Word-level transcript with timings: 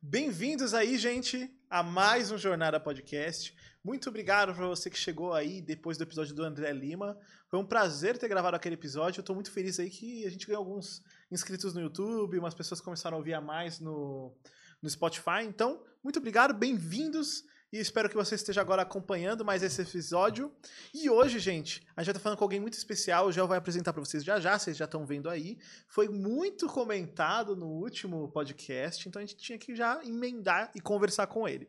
Bem-vindos 0.00 0.74
aí, 0.74 0.96
gente, 0.96 1.50
a 1.68 1.82
mais 1.82 2.30
um 2.30 2.38
Jornada 2.38 2.78
Podcast. 2.78 3.52
Muito 3.82 4.08
obrigado 4.08 4.54
para 4.54 4.64
você 4.68 4.88
que 4.88 4.96
chegou 4.96 5.34
aí 5.34 5.60
depois 5.60 5.98
do 5.98 6.04
episódio 6.04 6.36
do 6.36 6.44
André 6.44 6.72
Lima. 6.72 7.18
Foi 7.48 7.58
um 7.58 7.66
prazer 7.66 8.16
ter 8.16 8.28
gravado 8.28 8.54
aquele 8.54 8.76
episódio. 8.76 9.18
Eu 9.18 9.24
tô 9.24 9.34
muito 9.34 9.50
feliz 9.50 9.80
aí 9.80 9.90
que 9.90 10.24
a 10.24 10.30
gente 10.30 10.46
ganhou 10.46 10.60
alguns 10.60 11.02
inscritos 11.32 11.74
no 11.74 11.80
YouTube, 11.80 12.38
umas 12.38 12.54
pessoas 12.54 12.80
começaram 12.80 13.16
a 13.16 13.18
ouvir 13.18 13.34
a 13.34 13.40
mais 13.40 13.80
no, 13.80 14.32
no 14.80 14.88
Spotify. 14.88 15.42
Então, 15.42 15.84
muito 16.02 16.20
obrigado, 16.20 16.54
bem-vindos 16.54 17.42
e 17.72 17.78
espero 17.78 18.08
que 18.08 18.14
você 18.14 18.34
esteja 18.34 18.60
agora 18.60 18.82
acompanhando 18.82 19.44
mais 19.44 19.62
esse 19.62 19.82
episódio. 19.82 20.52
E 20.94 21.10
hoje, 21.10 21.38
gente, 21.38 21.86
a 21.96 22.02
gente 22.02 22.12
estar 22.12 22.20
falando 22.22 22.38
com 22.38 22.44
alguém 22.44 22.60
muito 22.60 22.74
especial. 22.74 23.26
O 23.26 23.32
Gel 23.32 23.46
vai 23.46 23.58
apresentar 23.58 23.92
para 23.92 24.02
vocês 24.04 24.24
já 24.24 24.40
já, 24.40 24.58
vocês 24.58 24.76
já 24.76 24.84
estão 24.86 25.04
vendo 25.04 25.28
aí. 25.28 25.58
Foi 25.88 26.08
muito 26.08 26.66
comentado 26.66 27.54
no 27.54 27.66
último 27.66 28.28
podcast, 28.30 29.08
então 29.08 29.20
a 29.20 29.24
gente 29.24 29.36
tinha 29.36 29.58
que 29.58 29.74
já 29.76 30.00
emendar 30.04 30.70
e 30.74 30.80
conversar 30.80 31.26
com 31.26 31.46
ele. 31.48 31.68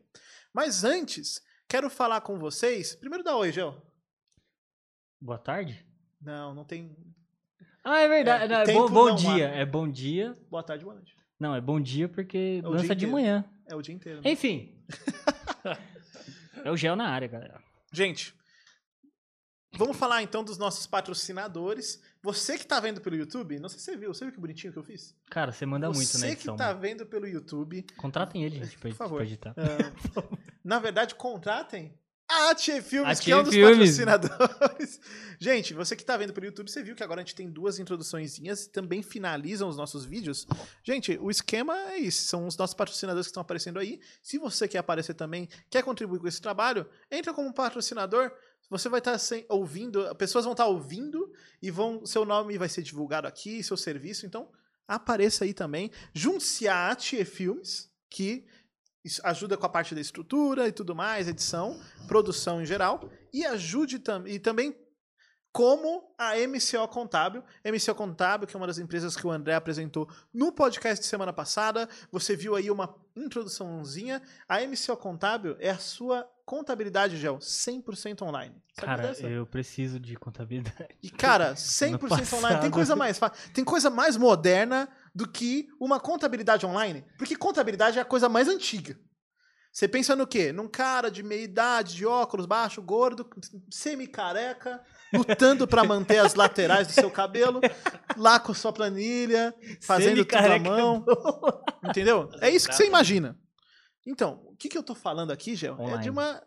Mas 0.52 0.84
antes, 0.84 1.42
quero 1.68 1.90
falar 1.90 2.20
com 2.22 2.38
vocês. 2.38 2.94
Primeiro 2.94 3.22
dá 3.22 3.36
oi, 3.36 3.52
Gel. 3.52 3.80
Boa 5.20 5.38
tarde? 5.38 5.84
Não, 6.20 6.54
não 6.54 6.64
tem. 6.64 6.96
Ah, 7.84 8.00
é 8.00 8.08
verdade. 8.08 8.44
É, 8.44 8.48
Não, 8.48 8.60
é 8.62 8.72
bom, 8.74 8.88
bom 8.88 9.14
dia. 9.14 9.48
há. 9.50 9.54
É 9.56 9.64
bom 9.66 9.90
dia. 9.90 10.38
Boa 10.50 10.62
tarde, 10.62 10.84
boa 10.84 10.94
noite. 10.94 11.14
Não, 11.38 11.54
é 11.54 11.60
bom 11.60 11.80
dia 11.80 12.08
porque 12.08 12.60
É 12.62 12.66
lança 12.68 12.94
de 12.94 13.06
manhã. 13.06 13.44
É 13.66 13.74
o 13.74 13.80
dia 13.82 13.94
inteiro. 13.94 14.20
né? 14.22 14.30
Enfim. 14.30 14.82
é 16.64 16.70
o 16.70 16.76
gel 16.76 16.96
na 16.96 17.08
área, 17.08 17.28
galera. 17.28 17.60
Gente, 17.92 18.34
vamos 19.76 19.96
falar 19.96 20.22
então 20.22 20.42
dos 20.44 20.58
nossos 20.58 20.86
patrocinadores. 20.86 22.02
Você 22.22 22.58
que 22.58 22.66
tá 22.66 22.78
vendo 22.80 23.00
pelo 23.00 23.16
YouTube, 23.16 23.58
não 23.58 23.68
sei 23.68 23.78
se 23.78 23.84
você 23.86 23.96
viu, 23.96 24.12
você 24.12 24.24
viu 24.24 24.34
que 24.34 24.40
bonitinho 24.40 24.72
que 24.72 24.78
eu 24.78 24.82
fiz? 24.84 25.14
Cara, 25.30 25.52
você 25.52 25.64
manda 25.66 25.86
muito 25.88 26.12
na 26.18 26.26
Você 26.26 26.36
que 26.36 26.54
tá 26.56 26.72
vendo 26.72 27.06
pelo 27.06 27.26
YouTube, 27.26 27.84
Contratem 27.96 28.44
ele, 28.44 28.62
gente, 28.64 28.78
pra, 28.78 28.90
Por 28.90 28.96
favor. 28.96 29.16
pra 29.16 29.26
editar. 29.26 29.54
ah, 29.56 30.36
na 30.62 30.78
verdade, 30.78 31.14
contratem 31.14 31.98
a 32.30 32.54
Tia 32.54 32.82
Filmes, 32.82 33.18
A 33.18 33.22
que 33.22 33.32
é 33.32 33.36
um 33.36 33.42
dos 33.42 33.52
Filmes. 33.52 33.98
patrocinadores. 33.98 35.00
Gente, 35.40 35.74
você 35.74 35.96
que 35.96 36.04
tá 36.04 36.16
vendo 36.16 36.32
pelo 36.32 36.46
YouTube, 36.46 36.70
você 36.70 36.82
viu 36.82 36.94
que 36.94 37.02
agora 37.02 37.20
a 37.20 37.24
gente 37.24 37.34
tem 37.34 37.50
duas 37.50 37.78
introduçõezinhas 37.78 38.64
e 38.64 38.70
também 38.70 39.02
finalizam 39.02 39.68
os 39.68 39.76
nossos 39.76 40.04
vídeos. 40.04 40.46
Gente, 40.84 41.18
o 41.20 41.30
esquema 41.30 41.76
é 41.92 41.98
isso, 41.98 42.24
são 42.24 42.46
os 42.46 42.56
nossos 42.56 42.74
patrocinadores 42.74 43.26
que 43.26 43.30
estão 43.30 43.40
aparecendo 43.40 43.78
aí. 43.78 44.00
Se 44.22 44.38
você 44.38 44.68
quer 44.68 44.78
aparecer 44.78 45.14
também, 45.14 45.48
quer 45.70 45.82
contribuir 45.82 46.20
com 46.20 46.28
esse 46.28 46.40
trabalho, 46.40 46.86
entra 47.10 47.32
como 47.32 47.52
patrocinador. 47.54 48.30
Você 48.68 48.88
vai 48.88 49.00
estar 49.00 49.16
ouvindo, 49.48 50.14
pessoas 50.14 50.44
vão 50.44 50.52
estar 50.52 50.66
ouvindo 50.66 51.32
e 51.60 51.70
vão, 51.70 52.04
seu 52.06 52.24
nome 52.24 52.56
vai 52.58 52.68
ser 52.68 52.82
divulgado 52.82 53.26
aqui, 53.26 53.62
seu 53.62 53.76
serviço. 53.76 54.26
Então, 54.26 54.48
apareça 54.86 55.44
aí 55.44 55.54
também. 55.54 55.90
Junte-se 56.12 56.68
à 56.68 56.90
Atie 56.90 57.24
Filmes, 57.24 57.90
que 58.10 58.44
ajuda 59.24 59.56
com 59.56 59.66
a 59.66 59.68
parte 59.68 59.94
da 59.94 60.00
estrutura 60.00 60.68
e 60.68 60.72
tudo 60.72 60.94
mais, 60.94 61.28
edição, 61.28 61.80
produção 62.06 62.60
em 62.62 62.66
geral, 62.66 63.08
e 63.32 63.44
ajude 63.46 63.98
tam 63.98 64.26
e 64.26 64.38
também 64.38 64.76
como 65.52 66.14
a 66.16 66.34
MCO 66.36 66.86
Contábil. 66.88 67.42
MCO 67.64 67.94
Contábil, 67.94 68.46
que 68.46 68.54
é 68.54 68.58
uma 68.58 68.68
das 68.68 68.78
empresas 68.78 69.16
que 69.16 69.26
o 69.26 69.30
André 69.32 69.54
apresentou 69.54 70.08
no 70.32 70.52
podcast 70.52 71.00
de 71.02 71.08
semana 71.08 71.32
passada. 71.32 71.88
Você 72.12 72.36
viu 72.36 72.54
aí 72.54 72.70
uma 72.70 72.94
introduçãozinha. 73.16 74.22
A 74.48 74.60
MCO 74.60 74.96
Contábil 74.96 75.56
é 75.58 75.70
a 75.70 75.78
sua 75.78 76.24
contabilidade, 76.44 77.16
Gel, 77.16 77.38
100% 77.38 78.22
online. 78.22 78.54
Sabe 78.74 78.86
Cara, 78.86 79.02
dessa? 79.08 79.26
eu 79.26 79.44
preciso 79.46 79.98
de 79.98 80.14
contabilidade. 80.16 80.88
E, 81.02 81.10
cara, 81.10 81.54
100% 81.58 81.98
passado- 82.08 82.38
online. 82.38 82.60
Tem 82.60 82.70
coisa 82.70 82.94
mais 82.94 83.20
tem 83.52 83.64
coisa 83.64 83.90
mais 83.90 84.16
moderna 84.16 84.88
do 85.14 85.28
que 85.28 85.68
uma 85.80 85.98
contabilidade 86.00 86.64
online. 86.66 87.04
Porque 87.18 87.36
contabilidade 87.36 87.98
é 87.98 88.02
a 88.02 88.04
coisa 88.04 88.28
mais 88.28 88.48
antiga. 88.48 88.98
Você 89.72 89.86
pensa 89.86 90.16
no 90.16 90.26
quê? 90.26 90.52
Num 90.52 90.66
cara 90.66 91.10
de 91.10 91.22
meia 91.22 91.42
idade, 91.42 91.94
de 91.94 92.04
óculos, 92.04 92.44
baixo, 92.44 92.82
gordo, 92.82 93.28
semi-careca, 93.70 94.82
lutando 95.12 95.66
pra 95.66 95.84
manter 95.84 96.18
as 96.18 96.34
laterais 96.34 96.88
do 96.88 96.92
seu 96.92 97.10
cabelo, 97.10 97.60
lá 98.16 98.40
com 98.40 98.52
sua 98.52 98.72
planilha, 98.72 99.54
fazendo 99.80 100.24
tudo 100.24 100.36
à 100.38 100.56
é 100.56 100.58
mão. 100.58 101.04
Entendeu? 101.84 102.28
É 102.40 102.50
isso 102.50 102.68
que 102.68 102.74
você 102.74 102.86
imagina. 102.86 103.38
Então, 104.04 104.42
o 104.46 104.56
que, 104.56 104.68
que 104.68 104.76
eu 104.76 104.82
tô 104.82 104.94
falando 104.94 105.30
aqui, 105.30 105.54
Gel? 105.54 105.76
É 105.78 105.98
de 105.98 106.10
uma. 106.10 106.42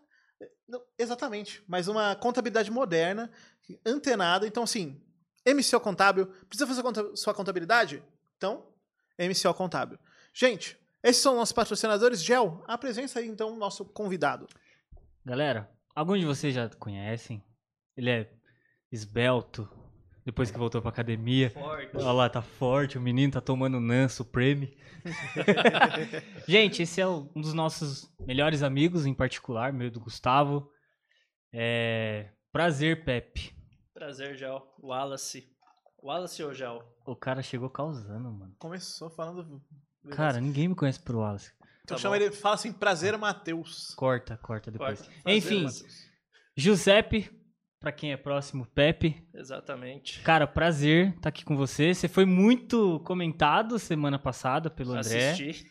não, 0.68 0.82
exatamente, 0.98 1.64
mas 1.66 1.88
uma 1.88 2.16
contabilidade 2.16 2.70
moderna, 2.70 3.32
antenada. 3.86 4.46
Então, 4.46 4.64
assim, 4.64 5.02
MCO 5.48 5.80
Contábil. 5.80 6.28
Precisa 6.50 6.68
fazer 6.68 7.16
sua 7.16 7.34
contabilidade? 7.34 8.04
Então, 8.44 8.62
MCO 9.18 9.54
Contábil. 9.54 9.98
Gente, 10.34 10.78
esses 11.02 11.22
são 11.22 11.34
nossos 11.34 11.54
patrocinadores. 11.54 12.22
Gel, 12.22 12.62
apresenta 12.68 13.20
aí 13.20 13.26
então 13.26 13.54
o 13.54 13.58
nosso 13.58 13.86
convidado. 13.86 14.50
Galera, 15.24 15.72
alguns 15.96 16.20
de 16.20 16.26
vocês 16.26 16.54
já 16.54 16.68
conhecem. 16.68 17.42
Ele 17.96 18.10
é 18.10 18.30
esbelto, 18.92 19.70
depois 20.26 20.52
que 20.52 20.58
voltou 20.58 20.82
pra 20.82 20.90
academia. 20.90 21.52
Forte. 21.52 21.96
Olha 21.96 22.12
lá, 22.12 22.30
tá 22.30 22.42
forte, 22.42 22.98
o 22.98 23.02
menino 23.02 23.32
tá 23.32 23.40
tomando 23.40 23.80
Nan 23.80 24.10
Supreme. 24.10 24.78
Gente, 26.46 26.84
esse 26.84 27.00
é 27.00 27.08
um 27.08 27.30
dos 27.40 27.54
nossos 27.54 28.14
melhores 28.28 28.62
amigos, 28.62 29.06
em 29.06 29.14
particular, 29.14 29.72
meu 29.72 29.90
do 29.90 30.02
Gustavo. 30.02 30.70
É... 31.54 32.30
Prazer, 32.52 33.06
Pepe. 33.06 33.56
Prazer, 33.94 34.36
Gel. 34.36 34.62
Wallace. 34.82 35.50
Wallace 36.04 36.44
ou 36.44 36.54
Gel? 36.54 36.84
O 37.06 37.16
cara 37.16 37.42
chegou 37.42 37.70
causando, 37.70 38.32
mano. 38.32 38.56
Começou 38.60 39.10
falando. 39.10 39.62
Cara, 40.12 40.40
ninguém 40.42 40.68
me 40.68 40.76
conhece 40.76 41.00
por 41.00 41.16
Wallace. 41.16 41.52
então 41.84 41.96
tá 41.96 42.02
chama 42.02 42.18
bom. 42.18 42.24
ele, 42.24 42.32
fala 42.34 42.56
assim, 42.56 42.74
prazer, 42.74 43.18
Matheus. 43.18 43.94
Corta, 43.96 44.38
corta 44.38 44.70
depois. 44.70 45.00
Corta. 45.00 45.14
Prazer, 45.24 45.38
Enfim. 45.38 45.64
Matheus. 45.64 46.12
Giuseppe, 46.56 47.32
pra 47.80 47.92
quem 47.92 48.12
é 48.12 48.18
próximo, 48.18 48.66
Pepe. 48.66 49.28
Exatamente. 49.34 50.22
Cara, 50.22 50.46
prazer 50.46 51.16
estar 51.16 51.30
aqui 51.30 51.44
com 51.46 51.56
você. 51.56 51.94
Você 51.94 52.08
foi 52.08 52.26
muito 52.26 53.00
comentado 53.02 53.80
semana 53.80 54.20
passada 54.20 54.70
pelo 54.70 54.92
André. 54.94 55.32
Assisti. 55.32 55.66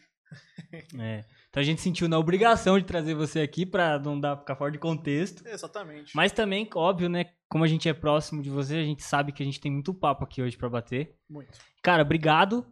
É. 0.99 1.25
Então 1.51 1.61
a 1.61 1.65
gente 1.65 1.83
sentiu 1.83 2.09
na 2.09 2.19
obrigação 2.19 2.79
de 2.79 2.87
trazer 2.87 3.13
você 3.15 3.41
aqui 3.41 3.67
pra 3.67 3.99
não 3.99 4.19
dar 4.19 4.39
ficar 4.39 4.57
fora 4.57 4.71
de 4.71 4.79
contexto. 4.79 5.47
Exatamente. 5.47 6.17
Mas 6.17 6.33
também, 6.33 6.67
óbvio, 6.75 7.11
né? 7.11 7.27
Como 7.53 7.65
a 7.65 7.69
gente 7.69 7.87
é 7.87 7.93
próximo 7.93 8.41
de 8.41 8.49
você, 8.49 8.77
a 8.77 8.83
gente 8.85 9.03
sabe 9.03 9.31
que 9.31 9.43
a 9.43 9.47
gente 9.47 9.61
tem 9.61 9.71
muito 9.71 9.93
papo 9.93 10.25
aqui 10.25 10.41
hoje 10.41 10.57
pra 10.57 10.71
bater. 10.71 11.15
Muito. 11.29 11.53
Cara, 11.83 12.01
obrigado. 12.03 12.67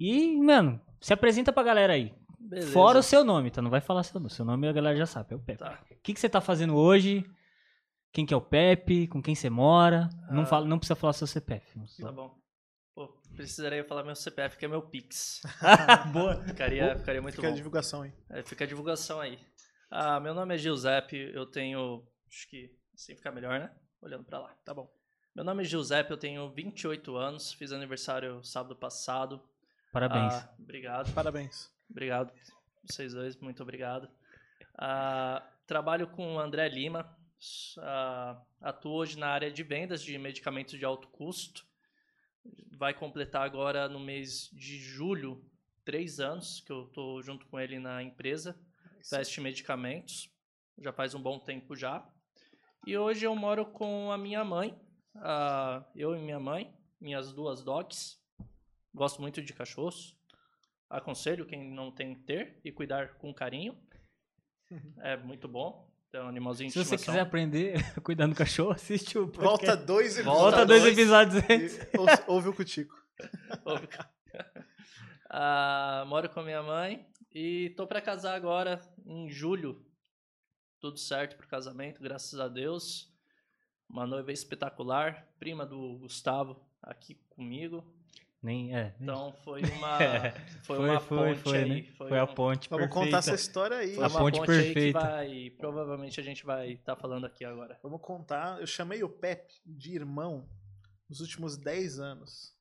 E, 0.00 0.34
mano, 0.38 0.80
se 1.02 1.12
apresenta 1.12 1.52
pra 1.52 1.62
galera 1.62 1.92
aí. 1.92 2.14
Beleza. 2.40 2.72
Fora 2.72 2.98
o 2.98 3.02
seu 3.02 3.22
nome, 3.22 3.50
tá? 3.50 3.60
Não 3.60 3.68
vai 3.70 3.82
falar 3.82 4.02
seu 4.04 4.18
nome. 4.18 4.30
Seu 4.32 4.44
nome 4.46 4.66
a 4.66 4.72
galera 4.72 4.96
já 4.96 5.04
sabe, 5.04 5.34
é 5.34 5.36
o 5.36 5.38
Pepe. 5.38 5.58
Tá. 5.58 5.78
O 5.90 5.94
que, 6.02 6.14
que 6.14 6.18
você 6.18 6.30
tá 6.30 6.40
fazendo 6.40 6.74
hoje? 6.74 7.22
Quem 8.10 8.24
que 8.24 8.32
é 8.32 8.36
o 8.36 8.40
Pepe? 8.40 9.06
Com 9.06 9.20
quem 9.22 9.34
você 9.34 9.50
mora? 9.50 10.08
Não, 10.30 10.44
Ah. 10.44 10.46
fala, 10.46 10.66
não 10.66 10.78
precisa 10.78 10.96
falar 10.96 11.12
seu 11.12 11.26
CPF. 11.26 11.78
Tá 12.00 12.10
bom. 12.10 12.34
Pô, 12.94 13.08
precisaria 13.36 13.84
falar 13.84 14.02
meu 14.02 14.14
CPF, 14.16 14.56
que 14.56 14.64
é 14.64 14.68
meu 14.68 14.80
Pix. 14.82 15.40
Boa. 16.12 16.42
Ficaria, 16.44 16.98
ficaria 16.98 17.20
muito 17.20 17.34
Fica 17.34 17.48
a 17.48 17.50
bom. 17.50 17.56
divulgação 17.56 18.00
aí. 18.02 18.12
É, 18.30 18.42
fica 18.42 18.64
a 18.64 18.66
divulgação 18.66 19.20
aí. 19.20 19.38
Ah, 19.90 20.18
meu 20.20 20.32
nome 20.34 20.54
é 20.54 20.58
Giuseppe, 20.58 21.16
eu 21.34 21.44
tenho. 21.46 22.02
Acho 22.28 22.48
que 22.48 22.70
assim 22.94 23.14
fica 23.14 23.30
melhor, 23.30 23.60
né? 23.60 23.70
Olhando 24.02 24.24
pra 24.24 24.40
lá. 24.40 24.54
Tá 24.64 24.74
bom. 24.74 24.92
Meu 25.34 25.44
nome 25.44 25.62
é 25.62 25.64
Giuseppe, 25.64 26.10
eu 26.10 26.18
tenho 26.18 26.50
28 26.50 27.16
anos, 27.16 27.52
fiz 27.54 27.72
aniversário 27.72 28.44
sábado 28.44 28.76
passado. 28.76 29.40
Parabéns. 29.92 30.34
Ah, 30.34 30.54
obrigado. 30.58 31.14
Parabéns. 31.14 31.72
Obrigado, 31.88 32.32
vocês 32.84 33.14
dois, 33.14 33.36
muito 33.36 33.62
obrigado. 33.62 34.10
Ah, 34.76 35.42
trabalho 35.66 36.08
com 36.08 36.34
o 36.34 36.40
André 36.40 36.68
Lima, 36.68 37.16
ah, 37.78 38.42
atuo 38.60 38.92
hoje 38.92 39.18
na 39.18 39.28
área 39.28 39.50
de 39.50 39.62
vendas 39.62 40.02
de 40.02 40.18
medicamentos 40.18 40.78
de 40.78 40.84
alto 40.84 41.08
custo. 41.08 41.64
Vai 42.76 42.92
completar 42.92 43.42
agora 43.42 43.88
no 43.88 44.00
mês 44.00 44.50
de 44.52 44.78
julho 44.78 45.48
três 45.84 46.20
anos 46.20 46.60
que 46.60 46.72
eu 46.72 46.86
estou 46.86 47.22
junto 47.22 47.46
com 47.46 47.58
ele 47.58 47.78
na 47.78 48.02
empresa, 48.02 48.58
Fast 49.08 49.40
Medicamentos, 49.40 50.30
já 50.78 50.92
faz 50.92 51.14
um 51.14 51.22
bom 51.22 51.38
tempo 51.38 51.76
já. 51.76 52.06
E 52.86 52.96
hoje 52.96 53.24
eu 53.26 53.34
moro 53.36 53.64
com 53.66 54.10
a 54.10 54.18
minha 54.18 54.44
mãe, 54.44 54.78
ah, 55.16 55.84
eu 55.94 56.14
e 56.16 56.18
minha 56.20 56.40
mãe, 56.40 56.74
minhas 57.00 57.32
duas 57.32 57.62
dogs. 57.62 58.18
Gosto 58.94 59.20
muito 59.22 59.40
de 59.42 59.52
cachorros. 59.52 60.16
Aconselho 60.90 61.46
quem 61.46 61.70
não 61.72 61.90
tem 61.90 62.14
ter 62.14 62.60
e 62.64 62.70
cuidar 62.72 63.14
com 63.14 63.32
carinho. 63.32 63.76
É 65.00 65.18
muito 65.18 65.46
bom 65.46 65.86
um 66.14 66.28
animalzinho 66.28 66.68
de 66.68 66.72
Se 66.72 66.78
você 66.78 66.94
estimação. 66.94 67.12
quiser 67.14 67.20
aprender 67.26 67.74
cuidando 68.02 68.32
do 68.32 68.36
cachorro, 68.38 68.70
assiste 68.72 69.18
o 69.18 69.26
Volta 69.26 69.42
podcast. 69.66 69.84
dois 69.84 70.14
episódios. 70.18 70.42
Volta 70.42 70.66
dois 70.66 70.82
dois. 70.82 70.98
episódios 70.98 71.36
antes. 71.50 71.78
E 71.78 71.98
ouve- 71.98 72.22
Ouve 72.28 72.48
o 72.48 72.54
Cutico. 72.54 72.94
Ouve, 73.66 73.86
cara. 73.86 74.10
Ah, 75.28 76.04
moro 76.06 76.28
com 76.30 76.40
a 76.40 76.42
minha 76.42 76.62
mãe 76.62 77.06
e 77.34 77.70
tô 77.76 77.86
pra 77.86 78.00
casar 78.00 78.34
agora 78.34 78.80
em 79.06 79.28
julho. 79.30 79.84
Tudo 80.82 80.98
certo 80.98 81.36
pro 81.36 81.46
casamento, 81.46 82.02
graças 82.02 82.38
a 82.40 82.48
Deus. 82.48 83.08
Uma 83.88 84.04
noiva 84.06 84.32
espetacular, 84.32 85.28
prima 85.38 85.64
do 85.64 85.96
Gustavo 85.98 86.60
aqui 86.82 87.14
comigo. 87.30 87.84
Nem, 88.42 88.76
é. 88.76 88.92
Então 89.00 89.32
foi 89.44 89.62
uma, 89.62 89.98
foi, 90.64 90.76
Foi, 90.76 90.90
uma 90.90 91.00
foi, 91.00 91.18
ponte 91.28 91.40
foi, 91.42 91.58
aí. 91.58 91.68
né? 91.82 91.92
Foi, 91.96 92.08
Foi 92.08 92.18
a 92.18 92.24
um- 92.24 92.34
ponte 92.34 92.68
Vamos 92.68 92.86
perfeita. 92.86 93.06
contar 93.06 93.18
essa 93.18 93.34
história 93.34 93.76
aí. 93.76 93.94
foi 93.94 94.04
A 94.04 94.08
uma 94.08 94.18
ponte 94.18 94.38
ponte, 94.40 94.50
aí 94.50 94.58
que 94.68 94.74
perfeita. 94.74 94.98
vai, 95.00 95.50
provavelmente 95.56 96.18
a 96.20 96.24
gente 96.24 96.44
vai 96.44 96.72
estar 96.72 96.96
falando 96.96 97.26
aqui 97.26 97.44
agora. 97.44 97.78
Vamos 97.80 98.00
contar. 98.02 98.60
Eu 98.60 98.66
chamei 98.66 99.04
o 99.04 99.08
Pepe 99.08 99.54
de 99.64 99.94
irmão 99.94 100.48
nos 101.08 101.20
últimos 101.20 101.56
10 101.56 102.00
anos. 102.00 102.56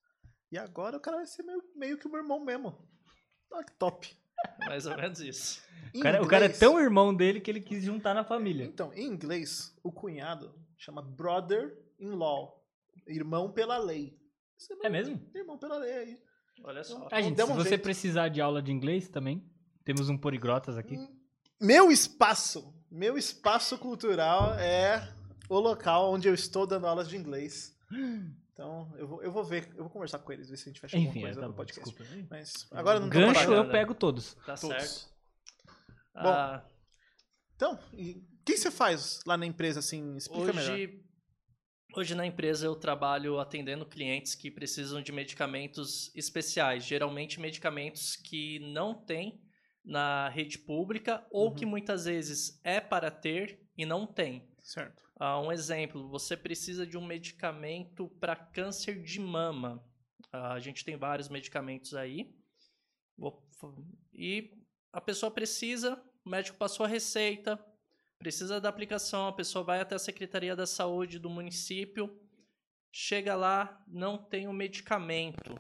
E 0.51 0.59
agora 0.59 0.95
o 0.95 0.99
cara 1.01 1.17
vai 1.17 1.25
ser 1.25 1.41
meio, 1.41 1.63
meio 1.75 1.97
que 1.97 2.05
o 2.05 2.11
meu 2.11 2.21
irmão 2.21 2.39
mesmo. 2.45 2.87
Olha 3.51 3.65
que 3.65 3.73
top. 3.79 4.15
Mais 4.67 4.85
ou 4.85 4.95
menos 4.95 5.19
isso. 5.19 5.61
O 5.93 5.99
cara, 5.99 6.21
o 6.23 6.27
cara 6.27 6.45
é 6.45 6.47
inglês- 6.47 6.59
tão 6.59 6.79
irmão 6.79 7.13
dele 7.13 7.41
que 7.41 7.51
ele 7.51 7.59
quis 7.61 7.83
juntar 7.83 8.13
na 8.13 8.23
família. 8.23 8.63
Então, 8.65 8.93
em 8.93 9.05
inglês, 9.07 9.75
o 9.83 9.91
cunhado 9.91 10.53
chama 10.77 11.01
brother-in-law. 11.01 12.63
Irmão 13.07 13.51
pela 13.51 13.77
lei. 13.77 14.17
Você 14.57 14.75
não- 14.75 14.85
É 14.85 14.89
mesmo? 14.89 15.19
Irmão 15.35 15.57
pela 15.57 15.77
lei 15.77 15.93
aí. 15.93 16.17
Olha 16.63 16.83
só. 16.83 17.07
Ah, 17.11 17.21
gente, 17.21 17.35
se 17.41 17.43
um 17.43 17.55
você 17.55 17.69
jeito. 17.69 17.81
precisar 17.81 18.29
de 18.29 18.39
aula 18.39 18.61
de 18.61 18.71
inglês 18.71 19.09
também, 19.09 19.43
temos 19.83 20.09
um 20.09 20.17
Poligrotas 20.17 20.77
aqui. 20.77 20.97
Meu 21.59 21.91
espaço, 21.91 22.73
meu 22.89 23.17
espaço 23.17 23.77
cultural 23.77 24.53
é 24.55 25.11
o 25.49 25.59
local 25.59 26.11
onde 26.13 26.27
eu 26.27 26.33
estou 26.33 26.65
dando 26.67 26.87
aulas 26.87 27.09
de 27.09 27.17
inglês. 27.17 27.75
Então, 28.53 28.90
eu 29.01 29.07
vou, 29.07 29.23
eu 29.23 29.31
vou 29.31 29.43
ver, 29.43 29.67
eu 29.75 29.83
vou 29.83 29.89
conversar 29.89 30.19
com 30.19 30.31
eles, 30.31 30.49
ver 30.49 30.57
se 30.57 30.63
a 30.69 30.71
gente 30.71 30.79
fecha 30.79 30.95
alguma 30.97 31.09
Enfim, 31.11 31.19
é, 31.19 31.23
coisa 31.23 31.39
tá 31.41 31.47
no 31.47 31.53
bom, 31.53 31.57
podcast. 31.57 31.89
desculpa. 31.95 32.27
Mas 32.29 32.67
agora 32.71 32.99
não 32.99 33.09
Gancho 33.09 33.27
eu 33.27 33.33
trabalhando. 33.47 33.71
pego 33.71 33.93
todos. 33.95 34.33
Tá 34.45 34.55
Todos. 34.55 34.77
certo. 34.81 35.11
Ah, 36.15 36.63
Então, 37.55 37.73
o 37.93 38.43
que 38.45 38.57
você 38.57 38.71
faz 38.71 39.19
lá 39.25 39.37
na 39.37 39.45
empresa, 39.45 39.79
assim? 39.79 40.15
Explica 40.17 40.51
melhor. 40.53 40.73
hoje, 40.73 41.03
hoje 41.95 42.15
na 42.15 42.25
empresa 42.25 42.65
eu 42.65 42.75
trabalho 42.75 43.39
atendendo 43.39 43.85
clientes 43.85 44.35
que 44.35 44.49
precisam 44.51 45.01
de 45.01 45.11
medicamentos 45.11 46.11
especiais, 46.15 46.83
geralmente 46.83 47.39
medicamentos 47.39 48.15
que 48.15 48.59
não 48.73 48.93
tem 48.93 49.41
na 49.83 50.29
rede 50.29 50.59
pública 50.59 51.25
ou 51.31 51.49
Uhum. 51.49 51.55
que 51.55 51.65
muitas 51.65 52.05
vezes 52.05 52.59
é 52.63 52.79
para 52.79 53.09
ter 53.09 53.59
e 53.77 53.85
não 53.85 54.05
tem. 54.05 54.47
Certo. 54.63 55.01
Ah, 55.23 55.39
um 55.39 55.51
exemplo, 55.51 56.09
você 56.09 56.35
precisa 56.35 56.83
de 56.83 56.97
um 56.97 57.05
medicamento 57.05 58.09
para 58.19 58.35
câncer 58.35 59.03
de 59.03 59.19
mama. 59.19 59.79
Ah, 60.31 60.53
a 60.53 60.59
gente 60.59 60.83
tem 60.83 60.97
vários 60.97 61.29
medicamentos 61.29 61.93
aí. 61.93 62.35
E 64.11 64.51
a 64.91 64.99
pessoa 64.99 65.31
precisa, 65.31 66.03
o 66.25 66.29
médico 66.31 66.57
passou 66.57 66.87
a 66.87 66.89
receita, 66.89 67.63
precisa 68.17 68.59
da 68.59 68.69
aplicação, 68.69 69.27
a 69.27 69.31
pessoa 69.31 69.63
vai 69.63 69.79
até 69.79 69.93
a 69.93 69.99
Secretaria 69.99 70.55
da 70.55 70.65
Saúde 70.65 71.19
do 71.19 71.29
município, 71.29 72.19
chega 72.91 73.35
lá, 73.35 73.79
não 73.87 74.17
tem 74.17 74.47
o 74.47 74.53
medicamento. 74.53 75.53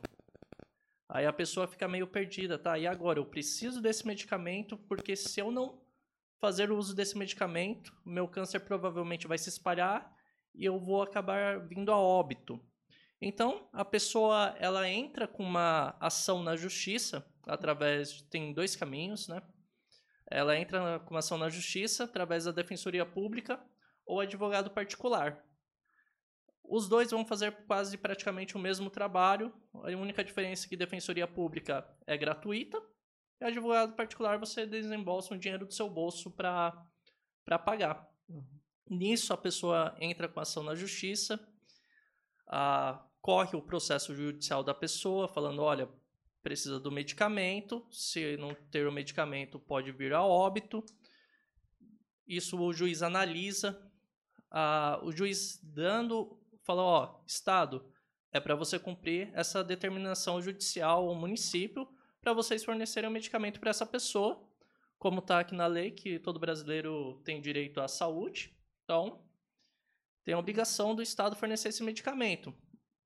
Aí 1.07 1.27
a 1.27 1.33
pessoa 1.33 1.67
fica 1.67 1.87
meio 1.87 2.07
perdida, 2.07 2.57
tá? 2.57 2.79
E 2.79 2.87
agora? 2.87 3.19
Eu 3.19 3.25
preciso 3.27 3.79
desse 3.79 4.07
medicamento 4.07 4.75
porque 4.75 5.15
se 5.15 5.39
eu 5.39 5.51
não 5.51 5.85
fazer 6.41 6.71
o 6.71 6.77
uso 6.77 6.95
desse 6.95 7.15
medicamento, 7.15 7.95
meu 8.03 8.27
câncer 8.27 8.61
provavelmente 8.61 9.27
vai 9.27 9.37
se 9.37 9.47
espalhar 9.47 10.11
e 10.55 10.65
eu 10.65 10.79
vou 10.79 11.03
acabar 11.03 11.59
vindo 11.59 11.91
a 11.91 11.97
óbito. 11.97 12.59
Então, 13.21 13.69
a 13.71 13.85
pessoa 13.85 14.55
ela 14.57 14.89
entra 14.89 15.27
com 15.27 15.43
uma 15.43 15.95
ação 15.99 16.41
na 16.41 16.57
justiça 16.57 17.23
através 17.45 18.23
tem 18.23 18.51
dois 18.53 18.75
caminhos, 18.75 19.27
né? 19.27 19.39
Ela 20.25 20.57
entra 20.57 20.99
com 21.01 21.11
uma 21.11 21.19
ação 21.19 21.37
na 21.37 21.47
justiça 21.47 22.05
através 22.05 22.45
da 22.45 22.51
defensoria 22.51 23.05
pública 23.05 23.63
ou 24.03 24.19
advogado 24.19 24.71
particular. 24.71 25.45
Os 26.63 26.87
dois 26.87 27.11
vão 27.11 27.23
fazer 27.23 27.51
quase 27.67 27.97
praticamente 27.97 28.55
o 28.55 28.59
mesmo 28.59 28.89
trabalho. 28.89 29.53
A 29.75 29.89
única 29.89 30.23
diferença 30.23 30.65
é 30.65 30.69
que 30.69 30.77
defensoria 30.77 31.27
pública 31.27 31.87
é 32.07 32.17
gratuita 32.17 32.81
e 33.41 33.43
advogado 33.43 33.95
particular 33.95 34.37
você 34.37 34.67
desembolsa 34.67 35.33
um 35.33 35.37
dinheiro 35.37 35.65
do 35.65 35.73
seu 35.73 35.89
bolso 35.89 36.29
para 36.29 36.85
pagar. 37.65 38.07
Nisso, 38.87 39.33
a 39.33 39.37
pessoa 39.37 39.95
entra 39.99 40.29
com 40.29 40.39
ação 40.39 40.61
na 40.61 40.75
justiça, 40.75 41.39
ah, 42.47 43.03
corre 43.19 43.57
o 43.57 43.61
processo 43.61 44.13
judicial 44.15 44.63
da 44.63 44.75
pessoa, 44.75 45.27
falando: 45.27 45.61
olha, 45.61 45.89
precisa 46.43 46.79
do 46.79 46.91
medicamento, 46.91 47.85
se 47.89 48.37
não 48.37 48.53
ter 48.53 48.87
o 48.87 48.91
medicamento, 48.91 49.59
pode 49.59 49.91
vir 49.91 50.13
a 50.13 50.23
óbito. 50.23 50.83
Isso 52.27 52.59
o 52.59 52.71
juiz 52.71 53.01
analisa. 53.01 53.81
Ah, 54.51 54.99
o 55.01 55.11
juiz 55.11 55.59
dando, 55.63 56.39
fala: 56.63 56.83
ó, 56.83 57.21
Estado, 57.25 57.91
é 58.31 58.39
para 58.39 58.53
você 58.53 58.77
cumprir 58.77 59.31
essa 59.33 59.63
determinação 59.63 60.41
judicial 60.41 61.07
ao 61.07 61.15
município 61.15 61.87
para 62.21 62.33
vocês 62.33 62.63
fornecerem 62.63 63.09
o 63.09 63.13
medicamento 63.13 63.59
para 63.59 63.71
essa 63.71 63.85
pessoa, 63.85 64.47
como 64.99 65.19
está 65.19 65.39
aqui 65.39 65.55
na 65.55 65.65
lei, 65.65 65.91
que 65.91 66.19
todo 66.19 66.39
brasileiro 66.39 67.19
tem 67.25 67.41
direito 67.41 67.81
à 67.81 67.87
saúde. 67.87 68.55
Então, 68.83 69.27
tem 70.23 70.35
a 70.35 70.39
obrigação 70.39 70.93
do 70.93 71.01
Estado 71.01 71.35
fornecer 71.35 71.69
esse 71.69 71.83
medicamento. 71.83 72.55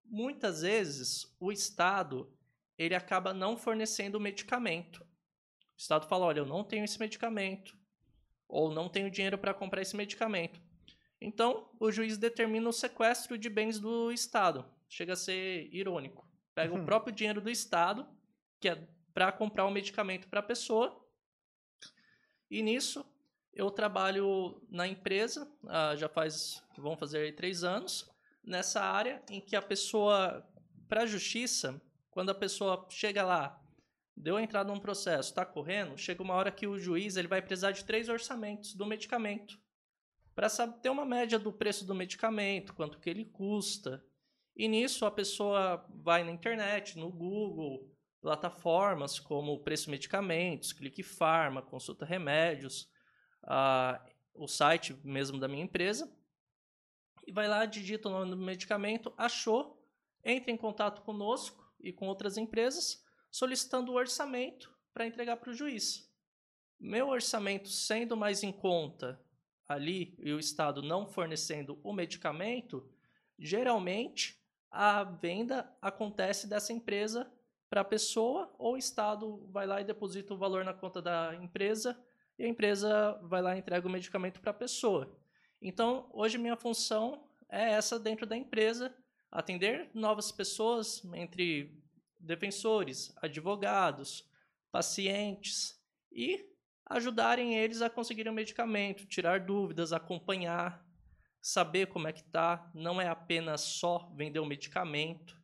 Muitas 0.04 0.62
vezes, 0.62 1.34
o 1.40 1.52
Estado 1.52 2.38
ele 2.78 2.94
acaba 2.94 3.34
não 3.34 3.56
fornecendo 3.56 4.18
o 4.18 4.22
medicamento. 4.22 4.98
O 4.98 5.78
Estado 5.78 6.08
fala, 6.08 6.26
olha, 6.26 6.40
eu 6.40 6.46
não 6.46 6.64
tenho 6.64 6.84
esse 6.84 7.00
medicamento, 7.00 7.78
ou 8.50 8.70
não 8.70 8.90
tenho 8.90 9.10
dinheiro 9.10 9.38
para 9.38 9.54
comprar 9.54 9.82
esse 9.82 9.96
medicamento. 9.96 10.62
Então, 11.22 11.70
o 11.80 11.90
juiz 11.90 12.18
determina 12.18 12.68
o 12.68 12.74
sequestro 12.74 13.38
de 13.38 13.50
bens 13.50 13.80
do 13.80 14.12
Estado. 14.12 14.70
Chega 14.90 15.14
a 15.14 15.18
ser 15.18 15.74
irônico. 15.74 16.30
Pega 16.54 16.74
o 16.74 16.78
Uhum. 16.78 16.86
próprio 16.86 17.16
dinheiro 17.16 17.40
do 17.40 17.50
Estado, 17.50 18.06
que 18.60 18.68
é 18.68 18.88
para 19.16 19.32
comprar 19.32 19.66
o 19.66 19.72
medicamento 19.72 20.28
para 20.28 20.42
a 20.42 20.44
pessoa, 20.44 21.02
e 22.52 22.62
nisso 22.62 23.06
eu 23.54 23.72
trabalho 23.72 24.62
na 24.70 24.86
empresa, 24.86 25.50
ah, 25.68 25.96
já 25.96 26.10
faz, 26.10 26.62
vão 26.78 26.98
fazer 26.98 27.34
três 27.34 27.64
anos, 27.64 28.12
nessa 28.44 28.82
área 28.82 29.24
em 29.30 29.40
que 29.40 29.56
a 29.56 29.62
pessoa, 29.62 30.46
para 30.90 31.04
a 31.04 31.06
justiça, 31.06 31.82
quando 32.12 32.30
a 32.30 32.36
pessoa 32.36 32.86
chega 32.90 33.24
lá, 33.24 33.58
deu 34.18 34.38
entrada 34.38 34.70
num 34.72 34.82
processo, 34.82 35.30
está 35.30 35.46
correndo, 35.46 35.98
chega 35.98 36.22
uma 36.22 36.34
hora 36.34 36.52
que 36.52 36.68
o 36.68 36.78
juiz 36.78 37.16
ele 37.16 37.30
vai 37.30 37.42
precisar 37.42 37.72
de 37.72 37.86
três 37.86 38.10
orçamentos 38.10 38.74
do 38.76 38.86
medicamento 38.86 39.58
para 40.36 40.50
ter 40.50 40.90
uma 40.90 41.06
média 41.06 41.40
do 41.40 41.54
preço 41.54 41.86
do 41.86 41.96
medicamento, 41.96 42.74
quanto 42.74 43.00
que 43.00 43.10
ele 43.10 43.24
custa. 43.24 44.06
E 44.58 44.68
nisso 44.68 45.06
a 45.06 45.12
pessoa 45.12 45.86
vai 46.04 46.26
na 46.26 46.32
internet, 46.32 46.98
no 47.00 47.10
Google, 47.10 47.95
plataformas 48.26 49.20
como 49.20 49.60
Preço 49.60 49.88
Medicamentos, 49.88 50.74
Clique 50.74 51.04
Farma, 51.04 51.62
Consulta 51.62 52.04
Remédios, 52.06 52.90
ah, 53.44 54.04
o 54.34 54.48
site 54.48 55.00
mesmo 55.04 55.40
da 55.40 55.48
minha 55.48 55.64
empresa, 55.64 56.12
e 57.28 57.32
vai 57.32 57.48
lá, 57.48 57.68
digita 57.68 58.10
o 58.10 58.12
nome 58.12 58.32
do 58.32 58.38
medicamento, 58.38 59.14
achou, 59.16 59.80
entra 60.24 60.50
em 60.50 60.58
contato 60.58 61.04
conosco 61.04 61.72
e 61.80 61.94
com 61.94 62.08
outras 62.08 62.36
empresas, 62.36 63.06
solicitando 63.30 63.92
o 63.92 63.96
orçamento 63.96 64.76
para 64.92 65.06
entregar 65.06 65.38
para 65.38 65.52
o 65.52 65.54
juiz. 65.54 66.12
Meu 66.80 67.10
orçamento 67.10 67.70
sendo 67.70 68.18
mais 68.18 68.42
em 68.42 68.52
conta 68.52 69.22
ali 69.68 70.16
e 70.18 70.34
o 70.34 70.40
Estado 70.40 70.82
não 70.82 71.06
fornecendo 71.06 71.80
o 71.84 71.94
medicamento, 71.94 72.92
geralmente 73.38 74.44
a 74.72 75.04
venda 75.04 75.72
acontece 75.80 76.48
dessa 76.48 76.74
empresa 76.74 77.32
para 77.76 77.82
a 77.82 77.84
pessoa 77.84 78.50
ou 78.58 78.76
o 78.76 78.78
Estado 78.78 79.46
vai 79.52 79.68
lá 79.68 79.82
e 79.82 79.84
deposita 79.84 80.34
o 80.34 80.38
valor 80.38 80.64
na 80.64 80.74
conta 80.74 81.02
da 81.02 81.36
empresa 81.36 82.02
e 82.40 82.46
a 82.46 82.48
empresa 82.48 83.20
vai 83.24 83.42
lá 83.42 83.54
e 83.54 83.60
entrega 83.60 83.86
o 83.86 83.92
medicamento 83.92 84.40
para 84.40 84.52
a 84.52 84.54
pessoa. 84.54 85.14
Então, 85.62 86.10
hoje 86.14 86.38
minha 86.38 86.56
função 86.56 87.28
é 87.50 87.72
essa 87.72 88.00
dentro 88.00 88.26
da 88.26 88.38
empresa, 88.38 88.96
atender 89.30 89.90
novas 89.94 90.32
pessoas 90.32 91.04
entre 91.16 91.78
defensores, 92.18 93.14
advogados, 93.18 94.26
pacientes 94.72 95.78
e 96.10 96.50
ajudarem 96.86 97.58
eles 97.58 97.82
a 97.82 97.90
conseguirem 97.90 98.32
o 98.32 98.36
medicamento, 98.36 99.06
tirar 99.06 99.42
dúvidas, 99.42 99.92
acompanhar, 99.92 100.82
saber 101.42 101.88
como 101.88 102.08
é 102.08 102.14
que 102.14 102.24
tá. 102.24 102.72
Não 102.74 103.02
é 103.02 103.10
apenas 103.10 103.60
só 103.60 104.10
vender 104.16 104.40
o 104.40 104.46
medicamento. 104.46 105.38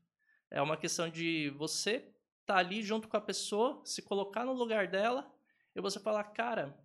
É 0.50 0.62
uma 0.62 0.78
questão 0.78 1.10
de 1.10 1.50
você 1.58 2.11
estar 2.52 2.54
tá 2.54 2.60
ali 2.60 2.84
junto 2.84 3.08
com 3.08 3.18
a 3.18 3.22
pessoa, 3.22 3.82
se 3.86 4.02
colocar 4.02 4.46
no 4.46 4.54
lugar 4.54 4.88
dela 4.88 5.34
e 5.76 5.82
você 5.82 6.00
falar, 6.00 6.24
cara, 6.26 6.78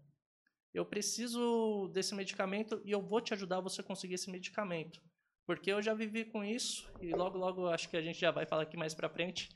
eu 0.73 0.85
preciso 0.85 1.89
desse 1.93 2.15
medicamento 2.15 2.81
e 2.85 2.93
eu 2.93 3.03
vou 3.03 3.21
te 3.21 3.35
ajudar 3.35 3.59
a 3.59 3.63
você 3.63 3.83
conseguir 3.83 4.15
esse 4.15 4.31
medicamento. 4.31 5.01
Porque 5.45 5.71
eu 5.71 5.83
já 5.83 5.95
vivi 5.95 6.25
com 6.25 6.45
isso 6.45 6.91
e 7.01 7.13
logo, 7.13 7.39
logo 7.39 7.69
acho 7.69 7.89
que 7.89 7.97
a 7.97 8.03
gente 8.03 8.19
já 8.19 8.31
vai 8.31 8.47
falar 8.47 8.63
aqui 8.63 8.77
mais 8.77 8.95
pra 8.95 9.09
frente 9.09 9.49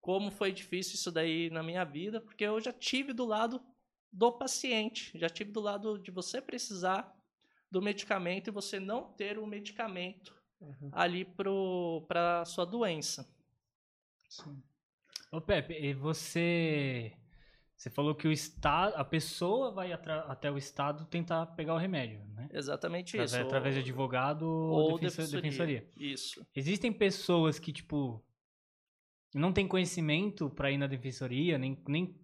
como 0.00 0.30
foi 0.30 0.52
difícil 0.52 0.94
isso 0.94 1.10
daí 1.10 1.50
na 1.50 1.62
minha 1.62 1.84
vida, 1.84 2.20
porque 2.20 2.44
eu 2.44 2.60
já 2.60 2.72
tive 2.72 3.12
do 3.12 3.24
lado 3.24 3.60
do 4.10 4.32
paciente, 4.32 5.18
já 5.18 5.28
tive 5.28 5.50
do 5.52 5.60
lado 5.60 5.98
de 5.98 6.10
você 6.10 6.40
precisar 6.40 7.14
do 7.70 7.82
medicamento 7.82 8.48
e 8.48 8.50
você 8.50 8.80
não 8.80 9.12
ter 9.12 9.38
o 9.38 9.46
medicamento 9.46 10.38
Uhum. 10.60 10.90
ali 10.92 11.24
para 11.24 12.44
sua 12.44 12.64
doença. 12.64 13.28
Sim. 14.28 14.62
Ô 15.30 15.40
Pepe, 15.40 15.74
e 15.74 15.92
você. 15.92 17.12
Você 17.76 17.90
falou 17.90 18.14
que 18.14 18.26
o 18.26 18.32
estado, 18.32 18.94
a 18.96 19.04
pessoa 19.04 19.70
vai 19.70 19.92
até 19.92 20.50
o 20.50 20.58
estado 20.58 21.04
tentar 21.04 21.46
pegar 21.46 21.74
o 21.74 21.78
remédio, 21.78 22.20
né? 22.34 22.48
Exatamente 22.52 23.10
Através, 23.16 23.32
isso. 23.32 23.40
através 23.40 23.74
de 23.74 23.80
advogado 23.82 24.42
ou, 24.42 24.90
ou 24.92 24.98
defenso- 24.98 25.30
defensoria. 25.36 25.88
Isso. 25.96 26.44
Existem 26.56 26.92
pessoas 26.92 27.56
que, 27.60 27.72
tipo, 27.72 28.20
não 29.32 29.52
têm 29.52 29.68
conhecimento 29.68 30.50
pra 30.50 30.72
ir 30.72 30.78
na 30.78 30.88
defensoria, 30.88 31.56
nem, 31.56 31.80
nem 31.86 32.18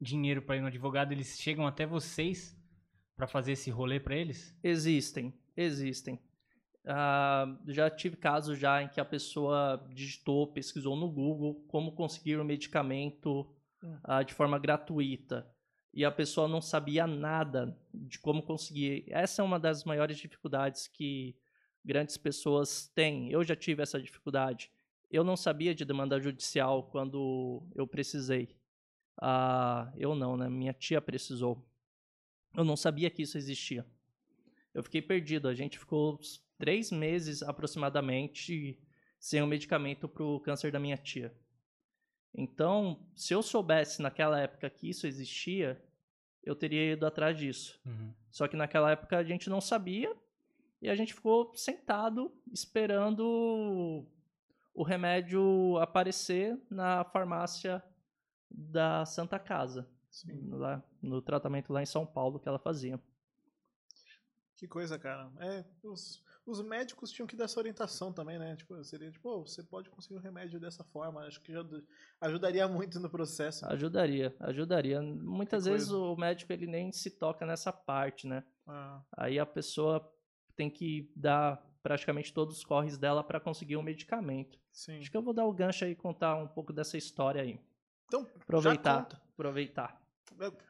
dinheiro 0.00 0.40
pra 0.40 0.56
ir 0.56 0.60
no 0.62 0.68
advogado, 0.68 1.12
eles 1.12 1.38
chegam 1.38 1.66
até 1.66 1.84
vocês 1.84 2.56
pra 3.14 3.26
fazer 3.26 3.52
esse 3.52 3.70
rolê 3.70 4.00
pra 4.00 4.16
eles? 4.16 4.56
Existem, 4.62 5.34
existem. 5.54 6.18
Ah, 6.86 7.46
já 7.68 7.88
tive 7.88 8.16
casos 8.16 8.58
já 8.58 8.82
em 8.82 8.88
que 8.88 9.00
a 9.00 9.04
pessoa 9.04 9.82
digitou, 9.92 10.46
pesquisou 10.46 10.94
no 10.94 11.10
Google 11.10 11.64
como 11.68 11.92
conseguir 11.92 12.36
o 12.36 12.44
medicamento 12.44 13.46
ah, 14.02 14.22
de 14.22 14.34
forma 14.34 14.58
gratuita 14.58 15.50
e 15.94 16.04
a 16.04 16.10
pessoa 16.10 16.48
não 16.48 16.60
sabia 16.60 17.06
nada 17.06 17.78
de 17.92 18.18
como 18.18 18.42
conseguir. 18.42 19.04
Essa 19.08 19.40
é 19.40 19.44
uma 19.44 19.60
das 19.60 19.84
maiores 19.84 20.18
dificuldades 20.18 20.88
que 20.88 21.36
grandes 21.84 22.16
pessoas 22.16 22.88
têm. 22.88 23.30
Eu 23.30 23.44
já 23.44 23.54
tive 23.54 23.82
essa 23.82 24.02
dificuldade. 24.02 24.72
Eu 25.08 25.22
não 25.22 25.36
sabia 25.36 25.72
de 25.72 25.84
demanda 25.84 26.18
judicial 26.18 26.82
quando 26.90 27.62
eu 27.76 27.86
precisei. 27.86 28.56
Ah, 29.22 29.92
eu 29.96 30.16
não, 30.16 30.36
né? 30.36 30.48
Minha 30.48 30.72
tia 30.72 31.00
precisou. 31.00 31.64
Eu 32.56 32.64
não 32.64 32.76
sabia 32.76 33.08
que 33.08 33.22
isso 33.22 33.38
existia. 33.38 33.86
Eu 34.74 34.82
fiquei 34.82 35.00
perdido. 35.00 35.46
A 35.46 35.54
gente 35.54 35.78
ficou 35.78 36.18
três 36.58 36.90
meses 36.90 37.42
aproximadamente 37.42 38.78
sem 39.18 39.42
o 39.42 39.46
medicamento 39.46 40.08
para 40.08 40.22
o 40.22 40.40
câncer 40.40 40.70
da 40.70 40.78
minha 40.78 40.96
tia. 40.96 41.34
Então, 42.34 43.06
se 43.14 43.32
eu 43.32 43.42
soubesse 43.42 44.02
naquela 44.02 44.40
época 44.40 44.68
que 44.68 44.88
isso 44.88 45.06
existia, 45.06 45.82
eu 46.42 46.54
teria 46.54 46.92
ido 46.92 47.06
atrás 47.06 47.38
disso. 47.38 47.80
Só 48.30 48.48
que 48.48 48.56
naquela 48.56 48.90
época 48.90 49.16
a 49.16 49.24
gente 49.24 49.48
não 49.48 49.60
sabia 49.60 50.14
e 50.82 50.90
a 50.90 50.94
gente 50.94 51.14
ficou 51.14 51.54
sentado 51.54 52.30
esperando 52.52 54.06
o 54.74 54.82
remédio 54.82 55.78
aparecer 55.78 56.60
na 56.68 57.04
farmácia 57.04 57.82
da 58.50 59.04
Santa 59.06 59.38
Casa, 59.38 59.88
Sim. 60.10 60.50
lá 60.50 60.82
no 61.00 61.22
tratamento 61.22 61.72
lá 61.72 61.82
em 61.82 61.86
São 61.86 62.04
Paulo 62.04 62.38
que 62.38 62.48
ela 62.48 62.58
fazia. 62.58 63.00
Que 64.56 64.68
coisa, 64.68 64.96
cara. 64.98 65.30
É, 65.40 65.64
os, 65.82 66.22
os 66.46 66.62
médicos 66.62 67.10
tinham 67.10 67.26
que 67.26 67.34
dar 67.34 67.44
essa 67.46 67.58
orientação 67.58 68.12
também, 68.12 68.38
né? 68.38 68.54
Tipo, 68.56 68.82
seria 68.84 69.10
tipo, 69.10 69.22
"Pô, 69.22 69.40
você 69.46 69.62
pode 69.64 69.90
conseguir 69.90 70.14
um 70.14 70.20
remédio 70.20 70.60
dessa 70.60 70.84
forma. 70.84 71.22
Acho 71.26 71.40
que 71.42 71.52
já 71.52 71.64
ajudaria 72.20 72.66
muito 72.68 73.00
no 73.00 73.10
processo. 73.10 73.66
Ajudaria, 73.66 74.34
ajudaria. 74.40 75.02
Muitas 75.02 75.64
Que 75.64 75.70
vezes 75.70 75.88
coisa. 75.88 76.02
o 76.04 76.16
médico 76.16 76.52
ele 76.52 76.66
nem 76.68 76.92
se 76.92 77.10
toca 77.10 77.44
nessa 77.44 77.72
parte, 77.72 78.26
né? 78.28 78.44
Ah, 78.66 79.02
Aí 79.16 79.38
a 79.40 79.46
pessoa 79.46 80.08
tem 80.54 80.70
que 80.70 81.12
dar 81.16 81.60
praticamente 81.82 82.32
todos 82.32 82.56
os 82.58 82.64
corres 82.64 82.96
dela 82.96 83.22
para 83.24 83.40
conseguir 83.40 83.76
um 83.76 83.82
medicamento. 83.82 84.58
sim. 84.72 84.98
Acho 84.98 85.10
que 85.10 85.16
eu 85.16 85.22
vou 85.22 85.34
dar 85.34 85.44
o 85.46 85.52
gancho 85.52 85.84
aí 85.84 85.90
e 85.90 85.96
contar 85.96 86.36
um 86.36 86.46
pouco 86.48 86.72
dessa 86.72 86.96
história 86.96 87.42
aí. 87.42 87.60
Então, 88.06 88.22
Aproveitar. 88.40 89.08
Aproveitar. 89.34 90.00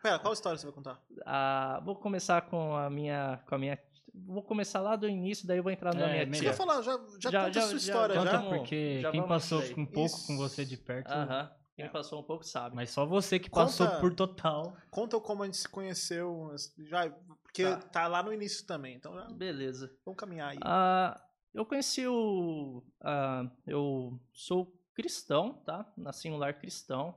Pera, 0.02 0.18
qual 0.18 0.32
história 0.34 0.58
você 0.58 0.66
vai 0.66 0.75
contar? 0.75 1.02
Ah, 1.25 1.80
vou 1.84 1.96
começar 1.96 2.42
com 2.42 2.76
a 2.76 2.90
minha 2.90 3.40
com 3.49 3.54
a 3.54 3.58
minha 3.58 3.78
vou 4.14 4.42
começar 4.42 4.80
lá 4.80 4.94
do 4.94 5.08
início, 5.08 5.46
daí 5.46 5.58
eu 5.58 5.62
vou 5.62 5.73
entrar 5.73 5.92
na 5.94 6.02
É, 6.02 6.12
minha 6.12 6.26
melhor. 6.26 6.34
Você 6.34 6.40
tia. 6.40 6.50
quer 6.50 6.56
falar? 6.56 6.82
Já, 6.82 6.92
já, 7.18 7.30
Já- 7.30 7.40
conta 7.46 7.52
já- 7.52 7.61
a 7.61 7.62
sua 7.62 7.70
já- 7.70 7.76
história, 7.76 8.14
Conta 8.16 8.30
já. 8.30 8.42
porque 8.42 9.00
já 9.00 9.11
quem 9.11 9.26
passou 9.26 9.61
um 9.76 9.87
pouco 9.87 10.06
Isso. 10.16 10.26
com 10.26 10.37
você 10.37 10.64
de 10.64 10.76
perto, 10.76 11.11
Aham. 11.11 11.50
Quem 11.75 11.87
É. 11.87 11.88
passou 11.88 12.20
um 12.20 12.23
pouco 12.23 12.44
sabe. 12.44 12.76
mas 12.76 12.90
só 12.90 13.04
você 13.04 13.37
que 13.40 13.50
Conta- 13.50 13.64
passou 13.66 13.88
por 14.00 14.14
total. 14.14 14.76
Conta 14.92 15.18
como 15.18 15.42
a 15.42 15.46
gente 15.46 15.56
se 15.56 15.68
conheceu. 15.68 16.54
Já, 16.78 17.11
porque 17.42 17.64
Tá. 17.64 17.76
tá. 17.78 18.06
lá 18.06 18.23
no 18.23 18.32
início 18.32 18.64
também. 18.64 18.94
Então, 18.94 19.12
já, 19.14 19.25
Beleza. 19.32 19.90
vamos 20.04 20.16
caminhar 20.16 20.50
aí. 20.50 20.58
Ah, 20.62 21.20
eu 21.52 21.66
conheci 21.66 22.06
o. 22.06 22.80
ah, 23.02 23.50
eu 23.66 24.16
sou 24.32 24.73
cristão, 24.94 25.54
tá? 25.66 25.84
Nasci 25.96 26.28
em 26.28 26.32
um 26.32 26.37
lar 26.37 26.54
cristão. 26.54 27.16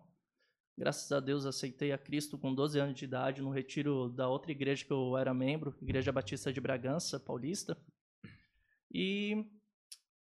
Graças 0.78 1.12
a 1.12 1.20
Deus 1.20 1.46
aceitei 1.46 1.92
a 1.92 1.98
Cristo 1.98 2.38
com 2.38 2.54
12 2.54 2.80
anos 2.80 2.96
de 2.96 3.06
idade 3.06 3.42
no 3.42 3.50
retiro 3.50 4.10
da 4.10 4.30
outra 4.30 4.52
igreja 4.52 4.86
que 4.86 4.92
eu 4.92 5.18
era 5.18 5.34
membro, 5.34 5.76
Igreja 5.82 6.12
Batista 6.12 6.54
de 6.54 6.62
Bragança, 6.62 7.20
paulista. 7.20 7.76
E 8.94 9.44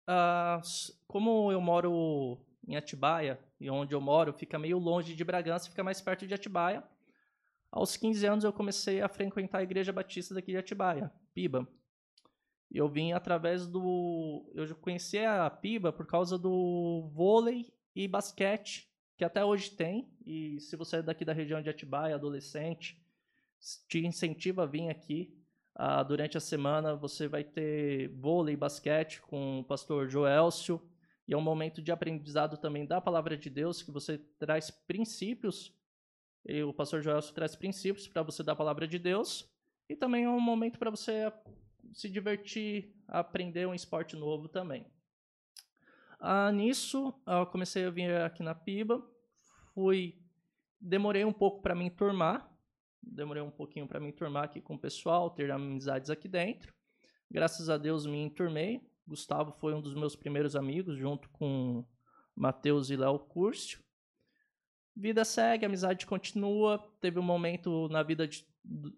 ah, 0.07 0.61
como 1.07 1.51
eu 1.51 1.59
moro 1.59 2.39
em 2.65 2.77
Atibaia, 2.77 3.37
e 3.59 3.69
onde 3.69 3.93
eu 3.93 3.99
moro 3.99 4.31
fica 4.31 4.57
meio 4.57 4.79
longe 4.79 5.13
de 5.13 5.23
Bragança, 5.25 5.69
fica 5.69 5.83
mais 5.83 5.99
perto 5.99 6.25
de 6.25 6.33
Atibaia. 6.33 6.83
Aos 7.69 7.97
15 7.97 8.25
anos 8.25 8.43
eu 8.43 8.53
comecei 8.53 9.01
a 9.01 9.09
frequentar 9.09 9.59
a 9.59 9.63
Igreja 9.63 9.91
Batista 9.91 10.33
daqui 10.33 10.51
de 10.51 10.57
Atibaia, 10.57 11.11
Piba. 11.33 11.67
E 12.71 12.77
eu 12.77 12.87
vim 12.87 13.11
através 13.11 13.67
do. 13.67 14.49
Eu 14.55 14.73
conheci 14.77 15.19
a 15.19 15.49
Piba 15.49 15.91
por 15.91 16.07
causa 16.07 16.37
do 16.37 17.09
vôlei 17.13 17.73
e 17.95 18.07
basquete, 18.07 18.88
que 19.19 19.25
até 19.25 19.43
hoje 19.43 19.71
tem. 19.71 20.07
E 20.25 20.61
se 20.61 20.77
você 20.77 20.95
é 20.95 21.01
daqui 21.01 21.25
da 21.25 21.33
região 21.33 21.61
de 21.61 21.69
Atibaia, 21.69 22.15
adolescente, 22.15 22.97
te 23.85 23.99
incentiva 23.99 24.63
a 24.63 24.65
vir 24.65 24.89
aqui. 24.89 25.37
Ah, 25.75 26.01
durante 26.03 26.37
a 26.37 26.39
semana 26.39 26.95
você 26.95 27.27
vai 27.27 27.43
ter 27.43 28.07
vôlei 28.15 28.53
e 28.53 28.57
basquete 28.57 29.21
com 29.23 29.59
o 29.59 29.63
pastor 29.65 30.07
Joelcio. 30.07 30.81
E 31.27 31.33
é 31.33 31.37
um 31.37 31.41
momento 31.41 31.81
de 31.81 31.91
aprendizado 31.91 32.55
também 32.55 32.85
da 32.85 33.01
palavra 33.01 33.35
de 33.35 33.49
Deus, 33.49 33.83
que 33.83 33.91
você 33.91 34.17
traz 34.39 34.71
princípios. 34.71 35.77
E 36.45 36.63
o 36.63 36.71
pastor 36.73 37.01
Joelcio 37.01 37.35
traz 37.35 37.57
princípios 37.57 38.07
para 38.07 38.23
você 38.23 38.41
da 38.41 38.55
palavra 38.55 38.87
de 38.87 38.97
Deus. 38.97 39.51
E 39.89 39.97
também 39.97 40.23
é 40.23 40.29
um 40.29 40.39
momento 40.39 40.79
para 40.79 40.89
você 40.89 41.29
se 41.91 42.07
divertir, 42.07 42.95
aprender 43.05 43.67
um 43.67 43.73
esporte 43.73 44.15
novo 44.15 44.47
também. 44.47 44.85
Ah, 46.19 46.51
nisso, 46.51 47.13
eu 47.25 47.45
comecei 47.45 47.85
a 47.85 47.89
vir 47.89 48.13
aqui 48.21 48.43
na 48.43 48.53
Piba, 48.53 49.01
fui, 49.73 50.21
demorei 50.79 51.23
um 51.23 51.31
pouco 51.31 51.61
para 51.61 51.73
me 51.73 51.85
enturmar, 51.85 52.51
demorei 53.01 53.41
um 53.41 53.49
pouquinho 53.49 53.87
para 53.87 53.99
me 53.99 54.09
enturmar 54.09 54.43
aqui 54.43 54.59
com 54.59 54.75
o 54.75 54.79
pessoal, 54.79 55.29
ter 55.29 55.49
amizades 55.49 56.09
aqui 56.09 56.27
dentro. 56.27 56.73
Graças 57.31 57.69
a 57.69 57.77
Deus 57.77 58.05
me 58.05 58.17
enturmei. 58.17 58.81
Gustavo 59.07 59.51
foi 59.53 59.73
um 59.73 59.81
dos 59.81 59.93
meus 59.93 60.15
primeiros 60.15 60.55
amigos, 60.55 60.97
junto 60.97 61.29
com 61.29 61.85
Matheus 62.35 62.89
e 62.89 62.97
Léo 62.97 63.17
Curcio. 63.19 63.79
Vida 64.95 65.23
segue, 65.23 65.65
amizade 65.65 66.05
continua. 66.05 66.79
Teve 66.99 67.17
um 67.17 67.23
momento 67.23 67.87
na 67.89 68.03
vida 68.03 68.27
de 68.27 68.45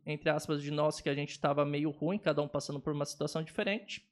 entre 0.05 0.29
aspas, 0.29 0.61
de 0.61 0.71
nós 0.71 0.99
que 0.99 1.09
a 1.09 1.13
gente 1.13 1.31
estava 1.31 1.63
meio 1.65 1.89
ruim, 1.89 2.17
cada 2.17 2.41
um 2.41 2.47
passando 2.47 2.79
por 2.79 2.93
uma 2.93 3.05
situação 3.05 3.43
diferente. 3.43 4.05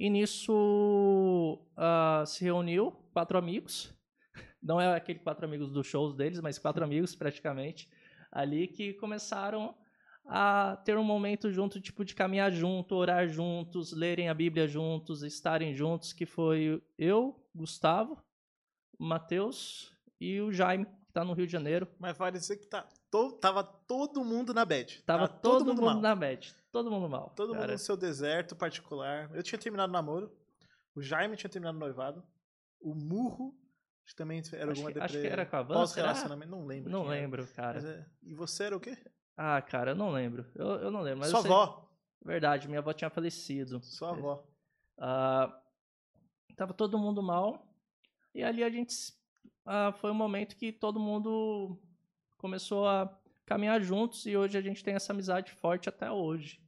E 0.00 0.08
nisso 0.08 1.58
ah, 1.76 2.24
se 2.26 2.42
reuniu 2.42 2.90
quatro 3.12 3.36
amigos, 3.36 3.92
não 4.62 4.80
é 4.80 4.94
aquele 4.96 5.18
quatro 5.18 5.44
amigos 5.44 5.70
dos 5.70 5.86
shows 5.86 6.14
deles, 6.14 6.40
mas 6.40 6.58
quatro 6.58 6.82
amigos 6.82 7.14
praticamente, 7.14 7.86
ali 8.32 8.66
que 8.66 8.94
começaram 8.94 9.74
a 10.26 10.80
ter 10.86 10.96
um 10.96 11.04
momento 11.04 11.50
junto, 11.52 11.80
tipo 11.80 12.02
de 12.02 12.14
caminhar 12.14 12.50
junto, 12.50 12.94
orar 12.94 13.28
juntos, 13.28 13.92
lerem 13.92 14.30
a 14.30 14.34
Bíblia 14.34 14.66
juntos, 14.66 15.22
estarem 15.22 15.74
juntos, 15.74 16.14
que 16.14 16.24
foi 16.24 16.82
eu, 16.96 17.38
Gustavo, 17.54 18.16
Matheus 18.98 19.92
e 20.20 20.40
o 20.40 20.50
Jaime, 20.52 20.86
que 20.86 20.92
está 21.08 21.24
no 21.24 21.32
Rio 21.32 21.46
de 21.46 21.52
Janeiro. 21.52 21.86
Mas 21.98 22.16
vai 22.16 22.30
dizer 22.32 22.56
que 22.56 22.66
tá, 22.66 22.86
to- 23.10 23.32
tava 23.32 23.62
todo 23.64 24.24
mundo 24.24 24.54
na 24.54 24.64
bad. 24.64 25.02
Tava 25.04 25.26
Tava 25.28 25.40
todo, 25.40 25.66
mundo, 25.66 25.82
mal. 25.82 26.00
na 26.00 26.14
bet. 26.14 26.54
Todo 26.72 26.90
mundo 26.90 27.08
mal. 27.08 27.30
Todo 27.30 27.48
mundo 27.50 27.60
cara. 27.60 27.72
no 27.72 27.78
seu 27.78 27.96
deserto 27.96 28.54
particular. 28.54 29.30
Eu 29.34 29.42
tinha 29.42 29.58
terminado 29.58 29.90
o 29.90 29.92
namoro. 29.92 30.32
O 30.94 31.02
Jaime 31.02 31.36
tinha 31.36 31.50
terminado 31.50 31.76
o 31.76 31.80
noivado. 31.80 32.22
O 32.80 32.94
Murro 32.94 33.54
acho 34.04 34.14
que 34.14 34.16
também 34.16 34.42
era 34.52 34.72
Acho 34.72 34.80
alguma 34.80 34.92
que, 34.92 34.98
acho 35.00 35.20
que 35.20 35.26
era 35.26 35.46
com 35.46 35.56
a 35.56 35.62
Van? 35.62 35.74
Pós-relacionamento, 35.74 36.50
não 36.50 36.64
lembro. 36.66 36.90
Não 36.90 37.02
quem 37.02 37.10
era. 37.12 37.20
lembro, 37.20 37.46
cara. 37.48 37.78
É- 37.80 38.06
E 38.22 38.34
você 38.34 38.64
era 38.64 38.76
o 38.76 38.80
quê? 38.80 38.96
Ah, 39.36 39.60
cara, 39.62 39.92
eu 39.92 39.94
não 39.96 40.10
lembro. 40.10 40.46
Eu, 40.54 40.66
eu 40.76 40.90
não 40.90 41.00
lembro. 41.00 41.20
Mas 41.20 41.30
Sua 41.30 41.42
sei- 41.42 41.50
avó. 41.50 41.88
Verdade, 42.22 42.68
minha 42.68 42.80
avó 42.80 42.92
tinha 42.92 43.08
falecido. 43.10 43.82
Sua 43.82 44.10
avó. 44.10 44.44
Ah, 44.98 45.60
tava 46.56 46.74
todo 46.74 46.98
mundo 46.98 47.22
mal. 47.22 47.66
E 48.34 48.42
ali 48.42 48.62
a 48.62 48.70
gente. 48.70 48.94
ah, 49.64 49.92
foi 49.92 50.10
um 50.10 50.14
momento 50.14 50.56
que 50.56 50.72
todo 50.72 51.00
mundo 51.00 51.80
começou 52.38 52.86
a 52.86 53.06
caminhar 53.50 53.82
juntos 53.82 54.26
e 54.26 54.36
hoje 54.36 54.56
a 54.56 54.60
gente 54.60 54.84
tem 54.84 54.94
essa 54.94 55.12
amizade 55.12 55.50
forte 55.50 55.88
até 55.88 56.08
hoje 56.08 56.62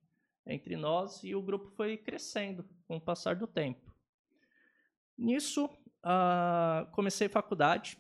entre 0.44 0.76
nós 0.76 1.22
e 1.22 1.32
o 1.32 1.40
grupo 1.40 1.70
foi 1.76 1.96
crescendo 1.96 2.68
com 2.88 2.96
o 2.96 3.00
passar 3.00 3.36
do 3.36 3.46
tempo. 3.46 3.94
Nisso, 5.16 5.70
ah, 6.02 6.88
comecei 6.90 7.28
faculdade, 7.28 7.96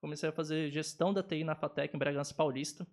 comecei 0.00 0.30
a 0.30 0.32
fazer 0.32 0.70
gestão 0.70 1.12
da 1.12 1.22
TI 1.22 1.44
na 1.44 1.54
FATEC 1.54 1.94
em 1.94 1.98
Bragança 1.98 2.32
Paulista. 2.32 2.86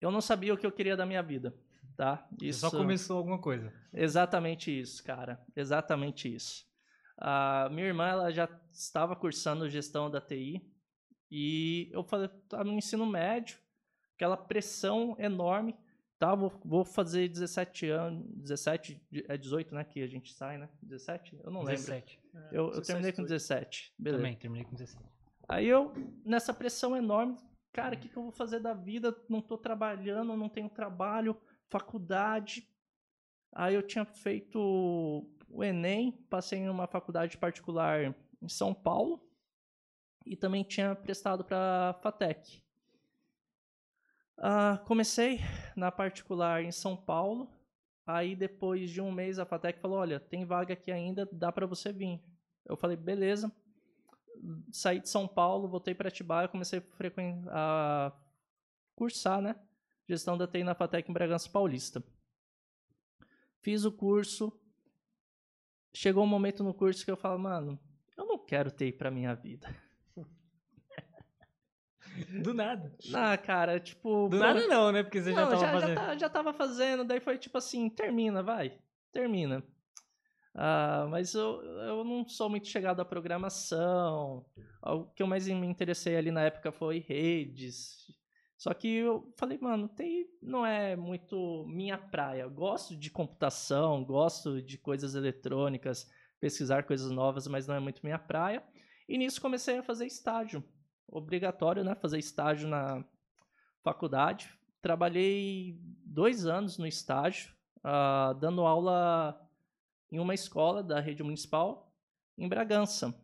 Eu 0.00 0.12
não 0.12 0.20
sabia 0.20 0.54
o 0.54 0.56
que 0.56 0.64
eu 0.64 0.70
queria 0.70 0.96
da 0.96 1.04
minha 1.04 1.20
vida, 1.20 1.52
tá? 1.96 2.24
Só 2.52 2.70
começou 2.70 3.18
alguma 3.18 3.40
coisa. 3.40 3.72
Exatamente 3.92 4.70
isso, 4.70 5.02
cara. 5.02 5.44
Exatamente 5.56 6.32
isso. 6.32 6.64
A 7.18 7.68
minha 7.68 7.88
irmã 7.88 8.06
ela 8.06 8.30
já 8.30 8.48
estava 8.70 9.16
cursando 9.16 9.68
gestão 9.68 10.08
da 10.08 10.20
TI 10.20 10.64
e 11.28 11.90
eu 11.90 12.04
falei, 12.04 12.30
estava 12.44 12.62
no 12.62 12.74
ensino 12.74 13.04
médio, 13.04 13.61
aquela 14.14 14.36
pressão 14.36 15.16
enorme. 15.18 15.76
Tá, 16.18 16.36
vou, 16.36 16.52
vou 16.64 16.84
fazer 16.84 17.28
17 17.28 17.88
anos, 17.88 18.24
17, 18.36 19.02
é 19.28 19.36
18, 19.36 19.74
né, 19.74 19.82
que 19.82 20.00
a 20.00 20.06
gente 20.06 20.32
sai, 20.32 20.56
né? 20.56 20.68
17? 20.80 21.40
Eu 21.42 21.50
não 21.50 21.64
17. 21.64 22.20
lembro. 22.32 22.48
Eu, 22.54 22.72
eu 22.72 22.80
terminei 22.80 23.10
com 23.12 23.22
17. 23.22 23.92
Beleza. 23.98 24.22
Também, 24.22 24.36
terminei 24.36 24.64
com 24.64 24.72
17. 24.72 25.04
Aí 25.48 25.66
eu, 25.66 25.92
nessa 26.24 26.54
pressão 26.54 26.96
enorme, 26.96 27.36
cara, 27.72 27.96
o 27.96 27.98
que, 27.98 28.08
que 28.08 28.16
eu 28.16 28.22
vou 28.22 28.30
fazer 28.30 28.60
da 28.60 28.72
vida? 28.72 29.16
Não 29.28 29.40
tô 29.40 29.58
trabalhando, 29.58 30.36
não 30.36 30.48
tenho 30.48 30.70
trabalho, 30.70 31.36
faculdade. 31.68 32.68
Aí 33.52 33.74
eu 33.74 33.82
tinha 33.82 34.04
feito 34.04 34.58
o 35.48 35.64
Enem, 35.64 36.12
passei 36.30 36.60
em 36.60 36.68
uma 36.68 36.86
faculdade 36.86 37.36
particular 37.36 38.14
em 38.40 38.48
São 38.48 38.72
Paulo 38.72 39.20
e 40.24 40.36
também 40.36 40.62
tinha 40.62 40.94
prestado 40.94 41.44
para 41.44 41.98
FATEC. 42.02 42.62
Ah, 44.44 44.82
comecei 44.86 45.38
na 45.76 45.92
particular 45.92 46.64
em 46.64 46.72
São 46.72 46.96
Paulo. 46.96 47.48
Aí 48.04 48.34
depois 48.34 48.90
de 48.90 49.00
um 49.00 49.12
mês 49.12 49.38
a 49.38 49.46
Fatec 49.46 49.78
falou: 49.78 49.98
"Olha, 49.98 50.18
tem 50.18 50.44
vaga 50.44 50.74
aqui 50.74 50.90
ainda, 50.90 51.28
dá 51.30 51.52
para 51.52 51.64
você 51.64 51.92
vir". 51.92 52.20
Eu 52.66 52.76
falei: 52.76 52.96
"Beleza". 52.96 53.52
Saí 54.72 54.98
de 54.98 55.08
São 55.08 55.28
Paulo, 55.28 55.68
voltei 55.68 55.94
para 55.94 56.08
Atibaia, 56.08 56.48
comecei 56.48 56.82
a, 57.48 58.08
a 58.08 58.12
cursar, 58.96 59.40
né? 59.40 59.54
Gestão 60.08 60.36
da 60.36 60.48
TI 60.48 60.64
na 60.64 60.74
Fatec 60.74 61.08
em 61.08 61.14
Bragança 61.14 61.48
Paulista. 61.48 62.02
Fiz 63.60 63.84
o 63.84 63.92
curso. 63.92 64.52
Chegou 65.94 66.24
um 66.24 66.26
momento 66.26 66.64
no 66.64 66.74
curso 66.74 67.04
que 67.04 67.10
eu 67.12 67.16
falo: 67.16 67.38
"Mano, 67.38 67.78
eu 68.16 68.26
não 68.26 68.44
quero 68.44 68.72
TI 68.72 68.90
para 68.90 69.08
minha 69.08 69.36
vida". 69.36 69.72
Do 72.42 72.52
nada. 72.54 72.94
Ah, 73.14 73.36
cara, 73.36 73.80
tipo, 73.80 74.28
Do 74.28 74.38
nada 74.38 74.66
não, 74.66 74.92
né? 74.92 75.02
Porque 75.02 75.20
você 75.20 75.32
já 75.32 75.42
Não, 75.42 75.50
tava 75.50 75.60
já, 75.60 75.72
fazendo. 75.72 75.88
Já, 75.94 76.06
tá- 76.06 76.16
já 76.18 76.28
tava 76.28 76.52
fazendo, 76.52 77.04
daí 77.04 77.20
foi 77.20 77.38
tipo 77.38 77.58
assim, 77.58 77.88
termina, 77.88 78.42
vai, 78.42 78.78
termina. 79.12 79.62
Ah, 80.54 81.06
mas 81.10 81.34
eu, 81.34 81.62
eu 81.62 82.04
não 82.04 82.28
sou 82.28 82.50
muito 82.50 82.68
chegado 82.68 83.00
à 83.00 83.04
programação. 83.04 84.44
O 84.82 85.04
que 85.06 85.22
eu 85.22 85.26
mais 85.26 85.46
me 85.48 85.66
interessei 85.66 86.16
ali 86.16 86.30
na 86.30 86.42
época 86.42 86.70
foi 86.70 86.98
redes. 86.98 88.06
Só 88.58 88.72
que 88.74 88.88
eu 88.98 89.32
falei, 89.36 89.58
mano, 89.58 89.88
TI 89.88 90.26
não 90.42 90.64
é 90.64 90.94
muito 90.94 91.64
minha 91.66 91.98
praia. 91.98 92.42
Eu 92.42 92.50
gosto 92.50 92.96
de 92.96 93.10
computação, 93.10 94.04
gosto 94.04 94.62
de 94.62 94.78
coisas 94.78 95.14
eletrônicas, 95.14 96.08
pesquisar 96.38 96.84
coisas 96.84 97.10
novas, 97.10 97.46
mas 97.48 97.66
não 97.66 97.74
é 97.74 97.80
muito 97.80 98.02
minha 98.04 98.18
praia. 98.18 98.62
E 99.08 99.18
nisso 99.18 99.40
comecei 99.40 99.78
a 99.78 99.82
fazer 99.82 100.06
estágio. 100.06 100.62
Obrigatório, 101.12 101.84
né? 101.84 101.94
Fazer 101.94 102.18
estágio 102.18 102.66
na 102.66 103.04
faculdade. 103.82 104.58
Trabalhei 104.80 105.78
dois 106.04 106.46
anos 106.46 106.78
no 106.78 106.86
estágio, 106.86 107.54
ah, 107.84 108.34
dando 108.40 108.62
aula 108.62 109.38
em 110.10 110.18
uma 110.18 110.32
escola 110.34 110.82
da 110.82 110.98
rede 111.00 111.22
municipal 111.22 111.92
em 112.36 112.48
Bragança. 112.48 113.14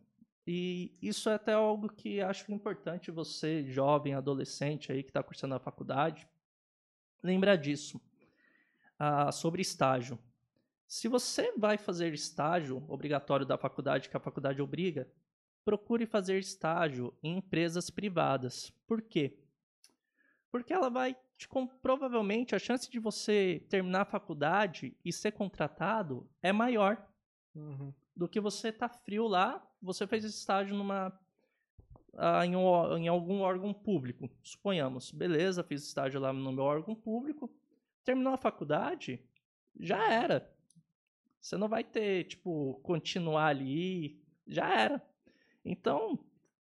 E 0.47 0.97
isso 1.01 1.31
é 1.31 1.35
até 1.35 1.55
algo 1.55 1.89
que 1.89 2.21
acho 2.21 2.53
importante 2.53 3.11
você, 3.11 3.65
jovem, 3.65 4.15
adolescente 4.15 4.93
aí 4.93 5.03
que 5.03 5.11
está 5.11 5.23
cursando 5.23 5.55
a 5.55 5.59
faculdade, 5.59 6.29
lembrar 7.23 7.57
disso. 7.57 8.01
Ah, 8.99 9.33
sobre 9.33 9.63
estágio. 9.63 10.19
Se 10.87 11.09
você 11.09 11.53
vai 11.57 11.79
fazer 11.79 12.13
estágio 12.13 12.85
obrigatório 12.89 13.47
da 13.47 13.57
faculdade, 13.57 14.09
que 14.09 14.17
a 14.17 14.21
faculdade 14.21 14.61
obriga, 14.61 15.11
procure 15.69 16.07
fazer 16.07 16.39
estágio 16.39 17.13
em 17.23 17.37
empresas 17.37 17.91
privadas. 17.91 18.73
Por 18.87 19.03
quê? 19.03 19.37
Porque 20.51 20.73
ela 20.73 20.89
vai 20.89 21.15
te 21.37 21.47
provavelmente 21.83 22.55
a 22.55 22.59
chance 22.59 22.91
de 22.91 22.99
você 22.99 23.63
terminar 23.69 24.01
a 24.01 24.07
faculdade 24.07 24.97
e 25.05 25.13
ser 25.13 25.33
contratado 25.33 26.27
é 26.43 26.53
maior 26.55 27.07
Uhum. 27.55 27.93
do 28.17 28.27
que 28.27 28.41
você 28.41 28.73
tá 28.73 28.89
frio 28.89 29.27
lá, 29.27 29.63
você 29.83 30.07
fez 30.07 30.25
estágio 30.25 30.75
numa 30.75 31.13
ah, 32.17 32.47
em, 32.47 32.57
um 32.57 32.97
em 32.97 33.09
algum 33.09 33.41
órgão 33.41 33.75
público, 33.75 34.31
suponhamos. 34.43 35.11
Beleza, 35.11 35.63
fiz 35.63 35.83
estágio 35.83 36.19
lá 36.19 36.33
no 36.33 36.51
meu 36.51 36.65
órgão 36.65 36.95
público, 36.95 37.51
terminou 38.05 38.33
a 38.33 38.39
faculdade, 38.39 39.23
já 39.79 40.11
era. 40.11 40.51
Você 41.39 41.59
não 41.59 41.69
vai 41.69 41.85
ter, 41.85 42.25
tipo, 42.25 42.81
continuar 42.83 43.49
ali, 43.49 44.19
já 44.47 44.67
era. 44.73 45.03
Então, 45.65 46.19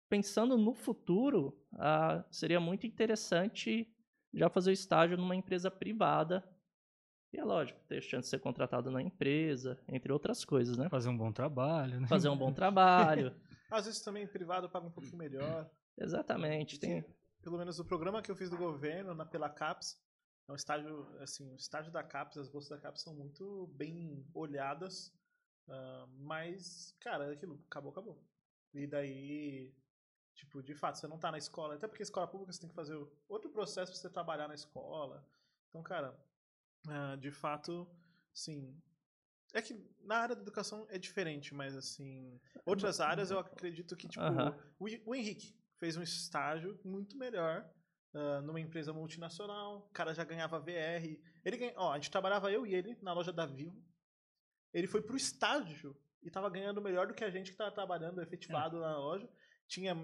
pensando 0.09 0.57
no 0.57 0.73
futuro, 0.73 1.57
ah, 1.73 2.23
seria 2.31 2.59
muito 2.59 2.85
interessante 2.85 3.91
já 4.33 4.49
fazer 4.49 4.71
o 4.71 4.73
estágio 4.73 5.17
numa 5.17 5.35
empresa 5.35 5.69
privada. 5.69 6.47
E 7.31 7.39
é 7.39 7.43
lógico, 7.43 7.79
ter 7.87 8.01
chance 8.01 8.27
de 8.27 8.29
ser 8.29 8.39
contratado 8.39 8.91
na 8.91 9.01
empresa, 9.01 9.79
entre 9.87 10.13
outras 10.13 10.45
coisas, 10.45 10.77
né? 10.77 10.87
Fazer 10.89 11.09
um 11.09 11.17
bom 11.17 11.31
trabalho, 11.31 11.99
né? 11.99 12.07
Fazer 12.07 12.29
um 12.29 12.37
bom 12.37 12.53
trabalho. 12.53 13.35
Às 13.71 13.85
vezes 13.85 14.01
também 14.01 14.27
privado 14.27 14.69
paga 14.69 14.85
um 14.85 14.91
pouquinho 14.91 15.17
melhor. 15.17 15.69
Exatamente. 15.97 16.79
Tem... 16.79 17.03
Pelo 17.41 17.57
menos 17.57 17.79
o 17.79 17.85
programa 17.85 18.21
que 18.21 18.29
eu 18.29 18.35
fiz 18.35 18.49
do 18.49 18.57
governo, 18.57 19.15
na, 19.15 19.25
pela 19.25 19.49
CAPES, 19.49 19.99
é 20.47 20.51
um 20.51 20.55
estágio, 20.55 21.07
assim, 21.21 21.51
o 21.51 21.55
estágio 21.55 21.91
da 21.91 22.03
CAPES, 22.03 22.37
as 22.37 22.49
bolsas 22.49 22.69
da 22.69 22.77
CAPES 22.77 23.01
são 23.01 23.15
muito 23.15 23.67
bem 23.73 24.23
olhadas, 24.33 25.11
ah, 25.67 26.05
mas, 26.19 26.95
cara, 26.99 27.25
é 27.25 27.33
aquilo, 27.33 27.59
acabou, 27.67 27.91
acabou. 27.91 28.23
E 28.73 28.87
daí, 28.87 29.73
tipo, 30.35 30.61
de 30.63 30.73
fato, 30.75 30.97
você 30.97 31.07
não 31.07 31.19
tá 31.19 31.31
na 31.31 31.37
escola, 31.37 31.75
até 31.75 31.87
porque 31.87 32.03
escola 32.03 32.27
pública 32.27 32.51
você 32.51 32.59
tem 32.61 32.69
que 32.69 32.75
fazer 32.75 32.95
outro 33.27 33.49
processo 33.51 33.91
pra 33.91 33.99
você 34.01 34.09
trabalhar 34.09 34.47
na 34.47 34.55
escola. 34.55 35.27
Então, 35.69 35.83
cara, 35.83 36.17
ah, 36.87 37.15
de 37.15 37.31
fato, 37.31 37.87
sim. 38.33 38.75
É 39.53 39.61
que 39.61 39.73
na 40.01 40.17
área 40.17 40.35
da 40.35 40.41
educação 40.41 40.87
é 40.89 40.97
diferente, 40.97 41.53
mas 41.53 41.75
assim, 41.75 42.39
outras 42.65 42.99
áreas 42.99 43.29
eu 43.29 43.37
acredito 43.39 43.95
que, 43.95 44.07
tipo, 44.07 44.23
Aham. 44.23 44.57
o, 44.79 44.87
Hen- 44.89 45.03
o 45.05 45.13
Henrique 45.15 45.55
fez 45.79 45.95
um 45.95 46.01
estágio 46.01 46.79
muito 46.83 47.15
melhor 47.17 47.69
ah, 48.15 48.41
numa 48.41 48.59
empresa 48.59 48.91
multinacional, 48.91 49.79
o 49.79 49.89
cara 49.93 50.13
já 50.13 50.23
ganhava 50.23 50.59
VR. 50.59 51.21
Ele 51.45 51.57
ganha, 51.57 51.73
ó, 51.75 51.91
a 51.91 51.95
gente 51.95 52.09
trabalhava 52.11 52.51
eu 52.51 52.65
e 52.65 52.73
ele 52.73 52.97
na 53.01 53.13
loja 53.13 53.31
da 53.31 53.45
Vivo. 53.45 53.83
Ele 54.73 54.87
foi 54.87 55.01
pro 55.01 55.15
estágio 55.15 55.95
e 56.23 56.31
tava 56.31 56.49
ganhando 56.49 56.81
melhor 56.81 57.07
do 57.07 57.13
que 57.13 57.23
a 57.23 57.29
gente 57.29 57.51
que 57.51 57.57
tava 57.57 57.71
trabalhando 57.71 58.21
efetivado 58.21 58.79
na 58.79 58.97
loja. 58.97 59.29
Tinha, 59.67 59.95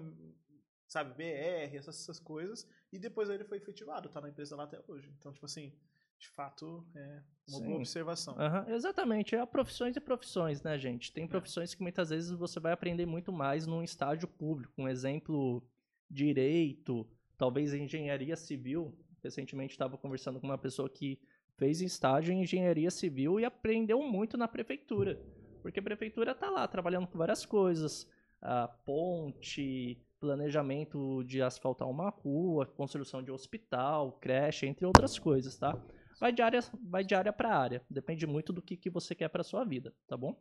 sabe, 0.86 1.14
BR, 1.14 1.76
essas, 1.76 2.00
essas 2.02 2.18
coisas. 2.18 2.68
E 2.92 2.98
depois 2.98 3.30
ele 3.30 3.44
foi 3.44 3.58
efetivado, 3.58 4.08
tá 4.08 4.20
na 4.20 4.28
empresa 4.28 4.56
lá 4.56 4.64
até 4.64 4.82
hoje. 4.88 5.08
Então, 5.18 5.32
tipo 5.32 5.46
assim, 5.46 5.72
de 6.18 6.28
fato, 6.28 6.86
é 6.94 7.22
uma 7.48 7.58
Sim. 7.58 7.64
boa 7.64 7.76
observação. 7.78 8.38
Aham, 8.38 8.66
exatamente. 8.68 9.34
É 9.34 9.46
profissões 9.46 9.96
e 9.96 10.00
profissões, 10.00 10.62
né, 10.62 10.78
gente? 10.78 11.12
Tem 11.12 11.26
profissões 11.26 11.74
que 11.74 11.82
muitas 11.82 12.10
vezes 12.10 12.30
você 12.30 12.60
vai 12.60 12.72
aprender 12.72 13.06
muito 13.06 13.32
mais 13.32 13.66
num 13.66 13.82
estágio 13.82 14.28
público. 14.28 14.72
Um 14.76 14.86
exemplo, 14.86 15.66
direito, 16.10 17.08
talvez 17.38 17.72
engenharia 17.72 18.36
civil. 18.36 18.94
Recentemente 19.22 19.72
estava 19.72 19.96
conversando 19.96 20.38
com 20.38 20.46
uma 20.46 20.58
pessoa 20.58 20.90
que 20.90 21.18
fez 21.56 21.80
estágio 21.80 22.32
em 22.32 22.42
engenharia 22.42 22.90
civil 22.90 23.40
e 23.40 23.44
aprendeu 23.44 24.02
muito 24.02 24.36
na 24.36 24.48
prefeitura. 24.48 25.18
Porque 25.62 25.80
a 25.80 25.82
prefeitura 25.82 26.32
está 26.32 26.50
lá 26.50 26.66
trabalhando 26.66 27.06
com 27.06 27.18
várias 27.18 27.44
coisas. 27.46 28.08
a 28.42 28.68
ponte, 28.68 30.02
planejamento 30.18 31.22
de 31.24 31.42
asfaltar 31.42 31.88
uma 31.88 32.08
rua, 32.10 32.66
construção 32.66 33.22
de 33.22 33.30
hospital, 33.30 34.12
creche, 34.12 34.66
entre 34.66 34.86
outras 34.86 35.18
coisas, 35.18 35.56
tá? 35.58 35.78
Vai 36.20 36.32
de 36.32 36.42
área, 36.42 36.60
vai 36.82 37.02
de 37.02 37.14
área 37.14 37.32
para 37.32 37.56
área. 37.56 37.82
Depende 37.88 38.26
muito 38.26 38.52
do 38.52 38.60
que, 38.62 38.76
que 38.76 38.90
você 38.90 39.14
quer 39.14 39.28
para 39.28 39.42
sua 39.42 39.64
vida, 39.64 39.94
tá 40.06 40.16
bom? 40.16 40.38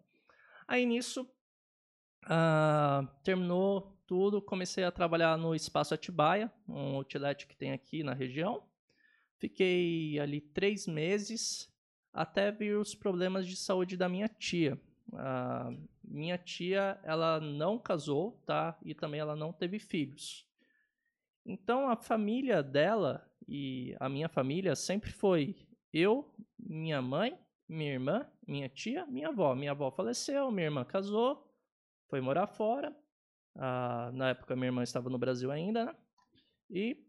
Aí 0.68 0.86
nisso, 0.86 1.28
ah, 2.24 3.08
terminou 3.24 3.98
tudo, 4.06 4.42
comecei 4.42 4.84
a 4.84 4.92
trabalhar 4.92 5.38
no 5.38 5.56
Espaço 5.56 5.94
Atibaia, 5.94 6.52
um 6.68 6.96
outlet 6.96 7.48
que 7.48 7.56
tem 7.56 7.72
aqui 7.72 8.04
na 8.04 8.14
região. 8.14 8.64
Fiquei 9.38 10.20
ali 10.20 10.42
três 10.42 10.86
meses 10.86 11.74
até 12.14 12.52
vir 12.52 12.78
os 12.78 12.94
problemas 12.94 13.48
de 13.48 13.56
saúde 13.56 13.96
da 13.96 14.10
minha 14.10 14.28
tia. 14.28 14.78
Ah, 15.14 15.70
minha 16.04 16.38
tia, 16.38 17.00
ela 17.04 17.40
não 17.40 17.78
casou, 17.78 18.42
tá? 18.46 18.78
E 18.84 18.94
também 18.94 19.20
ela 19.20 19.36
não 19.36 19.52
teve 19.52 19.80
filhos. 19.80 20.48
Então 21.46 21.90
a 21.90 21.96
família 21.96 22.62
dela 22.62 23.28
e 23.48 23.96
a 24.00 24.08
minha 24.08 24.30
família 24.30 24.76
sempre 24.76 25.12
foi 25.12 25.56
eu, 25.92 26.32
minha 26.58 27.02
mãe, 27.02 27.38
minha 27.68 27.94
irmã, 27.94 28.30
minha 28.48 28.70
tia, 28.70 29.06
minha 29.08 29.30
avó. 29.30 29.56
Minha 29.56 29.72
avó 29.72 29.92
faleceu, 29.92 30.52
minha 30.52 30.68
irmã 30.68 30.84
casou, 30.86 31.52
foi 32.08 32.22
morar 32.22 32.48
fora. 32.48 32.96
Ah, 33.56 34.12
na 34.14 34.30
época 34.30 34.56
minha 34.56 34.68
irmã 34.68 34.84
estava 34.84 35.10
no 35.10 35.18
Brasil 35.18 35.52
ainda, 35.52 35.86
né? 35.86 35.96
E 36.70 37.04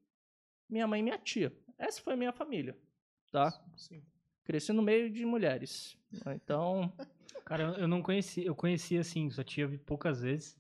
minha 0.69 0.87
mãe 0.87 1.01
e 1.01 1.03
minha 1.03 1.19
tia. 1.19 1.53
Essa 1.79 2.01
foi 2.01 2.15
a 2.15 2.17
minha 2.17 2.33
família, 2.33 2.79
tá? 3.31 3.51
Sim. 3.77 4.03
Cresci 4.45 4.73
no 4.73 4.83
meio 4.83 5.11
de 5.11 5.25
mulheres. 5.25 5.99
Então, 6.35 6.93
Cara, 7.51 7.65
eu- 7.81 7.89
não 7.89 8.01
conheci, 8.01 8.45
eu 8.45 8.55
conheci 8.55 8.97
assim, 8.97 9.29
sua 9.29 9.43
tia 9.43 9.67
vi 9.67 9.77
poucas 9.77 10.21
vezes. 10.21 10.57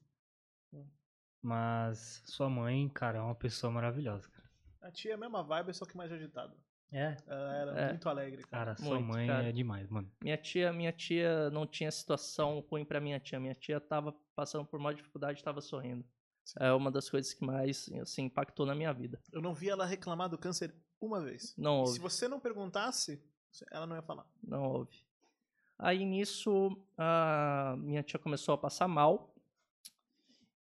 Mas 1.42 2.20
sua 2.26 2.50
mãe, 2.50 2.88
cara, 2.88 3.18
é 3.18 3.22
uma 3.22 3.34
pessoa 3.34 3.70
maravilhosa, 3.72 4.28
cara. 4.28 4.50
A 4.82 4.90
tia 4.90 5.12
é 5.12 5.14
a 5.14 5.16
mesma 5.18 5.42
vibe, 5.42 5.72
só 5.72 5.86
que 5.86 5.96
mais 5.96 6.10
agitada. 6.12 6.54
É? 6.92 7.16
Ela 7.28 7.54
era 7.54 7.80
É. 7.80 7.88
muito 7.90 8.08
alegre, 8.08 8.42
cara. 8.42 8.74
Cara, 8.74 8.76
sua 8.76 8.96
Muito, 8.98 9.06
mãe 9.12 9.26
cara. 9.28 9.48
é 9.48 9.52
demais, 9.52 9.88
mano. 9.88 10.10
Minha 10.20 10.36
tia, 10.36 10.72
minha 10.72 10.92
tia 10.92 11.48
não 11.50 11.64
tinha 11.64 11.90
situação 11.92 12.58
ruim 12.68 12.84
pra 12.84 13.00
minha 13.00 13.20
tia. 13.20 13.38
Minha 13.38 13.54
tia 13.54 13.80
tava 13.80 14.12
passando 14.34 14.66
por 14.66 14.80
maior 14.80 14.94
dificuldade 14.96 15.40
e 15.40 15.44
tava 15.44 15.60
sorrindo. 15.60 16.04
É 16.58 16.72
uma 16.72 16.90
das 16.90 17.08
coisas 17.08 17.32
que 17.32 17.44
mais, 17.44 17.88
assim, 18.02 18.24
impactou 18.24 18.66
na 18.66 18.74
minha 18.74 18.92
vida. 18.92 19.22
Eu 19.32 19.40
não 19.40 19.54
vi 19.54 19.68
ela 19.70 19.86
reclamar 19.86 20.28
do 20.28 20.36
câncer 20.36 20.74
uma 21.00 21.22
vez. 21.22 21.54
Não 21.56 21.78
houve. 21.82 21.92
se 21.92 22.00
você 22.00 22.26
não 22.26 22.40
perguntasse, 22.40 23.22
ela 23.70 23.86
não 23.86 23.94
ia 23.94 24.02
falar. 24.02 24.26
Não 24.42 24.64
houve. 24.64 25.04
Aí 25.82 26.04
nisso, 26.04 26.76
a 26.98 27.74
minha 27.78 28.02
tia 28.02 28.18
começou 28.18 28.54
a 28.54 28.58
passar 28.58 28.86
mal 28.86 29.34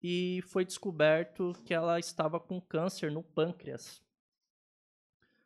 e 0.00 0.40
foi 0.46 0.64
descoberto 0.64 1.56
que 1.64 1.74
ela 1.74 1.98
estava 1.98 2.38
com 2.38 2.60
câncer 2.60 3.10
no 3.10 3.20
pâncreas. 3.20 4.00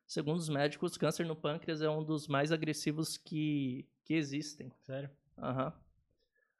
Segundo 0.06 0.36
os 0.36 0.50
médicos, 0.50 0.98
câncer 0.98 1.24
no 1.24 1.34
pâncreas 1.34 1.80
é 1.80 1.88
um 1.88 2.04
dos 2.04 2.28
mais 2.28 2.52
agressivos 2.52 3.16
que, 3.16 3.88
que 4.04 4.12
existem. 4.12 4.70
Sério? 4.82 5.08
Aham. 5.38 5.72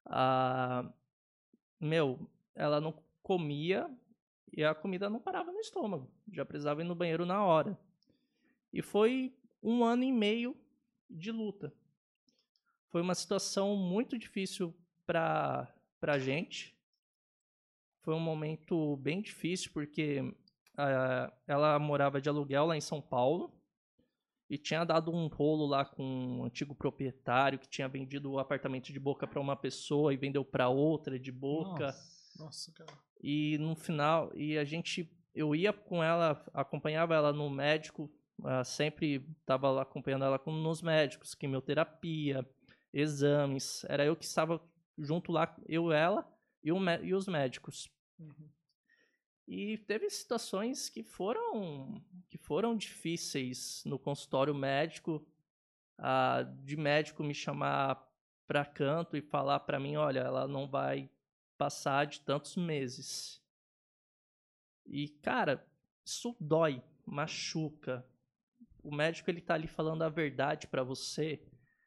Ah, 0.06 0.90
meu, 1.78 2.26
ela 2.54 2.80
não 2.80 2.94
comia 3.22 3.94
e 4.50 4.64
a 4.64 4.74
comida 4.74 5.10
não 5.10 5.20
parava 5.20 5.52
no 5.52 5.60
estômago. 5.60 6.10
Já 6.32 6.46
precisava 6.46 6.80
ir 6.80 6.84
no 6.84 6.94
banheiro 6.94 7.26
na 7.26 7.44
hora. 7.44 7.78
E 8.72 8.80
foi 8.80 9.36
um 9.62 9.84
ano 9.84 10.02
e 10.02 10.10
meio 10.10 10.56
de 11.10 11.30
luta. 11.30 11.74
Foi 12.92 13.00
uma 13.00 13.14
situação 13.14 13.74
muito 13.74 14.18
difícil 14.18 14.76
para 15.06 15.74
a 16.02 16.18
gente. 16.18 16.78
Foi 18.02 18.14
um 18.14 18.20
momento 18.20 18.96
bem 18.98 19.22
difícil 19.22 19.70
porque 19.72 20.22
ah, 20.76 21.32
ela 21.46 21.78
morava 21.78 22.20
de 22.20 22.28
aluguel 22.28 22.66
lá 22.66 22.76
em 22.76 22.82
São 22.82 23.00
Paulo 23.00 23.50
e 24.50 24.58
tinha 24.58 24.84
dado 24.84 25.10
um 25.10 25.26
rolo 25.26 25.64
lá 25.64 25.86
com 25.86 26.04
um 26.04 26.44
antigo 26.44 26.74
proprietário 26.74 27.58
que 27.58 27.66
tinha 27.66 27.88
vendido 27.88 28.30
o 28.30 28.38
apartamento 28.38 28.92
de 28.92 29.00
boca 29.00 29.26
para 29.26 29.40
uma 29.40 29.56
pessoa 29.56 30.12
e 30.12 30.18
vendeu 30.18 30.44
para 30.44 30.68
outra 30.68 31.18
de 31.18 31.32
boca. 31.32 31.86
Nossa. 31.86 32.22
Nossa, 32.38 32.72
cara. 32.72 32.92
E 33.22 33.56
no 33.58 33.74
final, 33.74 34.30
e 34.34 34.58
a 34.58 34.64
gente, 34.64 35.10
eu 35.34 35.54
ia 35.54 35.72
com 35.72 36.04
ela, 36.04 36.44
acompanhava 36.52 37.14
ela 37.14 37.32
no 37.32 37.48
médico, 37.48 38.10
ah, 38.44 38.64
sempre 38.64 39.26
estava 39.40 39.80
acompanhando 39.80 40.26
ela 40.26 40.38
com, 40.38 40.52
nos 40.52 40.82
médicos, 40.82 41.34
quimioterapia, 41.34 42.46
exames. 42.92 43.84
Era 43.88 44.04
eu 44.04 44.16
que 44.16 44.24
estava 44.24 44.60
junto 44.98 45.32
lá, 45.32 45.54
eu, 45.66 45.92
ela 45.92 46.28
e, 46.62 46.70
o, 46.72 46.78
e 47.02 47.14
os 47.14 47.26
médicos. 47.26 47.90
Uhum. 48.18 48.48
E 49.46 49.78
teve 49.78 50.08
situações 50.08 50.88
que 50.88 51.02
foram 51.02 52.02
que 52.28 52.38
foram 52.38 52.76
difíceis 52.76 53.82
no 53.84 53.98
consultório 53.98 54.54
médico, 54.54 55.26
ah, 55.98 56.42
de 56.64 56.76
médico 56.76 57.22
me 57.22 57.34
chamar 57.34 58.08
para 58.46 58.64
canto 58.64 59.16
e 59.16 59.20
falar 59.20 59.60
para 59.60 59.80
mim, 59.80 59.96
olha, 59.96 60.20
ela 60.20 60.46
não 60.46 60.66
vai 60.68 61.10
passar 61.58 62.06
de 62.06 62.20
tantos 62.20 62.56
meses. 62.56 63.42
E 64.86 65.08
cara, 65.08 65.66
isso 66.04 66.36
dói, 66.40 66.82
machuca. 67.04 68.06
O 68.82 68.94
médico 68.94 69.30
ele 69.30 69.40
tá 69.40 69.54
ali 69.54 69.66
falando 69.66 70.02
a 70.02 70.08
verdade 70.08 70.66
para 70.66 70.82
você, 70.82 71.42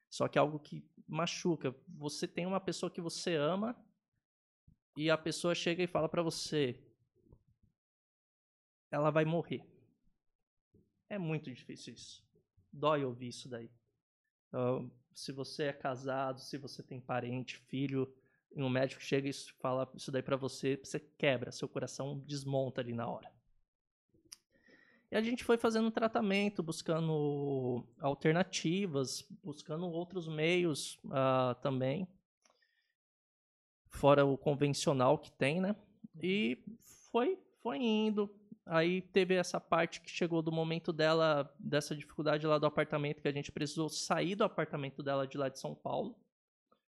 só 0.09 0.27
que 0.27 0.37
é 0.37 0.41
algo 0.41 0.59
que 0.59 0.83
machuca. 1.07 1.75
Você 1.87 2.27
tem 2.27 2.45
uma 2.45 2.59
pessoa 2.59 2.89
que 2.89 3.01
você 3.01 3.35
ama 3.35 3.75
e 4.97 5.09
a 5.09 5.17
pessoa 5.17 5.53
chega 5.53 5.83
e 5.83 5.87
fala 5.87 6.07
para 6.07 6.21
você, 6.21 6.81
ela 8.89 9.11
vai 9.11 9.25
morrer. 9.25 9.63
É 11.09 11.17
muito 11.17 11.53
difícil 11.53 11.93
isso. 11.93 12.25
Dói 12.71 13.03
ouvir 13.03 13.27
isso 13.27 13.49
daí. 13.49 13.69
Se 15.13 15.31
você 15.31 15.65
é 15.65 15.73
casado, 15.73 16.39
se 16.39 16.57
você 16.57 16.81
tem 16.81 16.99
parente, 16.99 17.57
filho, 17.57 18.13
e 18.55 18.63
um 18.63 18.69
médico 18.69 19.01
chega 19.01 19.27
e 19.27 19.33
fala 19.59 19.91
isso 19.95 20.11
daí 20.11 20.23
pra 20.23 20.37
você, 20.37 20.77
você 20.77 20.99
quebra, 20.99 21.51
seu 21.51 21.67
coração 21.67 22.19
desmonta 22.19 22.79
ali 22.79 22.93
na 22.93 23.05
hora. 23.07 23.34
E 25.15 25.17
a 25.17 25.21
gente 25.21 25.45
foi 25.45 25.57
fazendo 25.57 25.89
tratamento, 25.89 26.61
buscando 26.61 27.87
alternativas, 28.01 29.25
buscando 29.41 29.87
outros 29.87 30.27
meios 30.27 30.99
ah, 31.09 31.55
também, 31.61 32.05
fora 33.87 34.25
o 34.25 34.37
convencional 34.37 35.17
que 35.17 35.31
tem, 35.31 35.61
né? 35.61 35.73
E 36.21 36.61
foi, 37.13 37.39
foi 37.63 37.77
indo. 37.77 38.29
Aí 38.65 39.03
teve 39.03 39.35
essa 39.35 39.57
parte 39.57 40.01
que 40.01 40.09
chegou 40.09 40.41
do 40.41 40.51
momento 40.51 40.91
dela, 40.91 41.49
dessa 41.57 41.95
dificuldade 41.95 42.45
lá 42.45 42.57
do 42.57 42.65
apartamento, 42.65 43.21
que 43.21 43.29
a 43.29 43.33
gente 43.33 43.53
precisou 43.53 43.87
sair 43.87 44.35
do 44.35 44.43
apartamento 44.43 45.01
dela 45.01 45.25
de 45.25 45.37
lá 45.37 45.47
de 45.47 45.57
São 45.57 45.73
Paulo, 45.73 46.13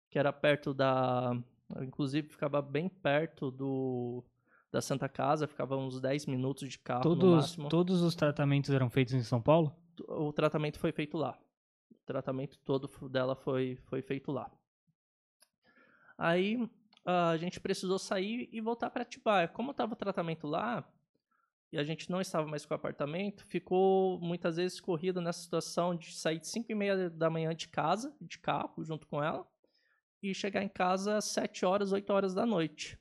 que 0.10 0.20
era 0.20 0.34
perto 0.34 0.74
da. 0.74 1.32
Inclusive 1.80 2.28
ficava 2.28 2.62
bem 2.62 2.90
perto 2.90 3.50
do 3.50 4.22
da 4.72 4.82
Santa 4.82 5.08
Casa, 5.08 5.48
ficava 5.48 5.76
uns 5.78 6.00
10 6.00 6.26
minutos 6.26 6.68
de 6.70 6.78
carro 6.78 7.10
no 7.10 7.16
Todos, 7.16 7.36
máximo. 7.36 7.70
todos 7.70 8.02
os 8.02 8.16
tratamentos 8.16 8.70
eram 8.70 8.90
feitos 8.90 9.14
em 9.14 9.24
São 9.24 9.42
Paulo? 9.42 9.76
O 10.08 10.32
tratamento 10.34 10.80
foi 10.80 10.92
feito 10.92 11.18
lá. 11.18 11.38
O 11.92 12.06
tratamento 12.06 12.58
todo 12.60 12.90
dela 13.10 13.36
foi, 13.36 13.78
foi 13.86 14.02
feito 14.02 14.32
lá. 14.32 14.52
Aí 16.18 16.70
a 17.06 17.38
gente 17.38 17.60
precisou 17.60 17.98
sair 17.98 18.50
e 18.52 18.60
voltar 18.60 18.90
para 18.90 19.04
Atibaia. 19.04 19.48
Como 19.48 19.72
estava 19.72 19.94
o 19.94 19.96
tratamento 19.96 20.46
lá, 20.46 20.86
e 21.72 21.78
a 21.78 21.84
gente 21.84 22.10
não 22.10 22.22
estava 22.22 22.48
mais 22.48 22.66
com 22.66 22.74
o 22.74 22.76
apartamento, 22.76 23.46
ficou 23.46 24.20
muitas 24.20 24.56
vezes 24.56 24.80
corrido 24.80 25.22
nessa 25.22 25.42
situação 25.42 25.96
de 25.96 26.14
sair 26.14 26.40
de 26.40 26.48
5 26.48 26.72
e 26.72 26.76
meia 26.76 27.10
da 27.10 27.30
manhã 27.30 27.54
de 27.54 27.68
casa, 27.68 28.16
de 28.22 28.40
carro, 28.40 28.84
junto 28.84 29.06
com 29.08 29.22
ela, 29.22 29.46
e 30.22 30.34
chegar 30.34 30.64
em 30.64 30.70
casa 30.70 31.18
às 31.18 31.26
7 31.26 31.66
horas, 31.66 31.92
8 31.92 32.10
horas 32.12 32.34
da 32.34 32.46
noite. 32.46 32.98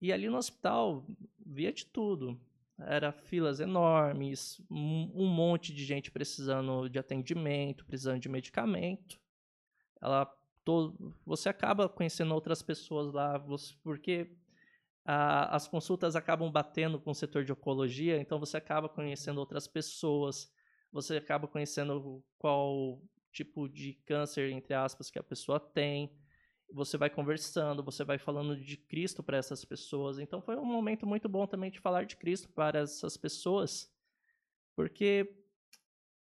E 0.00 0.12
ali 0.12 0.28
no 0.28 0.36
hospital, 0.38 1.04
via 1.44 1.72
de 1.72 1.86
tudo. 1.86 2.40
Era 2.78 3.12
filas 3.12 3.60
enormes, 3.60 4.58
um 4.70 5.26
monte 5.26 5.74
de 5.74 5.84
gente 5.84 6.10
precisando 6.10 6.88
de 6.88 6.98
atendimento, 6.98 7.84
precisando 7.84 8.18
de 8.18 8.28
medicamento. 8.28 9.20
Ela, 10.00 10.32
você 11.26 11.50
acaba 11.50 11.88
conhecendo 11.88 12.34
outras 12.34 12.62
pessoas 12.62 13.12
lá, 13.12 13.36
você- 13.36 13.74
porque 13.82 14.34
ah, 15.04 15.54
as 15.56 15.66
consultas 15.66 16.14
acabam 16.16 16.50
batendo 16.50 17.00
com 17.00 17.10
o 17.10 17.14
setor 17.14 17.44
de 17.44 17.52
oncologia, 17.52 18.18
então 18.20 18.38
você 18.38 18.56
acaba 18.56 18.88
conhecendo 18.88 19.38
outras 19.38 19.66
pessoas, 19.66 20.50
você 20.92 21.16
acaba 21.16 21.48
conhecendo 21.48 22.22
qual 22.38 23.00
tipo 23.32 23.68
de 23.68 23.94
câncer, 24.06 24.50
entre 24.52 24.74
aspas, 24.74 25.10
que 25.10 25.18
a 25.18 25.22
pessoa 25.22 25.58
tem. 25.58 26.12
Você 26.72 26.96
vai 26.96 27.10
conversando, 27.10 27.82
você 27.82 28.04
vai 28.04 28.18
falando 28.18 28.56
de 28.56 28.76
Cristo 28.76 29.22
para 29.22 29.36
essas 29.36 29.64
pessoas. 29.64 30.18
Então 30.18 30.40
foi 30.40 30.56
um 30.56 30.64
momento 30.64 31.06
muito 31.06 31.28
bom 31.28 31.46
também 31.46 31.70
de 31.70 31.80
falar 31.80 32.04
de 32.04 32.16
Cristo 32.16 32.48
para 32.48 32.80
essas 32.80 33.16
pessoas, 33.16 33.92
porque 34.76 35.34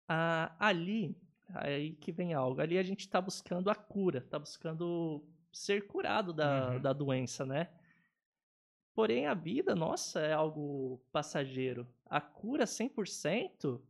ah, 0.08 0.54
ali, 0.58 1.16
aí 1.54 1.94
que 1.94 2.12
vem 2.12 2.34
algo, 2.34 2.60
ali 2.60 2.76
a 2.78 2.82
gente 2.82 3.00
está 3.00 3.20
buscando 3.20 3.70
a 3.70 3.74
cura, 3.74 4.18
está 4.18 4.38
buscando 4.38 5.24
ser 5.52 5.86
curado 5.86 6.32
da, 6.32 6.72
Uhum. 6.72 6.80
da 6.80 6.92
doença, 6.92 7.46
né? 7.46 7.70
Porém, 8.94 9.26
a 9.26 9.34
vida, 9.34 9.74
nossa, 9.74 10.20
é 10.20 10.32
algo 10.32 11.00
passageiro. 11.10 11.86
A 12.06 12.20
cura 12.20 12.64
100%, 12.64 13.80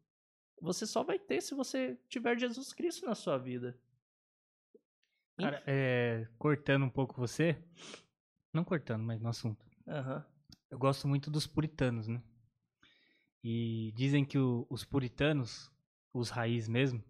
você 0.60 0.86
só 0.86 1.02
vai 1.02 1.18
ter 1.18 1.42
se 1.42 1.54
você 1.54 1.98
tiver 2.08 2.38
Jesus 2.38 2.72
Cristo 2.72 3.04
na 3.04 3.14
sua 3.14 3.36
vida. 3.36 3.78
Cara, 5.36 5.62
é, 5.66 6.26
cortando 6.38 6.84
um 6.84 6.90
pouco 6.90 7.14
você, 7.16 7.56
não 8.52 8.64
cortando, 8.64 9.02
mas 9.02 9.20
no 9.20 9.28
assunto. 9.28 9.64
Aham. 9.88 10.24
Eu 10.70 10.78
gosto 10.78 11.06
muito 11.08 11.30
dos 11.30 11.46
puritanos, 11.46 12.06
né? 12.08 12.22
E 13.42 13.92
dizem 13.94 14.24
que 14.24 14.38
o- 14.38 14.66
os 14.70 14.84
puritanos, 14.84 15.70
os 16.12 16.30
raiz 16.30 16.68
mesmo, 16.68 17.02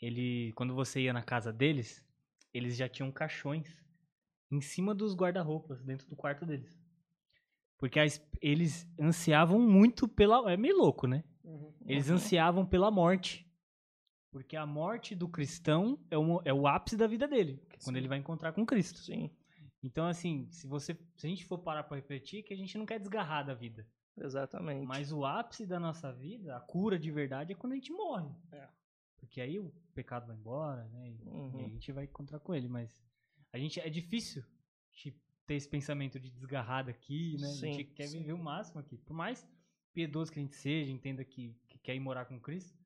ele, 0.00 0.52
quando 0.54 0.74
você 0.74 1.00
ia 1.02 1.12
na 1.12 1.22
casa 1.22 1.52
deles, 1.52 2.04
eles 2.52 2.76
já 2.76 2.88
tinham 2.88 3.10
caixões 3.10 3.82
em 4.50 4.60
cima 4.60 4.94
dos 4.94 5.14
guarda-roupas, 5.14 5.82
dentro 5.82 6.08
do 6.08 6.16
quarto 6.16 6.46
deles. 6.46 6.78
Porque 7.78 7.98
a 7.98 8.04
es- 8.06 8.22
eles 8.40 8.86
ansiavam 8.98 9.58
muito 9.58 10.06
pela. 10.08 10.50
É 10.50 10.56
meio 10.56 10.76
louco, 10.76 11.06
né? 11.06 11.24
Eles 11.86 12.08
Uhum. 12.08 12.14
ansiavam 12.16 12.64
pela 12.66 12.90
morte. 12.90 13.45
Porque 14.36 14.54
a 14.54 14.66
morte 14.66 15.14
do 15.14 15.26
cristão 15.26 15.98
é 16.10 16.18
o, 16.18 16.42
é 16.44 16.52
o 16.52 16.66
ápice 16.66 16.94
da 16.94 17.06
vida 17.06 17.26
dele. 17.26 17.58
é 17.70 17.76
Quando 17.82 17.94
Sim. 17.96 18.00
ele 18.00 18.08
vai 18.08 18.18
encontrar 18.18 18.52
com 18.52 18.66
Cristo. 18.66 18.98
Sim, 18.98 19.30
Então, 19.82 20.06
assim, 20.06 20.46
se 20.50 20.66
você. 20.66 20.94
Se 21.16 21.26
a 21.26 21.30
gente 21.30 21.42
for 21.46 21.56
parar 21.58 21.84
pra 21.84 21.96
refletir, 21.96 22.42
que 22.42 22.52
a 22.52 22.56
gente 22.56 22.76
não 22.76 22.84
quer 22.84 22.98
desgarrar 23.00 23.46
da 23.46 23.54
vida. 23.54 23.88
exatamente. 24.14 24.84
Mas 24.86 25.10
o 25.10 25.24
ápice 25.24 25.64
da 25.64 25.80
nossa 25.80 26.12
vida, 26.12 26.54
a 26.54 26.60
cura 26.60 26.98
de 26.98 27.10
verdade, 27.10 27.52
é 27.52 27.56
quando 27.56 27.72
a 27.72 27.76
gente 27.76 27.90
morre. 27.92 28.28
Porque 29.16 29.40
aí 29.40 29.58
o 29.58 29.72
pecado 29.94 30.26
vai 30.26 30.36
embora, 30.36 30.84
né? 30.88 31.08
E, 31.12 31.22
Uhum. 31.26 31.60
e 31.60 31.64
a 31.64 31.68
gente 31.68 31.90
vai 31.92 32.04
encontrar 32.04 32.38
com 32.38 32.54
ele, 32.54 32.68
mas 32.68 33.02
a 33.54 33.58
gente 33.58 33.80
é 33.80 33.88
difícil 33.88 34.44
ter 35.46 35.54
esse 35.54 35.68
pensamento 35.68 36.20
de 36.20 36.30
desgarrar 36.30 36.84
daqui, 36.84 37.38
né? 37.40 37.46
a 37.46 37.50
Sim, 37.52 37.72
gente 37.72 37.84
quer 37.94 38.06
sim. 38.08 38.18
viver 38.18 38.34
o 38.34 38.38
máximo 38.38 38.80
aqui. 38.80 38.98
Por 38.98 39.14
mais 39.14 39.48
piedoso 39.94 40.30
que 40.30 40.38
a 40.38 40.42
gente 40.42 40.56
seja, 40.56 40.92
entenda 40.92 41.24
que, 41.24 41.56
que 41.68 41.78
quer 41.78 41.94
ir 41.94 42.00
morar 42.00 42.26
com 42.26 42.38
Cristo, 42.38 42.76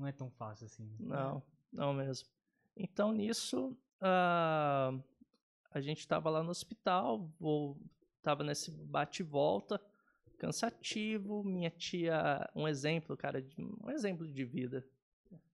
não 0.00 0.06
é 0.06 0.12
tão 0.12 0.30
fácil 0.30 0.64
assim. 0.66 0.84
né? 0.84 0.96
Não, 0.98 1.42
não 1.70 1.92
mesmo. 1.92 2.26
Então, 2.74 3.12
nisso, 3.12 3.76
ah, 4.00 4.98
a 5.70 5.80
gente 5.80 5.98
estava 6.00 6.30
lá 6.30 6.42
no 6.42 6.50
hospital, 6.50 7.30
vou, 7.38 7.78
tava 8.22 8.42
nesse 8.42 8.70
bate 8.70 9.22
volta, 9.22 9.78
cansativo. 10.38 11.44
Minha 11.44 11.70
tia, 11.70 12.48
um 12.56 12.66
exemplo, 12.66 13.14
cara, 13.16 13.42
de- 13.42 13.54
um 13.58 13.90
exemplo 13.90 14.26
de 14.26 14.44
vida. 14.44 14.86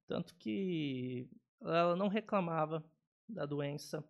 Tanto 0.07 0.37
que 0.37 1.29
ela 1.61 1.97
não 1.97 2.07
reclamava 2.07 2.85
da 3.29 3.45
doença, 3.45 4.09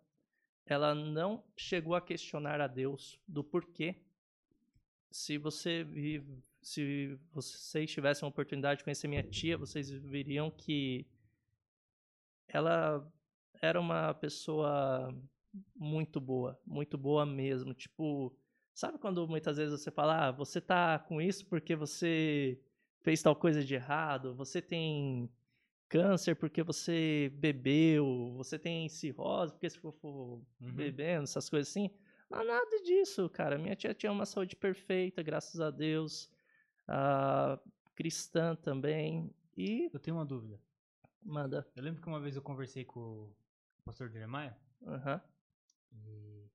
ela 0.67 0.93
não 0.93 1.43
chegou 1.57 1.95
a 1.95 2.01
questionar 2.01 2.61
a 2.61 2.67
Deus 2.67 3.19
do 3.27 3.43
porquê. 3.43 3.95
Se 5.09 5.39
você 5.39 5.83
se 6.67 7.17
vocês 7.31 7.89
tivessem 7.89 8.25
a 8.25 8.29
oportunidade 8.29 8.79
de 8.79 8.83
conhecer 8.83 9.07
minha 9.07 9.23
tia, 9.23 9.57
vocês 9.57 9.89
veriam 9.89 10.51
que 10.51 11.07
ela 12.45 13.09
era 13.61 13.79
uma 13.79 14.13
pessoa 14.13 15.15
muito 15.73 16.19
boa, 16.19 16.59
muito 16.65 16.97
boa 16.97 17.25
mesmo. 17.25 17.73
Tipo, 17.73 18.35
sabe 18.73 18.97
quando 18.99 19.25
muitas 19.29 19.55
vezes 19.55 19.79
você 19.79 19.89
fala, 19.89 20.27
ah, 20.27 20.31
você 20.31 20.59
tá 20.59 20.99
com 20.99 21.21
isso 21.21 21.45
porque 21.45 21.73
você 21.73 22.59
fez 22.99 23.21
tal 23.21 23.35
coisa 23.35 23.63
de 23.63 23.73
errado, 23.75 24.35
você 24.35 24.61
tem 24.61 25.31
câncer 25.87 26.35
porque 26.35 26.61
você 26.61 27.31
bebeu, 27.35 28.33
você 28.35 28.59
tem 28.59 28.89
cirrose 28.89 29.53
porque 29.53 29.69
você 29.69 29.77
ficou 29.77 30.45
Uhum. 30.59 30.73
bebendo, 30.73 31.23
essas 31.23 31.49
coisas 31.49 31.69
assim. 31.69 31.89
Não, 32.29 32.43
nada 32.43 32.81
disso, 32.83 33.29
cara. 33.29 33.57
Minha 33.57 33.73
tia 33.73 33.93
tinha 33.93 34.11
uma 34.11 34.25
saúde 34.25 34.53
perfeita, 34.53 35.23
graças 35.23 35.61
a 35.61 35.71
Deus. 35.71 36.29
Ah, 36.87 37.59
cristã 37.95 38.55
também. 38.55 39.33
E 39.55 39.89
Eu 39.93 39.99
tenho 39.99 40.17
uma 40.17 40.25
dúvida. 40.25 40.59
manda. 41.21 41.67
Eu 41.75 41.83
lembro 41.83 42.01
que 42.01 42.07
uma 42.07 42.19
vez 42.19 42.35
eu 42.35 42.41
conversei 42.41 42.85
com 42.85 42.99
o 42.99 43.35
pastor 43.83 44.09
Jeremiah 44.09 44.55
Aham. 44.85 45.21
e 45.91 46.49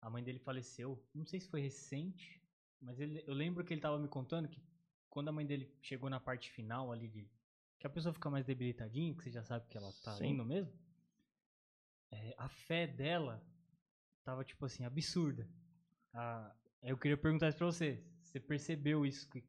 a 0.00 0.10
mãe 0.10 0.22
dele 0.24 0.38
faleceu. 0.38 1.02
Não 1.14 1.24
sei 1.26 1.40
se 1.40 1.48
foi 1.48 1.60
recente, 1.60 2.42
mas 2.80 2.98
ele- 2.98 3.22
eu 3.26 3.34
lembro 3.34 3.64
que 3.64 3.72
ele 3.74 3.80
tava 3.80 3.98
me 3.98 4.08
contando 4.08 4.48
que 4.48 4.60
quando 5.08 5.28
a 5.28 5.32
mãe 5.32 5.46
dele 5.46 5.72
chegou 5.80 6.10
na 6.10 6.18
parte 6.18 6.50
final 6.50 6.90
ali 6.90 7.08
de 7.08 7.30
que 7.78 7.86
a 7.86 7.90
pessoa 7.90 8.12
fica 8.12 8.30
mais 8.30 8.44
debilitadinha, 8.44 9.14
que 9.14 9.22
você 9.22 9.30
já 9.30 9.42
sabe 9.44 9.66
que 9.68 9.76
ela 9.76 9.92
tá 10.02 10.12
Sim. 10.16 10.28
indo 10.30 10.44
mesmo. 10.44 10.72
é, 12.10 12.34
a 12.38 12.48
fé 12.48 12.86
dela 12.86 13.44
tava 14.24 14.44
tipo 14.44 14.64
assim 14.64 14.84
absurda. 14.84 15.48
Ah, 16.12 16.54
eu 16.82 16.96
queria 16.96 17.16
perguntar 17.16 17.48
isso 17.48 17.58
pra 17.58 17.66
você. 17.66 18.02
Você 18.34 18.40
percebeu 18.40 19.06
isso 19.06 19.30
que 19.30 19.44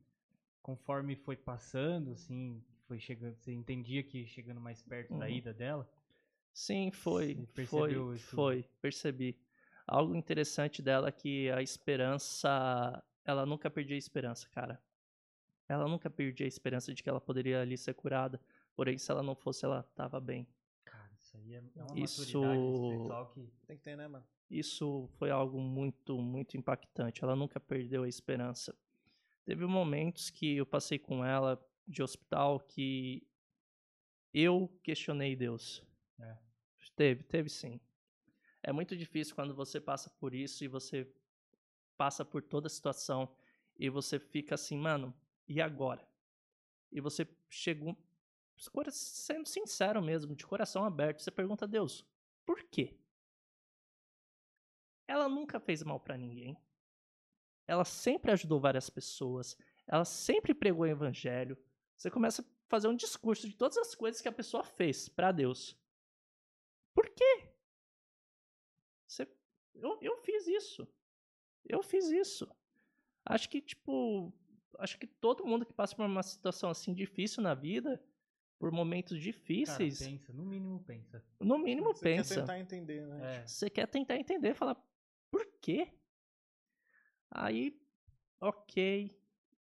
conforme 0.62 1.16
foi 1.16 1.36
passando, 1.36 2.12
assim, 2.12 2.64
foi 2.88 3.00
chegando, 3.00 3.34
você 3.36 3.52
entendia 3.52 4.04
que 4.04 4.28
chegando 4.28 4.62
mais 4.62 4.84
perto 4.84 5.10
da 5.18 5.26
Uhum. 5.26 5.32
ida 5.38 5.52
dela? 5.52 5.90
Sim, 6.54 6.92
foi. 6.92 7.48
Foi, 7.66 7.94
isso? 8.14 8.36
foi, 8.36 8.64
percebi. 8.80 9.36
Algo 9.88 10.16
interessante 10.16 10.84
dela 10.84 11.08
é 11.08 11.12
que 11.12 11.50
a 11.50 11.64
esperança, 11.64 13.04
ela 13.24 13.44
nunca 13.44 13.72
perdia 13.72 13.96
a 13.96 13.98
esperança, 13.98 14.48
cara. 14.50 14.80
Ela 15.68 15.88
nunca 15.88 16.08
perdia 16.08 16.46
a 16.46 16.48
esperança 16.48 16.94
de 16.94 17.02
que 17.02 17.10
ela 17.10 17.20
poderia 17.20 17.62
ali 17.64 17.80
ser 17.80 17.96
curada. 17.96 18.40
Porém, 18.76 19.00
se 19.00 19.10
ela 19.10 19.24
não 19.24 19.34
fosse, 19.34 19.66
ela 19.66 19.82
tava 19.96 20.20
bem. 20.20 20.48
Cara, 20.84 21.10
isso 21.20 21.36
aí 21.38 21.56
é 21.56 21.64
é 21.76 21.84
uma 21.84 22.04
Isso- 22.04 22.22
maturidade 22.22 22.72
espiritual 22.76 23.32
que 23.32 23.52
Tem 23.66 23.78
que 23.78 23.84
ter, 23.84 23.96
né, 23.98 24.08
mano? 24.08 24.24
Isso 24.50 25.08
foi 25.18 25.32
algo 25.32 25.60
muito, 25.60 26.18
muito 26.18 26.56
impactante. 26.56 27.24
Ela 27.24 27.36
nunca 27.36 27.60
perdeu 27.60 28.04
a 28.04 28.08
esperança. 28.08 28.76
Teve 29.44 29.66
momentos 29.66 30.30
que 30.30 30.58
eu 30.58 30.66
passei 30.66 31.00
com 31.00 31.24
ela 31.24 31.60
de 31.88 32.02
hospital 32.02 32.60
que 32.60 33.28
eu 34.34 34.68
questionei 34.84 35.36
Deus. 35.36 35.84
É. 36.20 36.38
Teve, 36.96 37.24
teve 37.24 37.50
sim. 37.50 37.80
É 38.62 38.72
muito 38.72 38.96
difícil 38.96 39.36
quando 39.36 39.54
você 39.54 39.80
passa 39.80 40.10
por 40.10 40.34
isso 40.34 40.64
e 40.64 40.68
você 40.68 41.08
passa 41.98 42.26
por 42.26 42.42
toda 42.42 42.68
a 42.68 42.70
situação 42.70 43.34
e 43.78 43.90
você 43.90 44.20
fica 44.20 44.56
assim, 44.56 44.78
mano, 44.78 45.14
e 45.48 45.62
agora? 45.62 46.08
E 46.92 47.00
você 47.00 47.28
chegou, 47.50 47.96
sendo 48.90 49.48
sincero 49.48 50.02
mesmo, 50.02 50.36
de 50.36 50.46
coração 50.46 50.84
aberto, 50.84 51.22
você 51.22 51.32
pergunta 51.32 51.66
a 51.66 51.68
Deus, 51.68 52.06
por 52.46 52.64
quê? 52.64 52.98
Ela 55.08 55.30
nunca 55.30 55.60
fez 55.60 55.84
mal 55.84 56.00
pra 56.00 56.18
ninguém. 56.18 56.58
Ela 57.68 57.86
sempre 57.86 58.32
ajudou 58.32 58.60
várias 58.60 58.90
pessoas. 58.90 59.58
Ela 59.88 60.06
sempre 60.06 60.54
pregou 60.54 60.84
o 60.84 60.88
evangelho. 60.88 61.58
Você 61.96 62.10
começa 62.12 62.42
a 62.42 62.46
fazer 62.68 62.88
um 62.88 62.96
discurso 62.96 63.48
de 63.48 63.56
todas 63.56 63.78
as 63.78 63.96
coisas 63.96 64.22
que 64.22 64.28
a 64.28 64.32
pessoa 64.32 64.64
fez 64.64 65.08
pra 65.10 65.32
Deus. 65.32 65.78
Por 66.94 67.10
quê? 67.10 67.50
Você- 69.08 69.28
eu, 69.74 69.98
eu 70.02 70.18
fiz 70.18 70.48
isso. 70.48 70.88
Eu 71.68 71.82
fiz 71.82 72.10
isso. 72.10 72.48
Acho 73.26 73.50
que, 73.50 73.62
tipo, 73.62 74.32
acho 74.78 74.98
que 75.00 75.08
todo 75.08 75.46
mundo 75.46 75.66
que 75.66 75.74
passa 75.74 75.96
por 75.96 76.06
uma 76.06 76.22
situação 76.24 76.70
assim 76.70 76.94
difícil 76.94 77.42
na 77.42 77.54
vida, 77.56 78.04
por 78.60 78.72
momentos 78.72 79.14
cara, 79.18 79.24
difíceis, 79.24 80.00
pensa, 80.00 80.32
no 80.34 80.46
mínimo 80.46 80.84
pensa. 80.84 81.24
no 81.40 81.58
mínimo 81.58 81.94
Você 81.94 82.04
pensa. 82.04 82.36
Quer 82.36 82.42
tentar 82.42 82.60
entender, 82.60 83.08
né? 83.08 83.38
É, 83.42 83.48
Você 83.48 83.70
quer 83.70 83.88
tentar 83.88 84.16
entender, 84.18 84.54
falar 84.54 84.76
por 85.36 85.46
quê? 85.62 85.92
Aí, 87.30 87.78
ok, 88.40 89.12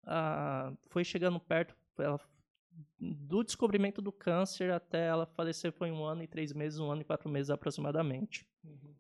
ah, 0.05 0.73
foi 0.89 1.05
chegando 1.05 1.39
perto, 1.41 1.77
ela, 1.99 2.21
do 2.99 3.45
descobrimento 3.45 4.03
do 4.03 4.13
câncer 4.13 4.73
até 4.73 5.07
ela 5.07 5.27
falecer 5.27 5.73
foi 5.73 5.91
um 5.91 6.05
ano 6.05 6.23
e 6.23 6.29
três 6.29 6.53
meses, 6.53 6.79
um 6.81 6.91
ano 6.91 7.03
e 7.03 7.05
quatro 7.05 7.29
meses 7.29 7.51
aproximadamente. 7.51 8.49
Uhum. 8.65 8.95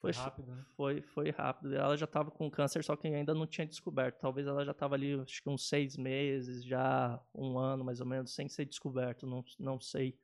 foi 0.00 0.10
Foi, 0.10 0.12
rápido, 0.12 0.54
né? 0.54 0.64
foi, 0.76 1.02
foi 1.02 1.30
rápido. 1.30 1.74
Ela 1.74 1.96
já 1.96 2.04
estava 2.04 2.30
com 2.30 2.50
câncer, 2.50 2.82
só 2.84 2.96
que 2.96 3.06
ainda 3.08 3.34
não 3.34 3.46
tinha 3.46 3.66
descoberto. 3.66 4.18
Talvez 4.20 4.46
ela 4.46 4.64
já 4.64 4.72
estava 4.72 4.94
ali, 4.94 5.14
acho 5.20 5.42
que 5.42 5.48
uns 5.50 5.68
seis 5.68 5.96
meses, 5.96 6.64
já 6.64 7.20
um 7.34 7.58
ano 7.58 7.84
mais 7.84 8.00
ou 8.00 8.06
menos, 8.06 8.34
sem 8.34 8.48
ser 8.48 8.64
descoberto. 8.66 9.26
Não, 9.26 9.44
não 9.58 9.80
sei 9.80 10.18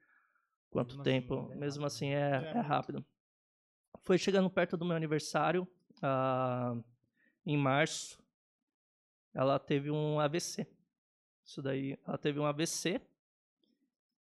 quanto 0.70 0.96
Mesmo 0.96 1.02
assim, 1.02 1.12
tempo. 1.12 1.34
ainda 1.34 1.54
é 1.54 1.56
Mesmo 1.56 1.84
rápido. 1.84 1.86
assim, 1.86 2.08
é, 2.10 2.48
É 2.48 2.54
é 2.54 2.60
muito. 2.60 2.60
rápido. 2.60 3.06
Foi 4.02 4.18
chegando 4.18 4.48
perto 4.50 4.76
do 4.76 4.84
meu 4.84 4.96
aniversário, 4.96 5.66
ah, 6.02 6.76
em 7.44 7.56
março, 7.56 8.22
ela 9.34 9.58
teve 9.58 9.90
um 9.90 10.20
AVC. 10.20 10.66
Isso 11.44 11.62
daí, 11.62 11.98
ela 12.06 12.18
teve 12.18 12.38
um 12.38 12.46
AVC 12.46 13.00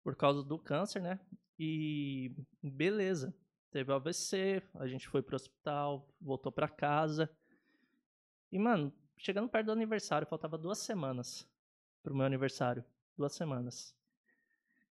por 0.03 0.15
causa 0.15 0.43
do 0.43 0.59
câncer, 0.59 1.03
né? 1.03 1.19
E 1.59 2.33
beleza, 2.63 3.35
teve 3.71 3.93
AVC, 3.93 4.63
a 4.75 4.87
gente 4.87 5.09
foi 5.09 5.23
pro 5.23 5.37
hospital, 5.37 6.09
voltou 6.21 6.53
pra 6.53 6.69
casa. 6.69 7.29
E, 8.51 8.59
mano, 8.59 8.93
chegando 9.17 9.49
perto 9.49 9.67
do 9.67 9.73
aniversário, 9.73 10.27
faltava 10.27 10.57
duas 10.57 10.79
semanas 10.79 11.49
pro 12.03 12.15
meu 12.15 12.25
aniversário. 12.25 12.85
Duas 13.17 13.35
semanas. 13.35 13.95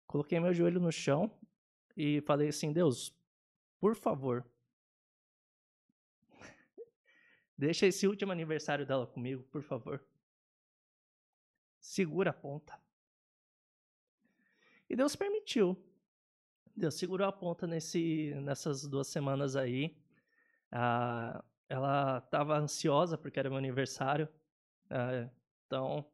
Coloquei 0.06 0.40
meu 0.40 0.52
joelho 0.52 0.80
no 0.80 0.90
chão 0.90 1.30
e 1.96 2.20
falei 2.22 2.48
assim: 2.48 2.72
Deus, 2.72 3.14
por 3.78 3.94
favor, 3.94 4.44
deixa 7.56 7.86
esse 7.86 8.06
último 8.06 8.32
aniversário 8.32 8.86
dela 8.86 9.06
comigo, 9.06 9.42
por 9.44 9.62
favor. 9.62 10.04
Segura 11.80 12.30
a 12.30 12.34
ponta. 12.34 12.78
E 14.88 14.96
Deus 14.96 15.16
permitiu. 15.16 15.76
Deus 16.76 16.94
segurou 16.94 17.26
a 17.26 17.32
ponta 17.32 17.66
nesse, 17.66 18.34
nessas 18.42 18.86
duas 18.86 19.06
semanas 19.06 19.56
aí. 19.56 19.96
Ah, 20.70 21.42
ela 21.68 22.18
estava 22.18 22.58
ansiosa 22.58 23.16
porque 23.16 23.38
era 23.38 23.48
meu 23.48 23.58
aniversário. 23.58 24.28
Ah, 24.90 25.28
então, 25.66 26.04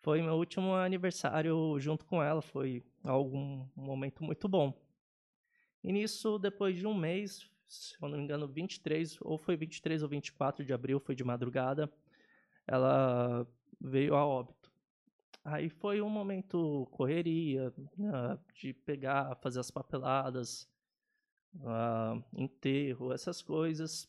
foi 0.00 0.22
meu 0.22 0.34
último 0.34 0.74
aniversário 0.74 1.78
junto 1.78 2.04
com 2.04 2.22
ela. 2.22 2.42
Foi 2.42 2.84
algum 3.02 3.68
um 3.76 3.82
momento 3.82 4.24
muito 4.24 4.48
bom. 4.48 4.72
E 5.82 5.92
nisso, 5.92 6.38
depois 6.38 6.76
de 6.76 6.86
um 6.86 6.94
mês, 6.94 7.50
se 7.74 7.96
eu 8.00 8.08
não 8.08 8.18
me 8.18 8.24
engano, 8.24 8.46
23, 8.46 9.18
ou 9.20 9.38
foi 9.38 9.56
23 9.56 10.02
ou 10.02 10.08
24 10.08 10.64
de 10.64 10.72
abril, 10.72 11.00
foi 11.00 11.14
de 11.14 11.24
madrugada, 11.24 11.92
ela 12.66 13.46
veio 13.80 14.14
a 14.14 14.24
óbito. 14.24 14.72
Aí 15.44 15.68
foi 15.68 16.00
um 16.00 16.08
momento 16.08 16.88
correria, 16.90 17.72
né, 17.98 18.38
de 18.54 18.72
pegar, 18.72 19.36
fazer 19.36 19.60
as 19.60 19.70
papeladas, 19.70 20.66
ah, 21.62 22.18
enterro, 22.32 23.12
essas 23.12 23.42
coisas. 23.42 24.08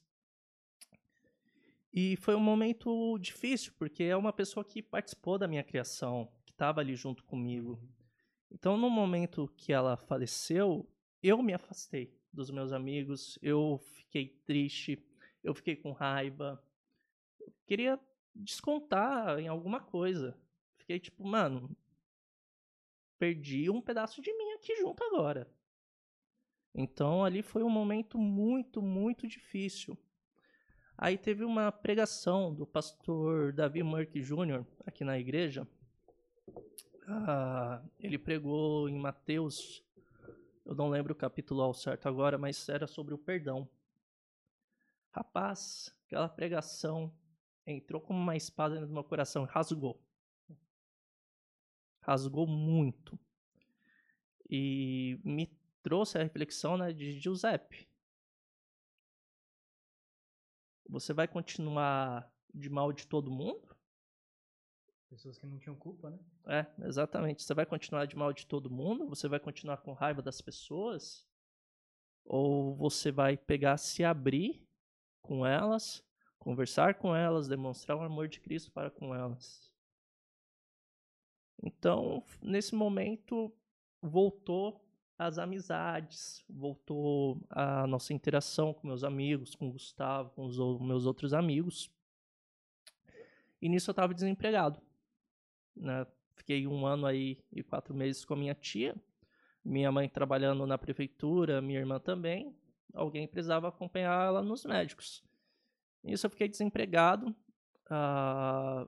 E 1.93 2.15
foi 2.17 2.35
um 2.35 2.41
momento 2.41 3.17
difícil, 3.19 3.73
porque 3.77 4.03
é 4.03 4.15
uma 4.15 4.33
pessoa 4.33 4.63
que 4.63 4.81
participou 4.81 5.37
da 5.37 5.47
minha 5.47 5.63
criação, 5.63 6.29
que 6.45 6.51
estava 6.51 6.81
ali 6.81 6.95
junto 6.95 7.23
comigo. 7.23 7.79
Então, 8.51 8.77
no 8.77 8.89
momento 8.89 9.51
que 9.57 9.73
ela 9.73 9.97
faleceu, 9.97 10.89
eu 11.21 11.41
me 11.41 11.53
afastei 11.53 12.13
dos 12.35 12.51
meus 12.51 12.71
amigos, 12.71 13.39
eu 13.41 13.79
fiquei 13.93 14.27
triste, 14.45 15.03
eu 15.43 15.55
fiquei 15.55 15.75
com 15.75 15.91
raiva, 15.91 16.61
eu 17.39 17.51
queria 17.65 17.99
descontar 18.33 19.39
em 19.39 19.47
alguma 19.47 19.79
coisa. 19.79 20.37
Fiquei 20.77 20.99
tipo, 20.99 21.25
mano, 21.25 21.75
perdi 23.17 23.69
um 23.69 23.81
pedaço 23.81 24.21
de 24.21 24.31
mim 24.31 24.51
aqui 24.53 24.75
junto 24.75 25.03
agora. 25.03 25.49
Então 26.73 27.23
ali 27.23 27.41
foi 27.41 27.63
um 27.63 27.69
momento 27.69 28.17
muito, 28.17 28.81
muito 28.81 29.27
difícil. 29.27 29.97
Aí 30.97 31.17
teve 31.17 31.43
uma 31.43 31.71
pregação 31.71 32.53
do 32.53 32.65
pastor 32.65 33.53
Davi 33.53 33.83
Murk 33.83 34.19
Jr. 34.19 34.65
aqui 34.85 35.03
na 35.03 35.17
igreja. 35.17 35.67
Ah, 37.07 37.83
ele 37.99 38.17
pregou 38.17 38.89
em 38.89 38.97
Mateus, 38.97 39.84
eu 40.65 40.73
não 40.73 40.89
lembro 40.89 41.13
o 41.13 41.15
capítulo 41.15 41.61
ao 41.61 41.73
certo 41.73 42.07
agora, 42.07 42.37
mas 42.37 42.67
era 42.67 42.87
sobre 42.87 43.13
o 43.13 43.17
perdão. 43.17 43.69
Rapaz, 45.11 45.95
aquela 46.05 46.27
pregação 46.27 47.15
entrou 47.65 48.01
como 48.01 48.19
uma 48.19 48.35
espada 48.35 48.79
no 48.81 48.87
meu 48.87 49.03
coração, 49.03 49.45
rasgou. 49.45 50.01
Rasgou 52.01 52.47
muito. 52.47 53.17
E 54.49 55.19
me 55.23 55.47
trouxe 55.83 56.17
a 56.17 56.23
reflexão 56.23 56.77
né, 56.77 56.91
de 56.91 57.19
Giuseppe. 57.19 57.87
Você 60.89 61.13
vai 61.13 61.27
continuar 61.27 62.31
de 62.53 62.69
mal 62.69 62.91
de 62.91 63.07
todo 63.07 63.31
mundo? 63.31 63.74
Pessoas 65.15 65.39
que 65.39 65.47
não 65.47 65.57
tinham 65.57 65.77
culpa, 65.77 66.09
né? 66.09 66.19
É, 66.45 66.85
exatamente. 66.85 67.41
Você 67.41 67.53
vai 67.53 67.65
continuar 67.65 68.05
de 68.05 68.17
mal 68.17 68.33
de 68.33 68.45
todo 68.45 68.69
mundo? 68.69 69.07
Você 69.07 69.29
vai 69.29 69.39
continuar 69.39 69.77
com 69.77 69.93
raiva 69.93 70.21
das 70.21 70.41
pessoas? 70.41 71.25
Ou 72.25 72.75
você 72.75 73.13
vai 73.13 73.37
pegar, 73.37 73.77
se 73.77 74.03
abrir 74.03 74.67
com 75.21 75.45
elas, 75.45 76.03
conversar 76.37 76.95
com 76.95 77.15
elas, 77.15 77.47
demonstrar 77.47 77.97
o 77.97 78.01
amor 78.01 78.27
de 78.27 78.41
Cristo 78.41 78.73
para 78.73 78.91
com 78.91 79.15
elas? 79.15 79.71
Então, 81.63 82.21
nesse 82.41 82.75
momento, 82.75 83.55
voltou 84.01 84.85
as 85.17 85.37
amizades, 85.37 86.43
voltou 86.49 87.39
a 87.49 87.87
nossa 87.87 88.13
interação 88.13 88.73
com 88.73 88.85
meus 88.85 89.05
amigos, 89.05 89.55
com 89.55 89.69
o 89.69 89.71
Gustavo, 89.71 90.31
com 90.31 90.43
os 90.43 90.57
meus 90.81 91.05
outros 91.05 91.33
amigos. 91.33 91.89
E 93.61 93.69
nisso 93.69 93.89
eu 93.89 93.93
estava 93.93 94.13
desempregado. 94.13 94.84
Né? 95.75 96.05
Fiquei 96.35 96.67
um 96.67 96.85
ano 96.85 97.05
aí 97.05 97.39
e 97.51 97.63
quatro 97.63 97.93
meses 97.93 98.25
com 98.25 98.33
a 98.33 98.37
minha 98.37 98.55
tia, 98.55 98.95
minha 99.63 99.91
mãe 99.91 100.07
trabalhando 100.07 100.65
na 100.65 100.77
prefeitura, 100.77 101.61
minha 101.61 101.79
irmã 101.79 101.99
também. 101.99 102.55
Alguém 102.93 103.27
precisava 103.27 103.67
acompanhar 103.67 104.27
ela 104.27 104.41
nos 104.41 104.65
médicos. 104.65 105.23
Nisso 106.03 106.25
eu 106.25 106.29
fiquei 106.29 106.47
desempregado. 106.47 107.35
Uh, 107.87 108.87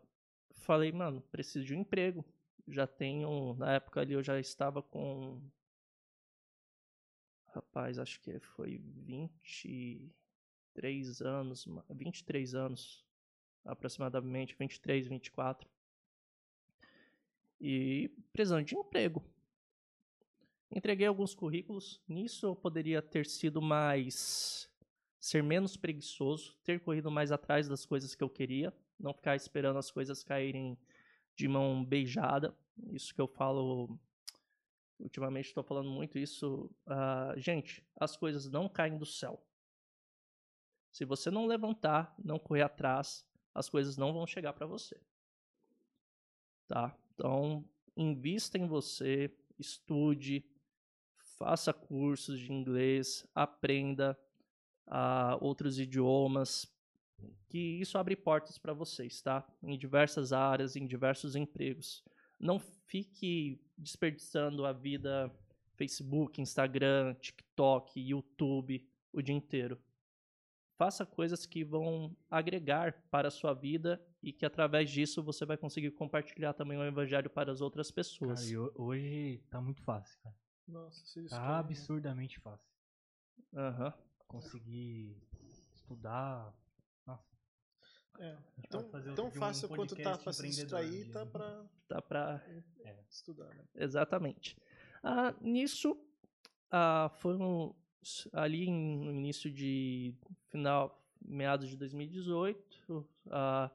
falei, 0.54 0.92
mano, 0.92 1.22
preciso 1.32 1.66
de 1.66 1.74
um 1.74 1.80
emprego. 1.80 2.24
Já 2.68 2.86
tenho, 2.86 3.56
na 3.56 3.74
época 3.74 4.02
ali 4.02 4.14
eu 4.14 4.22
já 4.22 4.40
estava 4.40 4.84
com 4.84 5.42
rapaz, 7.58 7.98
acho 7.98 8.22
que 8.22 8.40
foi 8.40 8.78
23 8.78 11.22
anos, 11.22 11.66
23 11.90 12.54
anos, 12.56 13.06
aproximadamente, 13.66 14.56
23, 14.58 15.08
24. 15.08 15.70
E 17.60 18.10
precisando 18.32 18.66
de 18.66 18.76
emprego. 18.76 19.24
Entreguei 20.72 21.08
alguns 21.08 21.34
currículos, 21.34 22.02
nisso 22.08 22.46
eu 22.46 22.56
poderia 22.56 23.02
ter 23.02 23.26
sido 23.26 23.62
mais. 23.62 24.70
ser 25.20 25.42
menos 25.42 25.76
preguiçoso, 25.78 26.56
ter 26.64 26.80
corrido 26.80 27.10
mais 27.10 27.32
atrás 27.32 27.68
das 27.68 27.86
coisas 27.86 28.14
que 28.14 28.24
eu 28.24 28.30
queria, 28.30 28.74
não 29.00 29.14
ficar 29.14 29.36
esperando 29.36 29.80
as 29.80 29.90
coisas 29.90 30.24
caírem 30.24 30.78
de 31.36 31.48
mão 31.48 31.84
beijada. 31.84 32.56
Isso 32.92 33.14
que 33.14 33.22
eu 33.22 33.28
falo 33.28 34.00
Ultimamente 35.00 35.48
estou 35.48 35.64
falando 35.64 35.90
muito 35.90 36.18
isso. 36.18 36.72
Uh, 36.88 37.40
gente, 37.40 37.86
as 37.96 38.18
coisas 38.18 38.50
não 38.50 38.68
caem 38.68 38.98
do 38.98 39.06
céu. 39.06 39.44
Se 40.92 41.06
você 41.06 41.30
não 41.30 41.46
levantar, 41.46 42.16
não 42.18 42.40
correr 42.40 42.64
atrás, 42.64 43.26
as 43.54 43.70
coisas 43.70 43.98
não 43.98 44.12
vão 44.12 44.26
chegar 44.26 44.54
para 44.54 44.66
você. 44.66 45.00
Tá? 46.68 46.98
Então, 47.18 47.66
invista 47.96 48.60
em 48.60 48.68
você, 48.68 49.36
estude, 49.58 50.46
faça 51.40 51.74
cursos 51.74 52.40
de 52.40 52.54
inglês, 52.54 53.28
aprenda 53.34 54.16
uh, 54.86 55.44
outros 55.44 55.80
idiomas, 55.80 56.72
que 57.50 57.58
isso 57.58 57.98
abre 57.98 58.16
portas 58.16 58.60
para 58.60 58.72
vocês, 58.72 59.20
tá? 59.20 59.44
Em 59.64 59.76
diversas 59.76 60.32
áreas, 60.32 60.76
em 60.76 60.86
diversos 60.86 61.36
empregos. 61.36 62.04
Não 62.40 62.60
fique 62.60 63.60
desperdiçando 63.76 64.64
a 64.64 64.72
vida 64.72 65.36
Facebook, 65.76 66.40
Instagram, 66.40 67.16
TikTok, 67.16 68.00
YouTube 68.00 68.88
o 69.12 69.24
dia 69.24 69.34
inteiro. 69.34 69.82
Faça 70.78 71.04
coisas 71.04 71.48
que 71.48 71.64
vão 71.64 72.16
agregar 72.30 73.04
para 73.10 73.30
a 73.30 73.32
sua 73.32 73.56
vida 73.56 74.00
e 74.22 74.34
que 74.34 74.46
através 74.46 74.90
disso 74.90 75.24
você 75.24 75.46
vai 75.46 75.58
conseguir 75.58 75.92
compartilhar 75.92 76.54
também 76.54 76.78
o 76.78 76.84
evangelho 76.84 77.30
para 77.30 77.52
as 77.52 77.62
outras 77.62 77.92
pessoas. 77.92 78.50
Cara, 78.50 78.72
hoje 78.76 79.44
tá 79.50 79.62
muito 79.62 79.82
fácil, 79.84 80.20
cara. 80.22 80.36
Nossa, 80.68 81.30
tá 81.30 81.60
absurdamente 81.60 82.40
fácil. 82.40 82.68
Uhum. 83.54 83.94
Conseguir 84.28 85.16
estudar. 85.76 86.54
Nossa. 87.06 87.38
É. 88.20 88.38
Tão, 88.70 88.84
tão 89.16 89.32
fácil 89.32 89.72
um 89.72 89.76
quanto 89.76 89.96
tá 89.96 90.18
para 90.18 90.34
se 90.34 90.48
distrair, 90.48 91.10
tá 91.12 91.26
para 91.26 91.66
tá 91.88 92.02
para 92.02 92.44
é. 92.84 93.00
estudar, 93.10 93.54
né? 93.56 93.64
Exatamente. 93.76 94.58
Ah, 95.02 95.34
nisso, 95.40 95.98
ah, 96.70 97.10
foi 97.20 97.36
um, 97.38 97.74
ali 98.34 98.70
no 98.70 99.14
início 99.14 99.52
de 99.52 100.14
final, 100.50 101.02
meados 101.22 101.70
de 101.70 101.78
2018, 101.78 103.08
ah, 103.30 103.72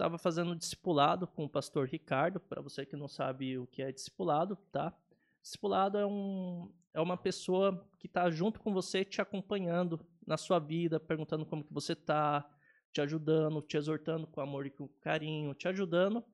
estava 0.00 0.16
fazendo 0.16 0.56
discipulado 0.56 1.26
com 1.26 1.44
o 1.44 1.48
pastor 1.48 1.86
Ricardo. 1.86 2.40
Para 2.40 2.62
você 2.62 2.86
que 2.86 2.96
não 2.96 3.06
sabe 3.06 3.58
o 3.58 3.66
que 3.66 3.82
é 3.82 3.92
discipulado, 3.92 4.56
tá? 4.72 4.96
Discipulado 5.42 5.98
é, 5.98 6.06
um, 6.06 6.72
é 6.94 7.00
uma 7.00 7.18
pessoa 7.18 7.86
que 7.98 8.06
está 8.06 8.30
junto 8.30 8.60
com 8.60 8.72
você, 8.72 9.04
te 9.04 9.20
acompanhando 9.20 10.00
na 10.26 10.38
sua 10.38 10.58
vida, 10.58 10.98
perguntando 10.98 11.44
como 11.44 11.62
que 11.62 11.72
você 11.72 11.92
está, 11.92 12.48
te 12.90 13.02
ajudando, 13.02 13.60
te 13.60 13.76
exortando 13.76 14.26
com 14.26 14.40
amor 14.40 14.66
e 14.66 14.70
com 14.70 14.88
carinho, 15.00 15.52
te 15.54 15.68
ajudando 15.68 16.24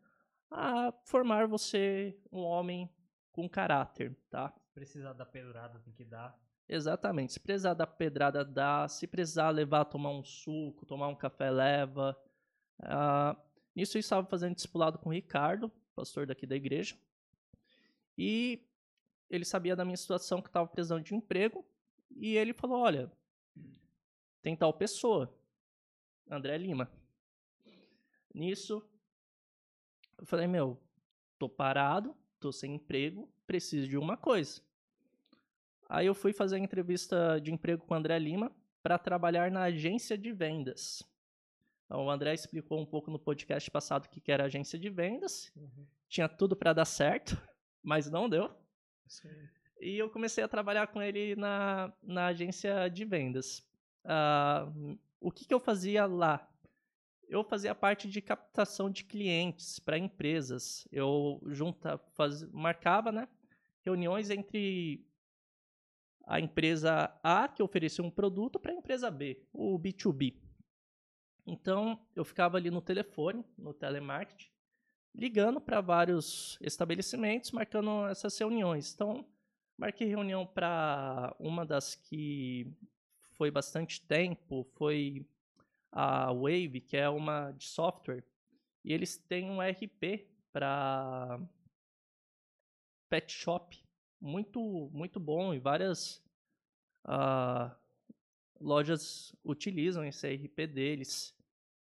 a 0.48 0.92
formar 1.04 1.48
você 1.48 2.16
um 2.30 2.42
homem 2.42 2.88
com 3.32 3.48
caráter, 3.48 4.16
tá? 4.30 4.54
Se 4.62 4.72
precisar 4.72 5.12
da 5.12 5.26
pedrada, 5.26 5.80
tem 5.80 5.92
que 5.92 6.04
dar. 6.04 6.38
Exatamente. 6.68 7.32
Se 7.32 7.40
precisar 7.40 7.74
da 7.74 7.86
pedrada, 7.86 8.44
dá. 8.44 8.86
Se 8.86 9.08
precisar 9.08 9.50
levar 9.50 9.84
tomar 9.86 10.10
um 10.10 10.22
suco, 10.22 10.86
tomar 10.86 11.08
um 11.08 11.16
café, 11.16 11.50
leva. 11.50 12.16
Uh, 12.80 13.46
nisso 13.76 13.96
eu 13.96 14.00
estava 14.00 14.26
fazendo 14.26 14.54
discipulado 14.54 14.98
com 14.98 15.10
o 15.10 15.12
Ricardo, 15.12 15.70
pastor 15.94 16.26
daqui 16.26 16.46
da 16.46 16.56
igreja. 16.56 16.96
E 18.18 18.66
ele 19.30 19.44
sabia 19.44 19.76
da 19.76 19.84
minha 19.84 19.96
situação 19.96 20.40
que 20.40 20.48
estava 20.48 20.66
precisando 20.66 21.04
de 21.04 21.14
emprego. 21.14 21.64
E 22.10 22.36
ele 22.36 22.52
falou: 22.52 22.80
Olha, 22.80 23.12
tem 24.42 24.56
tal 24.56 24.72
pessoa. 24.72 25.32
André 26.30 26.56
Lima. 26.58 26.90
Nisso, 28.34 28.82
eu 30.18 30.26
falei, 30.26 30.46
meu, 30.46 30.78
tô 31.38 31.48
parado, 31.48 32.16
tô 32.40 32.52
sem 32.52 32.74
emprego, 32.74 33.28
preciso 33.46 33.88
de 33.88 33.96
uma 33.96 34.16
coisa. 34.16 34.60
Aí 35.88 36.06
eu 36.06 36.14
fui 36.14 36.32
fazer 36.32 36.56
a 36.56 36.58
entrevista 36.58 37.40
de 37.40 37.52
emprego 37.52 37.84
com 37.86 37.94
o 37.94 37.96
André 37.96 38.18
Lima 38.18 38.50
para 38.82 38.98
trabalhar 38.98 39.50
na 39.50 39.62
agência 39.62 40.18
de 40.18 40.32
vendas. 40.32 41.02
Então, 41.86 42.04
o 42.04 42.10
André 42.10 42.34
explicou 42.34 42.80
um 42.80 42.86
pouco 42.86 43.10
no 43.10 43.18
podcast 43.18 43.70
passado 43.70 44.06
o 44.06 44.08
que 44.08 44.30
era 44.30 44.44
agência 44.44 44.78
de 44.78 44.90
vendas. 44.90 45.52
Uhum. 45.56 45.86
Tinha 46.08 46.28
tudo 46.28 46.56
para 46.56 46.72
dar 46.72 46.84
certo, 46.84 47.40
mas 47.82 48.10
não 48.10 48.28
deu. 48.28 48.50
Sim. 49.06 49.30
E 49.80 49.96
eu 49.96 50.10
comecei 50.10 50.42
a 50.42 50.48
trabalhar 50.48 50.88
com 50.88 51.00
ele 51.00 51.36
na, 51.36 51.92
na 52.02 52.26
agência 52.26 52.88
de 52.88 53.04
vendas. 53.04 53.60
Uh, 54.04 54.98
o 55.20 55.30
que, 55.30 55.44
que 55.44 55.54
eu 55.54 55.60
fazia 55.60 56.06
lá? 56.06 56.50
Eu 57.28 57.44
fazia 57.44 57.74
parte 57.74 58.08
de 58.08 58.20
captação 58.20 58.90
de 58.90 59.04
clientes 59.04 59.78
para 59.78 59.98
empresas. 59.98 60.88
Eu 60.90 61.40
junta, 61.46 61.98
faz, 62.14 62.42
marcava 62.52 63.12
né, 63.12 63.28
reuniões 63.84 64.30
entre 64.30 65.04
a 66.26 66.40
empresa 66.40 67.16
A, 67.22 67.46
que 67.46 67.62
oferecia 67.62 68.02
um 68.02 68.10
produto, 68.10 68.58
para 68.58 68.72
a 68.72 68.74
empresa 68.74 69.10
B, 69.10 69.46
o 69.52 69.78
B2B. 69.78 70.34
Então, 71.46 71.98
eu 72.14 72.24
ficava 72.24 72.56
ali 72.56 72.70
no 72.70 72.80
telefone, 72.80 73.44
no 73.56 73.72
telemarketing, 73.72 74.50
ligando 75.14 75.60
para 75.60 75.80
vários 75.80 76.58
estabelecimentos, 76.60 77.52
marcando 77.52 78.06
essas 78.08 78.36
reuniões. 78.36 78.92
Então, 78.92 79.24
marquei 79.78 80.08
reunião 80.08 80.44
para 80.44 81.34
uma 81.38 81.64
das 81.64 81.94
que 81.94 82.66
foi 83.36 83.50
bastante 83.50 84.00
tempo, 84.00 84.64
foi 84.74 85.24
a 85.92 86.32
Wave, 86.32 86.80
que 86.80 86.96
é 86.96 87.08
uma 87.08 87.52
de 87.52 87.64
software, 87.64 88.24
e 88.84 88.92
eles 88.92 89.16
têm 89.16 89.50
um 89.50 89.60
RP 89.60 90.28
para 90.52 91.40
pet 93.08 93.32
shop 93.32 93.84
muito 94.20 94.90
muito 94.92 95.20
bom 95.20 95.54
e 95.54 95.58
várias 95.58 96.22
uh, 97.04 97.70
lojas 98.60 99.34
utilizam 99.44 100.04
esse 100.04 100.28
RP 100.34 100.66
deles, 100.66 101.35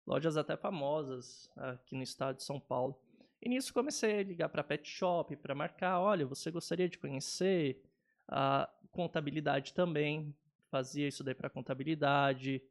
lojas 0.05 0.37
até 0.37 0.55
famosas 0.57 1.49
aqui 1.55 1.95
no 1.95 2.03
estado 2.03 2.37
de 2.37 2.43
São 2.43 2.59
Paulo. 2.59 2.99
E 3.41 3.49
nisso 3.49 3.73
comecei 3.73 4.19
a 4.19 4.23
ligar 4.23 4.49
para 4.49 4.63
pet 4.63 4.87
shop 4.87 5.35
para 5.37 5.55
marcar, 5.55 5.99
olha, 5.99 6.25
você 6.25 6.51
gostaria 6.51 6.87
de 6.87 6.97
conhecer 6.97 7.81
a 8.27 8.69
contabilidade 8.91 9.73
também, 9.73 10.35
fazia 10.69 11.07
isso 11.07 11.23
daí 11.23 11.33
para 11.33 11.49
contabilidade, 11.49 12.61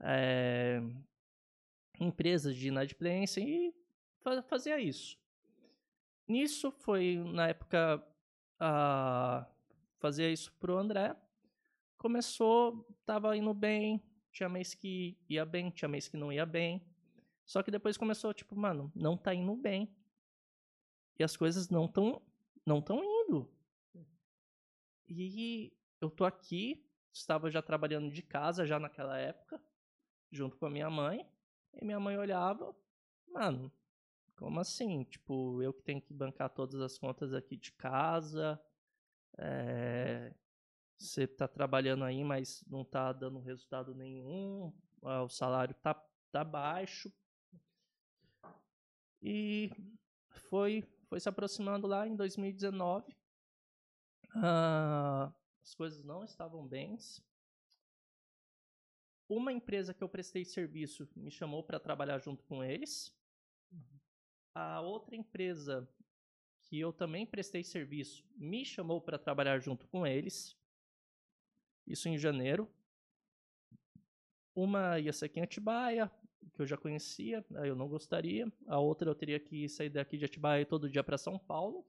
é, 0.00 0.82
empresas 1.98 2.54
de 2.54 2.68
inadimplência 2.68 3.40
e 3.40 3.74
fazia 4.46 4.78
isso. 4.78 5.18
Nisso 6.28 6.70
foi 6.70 7.16
na 7.16 7.48
época 7.48 8.04
a 8.58 9.46
fazer 9.98 10.30
isso 10.30 10.52
pro 10.60 10.76
André. 10.76 11.16
Começou, 11.98 12.86
tava 13.04 13.36
indo 13.36 13.52
bem, 13.52 14.02
tinha 14.32 14.48
mês 14.48 14.74
que 14.74 15.18
ia 15.28 15.44
bem, 15.44 15.70
tinha 15.70 15.88
mês 15.88 16.08
que 16.08 16.16
não 16.16 16.32
ia 16.32 16.46
bem. 16.46 16.84
Só 17.44 17.62
que 17.62 17.70
depois 17.70 17.96
começou, 17.96 18.32
tipo, 18.32 18.56
mano, 18.56 18.92
não 18.94 19.16
tá 19.16 19.34
indo 19.34 19.54
bem. 19.56 19.94
E 21.18 21.24
as 21.24 21.36
coisas 21.36 21.68
não 21.68 21.88
tão, 21.88 22.22
não 22.64 22.80
tão 22.80 23.02
indo. 23.04 23.52
E 25.08 25.72
eu 26.00 26.08
tô 26.08 26.24
aqui, 26.24 26.86
estava 27.12 27.50
já 27.50 27.60
trabalhando 27.60 28.10
de 28.10 28.22
casa 28.22 28.64
já 28.64 28.78
naquela 28.78 29.18
época, 29.18 29.60
junto 30.30 30.56
com 30.56 30.66
a 30.66 30.70
minha 30.70 30.88
mãe. 30.88 31.28
E 31.74 31.84
minha 31.84 32.00
mãe 32.00 32.16
olhava, 32.16 32.74
mano, 33.28 33.72
como 34.36 34.60
assim? 34.60 35.04
Tipo, 35.04 35.60
eu 35.62 35.72
que 35.74 35.82
tenho 35.82 36.00
que 36.00 36.14
bancar 36.14 36.48
todas 36.50 36.80
as 36.80 36.96
contas 36.96 37.34
aqui 37.34 37.56
de 37.56 37.72
casa. 37.72 38.58
É, 39.36 40.32
você 41.00 41.24
está 41.24 41.48
trabalhando 41.48 42.04
aí, 42.04 42.22
mas 42.22 42.62
não 42.66 42.82
está 42.82 43.10
dando 43.12 43.38
resultado 43.38 43.94
nenhum. 43.94 44.72
O 45.00 45.28
salário 45.28 45.74
tá, 45.76 45.94
tá 46.30 46.44
baixo. 46.44 47.10
E 49.22 49.70
foi, 50.28 50.84
foi 51.08 51.18
se 51.18 51.28
aproximando 51.28 51.86
lá 51.86 52.06
em 52.06 52.14
2019. 52.14 53.16
Ah, 54.36 55.32
as 55.62 55.74
coisas 55.74 56.04
não 56.04 56.22
estavam 56.22 56.66
bens. 56.66 57.22
Uma 59.26 59.52
empresa 59.52 59.94
que 59.94 60.04
eu 60.04 60.08
prestei 60.08 60.44
serviço 60.44 61.08
me 61.16 61.30
chamou 61.30 61.62
para 61.62 61.80
trabalhar 61.80 62.18
junto 62.18 62.44
com 62.44 62.62
eles. 62.62 63.16
A 64.54 64.80
outra 64.82 65.16
empresa 65.16 65.88
que 66.62 66.78
eu 66.78 66.92
também 66.92 67.24
prestei 67.24 67.64
serviço 67.64 68.24
me 68.36 68.64
chamou 68.64 69.00
para 69.00 69.18
trabalhar 69.18 69.58
junto 69.60 69.86
com 69.88 70.06
eles. 70.06 70.59
Isso 71.90 72.08
em 72.08 72.16
janeiro. 72.16 72.70
Uma 74.54 74.98
ia 75.00 75.12
ser 75.12 75.24
aqui 75.26 75.40
em 75.40 75.42
Atibaia, 75.42 76.10
que 76.54 76.62
eu 76.62 76.66
já 76.66 76.76
conhecia, 76.76 77.44
aí 77.56 77.68
eu 77.68 77.74
não 77.74 77.88
gostaria. 77.88 78.50
A 78.68 78.78
outra 78.78 79.10
eu 79.10 79.14
teria 79.14 79.40
que 79.40 79.68
sair 79.68 79.90
daqui 79.90 80.16
de 80.16 80.24
Atibaia 80.24 80.64
todo 80.64 80.88
dia 80.88 81.02
para 81.02 81.18
São 81.18 81.36
Paulo, 81.36 81.84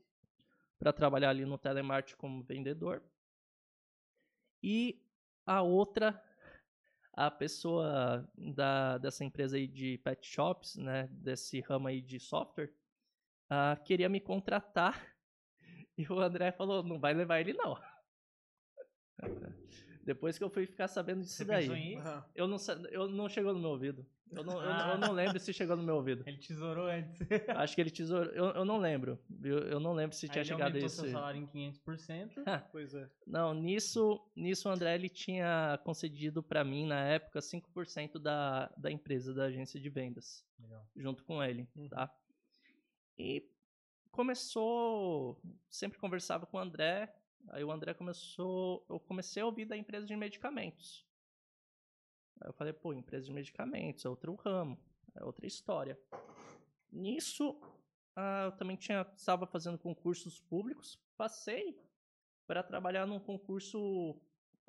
para 0.80 0.92
trabalhar 0.92 1.30
ali 1.30 1.46
no 1.46 1.58
telemarketing 1.58 2.18
como 2.18 2.44
vendedor. 2.44 3.04
E 4.64 5.00
a 5.46 5.62
outra 5.62 6.20
a 7.14 7.30
pessoa 7.30 8.28
da, 8.36 8.98
dessa 8.98 9.24
empresa 9.24 9.58
aí 9.58 9.68
de 9.68 10.00
pet 10.00 10.26
shops, 10.26 10.78
né, 10.78 11.08
desse 11.12 11.60
ramo 11.60 11.88
aí 11.88 12.02
de 12.02 12.20
software, 12.20 12.74
uh, 13.52 13.84
queria 13.84 14.10
me 14.10 14.20
contratar 14.20 15.16
e 15.98 16.08
o 16.08 16.20
André 16.20 16.52
falou, 16.52 16.82
não 16.82 17.00
vai 17.00 17.14
levar 17.14 17.40
ele 17.40 17.54
não. 17.54 17.78
Depois 20.04 20.38
que 20.38 20.44
eu 20.44 20.50
fui 20.50 20.66
ficar 20.66 20.88
sabendo 20.88 21.22
disso 21.22 21.38
Você 21.38 21.46
daí, 21.46 22.00
eu 22.36 22.48
não, 22.48 22.58
eu 22.90 23.08
não 23.08 23.30
chegou 23.30 23.54
no 23.54 23.60
meu 23.60 23.70
ouvido. 23.70 24.06
Eu 24.32 24.44
não, 24.46 24.60
ah. 24.60 24.64
eu, 24.64 24.94
eu, 24.94 24.98
não 24.98 25.12
lembro 25.12 25.40
se 25.40 25.54
chegou 25.54 25.76
no 25.76 25.84
meu 25.84 25.96
ouvido. 25.96 26.24
Ele 26.26 26.38
tesourou 26.38 26.88
antes. 26.88 27.20
Acho 27.50 27.76
que 27.76 27.82
ele 27.82 27.92
tesourou. 27.92 28.32
Eu, 28.32 28.46
eu 28.52 28.66
não 28.66 28.78
lembro. 28.78 29.20
Eu, 29.44 29.60
eu 29.60 29.80
não 29.80 29.94
lembro 29.94 30.16
se 30.16 30.26
Aí 30.26 30.32
tinha 30.32 30.46
chegado 30.46 30.78
isso. 30.78 31.02
seu 31.02 31.12
salário 31.12 31.42
em 31.42 31.48
500%. 31.48 32.32
pois 32.72 32.94
é. 32.94 33.10
Não, 33.28 33.54
nisso, 33.54 34.22
nisso 34.36 34.70
o 34.70 34.72
André 34.72 34.96
ele 34.96 35.10
tinha 35.10 35.78
concedido 35.84 36.42
para 36.42 36.64
mim, 36.64 36.88
na 36.88 37.04
época, 37.04 37.40
5% 37.40 38.20
da, 38.20 38.72
da 38.78 38.90
empresa, 38.90 39.34
da 39.34 39.46
agência 39.46 39.80
de 39.80 39.90
vendas. 39.90 40.46
Legal. 40.58 40.86
Junto 40.96 41.24
com 41.26 41.44
ele, 41.44 41.68
uhum. 41.76 41.90
tá? 41.90 42.10
E 43.18 43.46
começou. 44.12 45.42
Sempre 45.70 46.00
conversava 46.00 46.46
com 46.46 46.58
o 46.58 46.62
André. 46.62 47.14
Aí 47.50 47.64
o 47.64 47.72
André 47.72 47.94
começou. 47.94 48.86
Eu 48.90 49.00
comecei 49.00 49.42
a 49.42 49.46
ouvir 49.46 49.66
da 49.66 49.78
empresa 49.78 50.06
de 50.06 50.16
medicamentos. 50.16 51.06
Aí 52.42 52.50
eu 52.50 52.54
falei, 52.54 52.74
pô, 52.74 52.94
empresa 52.94 53.26
de 53.26 53.32
medicamentos, 53.32 54.04
é 54.04 54.10
outro 54.10 54.34
ramo, 54.36 54.80
é 55.16 55.24
outra 55.24 55.46
história. 55.46 56.00
Nisso, 56.92 57.60
ah, 58.16 58.46
eu 58.46 58.52
também 58.54 58.76
tinha, 58.76 59.06
estava 59.16 59.46
fazendo 59.46 59.78
concursos 59.78 60.40
públicos, 60.40 61.00
passei 61.16 61.80
para 62.48 62.64
trabalhar 62.64 63.06
num 63.06 63.20
concurso, 63.20 64.20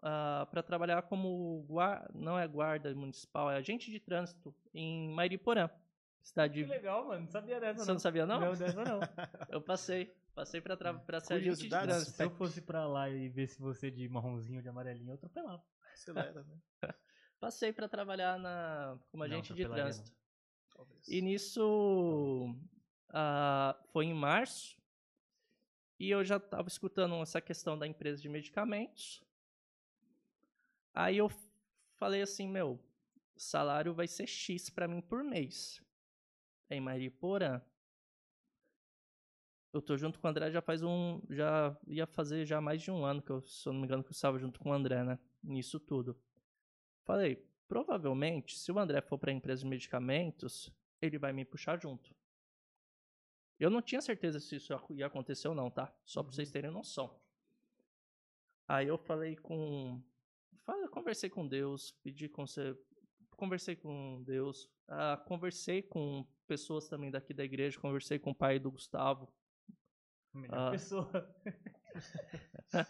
ah, 0.02 0.46
para 0.50 0.62
trabalhar 0.62 1.02
como, 1.02 1.64
guarda, 1.66 2.10
não 2.14 2.38
é 2.38 2.46
guarda 2.46 2.94
municipal, 2.94 3.50
é 3.50 3.56
agente 3.56 3.90
de 3.90 3.98
trânsito 3.98 4.54
em 4.74 5.08
Mairiporã. 5.08 5.70
Cidade 6.22 6.62
que 6.62 6.70
legal, 6.70 7.08
mano. 7.08 7.22
Não 7.22 7.28
sabia 7.28 7.58
dessa, 7.58 7.80
Você 7.80 7.88
não. 7.88 7.94
não 7.94 8.00
sabia, 8.00 8.26
não? 8.26 8.40
Não, 8.40 8.54
dessa 8.54 8.84
não. 8.84 9.00
eu 9.50 9.60
passei. 9.60 10.14
Passei 10.34 10.60
pra, 10.60 10.76
tra... 10.76 10.94
pra 10.94 11.20
ser 11.20 11.34
agente 11.34 11.62
de 11.62 11.68
trânsito. 11.68 12.12
Se 12.12 12.24
eu 12.24 12.30
fosse 12.30 12.62
pra 12.62 12.86
lá 12.86 13.10
e 13.10 13.28
ver 13.28 13.48
se 13.48 13.60
você 13.60 13.90
de 13.90 14.08
marronzinho 14.08 14.58
ou 14.58 14.62
de 14.62 14.68
amarelinho, 14.68 15.10
eu 15.10 15.14
atropelava. 15.14 15.62
Acelera, 15.92 16.42
né? 16.82 16.94
Passei 17.38 17.72
para 17.72 17.88
trabalhar 17.88 18.38
na, 18.38 18.98
como 19.10 19.24
agente 19.24 19.50
não, 19.50 19.56
de 19.56 19.68
trânsito. 19.68 20.12
E 21.08 21.20
nisso 21.20 22.56
uh, 23.10 23.88
foi 23.92 24.06
em 24.06 24.14
março. 24.14 24.80
E 25.98 26.10
eu 26.10 26.24
já 26.24 26.36
estava 26.36 26.68
escutando 26.68 27.14
essa 27.16 27.40
questão 27.40 27.78
da 27.78 27.86
empresa 27.86 28.22
de 28.22 28.28
medicamentos. 28.28 29.22
Aí 30.94 31.18
eu 31.18 31.30
falei 31.96 32.22
assim, 32.22 32.48
meu, 32.48 32.80
o 33.34 33.40
salário 33.40 33.92
vai 33.94 34.08
ser 34.08 34.26
X 34.26 34.70
para 34.70 34.88
mim 34.88 35.00
por 35.00 35.22
mês. 35.22 35.82
Em 36.72 36.80
Mariporã. 36.80 37.60
Eu 39.72 39.80
tô 39.80 39.96
junto 39.96 40.18
com 40.18 40.26
o 40.26 40.30
André 40.30 40.50
já 40.50 40.60
faz 40.60 40.82
um. 40.82 41.20
Já 41.30 41.76
ia 41.86 42.06
fazer 42.06 42.44
já 42.44 42.60
mais 42.60 42.82
de 42.82 42.90
um 42.90 43.04
ano 43.04 43.22
que 43.22 43.30
eu, 43.30 43.40
se 43.40 43.68
eu 43.68 43.72
não 43.72 43.80
me 43.80 43.86
engano, 43.86 44.02
que 44.02 44.10
eu 44.10 44.14
estava 44.14 44.38
junto 44.38 44.58
com 44.58 44.70
o 44.70 44.72
André, 44.72 45.02
né? 45.02 45.18
Nisso 45.42 45.80
tudo. 45.80 46.18
Falei, 47.04 47.46
provavelmente, 47.68 48.56
se 48.56 48.70
o 48.70 48.78
André 48.78 49.00
for 49.00 49.18
para 49.18 49.30
a 49.30 49.34
empresa 49.34 49.62
de 49.62 49.68
medicamentos, 49.68 50.70
ele 51.00 51.18
vai 51.18 51.32
me 51.32 51.44
puxar 51.44 51.80
junto. 51.80 52.14
Eu 53.58 53.70
não 53.70 53.80
tinha 53.80 54.00
certeza 54.00 54.40
se 54.40 54.56
isso 54.56 54.74
ia 54.90 55.06
acontecer 55.06 55.48
ou 55.48 55.54
não, 55.54 55.70
tá? 55.70 55.94
Só 56.04 56.22
para 56.22 56.32
vocês 56.32 56.48
uhum. 56.48 56.52
terem 56.52 56.70
noção. 56.70 57.14
Aí 58.66 58.88
eu 58.88 58.98
falei 58.98 59.36
com. 59.36 60.02
Falei, 60.64 60.88
conversei 60.88 61.30
com 61.30 61.46
Deus, 61.46 61.92
pedi 62.02 62.28
conselho. 62.28 62.78
Conversei 63.42 63.74
com 63.74 64.22
Deus. 64.22 64.70
Uh, 64.88 65.18
conversei 65.26 65.82
com 65.82 66.24
pessoas 66.46 66.86
também 66.86 67.10
daqui 67.10 67.34
da 67.34 67.42
igreja. 67.42 67.76
Conversei 67.80 68.16
com 68.16 68.30
o 68.30 68.34
pai 68.34 68.60
do 68.60 68.70
Gustavo. 68.70 69.28
Melhor 70.32 70.68
uh, 70.68 70.70
pessoa. 70.70 71.36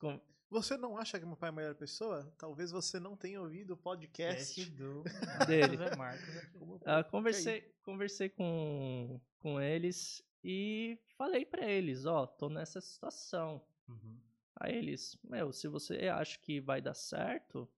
com, 0.00 0.18
você 0.48 0.78
não 0.78 0.96
acha 0.96 1.20
que 1.20 1.26
meu 1.26 1.36
pai 1.36 1.50
é 1.50 1.52
a 1.52 1.54
melhor 1.54 1.74
pessoa? 1.74 2.34
Talvez 2.38 2.70
você 2.70 2.98
não 2.98 3.14
tenha 3.14 3.42
ouvido 3.42 3.74
o 3.74 3.76
podcast 3.76 4.70
do... 4.70 5.04
dele. 5.46 5.76
uh, 5.76 7.10
conversei, 7.10 7.60
conversei 7.82 8.30
com, 8.30 9.20
com 9.38 9.60
eles 9.60 10.26
e 10.42 10.98
falei 11.18 11.44
para 11.44 11.70
eles, 11.70 12.06
ó, 12.06 12.22
oh, 12.22 12.26
tô 12.26 12.48
nessa 12.48 12.80
situação. 12.80 13.62
Uhum. 13.86 14.18
Aí 14.56 14.78
eles, 14.78 15.18
meu, 15.22 15.52
se 15.52 15.68
você 15.68 16.08
acha 16.08 16.38
que 16.38 16.58
vai 16.58 16.80
dar 16.80 16.94
certo, 16.94 17.68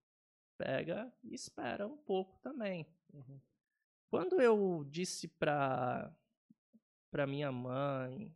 pega 0.63 1.11
e 1.23 1.35
espera 1.35 1.85
um 1.85 1.97
pouco 1.97 2.39
também. 2.39 2.87
Uhum. 3.13 3.39
Quando 4.09 4.41
eu 4.41 4.85
disse 4.89 5.27
pra, 5.27 6.15
pra 7.11 7.27
minha 7.27 7.51
mãe, 7.51 8.33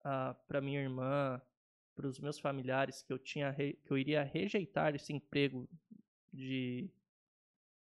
uh, 0.00 0.34
pra 0.46 0.60
minha 0.60 0.80
irmã, 0.80 1.40
para 1.94 2.06
os 2.06 2.18
meus 2.18 2.38
familiares 2.38 3.02
que 3.02 3.12
eu 3.12 3.18
tinha 3.18 3.54
que 3.54 3.90
eu 3.90 3.96
iria 3.96 4.22
rejeitar 4.22 4.94
esse 4.94 5.12
emprego 5.12 5.68
de 6.32 6.90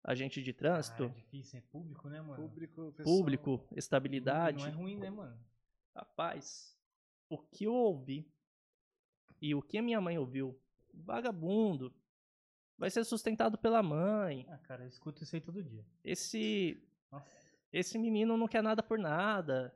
agente 0.03 0.41
de 0.41 0.51
Ah, 0.51 0.53
trânsito, 0.53 1.03
é 1.03 1.09
difícil, 1.09 1.59
é 1.59 1.61
público, 1.61 2.09
né, 2.09 2.21
mano? 2.21 2.35
Público, 2.35 2.93
pessoal. 2.93 3.17
público, 3.17 3.67
estabilidade. 3.75 4.63
Não 4.63 4.67
é 4.67 4.71
ruim, 4.71 4.97
né, 4.97 5.09
mano? 5.09 5.37
Rapaz, 5.93 6.77
o 7.29 7.37
que 7.37 7.65
eu 7.65 7.73
ouvi 7.73 8.25
e 9.41 9.53
o 9.53 9.61
que 9.61 9.77
a 9.77 9.81
minha 9.81 9.99
mãe 9.99 10.17
ouviu, 10.17 10.57
vagabundo, 10.93 11.93
vai 12.81 12.89
ser 12.89 13.03
sustentado 13.05 13.57
pela 13.59 13.81
mãe. 13.83 14.45
Ah, 14.49 14.57
cara, 14.57 14.83
eu 14.83 14.87
escuto 14.87 15.23
isso 15.23 15.35
aí 15.35 15.41
todo 15.41 15.61
dia. 15.63 15.85
Esse 16.03 16.83
Nossa. 17.11 17.29
esse 17.71 17.97
menino 17.99 18.35
não 18.35 18.47
quer 18.47 18.63
nada 18.63 18.81
por 18.81 18.97
nada, 18.97 19.73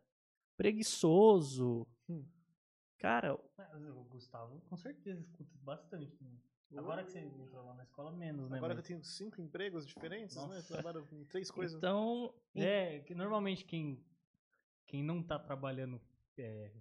preguiçoso. 0.58 1.88
Hum. 2.10 2.26
Cara, 2.98 3.38
Mas 3.58 3.86
o 3.90 4.04
Gustavo, 4.06 4.60
com 4.62 4.76
certeza, 4.76 5.22
escuta 5.22 5.52
bastante. 5.62 6.18
Agora 6.76 7.04
que 7.04 7.12
você 7.12 7.20
entrou 7.20 7.64
lá 7.64 7.74
na 7.76 7.84
escola, 7.84 8.12
menos, 8.12 8.50
né? 8.50 8.58
Agora 8.58 8.74
que 8.74 8.80
eu 8.80 8.82
mas- 8.82 8.88
tenho 8.88 9.04
cinco 9.04 9.40
empregos 9.40 9.86
diferentes, 9.86 10.36
né? 10.36 10.42
Eu 10.44 10.48
Nossa. 10.48 10.74
trabalho 10.74 11.08
em 11.12 11.24
três 11.26 11.50
coisas. 11.52 11.78
então 11.78 12.34
É, 12.56 13.00
que 13.02 13.14
normalmente 13.14 13.64
quem, 13.66 14.04
quem 14.88 15.04
não 15.04 15.22
tá 15.22 15.38
trabalhando 15.38 16.02
é, 16.38 16.72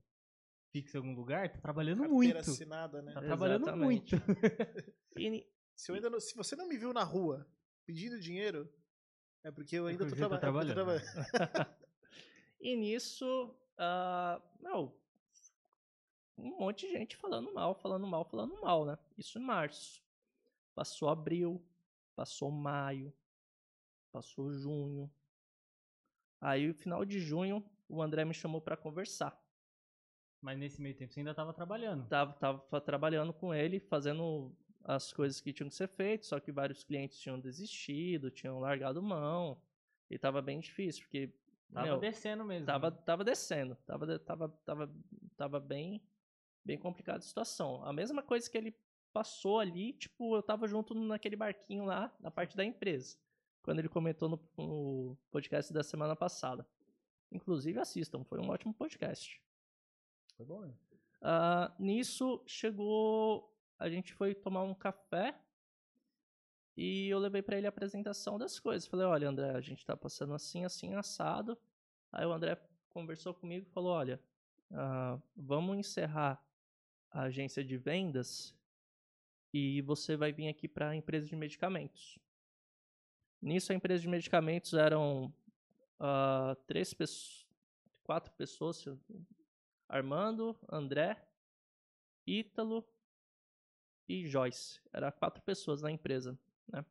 fixo 0.72 0.97
em 0.97 1.01
algum 1.01 1.14
lugar, 1.14 1.53
tá 1.53 1.59
trabalhando 1.61 1.99
Carteira 1.99 2.14
muito. 2.14 2.39
assinada, 2.51 3.03
né? 3.03 3.12
Tá 3.12 3.20
trabalhando 3.20 3.62
Exatamente. 3.64 4.16
muito. 4.16 4.25
e- 5.18 5.47
Se, 5.77 5.91
eu 5.91 5.95
ainda 5.97 6.09
não- 6.11 6.20
se 6.20 6.35
você 6.37 6.55
não 6.57 6.68
me 6.68 6.77
viu 6.77 6.93
na 6.93 7.03
rua 7.03 7.47
pedindo 7.85 8.18
dinheiro, 8.20 8.72
é 9.43 9.51
porque 9.51 9.77
eu 9.77 9.87
É 9.87 9.91
ainda 9.93 10.05
eu 10.05 10.11
tô 10.11 10.16
traba- 10.16 10.39
trabalhando. 10.39 10.75
trabalhando. 10.75 11.05
E 12.61 12.77
nisso, 12.77 13.55
ah, 13.77 14.41
não, 14.59 14.95
um 16.39 16.57
monte 16.59 16.87
de 16.87 16.93
gente 16.95 17.14
falando 17.14 17.53
mal, 17.53 17.75
falando 17.75 18.07
mal, 18.07 18.25
falando 18.25 18.59
mal, 18.62 18.87
né? 18.87 18.97
Isso 19.18 19.39
em 19.39 19.43
março. 19.43 20.03
Passou 20.75 21.11
abril, 21.11 21.62
passou 22.16 22.51
maio, 22.51 23.12
passou 24.11 24.51
junho. 24.51 25.12
Aí, 26.41 26.66
no 26.68 26.75
final 26.75 27.05
de 27.05 27.20
junho, 27.20 27.62
o 27.87 28.01
André 28.03 28.25
me 28.25 28.33
chamou 28.33 28.62
pra 28.62 28.79
conversar. 28.79 29.39
Mas 30.41 30.59
nesse 30.59 30.81
meio 30.81 30.97
tempo 30.97 31.12
você 31.12 31.20
ainda 31.20 31.35
tava 31.35 31.53
trabalhando. 31.53 32.09
Tava, 32.09 32.33
tava 32.33 32.81
trabalhando 32.81 33.33
com 33.35 33.53
ele, 33.55 33.79
fazendo 33.79 34.57
as 34.85 35.12
coisas 35.12 35.41
que 35.41 35.53
tinham 35.53 35.68
que 35.68 35.74
ser 35.74 35.89
feitas, 35.89 36.28
só 36.28 36.39
que 36.39 36.53
vários 36.53 36.85
clientes 36.85 37.18
tinham 37.18 37.41
desistido, 37.41 38.30
tinham 38.30 38.61
largado 38.61 39.03
mão. 39.03 39.61
E 40.11 40.18
tava 40.18 40.43
bem 40.43 40.61
difícil, 40.61 41.03
porque 41.03 41.32
Tava 41.74 41.87
meu, 41.87 41.99
descendo 41.99 42.45
mesmo. 42.45 42.66
Tava, 42.66 42.91
né? 42.91 42.99
tava 43.05 43.24
descendo. 43.24 43.76
Tava, 43.85 44.18
tava, 44.20 44.49
tava, 44.64 44.95
tava 45.37 45.61
bem, 45.61 46.01
bem 46.64 46.78
complicada 46.78 47.18
a 47.18 47.22
situação. 47.22 47.85
A 47.85 47.93
mesma 47.93 48.22
coisa 48.22 48.49
que 48.49 48.57
ele 48.57 48.76
passou 49.12 49.59
ali, 49.59 49.93
tipo, 49.93 50.37
eu 50.37 50.43
tava 50.43 50.68
junto 50.68 50.95
naquele 50.95 51.35
barquinho 51.35 51.85
lá, 51.85 52.14
na 52.20 52.30
parte 52.30 52.57
da 52.57 52.64
empresa. 52.64 53.16
Quando 53.62 53.80
ele 53.80 53.89
comentou 53.89 54.28
no, 54.28 54.41
no 54.57 55.18
podcast 55.32 55.72
da 55.72 55.82
semana 55.82 56.14
passada. 56.14 56.64
Inclusive, 57.32 57.80
assistam, 57.80 58.22
foi 58.22 58.39
um 58.39 58.51
ótimo 58.51 58.72
podcast. 58.72 59.41
Foi 60.37 60.47
bom, 60.47 60.61
né? 60.61 60.72
Ah, 61.20 61.74
nisso, 61.78 62.41
chegou. 62.47 63.53
A 63.79 63.89
gente 63.89 64.12
foi 64.12 64.35
tomar 64.35 64.62
um 64.62 64.75
café. 64.75 65.39
E 66.77 67.09
eu 67.09 67.18
levei 67.18 67.43
pra 67.43 67.57
ele 67.57 67.66
a 67.66 67.68
apresentação 67.68 68.39
das 68.39 68.59
coisas. 68.59 68.89
Falei: 68.89 69.07
olha, 69.07 69.29
André, 69.29 69.51
a 69.51 69.61
gente 69.61 69.85
tá 69.85 69.97
passando 69.97 70.35
assim, 70.35 70.64
assim, 70.64 70.95
assado. 70.95 71.59
Aí 72.12 72.27
o 72.27 72.33
André 72.33 72.59
conversou 72.91 73.35
comigo 73.35 73.66
e 73.66 73.72
falou: 73.72 73.93
olha, 73.93 74.20
ah, 74.72 75.18
vamos 75.37 75.77
encerrar 75.77 76.43
a 77.11 77.22
agência 77.22 77.64
de 77.64 77.77
vendas 77.77 78.55
e 79.53 79.81
você 79.83 80.16
vai 80.16 80.33
vir 80.33 80.49
aqui 80.49 80.66
para 80.66 80.91
a 80.91 80.97
empresa 80.97 81.27
de 81.27 81.37
medicamentos. 81.37 82.18
Nisso, 83.41 83.72
a 83.72 83.75
empresa 83.75 84.03
de 84.03 84.09
medicamentos 84.09 84.75
eram 84.75 85.33
ah, 86.01 86.57
três 86.66 86.93
pessoas, 86.93 87.47
quatro 88.03 88.33
pessoas, 88.33 88.85
Armando, 89.89 90.57
André, 90.68 91.25
Ítalo 92.27 92.85
e 94.09 94.27
Joyce. 94.27 94.81
Era 94.93 95.11
quatro 95.13 95.43
pessoas 95.43 95.83
na 95.83 95.91
empresa, 95.91 96.39
né? 96.69 96.85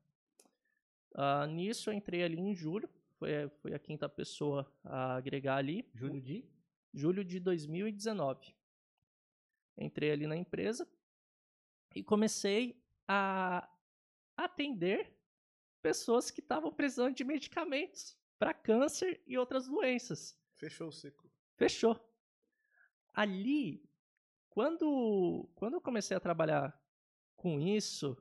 Ah, 1.15 1.45
nisso 1.45 1.89
eu 1.89 1.93
entrei 1.93 2.23
ali 2.23 2.39
em 2.39 2.55
julho, 2.55 2.89
foi, 3.17 3.47
foi 3.61 3.73
a 3.73 3.79
quinta 3.79 4.09
pessoa 4.09 4.71
a 4.83 5.15
agregar 5.15 5.57
ali. 5.57 5.87
Júlio 5.93 6.21
de? 6.21 6.45
Julho 6.93 7.23
de 7.23 7.39
2019. 7.39 8.55
Entrei 9.77 10.11
ali 10.11 10.27
na 10.27 10.35
empresa 10.35 10.87
e 11.95 12.03
comecei 12.03 12.81
a 13.07 13.67
atender 14.35 15.15
pessoas 15.81 16.31
que 16.31 16.39
estavam 16.39 16.71
precisando 16.71 17.13
de 17.13 17.23
medicamentos 17.23 18.17
para 18.39 18.53
câncer 18.53 19.21
e 19.27 19.37
outras 19.37 19.67
doenças. 19.67 20.37
Fechou 20.55 20.87
o 20.87 20.91
ciclo. 20.91 21.31
Fechou. 21.55 21.99
Ali, 23.13 23.87
quando, 24.49 25.49
quando 25.55 25.75
eu 25.75 25.81
comecei 25.81 26.15
a 26.17 26.19
trabalhar 26.19 26.82
com 27.43 27.59
isso, 27.59 28.17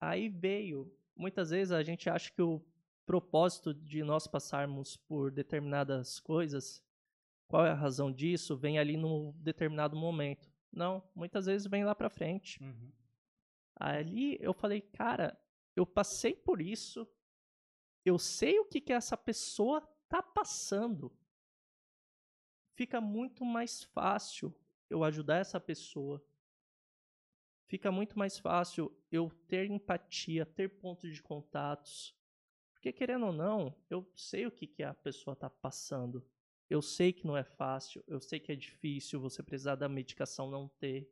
aí 0.00 0.28
veio. 0.28 0.96
Muitas 1.16 1.50
vezes 1.50 1.72
a 1.72 1.82
gente 1.82 2.08
acha 2.08 2.30
que 2.30 2.40
o 2.40 2.64
propósito 3.04 3.74
de 3.74 4.04
nós 4.04 4.28
passarmos 4.28 4.96
por 4.96 5.32
determinadas 5.32 6.20
coisas, 6.20 6.80
qual 7.48 7.66
é 7.66 7.70
a 7.70 7.74
razão 7.74 8.12
disso, 8.12 8.56
vem 8.56 8.78
ali 8.78 8.96
num 8.96 9.32
determinado 9.38 9.96
momento. 9.96 10.48
Não, 10.70 11.02
muitas 11.16 11.46
vezes 11.46 11.66
vem 11.66 11.84
lá 11.84 11.96
pra 11.96 12.08
frente. 12.08 12.62
Uhum. 12.62 12.92
Ali 13.74 14.38
eu 14.40 14.54
falei, 14.54 14.80
cara, 14.80 15.36
eu 15.74 15.84
passei 15.84 16.36
por 16.36 16.62
isso, 16.62 17.08
eu 18.04 18.20
sei 18.20 18.60
o 18.60 18.64
que, 18.64 18.80
que 18.80 18.92
essa 18.92 19.16
pessoa 19.16 19.80
tá 20.08 20.22
passando. 20.22 21.12
Fica 22.76 23.00
muito 23.00 23.44
mais 23.44 23.82
fácil 23.82 24.54
eu 24.88 25.02
ajudar 25.02 25.38
essa 25.38 25.58
pessoa. 25.58 26.24
Fica 27.72 27.90
muito 27.90 28.18
mais 28.18 28.38
fácil 28.38 28.94
eu 29.10 29.30
ter 29.48 29.64
empatia, 29.70 30.44
ter 30.44 30.68
pontos 30.68 31.10
de 31.10 31.22
contatos. 31.22 32.14
Porque 32.74 32.92
querendo 32.92 33.24
ou 33.24 33.32
não, 33.32 33.74
eu 33.88 34.06
sei 34.14 34.44
o 34.44 34.50
que, 34.50 34.66
que 34.66 34.82
a 34.82 34.92
pessoa 34.92 35.34
tá 35.34 35.48
passando. 35.48 36.22
Eu 36.68 36.82
sei 36.82 37.14
que 37.14 37.26
não 37.26 37.34
é 37.34 37.42
fácil, 37.42 38.04
eu 38.06 38.20
sei 38.20 38.38
que 38.38 38.52
é 38.52 38.54
difícil 38.54 39.18
você 39.18 39.42
precisar 39.42 39.76
da 39.76 39.88
medicação 39.88 40.50
não 40.50 40.68
ter. 40.68 41.10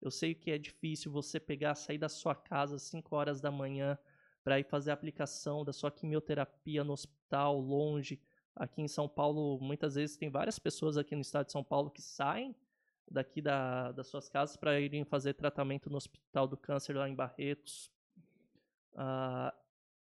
Eu 0.00 0.10
sei 0.10 0.34
que 0.34 0.50
é 0.50 0.56
difícil 0.56 1.12
você 1.12 1.38
pegar, 1.38 1.74
sair 1.74 1.98
da 1.98 2.08
sua 2.08 2.34
casa 2.34 2.76
às 2.76 2.84
5 2.84 3.14
horas 3.14 3.38
da 3.38 3.50
manhã 3.50 3.98
para 4.42 4.58
ir 4.58 4.64
fazer 4.64 4.92
a 4.92 4.94
aplicação 4.94 5.62
da 5.62 5.74
sua 5.74 5.90
quimioterapia 5.90 6.82
no 6.84 6.94
hospital, 6.94 7.60
longe. 7.60 8.18
Aqui 8.56 8.80
em 8.80 8.88
São 8.88 9.06
Paulo, 9.06 9.60
muitas 9.60 9.96
vezes 9.96 10.16
tem 10.16 10.30
várias 10.30 10.58
pessoas 10.58 10.96
aqui 10.96 11.14
no 11.14 11.20
estado 11.20 11.44
de 11.44 11.52
São 11.52 11.62
Paulo 11.62 11.90
que 11.90 12.00
saem 12.00 12.56
daqui 13.10 13.40
da, 13.40 13.92
das 13.92 14.08
suas 14.08 14.28
casas 14.28 14.56
para 14.56 14.80
irem 14.80 15.04
fazer 15.04 15.34
tratamento 15.34 15.88
no 15.90 15.96
Hospital 15.96 16.46
do 16.46 16.56
Câncer 16.56 16.96
lá 16.96 17.08
em 17.08 17.14
Barretos. 17.14 17.90
Ah, 18.94 19.54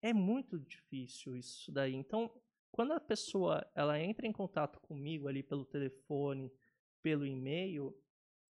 é 0.03 0.13
muito 0.13 0.59
difícil 0.59 1.37
isso 1.37 1.71
daí. 1.73 1.95
Então, 1.95 2.31
quando 2.71 2.93
a 2.93 3.01
pessoa 3.01 3.67
ela 3.75 4.01
entra 4.01 4.27
em 4.27 4.33
contato 4.33 4.81
comigo 4.81 5.29
ali 5.29 5.43
pelo 5.43 5.65
telefone, 5.65 6.53
pelo 7.03 7.27
e-mail, 7.27 7.97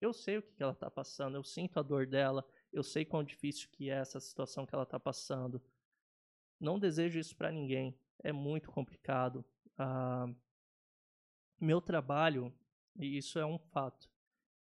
eu 0.00 0.12
sei 0.12 0.38
o 0.38 0.42
que 0.42 0.52
que 0.52 0.62
ela 0.62 0.72
está 0.72 0.90
passando, 0.90 1.36
eu 1.36 1.44
sinto 1.44 1.78
a 1.78 1.82
dor 1.82 2.06
dela, 2.06 2.46
eu 2.72 2.82
sei 2.82 3.04
quão 3.04 3.24
difícil 3.24 3.68
que 3.70 3.90
é 3.90 3.94
essa 3.94 4.20
situação 4.20 4.64
que 4.64 4.74
ela 4.74 4.84
está 4.84 4.98
passando. 4.98 5.62
Não 6.60 6.78
desejo 6.78 7.18
isso 7.18 7.36
para 7.36 7.50
ninguém, 7.50 7.98
é 8.22 8.32
muito 8.32 8.70
complicado. 8.70 9.44
Ah, 9.76 10.28
meu 11.60 11.80
trabalho, 11.80 12.54
e 12.96 13.16
isso 13.16 13.38
é 13.38 13.46
um 13.46 13.58
fato, 13.58 14.08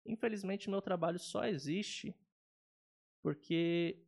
infelizmente 0.05 0.69
meu 0.69 0.81
trabalho 0.81 1.19
só 1.19 1.45
existe 1.45 2.15
porque 3.21 4.03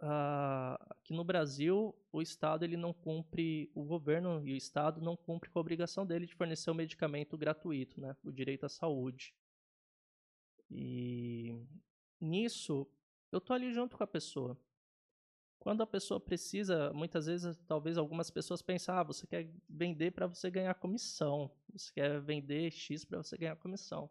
ah, 0.00 0.78
aqui 0.90 1.12
no 1.12 1.24
Brasil 1.24 1.94
o 2.12 2.22
Estado 2.22 2.64
ele 2.64 2.76
não 2.76 2.92
cumpre, 2.92 3.70
o 3.74 3.84
governo 3.84 4.46
e 4.46 4.52
o 4.52 4.56
Estado 4.56 5.00
não 5.00 5.16
cumpre 5.16 5.50
com 5.50 5.58
a 5.58 5.60
obrigação 5.60 6.06
dele 6.06 6.26
de 6.26 6.34
fornecer 6.34 6.70
o 6.70 6.74
medicamento 6.74 7.36
gratuito, 7.36 8.00
né, 8.00 8.16
o 8.24 8.32
direito 8.32 8.64
à 8.64 8.68
saúde. 8.68 9.34
E 10.70 11.54
nisso 12.20 12.86
eu 13.32 13.40
tô 13.40 13.52
ali 13.52 13.72
junto 13.72 13.96
com 13.96 14.04
a 14.04 14.06
pessoa. 14.06 14.58
Quando 15.58 15.82
a 15.82 15.86
pessoa 15.86 16.18
precisa, 16.18 16.90
muitas 16.94 17.26
vezes, 17.26 17.58
talvez 17.66 17.98
algumas 17.98 18.30
pessoas 18.30 18.62
pensam, 18.62 18.94
ah, 18.94 19.02
você 19.02 19.26
quer 19.26 19.50
vender 19.68 20.10
para 20.10 20.26
você 20.26 20.50
ganhar 20.50 20.72
comissão, 20.74 21.50
você 21.70 21.92
quer 21.92 22.18
vender 22.22 22.70
X 22.70 23.04
para 23.04 23.18
você 23.18 23.36
ganhar 23.36 23.56
comissão. 23.56 24.10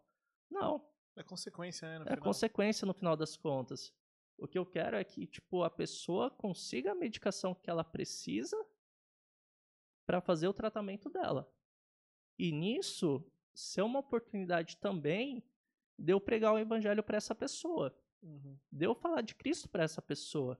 Não, 0.50 0.84
É 1.16 1.22
consequência, 1.22 1.88
né? 1.88 1.98
No 1.98 2.04
é 2.04 2.08
final. 2.10 2.22
consequência 2.24 2.86
no 2.86 2.94
final 2.94 3.16
das 3.16 3.36
contas. 3.36 3.92
O 4.38 4.48
que 4.48 4.58
eu 4.58 4.64
quero 4.64 4.96
é 4.96 5.04
que, 5.04 5.26
tipo, 5.26 5.62
a 5.62 5.70
pessoa 5.70 6.30
consiga 6.30 6.92
a 6.92 6.94
medicação 6.94 7.54
que 7.54 7.68
ela 7.68 7.84
precisa 7.84 8.56
para 10.06 10.20
fazer 10.20 10.48
o 10.48 10.54
tratamento 10.54 11.08
dela. 11.10 11.50
E 12.38 12.50
nisso, 12.50 13.22
ser 13.54 13.82
uma 13.82 13.98
oportunidade 14.00 14.76
também 14.78 15.42
de 15.98 16.12
eu 16.12 16.20
pregar 16.20 16.54
o 16.54 16.58
evangelho 16.58 17.02
para 17.02 17.16
essa 17.18 17.34
pessoa, 17.34 17.94
Uhum. 18.22 18.58
de 18.72 18.84
eu 18.86 18.94
falar 18.94 19.20
de 19.22 19.34
Cristo 19.34 19.68
para 19.68 19.82
essa 19.84 20.00
pessoa. 20.02 20.58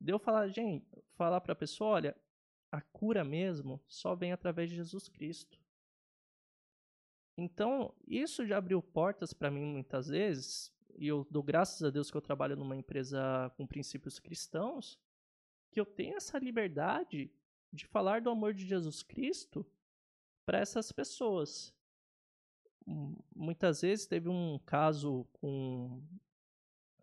Deu 0.00 0.18
falar, 0.18 0.48
gente, 0.48 0.86
falar 1.14 1.40
para 1.40 1.52
a 1.52 1.56
pessoa, 1.56 1.90
olha, 1.90 2.16
a 2.70 2.80
cura 2.80 3.24
mesmo 3.24 3.80
só 3.86 4.14
vem 4.14 4.32
através 4.32 4.68
de 4.70 4.76
Jesus 4.76 5.08
Cristo. 5.08 5.60
Então, 7.36 7.94
isso 8.06 8.46
já 8.46 8.58
abriu 8.58 8.82
portas 8.82 9.32
para 9.32 9.50
mim 9.50 9.64
muitas 9.64 10.08
vezes, 10.08 10.72
e 10.96 11.08
eu 11.08 11.26
dou 11.30 11.42
graças 11.42 11.82
a 11.82 11.90
Deus 11.90 12.10
que 12.10 12.16
eu 12.16 12.20
trabalho 12.20 12.56
numa 12.56 12.76
empresa 12.76 13.50
com 13.56 13.66
princípios 13.66 14.18
cristãos, 14.18 14.98
que 15.70 15.80
eu 15.80 15.86
tenho 15.86 16.16
essa 16.16 16.38
liberdade 16.38 17.30
de 17.72 17.86
falar 17.86 18.20
do 18.20 18.28
amor 18.28 18.52
de 18.52 18.66
Jesus 18.66 19.02
Cristo 19.02 19.66
para 20.44 20.58
essas 20.58 20.92
pessoas. 20.92 21.74
Muitas 23.34 23.80
vezes 23.80 24.06
teve 24.06 24.28
um 24.28 24.58
caso 24.66 25.26
com 25.32 26.02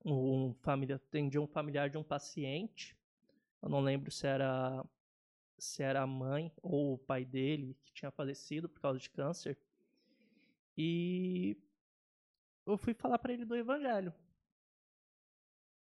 um 0.05 0.53
família, 0.61 0.97
atendi 0.97 1.39
um 1.39 1.47
familiar 1.47 1.89
de 1.89 1.97
um 1.97 2.03
paciente, 2.03 2.95
eu 3.61 3.69
não 3.69 3.81
lembro 3.81 4.11
se 4.11 4.27
era 4.27 4.85
se 5.57 5.83
era 5.83 6.01
a 6.01 6.07
mãe 6.07 6.53
ou 6.61 6.93
o 6.93 6.97
pai 6.97 7.25
dele 7.25 7.75
que 7.83 7.91
tinha 7.91 8.09
falecido 8.11 8.69
por 8.69 8.79
causa 8.79 8.97
de 8.97 9.09
câncer. 9.09 9.57
E 10.81 11.61
eu 12.65 12.77
fui 12.77 12.93
falar 12.93 13.19
para 13.19 13.33
ele 13.33 13.43
do 13.43 13.53
evangelho. 13.53 14.13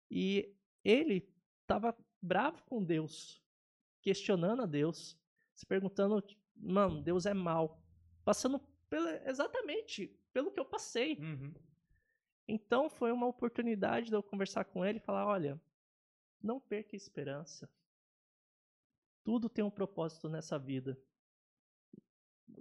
E 0.10 0.52
ele 0.84 1.32
estava 1.62 1.96
bravo 2.20 2.64
com 2.64 2.84
Deus, 2.84 3.40
questionando 4.02 4.64
a 4.64 4.66
Deus, 4.66 5.16
se 5.54 5.64
perguntando, 5.64 6.26
mano, 6.56 7.04
Deus 7.04 7.28
é 7.28 7.36
mal, 7.36 7.80
passando 8.26 8.60
pela, 8.90 9.30
exatamente 9.30 10.08
pelo 10.34 10.52
que 10.52 10.60
eu 10.60 10.66
passei. 10.66 11.20
Uhum. 11.20 11.54
Então 12.48 12.90
foi 12.90 13.12
uma 13.12 13.28
oportunidade 13.28 14.08
de 14.08 14.16
eu 14.16 14.24
conversar 14.24 14.66
com 14.66 14.84
ele 14.84 14.98
e 14.98 15.06
falar, 15.06 15.28
olha, 15.28 15.62
não 16.42 16.60
perca 16.60 16.96
a 16.96 16.98
esperança. 16.98 17.70
Tudo 19.24 19.48
tem 19.50 19.64
um 19.64 19.70
propósito 19.70 20.28
nessa 20.28 20.58
vida. 20.58 21.00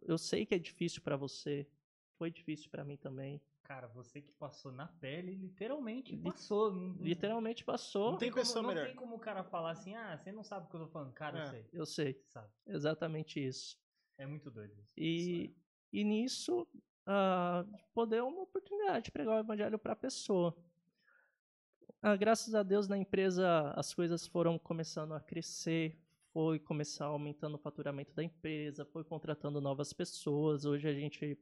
Eu 0.03 0.19
sei 0.19 0.45
que 0.45 0.55
é 0.55 0.59
difícil 0.59 1.01
para 1.01 1.17
você, 1.17 1.67
foi 2.19 2.31
difícil 2.31 2.69
para 2.71 2.85
mim 2.85 2.97
também. 2.97 3.41
Cara, 3.63 3.87
você 3.89 4.21
que 4.23 4.33
passou 4.33 4.73
na 4.73 4.87
pele, 4.87 5.35
literalmente 5.35 6.17
passou. 6.17 6.71
Literalmente 6.99 7.65
passou. 7.65 8.13
Não 8.13 8.19
tem 8.19 8.31
como, 8.31 8.41
pessoa 8.43 8.63
não 8.63 8.69
melhor. 8.71 8.87
tem 8.87 8.97
como 8.97 9.15
o 9.17 9.19
cara 9.19 9.45
falar 9.45 9.73
assim, 9.73 9.95
ah, 9.95 10.17
você 10.17 10.33
não 10.33 10.43
sabe 10.43 10.67
o 10.67 10.71
que 10.71 10.77
eu 10.77 10.81
tô 10.81 10.89
falando. 10.89 11.13
Cara, 11.13 11.39
É. 11.39 11.43
eu 11.43 11.47
sei. 11.51 11.69
Eu 11.73 11.87
sei, 11.87 12.13
Você 12.15 12.31
sabe. 12.31 12.49
exatamente 12.67 13.45
isso. 13.47 13.79
É 14.17 14.27
muito 14.27 14.51
doido 14.51 14.73
isso. 14.81 14.95
E, 14.97 15.55
e 15.93 16.03
nisso, 16.03 16.67
ah, 17.07 17.65
poder 17.95 18.23
uma 18.23 18.43
oportunidade 18.43 19.05
de 19.07 19.11
pregar 19.13 19.37
o 19.37 19.41
evangelho 19.41 19.79
para 19.79 19.93
a 19.93 19.97
pessoa. 19.97 20.57
Ah, 22.01 22.17
graças 22.17 22.55
a 22.55 22.63
Deus, 22.63 22.89
na 22.89 22.97
empresa, 22.97 23.71
as 23.77 23.93
coisas 23.93 24.27
foram 24.27 24.59
começando 24.59 25.13
a 25.13 25.21
crescer, 25.21 26.01
foi 26.33 26.59
começar 26.59 27.07
aumentando 27.07 27.57
o 27.57 27.59
faturamento 27.59 28.15
da 28.15 28.25
empresa, 28.25 28.85
foi 28.87 29.05
contratando 29.05 29.61
novas 29.61 29.93
pessoas. 29.93 30.65
Hoje 30.65 30.89
a 30.89 30.95
gente 30.95 31.37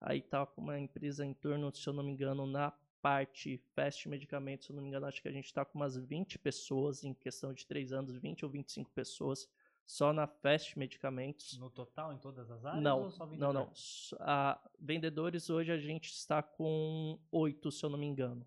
aí 0.00 0.22
tá 0.22 0.44
com 0.46 0.60
uma 0.60 0.78
empresa 0.78 1.24
em 1.24 1.34
torno, 1.34 1.74
se 1.74 1.86
eu 1.88 1.92
não 1.92 2.02
me 2.02 2.12
engano, 2.12 2.46
na 2.46 2.72
parte 3.00 3.58
Fast 3.74 4.08
Medicamentos, 4.08 4.66
se 4.66 4.72
eu 4.72 4.76
não 4.76 4.82
me 4.82 4.88
engano, 4.88 5.06
acho 5.06 5.22
que 5.22 5.28
a 5.28 5.32
gente 5.32 5.46
está 5.46 5.64
com 5.64 5.78
umas 5.78 5.96
20 5.96 6.38
pessoas 6.38 7.04
em 7.04 7.14
questão 7.14 7.52
de 7.52 7.64
3 7.66 7.92
anos, 7.92 8.16
20 8.16 8.44
ou 8.44 8.50
25 8.50 8.90
pessoas 8.90 9.48
só 9.86 10.12
na 10.12 10.26
Fast 10.26 10.78
Medicamentos. 10.78 11.56
No 11.58 11.70
total, 11.70 12.12
em 12.12 12.18
todas 12.18 12.50
as 12.50 12.64
áreas? 12.64 12.82
Não, 12.82 13.04
ou 13.04 13.10
só 13.10 13.26
não, 13.26 13.52
não. 13.52 13.72
A- 14.20 14.60
vendedores 14.78 15.48
hoje 15.48 15.72
a 15.72 15.78
gente 15.78 16.10
está 16.10 16.42
com 16.42 17.18
oito, 17.30 17.70
se 17.70 17.84
eu 17.84 17.88
não 17.88 17.98
me 17.98 18.06
engano. 18.06 18.46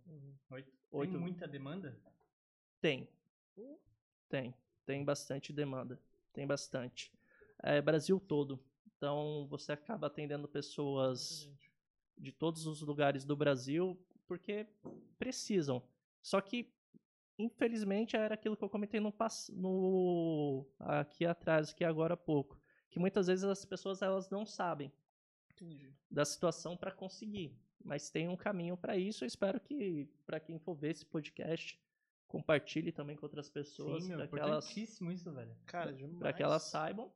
Oito. 0.51 0.71
Oito. 0.91 1.11
Tem 1.11 1.19
muita 1.19 1.47
demanda? 1.47 1.97
Tem. 2.79 3.07
Tem. 4.29 4.53
Tem 4.85 5.03
bastante 5.03 5.51
demanda. 5.53 5.99
Tem 6.33 6.45
bastante. 6.45 7.11
É 7.63 7.81
Brasil 7.81 8.19
todo. 8.19 8.59
Então 9.01 9.47
você 9.47 9.71
acaba 9.71 10.05
atendendo 10.05 10.47
pessoas 10.47 11.49
de 12.15 12.31
todos 12.31 12.67
os 12.67 12.83
lugares 12.83 13.25
do 13.25 13.35
Brasil 13.35 13.99
porque 14.27 14.67
precisam. 15.17 15.81
Só 16.21 16.39
que, 16.39 16.71
infelizmente, 17.35 18.15
era 18.15 18.35
aquilo 18.35 18.55
que 18.55 18.63
eu 18.63 18.69
comentei 18.69 18.99
no, 18.99 19.11
no 19.53 20.67
aqui 20.77 21.25
atrás, 21.25 21.71
aqui 21.71 21.83
agora 21.83 22.13
há 22.13 22.17
pouco. 22.17 22.61
Que 22.91 22.99
muitas 22.99 23.25
vezes 23.25 23.43
as 23.43 23.65
pessoas 23.65 24.03
elas 24.03 24.29
não 24.29 24.45
sabem 24.45 24.93
Entendi. 25.53 25.91
da 26.07 26.23
situação 26.23 26.77
para 26.77 26.91
conseguir. 26.91 27.57
Mas 27.83 28.11
tem 28.11 28.29
um 28.29 28.37
caminho 28.37 28.77
para 28.77 28.95
isso. 28.97 29.23
Eu 29.23 29.27
espero 29.27 29.59
que, 29.59 30.07
para 30.27 30.39
quem 30.39 30.59
for 30.59 30.75
ver 30.75 30.91
esse 30.91 31.07
podcast, 31.07 31.81
compartilhe 32.27 32.91
também 32.91 33.15
com 33.15 33.25
outras 33.25 33.49
pessoas, 33.49 34.03
Sim, 34.03 34.09
meu, 34.09 34.17
para 34.19 34.27
que, 34.27 34.39
elas, 34.39 34.77
isso, 34.77 35.33
velho. 35.33 35.57
Cara, 35.65 35.91
demais. 35.91 36.19
pra 36.19 36.33
que 36.33 36.43
elas 36.43 36.61
saibam. 36.61 37.11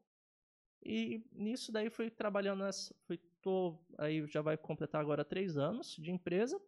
E 0.83 1.23
nisso 1.31 1.71
daí 1.71 1.89
fui 1.89 2.09
trabalhando 2.09 2.63
nessa. 2.63 2.93
Fui, 3.05 3.17
tô, 3.41 3.77
aí 3.97 4.25
já 4.27 4.41
vai 4.41 4.57
completar 4.57 5.01
agora 5.01 5.25
três 5.25 5.57
anos 5.57 5.95
de 5.95 6.11
empresa. 6.11 6.59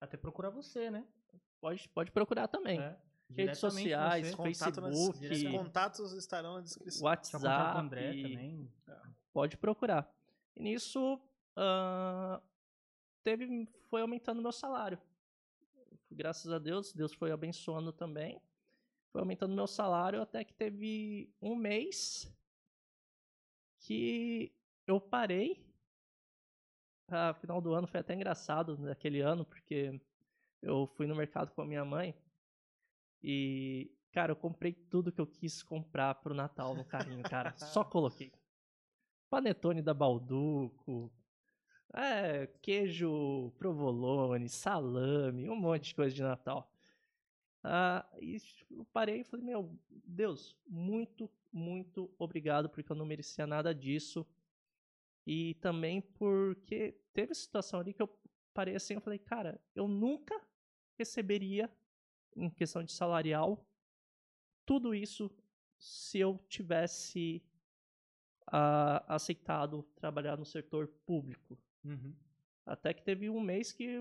Até 0.00 0.16
procurar 0.16 0.50
você, 0.50 0.90
né? 0.90 1.06
Pode, 1.60 1.88
pode 1.88 2.10
procurar 2.10 2.48
também. 2.48 2.80
É. 2.80 2.96
Redes 3.30 3.58
sociais, 3.58 4.30
você. 4.30 4.36
Contato 4.36 4.80
nas- 4.80 5.18
Facebook, 5.18 5.56
Os 5.56 5.64
contatos 5.64 6.12
estarão 6.12 6.54
na 6.54 6.60
descrição. 6.60 7.04
WhatsApp. 7.04 7.78
André 7.78 8.12
também. 8.22 8.70
Pode 9.32 9.56
procurar. 9.56 10.12
E 10.54 10.62
nisso 10.62 11.20
ah, 11.56 12.40
teve, 13.22 13.66
foi 13.88 14.02
aumentando 14.02 14.42
meu 14.42 14.52
salário. 14.52 14.98
Graças 16.10 16.52
a 16.52 16.58
Deus, 16.58 16.92
Deus 16.92 17.14
foi 17.14 17.30
abençoando 17.30 17.92
também. 17.92 18.40
Foi 19.10 19.20
aumentando 19.20 19.54
meu 19.54 19.66
salário 19.66 20.20
até 20.20 20.44
que 20.44 20.52
teve 20.52 21.32
um 21.40 21.54
mês 21.54 22.30
que 23.82 24.52
eu 24.86 25.00
parei. 25.00 25.64
Ah, 27.08 27.34
final 27.34 27.60
do 27.60 27.74
ano 27.74 27.86
foi 27.86 28.00
até 28.00 28.14
engraçado 28.14 28.78
naquele 28.78 29.20
ano, 29.20 29.44
porque 29.44 30.00
eu 30.62 30.86
fui 30.96 31.06
no 31.06 31.14
mercado 31.14 31.52
com 31.52 31.62
a 31.62 31.66
minha 31.66 31.84
mãe 31.84 32.14
e, 33.22 33.92
cara, 34.12 34.32
eu 34.32 34.36
comprei 34.36 34.72
tudo 34.72 35.12
que 35.12 35.20
eu 35.20 35.26
quis 35.26 35.62
comprar 35.62 36.14
pro 36.16 36.34
Natal 36.34 36.74
no 36.74 36.84
carrinho, 36.84 37.22
cara. 37.22 37.52
Só 37.58 37.84
coloquei. 37.84 38.32
Panetone 39.30 39.82
da 39.82 39.94
Balduco, 39.94 41.12
é, 41.94 42.46
queijo 42.60 43.50
provolone, 43.58 44.48
salame, 44.48 45.48
um 45.48 45.56
monte 45.56 45.88
de 45.88 45.94
coisa 45.94 46.14
de 46.14 46.22
Natal. 46.22 46.70
Ah, 47.64 48.04
e 48.20 48.36
eu 48.70 48.84
parei 48.86 49.20
e 49.20 49.24
falei, 49.24 49.44
meu, 49.44 49.78
Deus, 49.88 50.56
muito, 50.66 51.30
muito 51.52 52.12
obrigado, 52.18 52.68
porque 52.68 52.90
eu 52.90 52.96
não 52.96 53.06
merecia 53.06 53.46
nada 53.46 53.74
disso. 53.74 54.26
E 55.24 55.54
também 55.54 56.00
porque 56.00 56.96
teve 57.12 57.34
situação 57.34 57.80
ali 57.80 57.92
que 57.92 58.02
eu 58.02 58.10
parei 58.52 58.74
assim, 58.74 58.94
eu 58.94 59.00
falei, 59.00 59.18
cara, 59.18 59.60
eu 59.74 59.86
nunca 59.86 60.40
receberia, 60.98 61.70
em 62.36 62.50
questão 62.50 62.82
de 62.82 62.92
salarial, 62.92 63.64
tudo 64.66 64.94
isso 64.94 65.30
se 65.78 66.18
eu 66.18 66.38
tivesse 66.48 67.42
ah, 68.46 69.04
aceitado 69.08 69.82
trabalhar 69.94 70.36
no 70.36 70.44
setor 70.44 70.88
público. 71.06 71.58
Uhum. 71.84 72.14
Até 72.64 72.94
que 72.94 73.02
teve 73.02 73.28
um 73.28 73.40
mês 73.40 73.72
que 73.72 73.98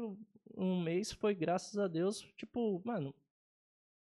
um 0.55 0.81
mês 0.81 1.11
foi 1.11 1.33
graças 1.33 1.77
a 1.77 1.87
Deus, 1.87 2.21
tipo, 2.37 2.81
mano, 2.85 3.13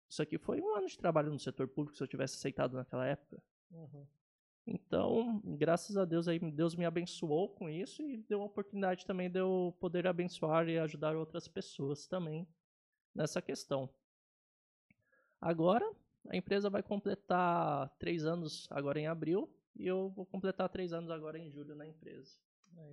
isso 0.09 0.23
aqui 0.23 0.39
foi 0.39 0.61
um 0.61 0.75
ano 0.75 0.87
de 0.87 0.97
trabalho 0.97 1.31
no 1.31 1.39
setor 1.39 1.69
público 1.69 1.97
se 1.97 2.03
eu 2.03 2.09
tivesse 2.09 2.37
aceitado 2.37 2.75
naquela 2.75 3.07
época. 3.07 3.43
Uhum. 3.71 4.07
Então, 4.67 5.41
graças 5.45 5.97
a 5.97 6.05
Deus 6.05 6.29
aí 6.29 6.39
Deus 6.39 6.75
me 6.75 6.85
abençoou 6.85 7.49
com 7.49 7.69
isso 7.71 8.03
e 8.03 8.19
deu 8.19 8.43
a 8.43 8.47
oportunidade 8.47 9.07
também 9.07 9.31
de 9.31 9.39
eu 9.39 9.75
poder 9.81 10.07
abençoar 10.07 10.69
e 10.69 10.79
ajudar 10.79 11.17
outras 11.17 11.49
pessoas 11.49 12.07
também 12.07 12.47
nessa 13.15 13.41
questão. 13.41 13.89
Agora, 15.41 15.91
a 16.29 16.37
empresa 16.37 16.69
vai 16.69 16.83
completar 16.83 17.89
três 17.99 18.25
anos 18.25 18.67
agora 18.71 19.01
em 19.01 19.07
abril 19.07 19.49
e 19.75 19.87
eu 19.87 20.11
vou 20.11 20.27
completar 20.27 20.69
três 20.69 20.93
anos 20.93 21.11
agora 21.11 21.39
em 21.39 21.51
julho 21.51 21.75
na 21.75 21.87
empresa. 21.87 22.37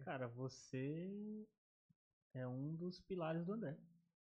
Cara, 0.01 0.27
você 0.27 1.45
é 2.33 2.47
um 2.47 2.73
dos 2.75 3.01
pilares 3.01 3.45
do 3.45 3.53
André. 3.53 3.77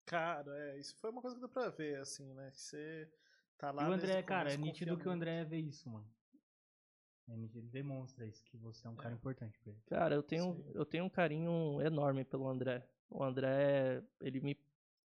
Cara, 0.07 0.51
é, 0.71 0.79
isso 0.79 0.97
foi 0.97 1.11
uma 1.11 1.21
coisa 1.21 1.37
que 1.37 1.41
deu 1.41 1.49
pra 1.49 1.69
ver, 1.69 1.99
assim, 1.99 2.33
né? 2.35 2.51
Que 2.51 2.61
você 2.61 3.09
tá 3.57 3.71
lá. 3.71 3.83
e 3.85 3.87
o 3.87 3.91
desde 3.91 4.07
André, 4.07 4.23
cara, 4.23 4.53
é 4.53 4.57
nítido 4.57 4.97
que 4.97 5.09
o. 5.09 5.11
André 5.13 5.45
vê 5.45 5.59
isso, 5.59 5.89
mano. 5.89 6.07
É 7.29 7.37
nítido, 7.37 7.61
ele 7.61 7.69
demonstra 7.69 8.27
isso, 8.27 8.43
que 8.45 8.57
você 8.57 8.87
é 8.87 8.91
um 8.91 8.97
cara 8.97 9.15
importante 9.15 9.59
pra 9.61 9.71
ele. 9.71 9.81
Cara, 9.87 10.15
eu 10.17 10.23
tenho, 10.23 10.55
Sim. 10.55 10.65
eu 10.75 10.85
tenho 10.85 11.05
um 11.05 11.09
carinho 11.11 11.81
enorme 11.81 12.25
pelo 12.25 12.49
André. 12.49 12.85
O 13.09 13.23
André, 13.23 14.03
ele 14.21 14.41
me 14.41 14.59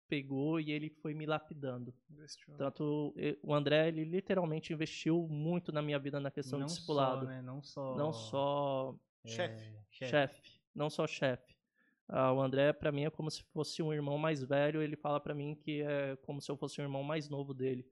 pegou 0.06 0.60
e 0.60 0.70
ele 0.70 0.90
foi 0.90 1.12
me 1.12 1.26
lapidando. 1.26 1.92
Investiu. 2.08 2.54
Tanto 2.56 3.12
e- 3.16 3.36
o 3.42 3.52
André, 3.52 3.88
ele 3.88 4.04
literalmente 4.04 4.72
investiu 4.72 5.26
muito 5.28 5.72
na 5.72 5.82
minha 5.82 5.98
vida 5.98 6.20
na 6.20 6.30
questão 6.30 6.58
não 6.58 6.66
de 6.66 6.72
discipulado. 6.74 7.22
só, 7.22 7.26
né? 7.26 7.42
Não 7.42 7.62
só... 7.62 7.96
Não 7.96 8.12
só 8.12 8.96
é, 9.24 9.28
Chefe. 9.28 9.82
chefe, 9.90 10.60
não 10.74 10.88
só 10.90 11.06
chefe. 11.06 11.53
Ah, 12.08 12.32
o 12.32 12.40
André, 12.40 12.72
pra 12.72 12.92
mim, 12.92 13.04
é 13.04 13.10
como 13.10 13.30
se 13.30 13.42
fosse 13.44 13.82
um 13.82 13.92
irmão 13.92 14.18
mais 14.18 14.42
velho. 14.42 14.82
Ele 14.82 14.96
fala 14.96 15.18
pra 15.20 15.34
mim 15.34 15.54
que 15.54 15.82
é 15.82 16.16
como 16.22 16.40
se 16.40 16.50
eu 16.50 16.56
fosse 16.56 16.80
um 16.80 16.84
irmão 16.84 17.02
mais 17.02 17.28
novo 17.28 17.54
dele. 17.54 17.86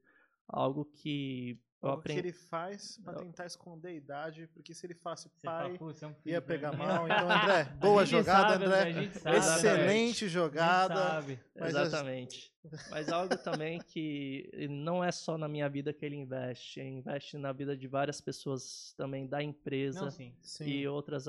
algo 0.47 0.83
que 0.85 1.57
eu 1.81 1.89
Algo 1.89 2.03
que 2.03 2.11
ele 2.11 2.31
faz 2.33 2.97
pra 3.03 3.13
tentar 3.13 3.45
esconder 3.45 3.89
a 3.89 3.93
idade, 3.93 4.47
porque 4.53 4.73
se 4.73 4.85
ele 4.85 4.93
fala, 4.93 5.15
pai, 5.41 5.77
"Putz, 5.77 6.01
é 6.03 6.07
um 6.07 6.13
filho 6.13 6.33
ia 6.33 6.41
pegar 6.41 6.73
minha". 6.73 6.85
mal. 6.87 7.05
Então, 7.07 7.27
André, 7.59 7.63
boa 7.79 8.05
jogada, 8.05 8.49
sabe, 8.53 8.65
André. 8.65 9.09
Sabe, 9.11 9.37
Excelente 9.37 10.27
jogada. 10.27 10.95
sabe. 10.95 11.39
Mas 11.55 11.75
as- 11.75 11.87
Exatamente. 11.87 12.53
Mas 12.89 13.09
algo 13.09 13.37
também 13.37 13.79
que 13.79 14.49
não 14.69 15.03
é 15.03 15.11
só 15.11 15.37
na 15.37 15.47
minha 15.47 15.67
vida 15.69 15.93
que 15.93 16.05
ele 16.05 16.15
investe, 16.17 16.79
ele 16.79 16.89
investe 16.89 17.37
na 17.37 17.51
vida 17.51 17.75
de 17.75 17.87
várias 17.87 18.21
pessoas 18.21 18.93
também 18.97 19.27
da 19.27 19.41
empresa 19.43 20.03
Não, 20.03 20.11
sim. 20.11 20.33
Sim. 20.41 20.65
e 20.65 20.87
outras 20.87 21.27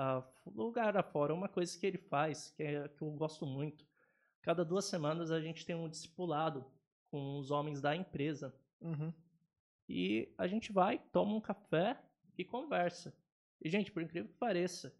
a, 0.00 0.16
a 0.18 0.24
lugar 0.46 0.96
afora. 0.96 1.34
Uma 1.34 1.48
coisa 1.48 1.78
que 1.78 1.86
ele 1.86 1.98
faz, 1.98 2.50
que, 2.56 2.62
é, 2.62 2.88
que 2.88 3.02
eu 3.02 3.10
gosto 3.10 3.44
muito, 3.44 3.84
cada 4.40 4.64
duas 4.64 4.86
semanas 4.86 5.30
a 5.30 5.40
gente 5.40 5.66
tem 5.66 5.76
um 5.76 5.88
discipulado 5.88 6.64
com 7.10 7.38
os 7.38 7.50
homens 7.50 7.80
da 7.82 7.94
empresa. 7.94 8.54
Uhum. 8.80 9.12
E 9.86 10.32
a 10.38 10.46
gente 10.46 10.72
vai, 10.72 10.98
toma 11.12 11.34
um 11.34 11.40
café 11.40 12.00
e 12.38 12.44
conversa. 12.44 13.14
E, 13.60 13.68
gente, 13.68 13.92
por 13.92 14.02
incrível 14.02 14.30
que 14.30 14.38
pareça, 14.38 14.94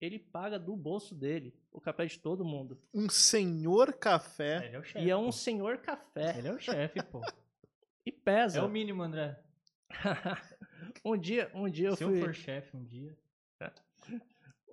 ele 0.00 0.18
paga 0.18 0.58
do 0.58 0.74
bolso 0.74 1.14
dele 1.14 1.54
o 1.70 1.80
café 1.80 2.04
de 2.06 2.18
todo 2.18 2.44
mundo. 2.44 2.80
Um 2.92 3.08
senhor 3.08 3.92
café. 3.94 4.66
Ele 4.66 4.76
é 4.76 4.78
o 4.80 4.82
chefe. 4.82 5.06
E 5.06 5.10
é 5.10 5.16
um 5.16 5.26
pô. 5.26 5.32
senhor 5.32 5.78
café. 5.78 6.38
Ele 6.38 6.48
é 6.48 6.52
o 6.52 6.58
chefe, 6.58 7.02
pô. 7.04 7.20
E 8.04 8.10
pesa. 8.10 8.58
É 8.58 8.62
o 8.62 8.68
mínimo, 8.68 9.00
André. 9.00 9.40
um 11.04 11.16
dia, 11.16 11.48
um 11.54 11.70
dia 11.70 11.90
eu 11.90 11.96
Se 11.96 12.02
eu 12.02 12.08
fui, 12.08 12.20
for 12.20 12.34
chefe 12.34 12.76
um 12.76 12.82
dia. 12.82 13.16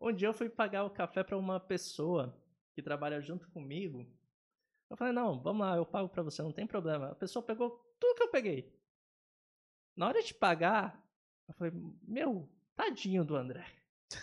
Um 0.02 0.12
dia 0.14 0.28
eu 0.28 0.34
fui 0.34 0.50
pagar 0.50 0.84
o 0.84 0.90
café 0.90 1.24
para 1.24 1.38
uma 1.38 1.60
pessoa 1.60 2.38
que 2.74 2.82
trabalha 2.82 3.22
junto 3.22 3.50
comigo. 3.50 4.06
Eu 4.90 4.98
falei: 4.98 5.14
"Não, 5.14 5.40
vamos 5.42 5.66
lá, 5.66 5.76
eu 5.76 5.86
pago 5.86 6.10
para 6.10 6.24
você, 6.24 6.42
não 6.42 6.52
tem 6.52 6.66
problema". 6.68 7.10
A 7.12 7.16
pessoa 7.16 7.44
pegou 7.44 7.72
tudo 8.00 8.16
que 8.16 8.24
eu 8.24 8.30
peguei. 8.32 8.74
Na 9.96 10.08
hora 10.08 10.24
de 10.24 10.34
pagar, 10.34 11.04
eu 11.48 11.54
falei: 11.56 11.74
"Meu, 12.04 12.50
tadinho 12.76 13.24
do 13.26 13.36
André. 13.36 13.66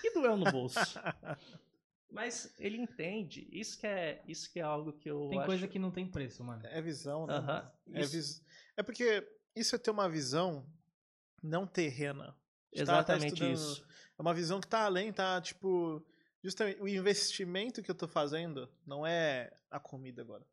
Que 0.01 0.11
doeu 0.12 0.37
no 0.37 0.51
bolso". 0.51 0.79
Mas 2.11 2.55
ele 2.59 2.79
entende. 2.79 3.49
Isso 3.51 3.79
que 3.79 3.87
é, 3.87 4.22
isso 4.27 4.51
que 4.53 4.61
é 4.61 4.62
algo 4.62 4.93
que 4.93 5.11
eu 5.11 5.27
Tem 5.29 5.39
acho... 5.39 5.47
coisa 5.47 5.68
que 5.68 5.79
não 5.79 5.91
tem 5.91 6.09
preço, 6.09 6.43
mano. 6.43 6.62
É 6.66 6.81
visão, 6.81 7.27
né? 7.27 7.35
Aham, 7.35 7.72
É, 7.93 8.01
isso- 8.01 8.12
vis... 8.12 8.45
é 8.77 8.83
porque 8.83 9.27
isso 9.55 9.74
é 9.74 9.79
ter 9.79 9.91
uma 9.91 10.09
visão 10.09 10.64
não 11.43 11.66
terrena. 11.66 12.27
Tá- 12.29 12.33
tá 12.33 12.83
Exatamente 12.83 13.33
estudando- 13.35 13.53
isso. 13.55 13.87
É 14.19 14.23
uma 14.23 14.35
visão 14.35 14.61
que 14.61 14.67
tá 14.67 14.85
além, 14.85 15.12
tá? 15.12 15.41
Tipo, 15.41 16.03
justamente 16.43 16.81
o 16.81 16.89
investimento 16.89 17.83
que 17.83 17.91
eu 17.91 17.95
tô 17.95 18.09
fazendo 18.09 18.69
não 18.87 19.07
é 19.07 19.53
a 19.71 19.79
comida 19.79 20.23
agora. 20.23 20.45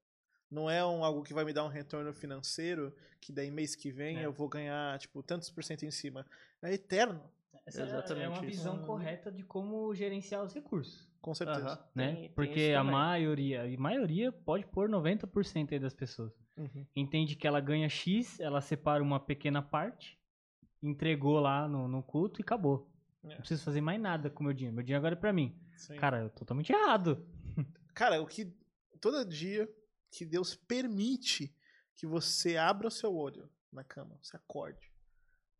Não 0.52 0.70
é 0.70 0.86
um, 0.86 1.04
algo 1.04 1.24
que 1.24 1.34
vai 1.34 1.44
me 1.46 1.54
dar 1.54 1.64
um 1.64 1.70
retorno 1.70 2.14
financeiro, 2.14 2.94
que 3.20 3.32
daí 3.32 3.50
mês 3.50 3.76
que 3.76 3.92
vem 3.92 4.18
É. 4.20 4.26
eu 4.26 4.32
vou 4.32 4.48
ganhar, 4.48 5.00
tipo, 5.00 5.24
tantos 5.24 5.50
por 5.50 5.64
cento 5.64 5.84
em 5.84 5.92
cima. 5.92 6.26
É 6.62 6.74
eterno, 6.74 7.22
Essa 7.66 7.82
é- 7.82 7.86
Exatamente 7.86 8.26
é 8.26 8.28
uma 8.28 8.38
isso. 8.40 8.46
visão 8.46 8.80
correta 8.86 9.32
de 9.32 9.42
como 9.42 9.96
gerenciar 9.96 10.44
os 10.44 10.54
recursos, 10.54 11.08
com 11.22 11.34
certeza. 11.34 11.66
Aham, 11.70 11.80
né? 11.96 12.08
tem- 12.08 12.16
tem 12.24 12.30
Porque 12.32 12.60
isso 12.72 12.78
a 12.78 12.84
maioria, 12.84 13.64
a 13.64 13.78
maioria 13.80 14.34
pode 14.34 14.66
pôr 14.66 14.90
90% 14.90 15.72
aí 15.72 15.80
das 15.80 15.94
pessoas. 15.94 16.34
Uhum. 16.58 16.86
Entende 16.94 17.38
que 17.38 17.48
ela 17.48 17.62
ganha 17.62 17.88
X, 17.88 18.38
ela 18.42 18.60
separa 18.60 19.02
uma 19.02 19.18
pequena 19.18 19.62
parte, 19.62 20.20
entregou 20.82 21.40
lá 21.40 21.66
no, 21.68 21.88
no 21.88 22.04
culto 22.04 22.42
e 22.42 22.44
acabou. 22.44 22.92
É. 23.24 23.28
Não 23.30 23.38
preciso 23.38 23.64
fazer 23.64 23.82
mais 23.82 24.00
nada 24.02 24.30
com 24.30 24.42
o 24.42 24.46
meu 24.46 24.54
dinheiro. 24.54 24.76
Meu 24.76 24.84
dinheiro 24.84 25.00
agora 25.00 25.16
é 25.16 25.20
pra 25.20 25.32
mim. 25.34 25.58
Sim. 25.78 25.96
Cara, 25.96 26.20
eu 26.24 26.30
totalmente 26.30 26.72
errado. 26.72 27.26
Cara, 27.96 28.22
o 28.22 28.28
que 28.28 28.54
todo 29.00 29.24
dia 29.26 29.70
que 30.12 30.26
Deus 30.26 30.56
permite 30.56 31.56
que 31.96 32.06
você 32.06 32.58
abra 32.58 32.88
o 32.88 32.92
seu 32.92 33.14
olho 33.16 33.50
na 33.72 33.84
cama, 33.84 34.18
você 34.22 34.36
acorde 34.36 34.92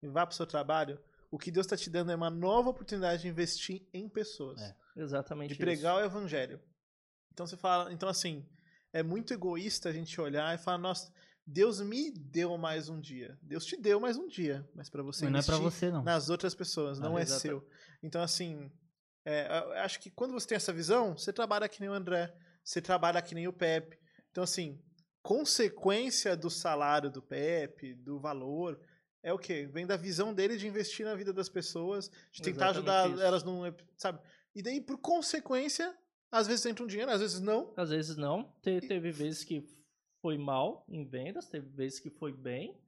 e 0.02 0.08
vá 0.08 0.26
pro 0.26 0.36
seu 0.36 0.46
trabalho, 0.46 1.00
o 1.32 1.38
que 1.40 1.50
Deus 1.50 1.66
tá 1.66 1.78
te 1.78 1.90
dando 1.90 2.12
é 2.12 2.16
uma 2.16 2.30
nova 2.30 2.70
oportunidade 2.70 3.22
de 3.24 3.28
investir 3.30 3.88
em 3.94 4.08
pessoas, 4.10 4.62
É. 4.62 4.76
Exatamente 4.96 5.48
de 5.50 5.54
isso. 5.54 5.62
pregar 5.62 5.96
o 5.96 6.02
evangelho. 6.06 6.60
Então 7.32 7.48
você 7.48 7.58
fala, 7.58 7.92
então 7.92 8.08
assim, 8.10 8.48
é 8.92 9.02
muito 9.02 9.34
egoísta 9.34 9.90
a 9.90 9.92
gente 9.94 10.20
olhar 10.22 10.54
e 10.54 10.58
falar, 10.60 10.78
nossa, 10.78 11.12
Deus 11.46 11.82
me 11.82 12.10
deu 12.12 12.58
mais 12.58 12.88
um 12.90 13.00
dia. 13.00 13.38
Deus 13.42 13.66
te 13.66 13.76
deu 13.76 14.00
mais 14.00 14.18
um 14.18 14.28
dia, 14.28 14.68
mas 14.74 14.90
para 14.90 15.04
você 15.04 15.26
Mas 15.26 15.32
não 15.34 15.40
é 15.40 15.44
pra 15.44 15.56
investir 15.58 15.80
você, 15.80 15.92
não. 15.92 16.04
nas 16.04 16.30
outras 16.30 16.56
pessoas, 16.56 17.00
não 17.00 17.18
Ah, 17.18 17.22
é 17.22 17.26
seu. 17.26 17.68
Então, 18.02 18.22
assim, 18.22 18.72
é, 19.26 19.48
eu 19.60 19.72
acho 19.84 20.00
que 20.00 20.10
quando 20.10 20.32
você 20.32 20.48
tem 20.48 20.56
essa 20.56 20.72
visão, 20.72 21.18
você 21.18 21.34
trabalha 21.34 21.68
que 21.68 21.82
nem 21.82 21.90
o 21.90 21.94
André, 21.94 22.34
você 22.64 22.82
trabalha 22.82 23.22
que 23.22 23.36
nem 23.36 23.48
o 23.48 23.54
Pepe. 23.54 24.00
Então, 24.32 24.44
assim, 24.44 24.82
consequência 25.22 26.36
do 26.36 26.50
salário 26.50 27.12
do 27.12 27.22
Pepe, 27.22 27.94
do 27.94 28.20
valor, 28.20 28.80
é 29.22 29.34
o 29.34 29.38
quê? 29.40 29.66
Vem 29.72 29.86
da 29.86 29.98
visão 29.98 30.34
dele 30.34 30.56
de 30.58 30.68
investir 30.68 31.06
na 31.06 31.16
vida 31.16 31.34
das 31.34 31.50
pessoas, 31.50 32.10
de 32.32 32.42
tentar 32.42 32.72
Exatamente 32.72 32.90
ajudar 32.90 33.10
isso. 33.16 33.22
elas 33.22 33.44
num. 33.44 33.62
Sabe? 33.98 34.20
E 34.56 34.62
daí, 34.62 34.80
por 34.82 34.98
consequência, 34.98 35.94
às 36.32 36.48
vezes 36.48 36.66
entra 36.66 36.84
um 36.84 36.88
dinheiro, 36.88 37.12
às 37.12 37.20
vezes 37.22 37.40
não. 37.42 37.74
Às 37.76 37.90
vezes 37.90 38.16
não. 38.16 38.44
Te- 38.62 38.82
teve 38.82 39.12
vezes 39.12 39.44
que 39.44 39.66
foi 40.24 40.38
mal 40.38 40.86
em 40.88 41.04
vendas, 41.06 41.50
teve 41.50 41.68
vezes 41.68 42.00
que 42.00 42.10
foi 42.10 42.32
bem. 42.32 42.80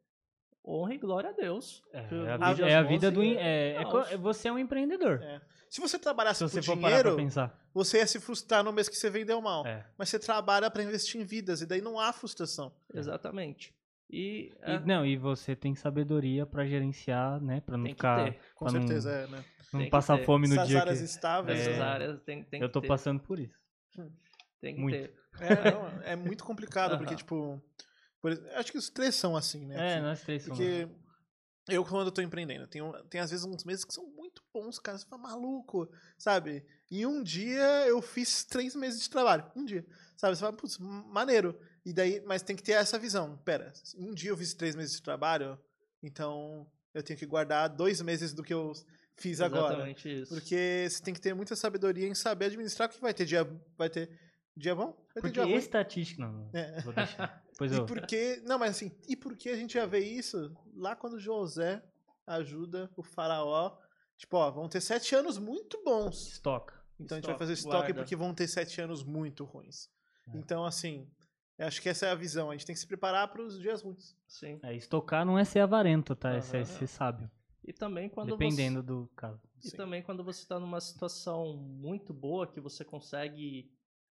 Honra 0.67 0.95
e 0.95 0.97
glória 0.97 1.29
a 1.29 1.33
Deus. 1.33 1.83
É, 1.93 1.99
é 1.99 2.31
a 2.31 2.53
vida, 2.53 2.67
é 2.69 2.75
a 2.75 2.81
bons 2.81 2.89
vida 2.89 3.11
do. 3.11 3.21
É, 3.21 3.73
é 3.75 3.81
é- 4.13 4.17
você 4.17 4.47
é 4.47 4.51
um 4.51 4.57
empreendedor. 4.57 5.21
É. 5.21 5.39
Se 5.69 5.81
você 5.81 5.99
trabalhasse 5.99 6.39
Se 6.39 6.43
você 6.49 6.59
por 6.61 6.65
for 6.65 6.77
parar 6.77 7.01
pra 7.01 7.11
dinheiro, 7.11 7.17
pensar. 7.17 7.69
você 7.73 7.97
ia 7.97 8.07
se 8.07 8.19
frustrar 8.19 8.63
no 8.63 8.71
mês 8.71 8.87
que 8.89 8.95
você 8.95 9.09
vendeu 9.09 9.39
mal. 9.41 9.67
É. 9.67 9.85
Mas 9.97 10.09
você 10.09 10.17
trabalha 10.17 10.71
para 10.71 10.81
investir 10.81 11.19
em 11.21 11.25
vidas, 11.25 11.61
e 11.61 11.65
daí 11.67 11.81
não 11.81 11.99
há 11.99 12.11
frustração. 12.13 12.73
Exatamente. 12.93 13.75
E, 14.09 14.49
E, 14.49 14.53
é, 14.61 14.79
não, 14.79 15.05
e 15.05 15.17
você 15.17 15.55
tem 15.55 15.75
sabedoria 15.75 16.45
pra 16.45 16.65
gerenciar, 16.65 17.39
né? 17.43 17.59
Pra 17.61 17.77
não 17.77 17.85
ficar. 17.85 18.23
ter. 18.31 18.39
Com 18.55 18.65
Pra 18.65 18.73
não- 18.73 18.87
certeza, 18.87 19.11
é, 19.11 19.27
né? 19.27 19.43
Não 19.73 19.79
Tem 19.81 19.85
que 19.87 19.91
passar 19.91 20.17
ter. 20.17 20.25
fome 20.25 20.47
no 20.47 20.53
Essas 20.55 20.67
dia 20.67 20.79
áreas 20.81 20.99
que. 20.99 21.05
estáveis. 21.05 21.67
É. 21.67 21.79
áreas 21.81 22.21
tem, 22.23 22.43
tem 22.43 22.61
Eu 22.61 22.69
que 22.69 22.73
tô 22.73 22.81
ter. 22.81 22.87
passando 22.87 23.19
por 23.19 23.39
isso. 23.39 23.59
Tem 24.65 24.73
que 24.73 24.81
muito. 24.81 24.97
ter. 24.97 25.13
É, 25.37 25.69
não, 25.69 26.01
é 26.03 26.15
muito 26.15 26.45
complicado, 26.45 26.97
porque, 26.97 27.13
Aham. 27.13 27.17
tipo. 27.17 27.61
por 28.21 28.31
acho 28.55 28.71
que 28.71 28.77
os 28.77 28.89
três 28.89 29.15
são 29.15 29.35
assim, 29.35 29.65
né? 29.65 29.75
É, 29.75 29.95
Assim, 29.95 30.01
nós 30.01 30.21
três 30.21 30.43
somos. 30.43 30.57
Porque 30.57 30.87
eu, 31.67 31.83
quando 31.83 32.07
eu 32.07 32.11
tô 32.11 32.21
empreendendo, 32.21 32.65
tem, 32.67 32.81
tem 33.09 33.19
às 33.19 33.31
vezes 33.31 33.45
uns 33.45 33.65
meses 33.65 33.83
que 33.83 33.93
são 33.93 34.05
muito 34.11 34.41
bons, 34.53 34.79
cara. 34.79 34.97
Você 34.97 35.05
fala, 35.05 35.21
maluco, 35.21 35.91
sabe? 36.17 36.65
Em 36.89 37.05
um 37.05 37.21
dia 37.21 37.85
eu 37.85 38.01
fiz 38.01 38.45
três 38.45 38.75
meses 38.77 39.01
de 39.01 39.09
trabalho. 39.09 39.51
Um 39.55 39.65
dia. 39.65 39.85
Sabe? 40.15 40.35
Você 40.35 40.39
fala, 40.39 40.53
putz, 40.53 40.77
maneiro. 40.77 41.59
E 41.85 41.91
daí, 41.91 42.21
mas 42.25 42.41
tem 42.41 42.55
que 42.55 42.63
ter 42.63 42.71
essa 42.71 42.97
visão. 42.97 43.37
Pera, 43.43 43.73
um 43.97 44.13
dia 44.13 44.29
eu 44.29 44.37
fiz 44.37 44.53
três 44.53 44.73
meses 44.73 44.95
de 44.95 45.01
trabalho, 45.01 45.59
então 46.01 46.65
eu 46.93 47.03
tenho 47.03 47.19
que 47.19 47.25
guardar 47.25 47.67
dois 47.67 48.01
meses 48.01 48.33
do 48.33 48.41
que 48.41 48.53
eu 48.53 48.71
fiz 49.17 49.41
agora. 49.41 49.73
Exatamente 49.73 50.21
isso. 50.21 50.33
Porque 50.33 50.87
você 50.89 51.03
tem 51.03 51.13
que 51.13 51.21
ter 51.21 51.33
muita 51.33 51.55
sabedoria 51.55 52.07
em 52.07 52.15
saber 52.15 52.45
administrar, 52.45 52.87
porque 52.87 53.01
vai 53.01 53.13
ter 53.13 53.25
dia, 53.25 53.43
vai 53.77 53.89
ter 53.89 54.09
dia 54.55 54.73
bom, 54.75 54.93
Porque 55.13 55.39
estatística. 55.41 56.21
Não, 56.25 56.49
É. 56.53 56.81
vou 56.81 56.93
deixar. 56.93 57.43
Pois 57.57 57.71
E 57.73 57.75
eu. 57.77 57.85
porque, 57.85 58.41
não, 58.45 58.57
mas 58.59 58.71
assim, 58.71 58.91
e 59.07 59.15
por 59.15 59.35
que 59.35 59.49
a 59.49 59.55
gente 59.55 59.73
já 59.75 59.85
vê 59.85 59.99
isso 59.99 60.55
lá 60.75 60.95
quando 60.95 61.19
José 61.19 61.83
ajuda 62.27 62.89
o 62.95 63.03
faraó? 63.03 63.77
Tipo, 64.17 64.37
ó, 64.37 64.49
vão 64.51 64.69
ter 64.69 64.81
sete 64.81 65.13
anos 65.15 65.37
muito 65.37 65.81
bons. 65.83 66.33
Estoca. 66.33 66.73
Então 66.99 67.17
a 67.17 67.19
gente 67.19 67.25
vai 67.27 67.33
Estoque, 67.35 67.39
fazer 67.39 67.53
estoque 67.53 67.77
guarda. 67.77 67.93
porque 67.95 68.15
vão 68.15 68.33
ter 68.33 68.47
sete 68.47 68.79
anos 68.79 69.03
muito 69.03 69.43
ruins. 69.43 69.89
É. 70.33 70.37
Então, 70.37 70.63
assim, 70.65 71.09
eu 71.57 71.67
acho 71.67 71.81
que 71.81 71.89
essa 71.89 72.05
é 72.05 72.11
a 72.11 72.15
visão. 72.15 72.49
A 72.49 72.53
gente 72.53 72.65
tem 72.65 72.73
que 72.73 72.79
se 72.79 72.87
preparar 72.87 73.27
para 73.27 73.41
os 73.41 73.59
dias 73.59 73.81
ruins. 73.81 74.15
Sim. 74.27 74.59
É, 74.63 74.73
estocar 74.73 75.25
não 75.25 75.37
é 75.37 75.43
ser 75.43 75.59
avarento, 75.59 76.15
tá? 76.15 76.33
É 76.33 76.39
ser, 76.41 76.57
Aham. 76.57 76.65
ser 76.65 76.87
sábio. 76.87 77.29
E 77.67 77.73
também 77.73 78.07
quando 78.09 78.31
Dependendo 78.37 78.81
do 78.81 79.09
caso. 79.15 79.37
você, 79.59 79.67
e 79.67 79.71
Sim. 79.71 79.77
também 79.77 80.01
quando 80.01 80.23
você 80.23 80.41
está 80.43 80.57
numa 80.59 80.79
situação 80.79 81.57
muito 81.57 82.13
boa 82.13 82.47
que 82.47 82.61
você 82.61 82.85
consegue 82.85 83.69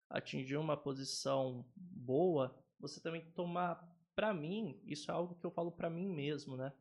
atingir 0.09 0.57
uma 0.57 0.77
posição 0.77 1.65
boa, 1.75 2.55
você 2.79 2.99
também 2.99 3.21
tem 3.21 3.29
que 3.29 3.35
tomar 3.35 3.91
para 4.15 4.33
mim, 4.33 4.79
isso 4.85 5.09
é 5.09 5.13
algo 5.13 5.35
que 5.35 5.45
eu 5.45 5.51
falo 5.51 5.71
para 5.71 5.89
mim 5.89 6.07
mesmo, 6.07 6.55
né? 6.55 6.71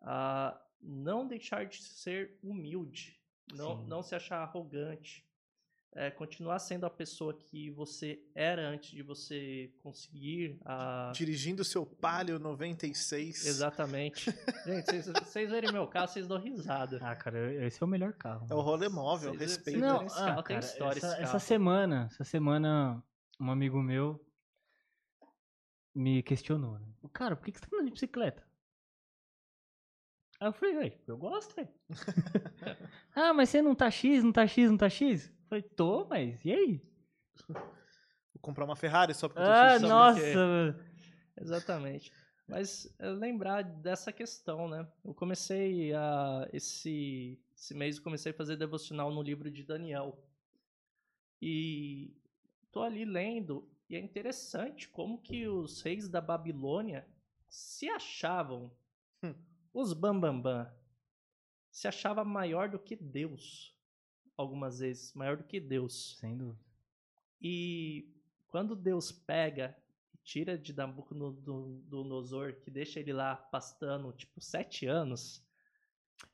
Ah, 0.00 0.60
não 0.80 1.26
deixar 1.26 1.66
de 1.66 1.82
ser 1.82 2.38
humilde, 2.42 3.20
não, 3.52 3.78
Sim. 3.78 3.86
não 3.86 4.02
se 4.02 4.14
achar 4.14 4.38
arrogante, 4.38 5.25
é, 5.96 6.10
continuar 6.10 6.58
sendo 6.58 6.84
a 6.84 6.90
pessoa 6.90 7.32
que 7.32 7.70
você 7.70 8.22
era 8.34 8.68
antes 8.68 8.90
de 8.90 9.02
você 9.02 9.72
conseguir 9.82 10.60
a 10.62 11.10
Dirigindo 11.14 11.62
o 11.62 11.64
seu 11.64 11.86
Palio 11.86 12.38
96. 12.38 13.46
Exatamente. 13.46 14.30
Gente, 14.66 14.84
vocês- 14.84 15.06
vocês 15.06 15.50
verem 15.50 15.72
meu 15.72 15.86
carro, 15.88 16.08
vocês 16.08 16.28
dão 16.28 16.38
risada. 16.38 16.98
Ah, 17.00 17.16
cara, 17.16 17.50
esse 17.64 17.82
é 17.82 17.86
o 17.86 17.88
melhor 17.88 18.12
carro. 18.12 18.46
É 18.50 18.54
o 18.54 18.60
rolê 18.60 18.90
móvel, 18.90 19.32
Vocês- 19.32 19.52
respeito. 19.52 19.80
Não, 19.80 20.04
esse 20.04 20.18
ah, 20.18 20.26
carro 20.26 20.42
tem 20.42 20.56
cara, 20.56 20.66
história, 20.66 20.98
essa, 20.98 21.12
esse 21.14 21.22
essa 21.22 21.38
semana, 21.38 22.08
essa 22.12 22.24
semana, 22.24 23.02
um 23.40 23.50
amigo 23.50 23.82
meu 23.82 24.22
me 25.94 26.22
questionou, 26.22 26.78
né? 26.78 26.86
Cara, 27.10 27.34
por 27.34 27.46
que, 27.46 27.52
que 27.52 27.58
você 27.58 27.66
tá 27.66 27.74
andando 27.74 27.86
de 27.86 27.92
bicicleta? 27.92 28.46
Aí 30.38 30.48
eu 30.48 30.52
falei, 30.52 31.00
eu 31.06 31.16
gosto, 31.16 31.56
velho. 31.56 31.70
ah, 33.16 33.32
mas 33.32 33.48
você 33.48 33.62
não 33.62 33.74
tá 33.74 33.90
X, 33.90 34.22
não 34.22 34.32
tá 34.32 34.46
X, 34.46 34.70
não 34.70 34.76
tá 34.76 34.90
X? 34.90 35.34
Eu 35.46 35.48
falei, 35.48 35.62
tô, 35.62 36.04
mas 36.06 36.44
e 36.44 36.52
aí? 36.52 36.80
Vou 37.48 38.40
comprar 38.40 38.64
uma 38.64 38.74
Ferrari 38.76 39.14
só 39.14 39.28
porque 39.28 39.40
eu 39.40 39.44
tô 39.46 39.50
Ah, 39.52 39.70
X. 39.72 39.80
só 39.80 39.88
nossa! 39.88 40.20
porque- 40.20 41.40
Exatamente. 41.40 42.12
Mas 42.48 42.94
é 42.98 43.08
lembrar 43.10 43.62
dessa 43.62 44.12
questão, 44.12 44.68
né? 44.68 44.86
Eu 45.04 45.12
comecei 45.14 45.92
a. 45.94 46.48
Esse, 46.52 47.40
esse 47.56 47.74
mês 47.74 47.96
eu 47.96 48.02
comecei 48.02 48.32
a 48.32 48.34
fazer 48.34 48.56
devocional 48.56 49.12
no 49.12 49.22
livro 49.22 49.50
de 49.50 49.62
Daniel. 49.64 50.18
E 51.42 52.16
tô 52.72 52.82
ali 52.82 53.04
lendo, 53.04 53.68
e 53.88 53.96
é 53.96 54.00
interessante 54.00 54.88
como 54.88 55.20
que 55.20 55.46
os 55.46 55.82
reis 55.82 56.08
da 56.08 56.20
Babilônia 56.20 57.06
se 57.48 57.88
achavam 57.88 58.70
Hum. 59.22 59.34
os 59.74 59.92
bambambam. 59.92 60.42
Bam, 60.42 60.64
bam, 60.64 60.72
se 61.70 61.86
achava 61.88 62.24
maior 62.24 62.68
do 62.70 62.78
que 62.78 62.96
Deus. 62.96 63.75
Algumas 64.36 64.78
vezes, 64.80 65.12
maior 65.14 65.36
do 65.36 65.44
que 65.44 65.58
Deus. 65.58 66.16
Sem 66.20 66.36
dúvida. 66.36 66.58
E 67.40 68.12
quando 68.48 68.76
Deus 68.76 69.10
pega 69.12 69.76
e 70.14 70.18
tira 70.18 70.58
de 70.58 70.72
Nabucodonosor, 70.74 72.54
que 72.60 72.70
deixa 72.70 73.00
ele 73.00 73.12
lá 73.12 73.36
pastando, 73.36 74.12
tipo, 74.12 74.40
sete 74.40 74.86
anos, 74.86 75.42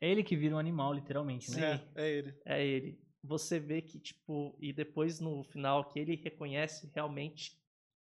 É 0.00 0.08
ele 0.08 0.22
que 0.22 0.36
vira 0.36 0.54
um 0.54 0.58
animal, 0.58 0.92
literalmente, 0.92 1.50
né? 1.50 1.78
Sim. 1.78 1.84
É, 1.94 2.02
é 2.02 2.10
ele. 2.10 2.40
é 2.44 2.66
ele. 2.66 3.00
Você 3.22 3.58
vê 3.60 3.80
que, 3.82 3.98
tipo, 4.00 4.56
e 4.60 4.72
depois 4.72 5.20
no 5.20 5.42
final 5.44 5.88
que 5.88 5.98
ele 5.98 6.16
reconhece 6.16 6.90
realmente 6.94 7.60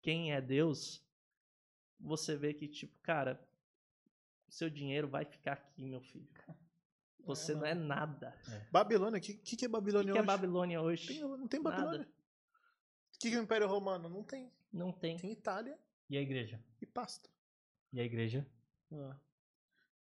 quem 0.01 0.33
é 0.33 0.41
Deus, 0.41 1.05
você 1.99 2.35
vê 2.35 2.53
que, 2.53 2.67
tipo, 2.67 2.97
cara, 3.01 3.41
seu 4.49 4.69
dinheiro 4.69 5.07
vai 5.07 5.25
ficar 5.25 5.53
aqui, 5.53 5.85
meu 5.85 6.01
filho. 6.01 6.27
Você 7.26 7.53
não 7.53 7.65
é 7.65 7.74
nada. 7.74 8.34
Babilônia, 8.72 9.18
o 9.18 9.22
que, 9.22 9.34
que, 9.34 9.57
que 9.57 9.65
é 9.65 9.68
O 9.68 9.72
Babilônia 9.72 10.07
que, 10.07 10.11
que 10.13 10.18
é 10.18 10.22
hoje? 10.22 10.28
Babilônia 10.28 10.82
hoje? 10.82 11.07
Tem- 11.07 11.22
não 11.22 11.47
tem. 11.47 11.61
Babilônia. 11.61 12.07
O 12.07 13.20
que, 13.20 13.30
que 13.30 13.36
é 13.36 13.39
o 13.39 13.43
Império 13.43 13.68
Romano? 13.68 14.07
Não 14.07 14.24
tem. 14.24 14.51
Não 14.72 14.91
tem. 14.91 15.18
Tem 15.18 15.32
Itália 15.32 15.78
E 16.09 16.18
a 16.18 16.22
igreja? 16.22 16.61
e 16.82 16.86
Pasto. 16.86 17.30
E 17.91 17.99
a 17.99 18.03
igreja? 18.03 18.45
Ah, 18.93 19.15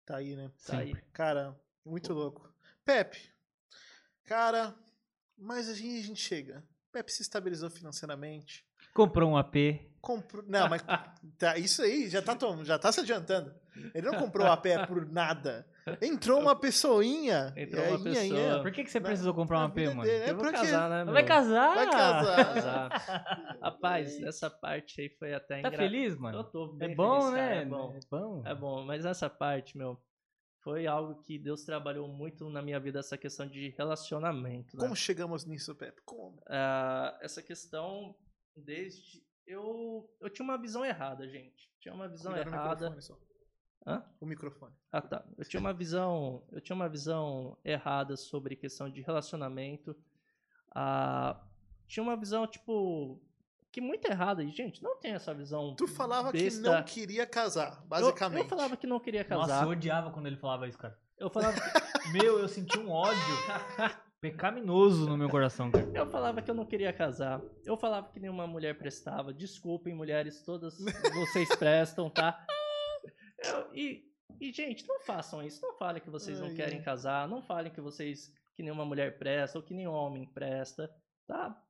tá 0.05 0.17
aí, 0.19 0.37
né? 0.37 0.51
Tá 0.67 0.79
aí. 0.79 0.95
Cara, 1.13 1.59
muito 1.85 2.13
louco. 2.13 2.53
Pepe, 2.85 3.33
cara, 4.25 4.75
mas 5.37 5.69
a 5.69 5.75
gente, 5.75 5.99
a 5.99 6.03
gente 6.07 6.21
chega. 6.21 6.63
Pepe 6.93 7.13
se 7.13 7.23
estabilizou 7.23 7.71
financeiramente. 7.71 8.65
Comprou 8.95 9.31
um 9.31 9.37
AP. 9.37 9.55
Comprou. 10.01 10.45
Não, 10.47 10.69
mas 10.69 10.83
tá, 11.39 11.59
isso 11.59 11.83
aí 11.83 12.09
já 12.09 12.23
tá, 12.23 12.37
já 12.65 12.79
tá 12.79 12.93
se 12.93 13.01
adiantando. 13.01 13.55
Ele 13.95 14.07
não 14.11 14.19
comprou 14.19 14.47
a 14.47 14.57
pé 14.57 14.87
por 14.87 15.07
nada. 15.11 15.69
Entrou 16.03 16.41
uma 16.41 16.55
pessoinha. 16.59 17.53
Entrou 17.57 17.85
e 17.85 17.89
uma 17.91 18.03
pessoa. 18.03 18.63
Por 18.63 18.73
que, 18.73 18.85
que 18.85 18.91
você 18.91 18.99
Na- 19.01 19.07
precisou 19.09 19.33
comprar 19.35 19.61
um 19.61 19.63
AP, 19.63 19.75
vida 19.77 19.91
mano? 19.95 20.03
dele, 20.03 20.31
É 20.31 20.35
porque- 20.35 20.53
casar, 20.53 20.91
né, 20.91 21.05
meu? 21.05 21.13
Vai 21.13 21.25
casar? 21.25 21.75
Vai 21.75 21.91
casar. 21.91 23.57
Rapaz, 23.63 24.21
essa 24.23 24.51
parte 24.51 25.01
aí 25.01 25.09
foi 25.11 25.35
até 25.35 25.61
Tá 25.63 25.69
engra- 25.69 25.77
feliz, 25.79 26.17
mano? 26.17 26.39
Eu 26.39 26.45
tô 26.45 26.75
É 26.81 26.87
bem 26.89 26.97
bom, 26.97 27.21
feliz, 27.23 27.35
né? 27.35 27.63
É 27.63 27.65
bom. 27.65 27.93
É 27.95 28.01
bom. 28.11 28.43
É 28.47 28.55
bom, 28.55 28.85
mas 28.85 29.05
essa 29.05 29.31
parte, 29.31 29.77
meu, 29.79 30.01
foi 30.63 30.87
algo 30.87 31.21
que 31.23 31.39
Deus 31.39 31.63
trabalhou 31.65 32.09
muito 32.09 32.51
na 32.51 32.61
minha 32.61 32.81
vida, 32.81 32.99
essa 32.99 33.17
questão 33.17 33.47
de 33.47 33.71
relacionamento. 33.79 34.77
né? 34.77 34.83
Como 34.83 34.97
chegamos 34.97 35.45
nisso, 35.45 35.75
Pepe? 35.75 36.03
Como? 36.05 36.43
Ah, 36.49 37.17
essa 37.23 37.43
questão, 37.43 38.15
desde. 38.57 39.25
Eu, 39.47 40.11
eu 40.21 40.29
tinha 40.29 40.43
uma 40.45 40.59
visão 40.61 40.85
errada, 40.85 41.29
gente. 41.29 41.71
Tinha 41.81 41.95
uma 41.95 42.09
visão 42.09 42.33
Cuidado 42.33 42.51
no 42.51 42.57
errada. 42.57 42.91
Hã? 43.87 44.03
O 44.21 44.27
microfone. 44.27 44.73
Ah, 44.91 45.01
tá. 45.01 45.25
Eu 45.39 45.45
tinha 45.45 45.61
uma 45.61 45.73
visão, 45.73 46.43
eu 46.51 46.61
tinha 46.61 46.75
uma 46.75 46.89
visão 46.89 47.57
errada 47.65 48.17
sobre 48.17 48.57
questão 48.57 48.91
de 48.91 49.01
relacionamento. 49.01 49.95
Ah, 50.75 51.41
tinha 51.87 52.03
uma 52.03 52.17
visão 52.17 52.47
tipo 52.47 53.21
que 53.71 53.81
muito 53.81 54.07
errada. 54.07 54.43
E 54.43 54.51
gente, 54.51 54.83
não 54.83 54.97
tem 54.99 55.13
essa 55.13 55.33
visão. 55.33 55.75
Tu 55.77 55.87
falava 55.87 56.33
que 56.33 56.43
besta. 56.43 56.61
não 56.63 56.83
queria 56.83 57.27
casar, 57.27 57.79
Eu- 57.83 57.87
basicamente. 57.89 58.43
Eu, 58.43 58.49
falava 58.49 58.77
que 58.77 58.87
não 58.87 58.99
queria 58.99 59.25
Nossa, 59.29 59.49
casar. 59.53 59.65
eu 59.65 59.71
odiava 59.71 60.11
quando 60.11 60.27
ele 60.27 60.37
falava 60.37 60.67
isso, 60.67 60.79
cara. 60.79 60.99
Eu 61.19 61.31
falava 61.31 61.55
que, 61.61 61.61
Meu, 62.13 62.39
eu 62.41 62.49
senti 62.49 62.79
um 62.79 62.91
ódio 62.91 63.17
pecaminoso 64.21 65.09
no 65.09 65.17
meu 65.17 65.29
coração, 65.29 65.71
cara. 65.71 65.89
eu 65.95 66.07
falava 66.11 66.43
que 66.43 66.51
eu 66.51 66.55
não 66.55 66.65
queria 66.67 66.93
casar. 66.93 67.41
Eu 67.65 67.77
falava 67.77 68.09
que 68.09 68.19
nenhuma 68.19 68.47
mulher 68.47 68.77
prestava. 68.77 69.33
Desculpem, 69.33 69.95
mulheres, 69.95 70.43
todas 70.43 70.77
vocês 71.15 71.55
prestam, 71.57 72.11
tá? 72.11 72.45
E, 73.73 74.11
e, 74.41 74.53
gente, 74.53 74.87
não 74.87 75.01
façam 75.01 75.43
isso. 75.43 75.61
Não 75.63 75.77
falem 75.77 76.03
que 76.03 76.11
vocês 76.11 76.41
não 76.41 76.55
querem 76.55 76.83
casar. 76.83 77.29
Não 77.29 77.43
falem 77.43 77.73
que 77.73 77.81
vocês 77.81 78.33
que 78.57 78.63
nenhuma 78.63 78.87
mulher 78.87 79.19
presta 79.19 79.59
ou 79.59 79.65
que 79.65 79.75
nenhum 79.75 79.93
homem 79.93 80.27
presta, 80.27 80.91
tá? 81.27 81.63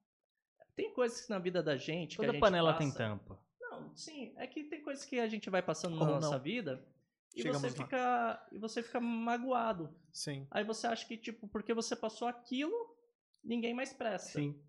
Tem 0.76 0.92
coisas 0.94 1.28
na 1.28 1.38
vida 1.38 1.60
da 1.60 1.76
gente 1.76 2.16
que 2.16 2.22
a 2.22 2.26
Toda 2.26 2.32
gente 2.32 2.40
panela 2.40 2.72
passa, 2.72 2.78
tem 2.78 2.92
tampa. 2.92 3.40
Não, 3.60 3.94
sim, 3.96 4.32
é 4.36 4.46
que 4.46 4.62
tem 4.64 4.80
coisas 4.82 5.04
que 5.04 5.18
a 5.18 5.26
gente 5.26 5.50
vai 5.50 5.62
passando 5.62 5.96
na 5.96 6.04
Ou 6.04 6.10
nossa 6.12 6.36
não. 6.36 6.40
vida 6.42 6.86
e 7.34 7.42
Chegamos 7.42 7.60
você 7.60 7.68
lá. 7.68 7.84
fica 7.84 8.48
e 8.52 8.58
você 8.58 8.82
fica 8.82 9.00
magoado. 9.00 9.92
Sim. 10.12 10.46
Aí 10.50 10.62
você 10.62 10.86
acha 10.86 11.04
que 11.06 11.16
tipo, 11.16 11.48
porque 11.48 11.74
você 11.74 11.96
passou 11.96 12.28
aquilo, 12.28 12.96
ninguém 13.42 13.74
mais 13.74 13.92
presta. 13.92 14.38
Sim. 14.38 14.62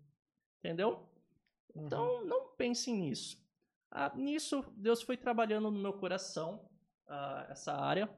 Entendeu? 0.58 1.08
Uhum. 1.74 1.86
Então, 1.86 2.24
não 2.24 2.48
pense 2.56 2.92
nisso. 2.92 3.38
Ah, 3.90 4.12
nisso, 4.14 4.64
Deus 4.76 5.02
foi 5.02 5.16
trabalhando 5.16 5.70
no 5.70 5.80
meu 5.80 5.92
coração 5.94 6.67
ah, 7.08 7.46
essa 7.50 7.74
área 7.74 8.08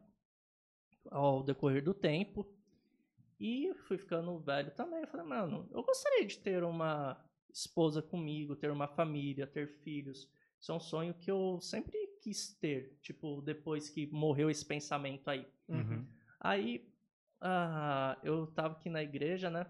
ao 1.10 1.42
decorrer 1.42 1.82
do 1.82 1.94
tempo. 1.94 2.46
E 3.38 3.72
fui 3.86 3.96
ficando 3.96 4.38
velho 4.38 4.70
também. 4.72 5.00
Eu 5.00 5.08
falei, 5.08 5.26
mano, 5.26 5.68
eu 5.72 5.82
gostaria 5.82 6.26
de 6.26 6.38
ter 6.38 6.62
uma 6.62 7.18
esposa 7.52 8.02
comigo, 8.02 8.54
ter 8.54 8.70
uma 8.70 8.86
família, 8.86 9.46
ter 9.46 9.68
filhos. 9.82 10.28
Isso 10.60 10.72
é 10.72 10.74
um 10.74 10.80
sonho 10.80 11.14
que 11.14 11.30
eu 11.30 11.58
sempre 11.60 11.96
quis 12.22 12.52
ter. 12.60 12.98
Tipo, 13.00 13.40
depois 13.40 13.88
que 13.88 14.06
morreu 14.08 14.50
esse 14.50 14.64
pensamento 14.64 15.28
aí. 15.28 15.46
Uhum. 15.68 16.06
Aí 16.38 16.86
ah, 17.40 18.18
eu 18.22 18.46
tava 18.48 18.74
aqui 18.74 18.90
na 18.90 19.02
igreja, 19.02 19.48
né? 19.48 19.66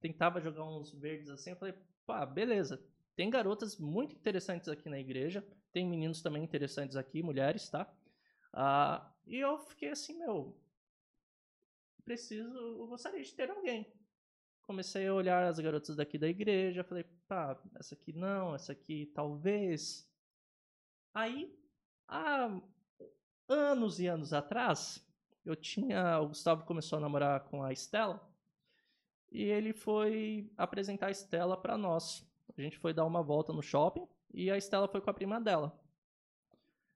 Tentava 0.00 0.40
jogar 0.40 0.64
uns 0.64 0.92
verdes 0.92 1.30
assim. 1.30 1.50
Eu 1.50 1.56
falei, 1.56 1.74
pá, 2.04 2.26
beleza. 2.26 2.84
Tem 3.16 3.30
garotas 3.30 3.78
muito 3.78 4.14
interessantes 4.14 4.68
aqui 4.68 4.90
na 4.90 5.00
igreja. 5.00 5.42
Tem 5.72 5.86
meninos 5.86 6.20
também 6.20 6.44
interessantes 6.44 6.96
aqui, 6.96 7.22
mulheres, 7.22 7.70
tá? 7.70 7.90
Ah, 8.58 9.12
e 9.26 9.36
eu 9.36 9.58
fiquei 9.58 9.90
assim, 9.90 10.18
meu. 10.18 10.56
Preciso, 12.02 12.56
eu 12.56 12.86
gostaria 12.86 13.22
de 13.22 13.34
ter 13.34 13.50
alguém. 13.50 13.86
Comecei 14.62 15.06
a 15.06 15.12
olhar 15.12 15.44
as 15.44 15.60
garotas 15.60 15.94
daqui 15.94 16.16
da 16.16 16.26
igreja. 16.26 16.82
Falei, 16.82 17.04
pá, 17.28 17.60
essa 17.74 17.94
aqui 17.94 18.14
não, 18.14 18.54
essa 18.54 18.72
aqui 18.72 19.12
talvez. 19.14 20.10
Aí, 21.12 21.54
há 22.08 22.58
anos 23.46 24.00
e 24.00 24.06
anos 24.06 24.32
atrás, 24.32 25.06
eu 25.44 25.54
tinha. 25.54 26.18
O 26.20 26.28
Gustavo 26.28 26.64
começou 26.64 26.96
a 26.96 27.02
namorar 27.02 27.44
com 27.44 27.62
a 27.62 27.74
Estela. 27.74 28.26
E 29.30 29.42
ele 29.42 29.74
foi 29.74 30.50
apresentar 30.56 31.08
a 31.08 31.10
Estela 31.10 31.60
pra 31.60 31.76
nós. 31.76 32.26
A 32.56 32.62
gente 32.62 32.78
foi 32.78 32.94
dar 32.94 33.04
uma 33.04 33.22
volta 33.22 33.52
no 33.52 33.62
shopping 33.62 34.08
e 34.32 34.50
a 34.50 34.56
Estela 34.56 34.88
foi 34.88 35.02
com 35.02 35.10
a 35.10 35.14
prima 35.14 35.38
dela. 35.38 35.78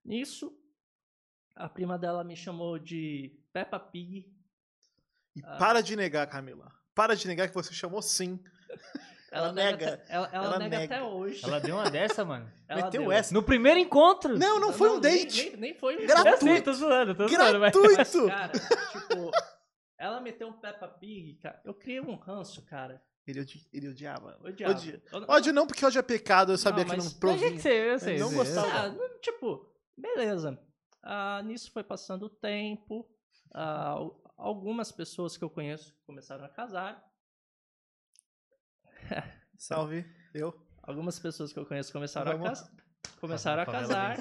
Nisso, 0.03 0.59
a 1.65 1.69
prima 1.69 1.97
dela 1.97 2.23
me 2.23 2.35
chamou 2.35 2.77
de 2.79 3.31
Peppa 3.53 3.79
Pig. 3.79 4.25
E 5.35 5.41
Ah. 5.45 5.57
para 5.57 5.81
de 5.81 5.95
negar, 5.95 6.27
Camila. 6.27 6.71
Para 6.93 7.15
de 7.15 7.27
negar 7.27 7.47
que 7.47 7.53
você 7.55 7.73
chamou 7.73 8.01
sim. 8.01 8.39
Ela 9.31 9.53
nega. 9.53 9.93
até- 9.93 10.13
ela, 10.13 10.29
ela 10.33 10.45
Ela 10.45 10.59
nega, 10.59 10.77
nega. 10.79 10.95
até 10.95 11.03
hoje. 11.05 11.39
Ela 11.45 11.59
deu 11.59 11.75
uma 11.75 11.89
dessa, 11.89 12.25
mano. 12.25 12.51
Ela 12.67 12.83
Meteu 12.83 13.03
deu. 13.03 13.11
essa. 13.13 13.33
No 13.33 13.41
primeiro 13.41 13.79
encontro. 13.79 14.37
Não, 14.37 14.59
não 14.59 14.73
foi 14.73 14.89
um 14.89 14.99
nem- 14.99 15.01
date. 15.23 15.51
Nem, 15.51 15.57
nem 15.57 15.73
foi 15.73 16.03
um 16.03 16.05
Gratuito. 16.05 16.45
Eu 16.47 16.53
sei, 16.55 16.61
tô 16.61 16.73
zoando, 16.73 17.15
tô 17.15 17.27
zoando. 17.29 17.59
Mas... 17.61 17.73
Mas, 17.73 17.93
Gratuito! 17.95 18.27
cara, 18.27 18.51
tipo, 18.51 19.31
ela 19.97 20.19
meteu 20.19 20.49
um 20.49 20.53
Peppa 20.59 20.85
Pig, 20.89 21.35
cara. 21.41 21.61
Eu 21.63 21.73
criei 21.73 22.01
um 22.01 22.15
ranço, 22.15 22.61
cara. 22.65 23.01
Ele, 23.25 23.39
odi- 23.39 23.65
ele 23.71 23.87
odiava. 23.87 24.37
Odiava. 24.43 24.73
Odia. 24.73 25.01
Eu- 25.13 25.25
Ódio 25.29 25.53
não, 25.53 25.65
porque 25.65 25.85
ódio 25.85 25.99
é 25.99 26.01
pecado. 26.03 26.51
Eu 26.51 26.57
sabia 26.57 26.83
Não, 26.83 26.89
que 26.91 26.97
mas- 26.97 27.05
não 27.05 27.11
Mas, 27.11 27.19
provinha. 27.19 27.49
gente, 27.51 27.61
sei, 27.61 27.89
eu 27.93 27.99
sei. 27.99 28.17
não 28.19 28.29
eu 28.31 28.35
gostava. 28.35 28.67
Ah, 28.67 28.89
não, 28.89 29.19
tipo, 29.21 29.73
beleza. 29.97 30.59
Ah, 31.03 31.41
nisso 31.43 31.71
foi 31.71 31.83
passando 31.83 32.23
o 32.25 32.29
tempo. 32.29 33.09
ah, 33.53 33.89
al- 33.89 34.21
algumas 34.37 34.91
pessoas 34.91 35.35
que 35.37 35.43
eu 35.43 35.49
conheço 35.49 35.95
começaram 36.05 36.45
a 36.45 36.49
casar. 36.49 37.03
Salve. 39.57 40.05
Eu. 40.33 40.53
Algumas 40.83 41.19
pessoas 41.19 41.53
que 41.53 41.59
eu 41.59 41.65
conheço 41.65 41.91
começaram 41.93 42.31
a, 42.31 42.35
Vamos. 42.35 42.59
cas- 42.61 42.71
começaram 43.19 43.61
a 43.63 43.65
casar. 43.65 44.17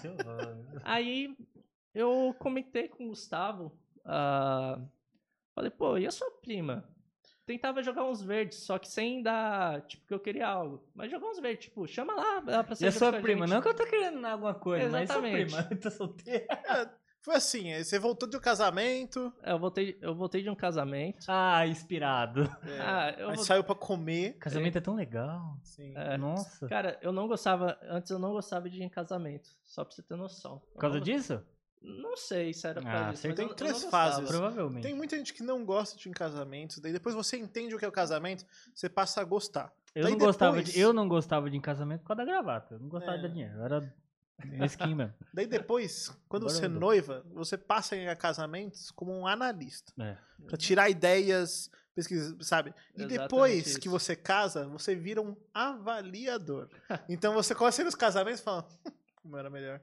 Aí 0.85 1.37
eu 1.95 2.35
comentei 2.39 2.89
com 2.89 3.07
o 3.07 3.09
Gustavo. 3.09 3.79
ah, 4.05 4.79
falei, 5.55 5.71
pô, 5.71 5.97
e 5.97 6.07
a 6.07 6.11
sua 6.11 6.31
prima? 6.43 6.89
Tentava 7.51 7.83
jogar 7.83 8.05
uns 8.05 8.23
verdes, 8.23 8.59
só 8.59 8.79
que 8.79 8.89
sem 8.89 9.23
dar. 9.25 9.81
Tipo, 9.83 10.07
que 10.07 10.15
eu 10.15 10.21
queria 10.21 10.47
algo. 10.47 10.85
Mas 10.95 11.11
jogar 11.11 11.27
uns 11.27 11.41
verdes, 11.41 11.65
tipo, 11.65 11.85
chama 11.89 12.15
lá 12.15 12.37
ela 12.47 12.63
pra 12.63 12.73
E 12.81 12.87
a 12.87 12.93
ser 12.93 12.93
sua 12.93 13.13
prima? 13.13 13.45
gente. 13.45 13.55
Não 13.57 13.61
que 13.61 13.69
eu 13.69 13.75
tô 13.75 13.85
querendo 13.87 14.25
alguma 14.25 14.55
coisa, 14.55 14.85
Exatamente. 14.87 15.51
mas 15.51 15.51
sua 15.53 15.63
prima 15.65 15.81
tá 15.83 15.91
solteira. 15.91 16.47
Foi 17.23 17.35
assim, 17.35 17.71
aí 17.73 17.85
você 17.85 17.99
voltou 17.99 18.27
de 18.27 18.37
um 18.37 18.41
casamento, 18.41 19.31
É, 19.43 19.53
eu 19.53 19.59
voltei, 19.59 19.99
eu 20.01 20.15
voltei 20.15 20.43
de 20.43 20.49
um 20.49 20.55
casamento. 20.55 21.27
Ah, 21.29 21.67
inspirado. 21.67 22.45
Ah, 22.81 23.15
eu 23.19 23.29
aí 23.29 23.35
vou- 23.37 23.45
saiu 23.45 23.63
pra 23.65 23.75
comer. 23.75 24.39
Casamento 24.39 24.79
é 24.79 24.81
tão 24.81 24.95
legal. 24.95 25.59
Assim. 25.61 25.93
É. 25.97 26.17
Nossa. 26.17 26.67
Cara, 26.69 26.99
eu 27.03 27.13
não 27.13 27.27
gostava. 27.29 27.77
Antes 27.83 28.11
eu 28.11 28.19
não 28.19 28.31
gostava 28.33 28.71
de 28.71 28.79
ir 28.79 28.85
em 28.85 28.89
casamento. 28.89 29.51
Só 29.65 29.85
pra 29.85 29.93
você 29.95 30.03
ter 30.03 30.17
noção. 30.17 30.63
Por 30.73 30.79
causa 30.81 30.97
Eu 30.97 31.01
não, 31.01 31.05
disso? 31.05 31.43
Não 31.83 32.17
sei 32.17 32.53
se 32.53 32.67
era 32.67 32.81
por 32.83 32.89
Ah, 32.91 33.07
mas 33.09 33.21
tem 33.23 33.31
eu- 33.31 33.37
eu 33.49 33.55
três 33.55 33.73
não 33.75 33.81
gostava. 33.83 34.13
fases. 34.13 34.29
Provavelmente. 34.29 34.83
Tem 34.83 34.95
muita 34.95 35.17
gente 35.17 35.33
que 35.33 35.43
não 35.43 35.65
gosta 35.65 35.97
de 35.99 36.11
casamentos, 36.11 36.79
daí 36.79 36.93
depois 36.93 37.15
você 37.15 37.39
entende 37.39 37.75
o 37.75 37.79
que 37.79 37.85
é 37.85 37.89
o 37.89 37.93
casamento, 37.93 38.45
você 38.75 38.89
passa 38.89 39.21
a 39.21 39.25
gostar. 39.25 39.73
Eu 39.95 40.03
Daí 40.05 40.13
não, 40.13 40.19
gostava 40.19 40.57
depois- 40.57 40.75
de, 40.75 40.81
eu 40.81 40.93
não 40.93 41.09
gostava 41.09 41.49
de 41.51 41.59
casamento 41.61 42.01
por 42.03 42.09
causa 42.09 42.25
da 42.25 42.31
gravata. 42.31 42.75
Eu 42.75 42.81
não 42.81 42.89
gostava 42.89 43.15
É. 43.15 43.17
de 43.17 43.23
dar 43.23 43.29
dinheiro. 43.29 43.55
Eu 43.57 43.65
era 43.65 43.95
mesquinho 44.45 44.95
mesmo. 44.97 45.15
Daí 45.35 45.47
depois, 45.47 46.09
quando 46.29 46.45
Agora 46.45 46.55
você 46.59 46.67
eu 46.67 46.71
dou. 46.71 46.81
noiva, 46.81 47.25
você 47.33 47.57
passa 47.57 47.97
em 47.97 48.15
casamentos 48.17 48.91
como 48.91 49.13
um 49.13 49.27
analista. 49.27 49.93
É. 49.99 50.17
Pra 50.47 50.57
tirar 50.59 50.89
ideias, 50.91 51.71
pesquisa, 51.95 52.37
sabe? 52.41 52.71
E 52.71 53.03
Exatamente 53.03 53.19
depois 53.21 53.67
isso. 53.67 53.81
que 53.81 53.89
você 53.89 54.15
casa, 54.15 54.67
você 54.69 54.95
vira 54.95 55.21
um 55.21 55.35
avaliador. 55.53 56.69
então 57.09 57.33
você 57.35 57.55
começa 57.55 57.83
nos 57.83 57.95
casamentos 57.95 58.41
e 58.41 58.45
fala, 58.45 58.67
como 59.17 59.37
era 59.37 59.49
melhor. 59.51 59.81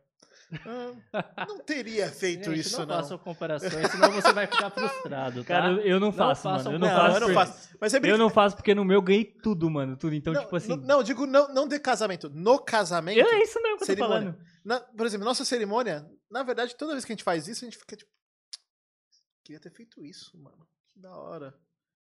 Ah, 0.65 1.45
não 1.47 1.59
teria 1.59 2.09
feito 2.09 2.45
Gente, 2.51 2.59
isso, 2.61 2.79
não. 2.79 2.85
não. 2.85 2.95
façam 2.95 3.17
comparações, 3.17 3.91
senão 3.91 4.11
você 4.11 4.31
vai 4.31 4.47
ficar 4.47 4.69
frustrado, 4.69 5.41
tá? 5.43 5.47
Cara, 5.47 5.71
eu- 5.85 5.99
não 5.99 6.07
Não 6.07 6.13
faço, 6.13 6.43
façam 6.43 6.71
mano. 6.71 6.75
Eu 6.75 6.79
não, 6.79 6.87
Não, 6.87 6.95
faço. 6.95 7.15
eu 7.17 7.27
não 7.27 7.33
faço. 7.33 7.77
Mas 7.81 7.91
brinca... 7.93 8.07
Eu 8.07 8.17
não 8.17 8.29
faço 8.29 8.55
porque 8.55 8.73
no 8.73 8.85
meu 8.85 8.95
eu 8.95 9.01
ganhei 9.01 9.25
tudo, 9.25 9.69
mano. 9.69 9.97
Tudo. 9.97 10.15
Então, 10.15 10.31
não, 10.33 10.41
tipo 10.43 10.55
assim. 10.55 10.69
não, 10.69 10.77
não, 10.77 11.03
digo 11.03 11.25
não, 11.25 11.53
não 11.53 11.67
de 11.67 11.77
casamento. 11.79 12.29
No 12.29 12.59
casamento, 12.59 13.19
eu, 13.19 13.27
é 13.27 13.43
isso 13.43 13.61
mesmo 13.61 13.77
que 13.77 13.91
eu 13.91 13.95
tô 13.97 14.03
falando. 14.07 14.37
na- 14.63 14.79
por 14.79 15.05
exemplo, 15.05 15.25
nossa 15.25 15.43
cerimônia, 15.43 16.09
na 16.31 16.43
verdade, 16.43 16.75
toda 16.77 16.93
vez 16.93 17.03
que 17.03 17.11
a 17.11 17.15
gente 17.15 17.23
faz 17.25 17.47
isso, 17.47 17.65
a 17.65 17.67
gente 17.67 17.77
fica 17.77 17.95
tipo, 17.97 18.11
queria 19.43 19.59
ter 19.59 19.71
feito 19.71 20.03
isso, 20.03 20.37
mano. 20.37 20.65
Que 20.93 20.99
da 20.99 21.13
hora. 21.15 21.53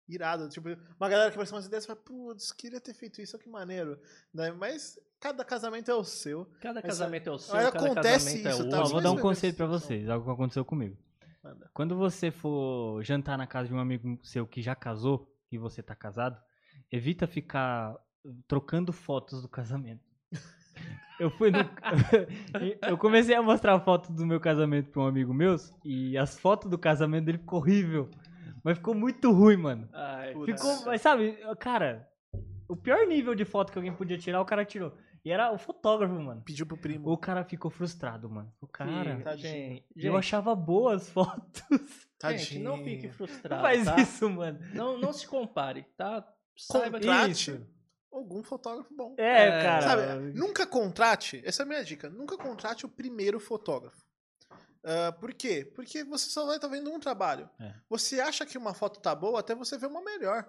Irado. 0.07 0.47
Tipo, 0.49 0.69
uma 0.99 1.09
galera 1.09 1.31
que 1.31 1.35
parece 1.37 1.51
umas 1.53 1.65
ideias 1.65 1.83
e 1.83 1.87
fala, 1.87 1.99
putz, 1.99 2.51
queria 2.51 2.79
ter 2.79 2.93
feito 2.93 3.21
isso, 3.21 3.35
olha 3.35 3.43
que 3.43 3.49
maneiro. 3.49 3.99
Né? 4.33 4.51
Mas 4.51 4.99
cada 5.25 5.43
casamento 5.43 5.89
é 5.89 5.95
o 5.95 6.03
seu. 6.03 6.45
Cada 6.61 6.81
casamento 6.83 7.29
é 7.29 7.31
o 7.31 7.39
seu, 7.39 7.55
cada 7.55 7.69
acontece 7.69 8.43
casamento 8.43 8.49
isso, 8.49 8.61
é 8.61 8.65
o 8.65 8.69
tá? 8.69 8.77
Ó, 8.77 8.79
outro. 8.81 8.93
vou 8.93 9.01
dar 9.01 9.11
um 9.11 9.17
conselho 9.17 9.55
pra 9.55 9.65
vocês, 9.65 10.07
algo 10.07 10.23
que 10.23 10.31
aconteceu 10.31 10.63
comigo. 10.63 10.95
Manda. 11.43 11.69
Quando 11.73 11.97
você 11.97 12.29
for 12.29 13.03
jantar 13.03 13.35
na 13.35 13.47
casa 13.47 13.67
de 13.67 13.73
um 13.73 13.79
amigo 13.79 14.19
seu 14.21 14.45
que 14.45 14.61
já 14.61 14.75
casou 14.75 15.27
e 15.51 15.57
você 15.57 15.81
tá 15.81 15.95
casado, 15.95 16.39
evita 16.91 17.25
ficar 17.25 17.95
trocando 18.47 18.93
fotos 18.93 19.41
do 19.41 19.49
casamento. 19.49 20.03
Eu 21.19 21.31
fui 21.31 21.49
no... 21.49 21.59
Eu 22.87 22.97
comecei 22.97 23.33
a 23.33 23.41
mostrar 23.41 23.79
fotos 23.79 24.11
do 24.11 24.25
meu 24.25 24.39
casamento 24.39 24.91
pra 24.91 25.01
um 25.01 25.07
amigo 25.07 25.33
meu 25.33 25.55
e 25.83 26.17
as 26.17 26.37
fotos 26.37 26.69
do 26.69 26.77
casamento 26.77 27.25
dele 27.25 27.37
ficou 27.37 27.59
horrível. 27.59 28.11
Mas 28.63 28.77
ficou 28.77 28.93
muito 28.93 29.31
ruim, 29.31 29.57
mano. 29.57 29.89
Ai. 29.93 30.35
Ficou, 30.45 30.85
mas 30.85 31.01
sabe, 31.01 31.37
cara, 31.57 32.05
o 32.67 32.75
pior 32.75 33.07
nível 33.07 33.33
de 33.33 33.45
foto 33.45 33.71
que 33.71 33.77
alguém 33.77 33.93
podia 33.93 34.17
tirar, 34.17 34.41
o 34.41 34.45
cara 34.45 34.65
tirou. 34.65 34.91
E 35.25 35.31
era 35.31 35.51
o 35.51 35.57
fotógrafo, 35.57 36.13
mano. 36.13 36.41
Pediu 36.45 36.67
pro 36.67 36.77
primo. 36.77 37.09
O 37.11 37.17
cara 37.17 37.43
ficou 37.43 37.71
frustrado, 37.71 38.29
mano. 38.29 38.53
O 38.61 38.67
cara, 38.67 39.17
Sim, 39.17 39.23
tadinho. 39.23 39.41
gente, 39.51 39.85
eu 39.95 40.15
achava 40.15 40.53
boas 40.55 41.09
fotos. 41.11 41.63
gente, 42.23 42.59
não 42.59 42.77
fique 42.83 43.07
Não 43.07 43.13
frustrado, 43.13 43.61
faz 43.63 43.85
tá? 43.85 43.95
isso, 43.99 44.29
mano. 44.29 44.59
Não, 44.73 44.99
não 44.99 45.11
se 45.11 45.25
compare, 45.25 45.83
tá? 45.97 46.23
Saiba 46.55 46.99
que... 46.99 47.07
Contrate 47.07 47.51
Isso. 47.51 47.67
algum 48.11 48.43
fotógrafo 48.43 48.93
bom. 48.95 49.15
É, 49.17 49.47
É, 49.47 49.63
cara. 49.63 49.81
Sabe, 49.81 50.33
nunca 50.33 50.65
contrate, 50.67 51.41
essa 51.43 51.63
é 51.63 51.65
a 51.65 51.67
minha 51.67 51.83
dica, 51.83 52.07
nunca 52.09 52.37
contrate 52.37 52.85
o 52.85 52.89
primeiro 52.89 53.39
fotógrafo. 53.39 54.05
Ah, 54.83 55.11
por 55.11 55.33
quê? 55.33 55.65
Porque 55.75 56.03
você 56.03 56.29
só 56.29 56.45
vai 56.45 56.57
estar 56.57 56.67
vendo 56.67 56.91
um 56.93 56.99
trabalho. 56.99 57.49
É. 57.59 57.73
Você 57.89 58.21
acha 58.21 58.45
que 58.45 58.57
uma 58.59 58.75
foto 58.75 58.99
tá 59.01 59.15
boa 59.15 59.39
até 59.39 59.55
você 59.55 59.75
ver 59.77 59.87
uma 59.87 60.03
melhor. 60.03 60.47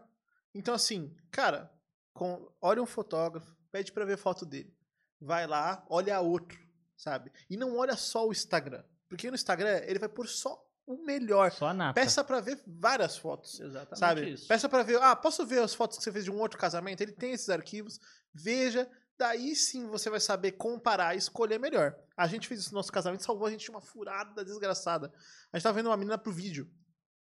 Então, 0.55 0.75
assim, 0.75 1.17
cara, 1.31 1.73
com, 2.13 2.47
olha 2.61 2.83
um 2.83 2.87
fotógrafo, 2.87 3.56
pede 3.77 3.93
pra 3.93 4.07
ver 4.07 4.17
foto 4.17 4.47
dele. 4.47 4.75
Vai 5.21 5.47
lá, 5.47 5.85
olha 5.91 6.19
outro, 6.21 6.59
sabe? 6.97 7.31
E 7.49 7.57
não 7.59 7.77
olha 7.77 7.95
só 7.95 8.27
o 8.27 8.33
Instagram. 8.33 8.83
Porque 9.07 9.29
no 9.29 9.35
Instagram 9.35 9.83
ele 9.85 9.99
vai 9.99 10.09
pôr 10.09 10.27
só 10.27 10.59
o 10.87 11.05
melhor. 11.05 11.53
Só 11.53 11.69
a 11.69 11.75
nata. 11.75 12.01
Peça 12.01 12.25
pra 12.25 12.41
ver 12.41 12.63
várias 12.67 13.19
fotos. 13.19 13.61
Exatamente 13.61 13.99
Sabe? 13.99 14.31
isso. 14.31 14.49
Peça 14.49 14.69
pra 14.69 14.83
ver, 14.83 15.01
ah, 15.03 15.15
posso 15.15 15.45
ver 15.45 15.63
as 15.63 15.75
fotos 15.75 15.99
que 15.99 16.05
você 16.05 16.11
fez 16.11 16.25
de 16.25 16.31
um 16.31 16.39
outro 16.39 16.59
casamento? 16.59 17.03
Ele 17.03 17.13
tem 17.13 17.33
esses 17.33 17.51
arquivos, 17.51 18.01
veja, 18.33 18.91
daí 19.19 19.55
sim 19.55 19.87
você 19.89 20.09
vai 20.09 20.21
saber 20.21 20.53
comparar 20.53 21.15
e 21.15 21.19
escolher 21.19 21.61
melhor. 21.61 21.95
A 22.17 22.27
gente 22.27 22.49
fez 22.49 22.61
isso 22.61 22.71
no 22.71 22.77
nosso 22.77 22.91
casamento, 22.91 23.25
salvou 23.25 23.47
a 23.47 23.51
gente 23.51 23.65
de 23.65 23.71
uma 23.71 23.83
furada 23.83 24.43
desgraçada. 24.43 25.13
A 25.53 25.59
gente 25.59 25.65
tava 25.65 25.77
vendo 25.77 25.91
uma 25.91 25.97
menina 25.99 26.17
pro 26.17 26.33
vídeo, 26.33 26.71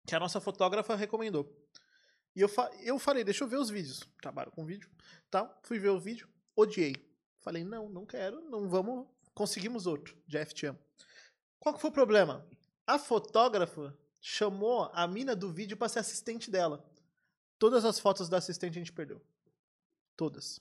que 0.07 0.15
a 0.15 0.21
nossa 0.21 0.41
fotógrafa 0.41 0.97
recomendou. 0.97 1.55
E 2.35 2.41
eu, 2.41 2.49
fa 2.49 2.71
eu 2.83 2.99
falei, 2.99 3.23
deixa 3.23 3.45
eu 3.45 3.49
ver 3.49 3.59
os 3.59 3.69
vídeos. 3.69 4.01
Trabalho 4.23 4.51
com 4.51 4.65
vídeo, 4.65 4.89
tal. 5.31 5.61
Fui 5.65 5.79
ver 5.79 5.91
o 5.91 6.01
vídeo, 6.01 6.29
odiei. 6.61 6.95
Falei, 7.41 7.65
não, 7.65 7.89
não 7.89 8.05
quero, 8.05 8.41
não 8.51 8.69
vamos. 8.69 9.07
Conseguimos 9.35 9.87
outro, 9.87 10.17
Jeff 10.27 10.53
te 10.55 10.67
amo. 10.67 10.79
Qual 11.61 11.75
que 11.75 11.81
foi 11.81 11.91
o 11.91 11.93
problema? 11.93 12.45
A 12.87 12.99
fotógrafa 12.99 13.97
chamou 14.21 14.91
a 14.93 15.07
mina 15.07 15.37
do 15.37 15.53
vídeo 15.53 15.77
pra 15.77 15.89
ser 15.89 16.01
assistente 16.01 16.51
dela. 16.51 16.85
Todas 17.59 17.85
as 17.85 17.99
fotos 18.01 18.29
da 18.29 18.39
assistente 18.39 18.73
a 18.77 18.81
gente 18.81 18.93
perdeu. 18.93 19.21
Todas. 20.17 20.61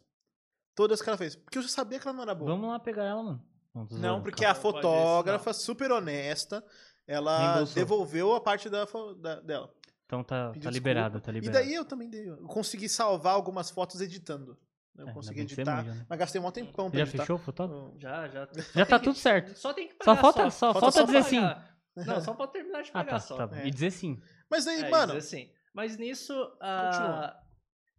Todas 0.76 1.02
que 1.02 1.10
ela 1.10 1.18
fez. 1.18 1.36
Porque 1.36 1.58
eu 1.58 1.62
já 1.64 1.70
sabia 1.70 2.00
que 2.00 2.08
ela 2.08 2.16
não 2.16 2.24
era 2.24 2.36
boa. 2.36 2.52
Vamos 2.52 2.70
lá 2.70 2.80
pegar 2.80 3.04
ela, 3.06 3.24
mano. 3.24 3.44
Não, 3.92 4.22
porque 4.24 4.44
a 4.46 4.56
fotógrafa, 4.56 5.54
super 5.54 5.92
honesta, 5.92 6.66
ela 7.06 7.38
Reembolsou. 7.54 7.76
devolveu 7.76 8.34
a 8.36 8.42
parte 8.42 8.70
da, 8.70 8.88
fo- 8.88 9.14
da- 9.14 9.40
dela. 9.40 9.72
Então 10.06 10.24
tá, 10.24 10.50
Pediu 10.50 10.64
tá 10.64 10.70
desculpa. 10.70 10.74
liberado, 10.74 11.22
tá 11.22 11.32
E 11.32 11.34
liberado. 11.36 11.66
daí 11.66 11.74
eu 11.76 11.86
também 11.86 12.10
dei. 12.10 12.28
Eu 12.30 12.38
consegui 12.48 12.88
salvar 12.90 13.34
algumas 13.36 13.70
fotos 13.70 14.02
editando. 14.02 14.58
Eu 14.98 15.08
É, 15.10 15.14
consegui 15.14 15.46
que 15.46 15.54
editar. 15.54 15.84
né? 15.84 16.06
Mas 16.10 16.20
gastei 16.20 16.42
um 16.42 16.52
tempão 16.52 16.90
pra 16.90 16.98
Já 17.00 17.04
editar. 17.06 17.24
fechou 17.24 17.36
o 17.36 17.40
fotógrafo? 17.40 17.94
Já, 18.00 18.28
já. 18.28 18.48
Já 18.76 18.86
tá 18.86 18.98
tudo 19.00 19.16
certo. 19.16 19.56
Só 19.56 19.72
tem 19.74 19.88
que 19.90 19.94
Só 20.04 20.16
pagar 20.16 20.22
falta, 20.22 20.50
só, 20.50 20.74
Falta 20.74 20.80
falta 20.80 21.00
só 21.00 21.06
dizer 21.06 21.24
sim. 21.24 21.42
pagar. 21.42 21.78
Não, 21.96 22.22
só 22.22 22.34
pra 22.34 22.48
terminar 22.48 22.82
de 22.84 22.90
Ah, 22.90 22.94
pagar 22.94 23.10
tá, 23.12 23.20
só. 23.20 23.48
tá. 23.48 23.58
É. 23.60 23.68
E 23.68 23.72
dizer 23.72 23.92
sim. 23.92 24.22
Mas 24.50 24.66
daí, 24.66 24.82
É, 24.84 24.90
mano, 24.90 25.14
assim. 25.14 25.52
Mas 25.74 25.98
nisso, 25.98 26.34
ah, 26.62 27.40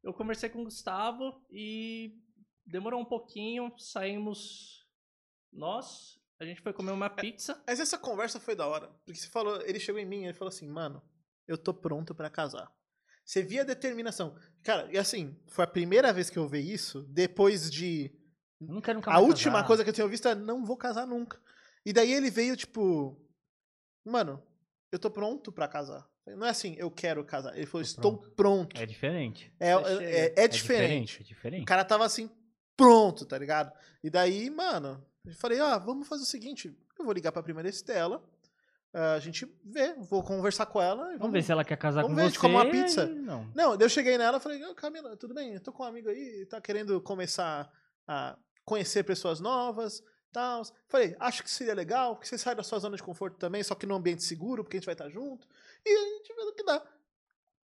eu 0.03 0.13
conversei 0.13 0.49
com 0.49 0.61
o 0.61 0.65
Gustavo 0.65 1.41
e 1.51 2.17
demorou 2.67 3.01
um 3.01 3.05
pouquinho, 3.05 3.73
saímos 3.79 4.85
nós, 5.53 6.19
a 6.41 6.45
gente 6.45 6.61
foi 6.61 6.73
comer 6.73 6.93
uma 6.93 7.09
pizza. 7.11 7.63
Mas 7.67 7.81
essa 7.81 7.97
conversa 7.99 8.39
foi 8.41 8.55
da 8.57 8.67
hora. 8.67 8.89
Porque 9.05 9.15
você 9.19 9.29
falou, 9.29 9.61
ele 9.63 9.81
chegou 9.81 10.01
em 10.01 10.07
mim 10.07 10.23
e 10.23 10.25
ele 10.27 10.35
falou 10.35 10.49
assim, 10.49 10.69
mano, 10.69 11.03
eu 11.47 11.57
tô 11.57 11.73
pronto 11.73 12.15
pra 12.15 12.29
casar. 12.31 12.71
Você 13.29 13.43
via 13.43 13.61
a 13.61 13.65
determinação. 13.65 14.35
Cara, 14.63 14.89
e 14.91 14.97
assim, 14.97 15.37
foi 15.49 15.63
a 15.63 15.69
primeira 15.69 16.11
vez 16.15 16.31
que 16.31 16.39
eu 16.39 16.49
vi 16.49 16.73
isso, 16.73 17.03
depois 17.11 17.71
de. 17.71 18.11
Quero 18.83 18.97
nunca 18.99 19.13
A 19.13 19.19
última 19.19 19.57
casar. 19.57 19.67
coisa 19.67 19.85
que 19.85 19.91
eu 19.91 19.95
tinha 19.95 20.09
visto 20.09 20.27
é 20.29 20.35
não 20.35 20.65
vou 20.65 20.79
casar 20.79 21.07
nunca. 21.07 21.39
E 21.85 21.93
daí 21.93 22.11
ele 22.11 22.31
veio, 22.31 22.57
tipo, 22.57 23.21
mano, 24.03 24.43
eu 24.91 24.99
tô 24.99 25.11
pronto 25.11 25.53
pra 25.53 25.69
casar. 25.69 26.09
Não 26.27 26.47
é 26.47 26.49
assim, 26.51 26.75
eu 26.79 26.91
quero 26.91 27.23
casar. 27.23 27.55
Ele 27.55 27.67
falou, 27.67 27.83
estou 27.83 28.17
pronto. 28.17 28.81
É 28.81 28.87
diferente. 28.87 29.53
É, 29.61 29.73
é, 29.73 29.75
é- 29.75 30.35
é 30.45 30.49
diferente. 30.49 31.21
É 31.21 31.25
diferente. 31.25 31.63
O 31.65 31.67
cara 31.67 31.85
tava 31.85 32.07
assim, 32.07 32.31
pronto, 32.77 33.27
tá 33.27 33.37
ligado? 33.37 33.71
E 34.03 34.09
daí, 34.09 34.49
mano, 34.49 35.05
eu 35.27 35.35
falei, 35.35 35.61
ah, 35.61 35.77
vamos 35.77 36.09
fazer 36.09 36.23
o 36.23 36.27
seguinte, 36.27 36.75
eu 36.99 37.05
vou 37.05 37.13
ligar 37.13 37.31
pra 37.31 37.43
primeira 37.43 37.69
Estela, 37.69 38.23
a 38.93 39.19
gente 39.19 39.47
vê, 39.65 39.95
vou 39.95 40.23
conversar 40.23 40.67
com 40.67 40.81
ela 40.81 41.05
Vamos 41.05 41.19
vamos, 41.19 41.33
ver 41.33 41.43
se 41.43 41.53
ela 41.53 41.65
quer 41.65 41.77
casar 41.77 42.03
Vamos 42.03 42.17
com 42.17 42.23
ver, 42.23 42.29
você. 42.29 42.33
de 42.33 42.39
comer 42.39 42.55
uma 42.55 42.71
pizza? 42.71 43.07
Não. 43.07 43.47
Não, 43.55 43.75
eu 43.79 43.89
cheguei 43.89 44.17
nela 44.17 44.39
e 44.39 44.41
falei, 44.41 44.63
"Ah, 44.65 44.75
Camila, 44.75 45.17
tudo 45.17 45.35
bem, 45.35 45.55
eu 45.55 45.61
tô 45.61 45.73
com 45.73 45.83
um 45.83 45.87
amigo 45.87 46.09
aí, 46.09 46.47
tá 46.47 46.61
querendo 46.61 47.01
começar 47.01 47.71
a 48.07 48.37
conhecer 48.65 49.03
pessoas 49.05 49.41
novas, 49.41 50.03
tal. 50.33 50.63
Falei, 50.89 51.17
acho 51.21 51.43
que 51.43 51.51
seria 51.51 51.75
legal, 51.75 52.17
que 52.17 52.27
você 52.29 52.39
sai 52.39 52.55
da 52.55 52.63
sua 52.63 52.79
zona 52.79 52.97
de 52.97 53.03
conforto 53.03 53.37
também, 53.39 53.63
só 53.63 53.75
que 53.75 53.87
num 53.87 53.95
ambiente 53.95 54.23
seguro, 54.23 54.63
porque 54.65 54.77
a 54.77 54.81
gente 54.81 54.87
vai 54.87 54.95
estar 54.95 55.09
junto. 55.09 55.47
E 55.85 55.91
a 55.91 56.05
gente 56.19 56.35
vê 56.35 56.43
o 56.43 56.53
que 56.55 56.65
dá. 56.65 56.83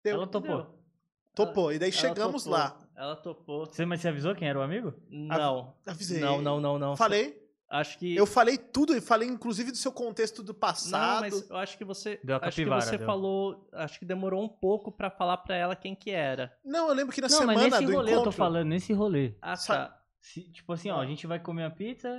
Deu. 0.04 0.16
Ela 0.16 0.28
topou. 0.28 0.80
Topou. 1.36 1.72
E 1.72 1.80
daí 1.80 1.90
Ela 1.92 2.00
chegamos 2.00 2.44
topou, 2.44 2.58
lá. 2.58 2.80
Ela 2.96 3.16
topou. 3.16 3.66
Você, 3.66 3.86
mas 3.86 4.02
você 4.02 4.08
avisou 4.08 4.34
quem 4.36 4.48
era 4.50 4.58
o 4.58 4.62
amigo? 4.62 4.94
Não. 5.10 5.76
Avisei. 5.86 6.20
Não, 6.20 6.42
não, 6.42 6.60
não, 6.60 6.80
não. 6.80 6.96
Falei. 6.96 7.47
Acho 7.70 7.98
que. 8.00 8.16
Eu 8.16 8.26
falei 8.26 8.58
tudo 8.58 8.96
e 8.96 9.02
falei 9.02 9.28
inclusive 9.28 9.72
do 9.72 9.78
seu 9.78 9.92
contexto 9.92 10.42
do 10.42 10.54
Não, 10.54 10.60
passado. 10.60 11.20
mas 11.22 11.50
eu 11.50 11.58
acho 11.58 11.78
que 11.78 11.84
você. 11.84 12.20
Deu 12.24 12.36
a 12.38 12.40
acho 12.40 12.56
que 12.56 12.62
capivara, 12.64 12.82
você 12.82 12.98
deu. 12.98 13.06
falou. 13.06 13.68
Acho 13.74 14.00
que 14.00 14.06
demorou 14.06 14.42
um 14.44 14.48
pouco 14.48 14.92
pra 14.92 15.10
falar 15.10 15.38
pra 15.38 15.56
ela 15.56 15.76
quem 15.76 15.94
que 15.94 16.10
era. 16.12 16.54
Não, 16.64 16.88
eu 16.88 16.94
lembro 16.94 17.14
que 17.14 17.20
na 17.22 17.28
não, 17.28 17.38
mas 17.46 17.48
semana 17.60 17.70
nesse 17.70 17.86
do 17.86 17.92
rolê 17.98 18.12
encontro. 18.12 18.20
eu 18.20 18.24
tô 18.24 18.32
falando, 18.32 18.68
nesse 18.70 18.94
rolê. 18.94 19.34
Ah, 19.42 19.56
tá. 19.58 20.00
Se- 20.22 20.50
tipo 20.52 20.72
assim, 20.74 20.90
ó, 20.90 21.00
a 21.02 21.06
gente 21.06 21.28
vai 21.28 21.40
comer 21.40 21.66
a 21.66 21.70
pizza. 21.70 22.10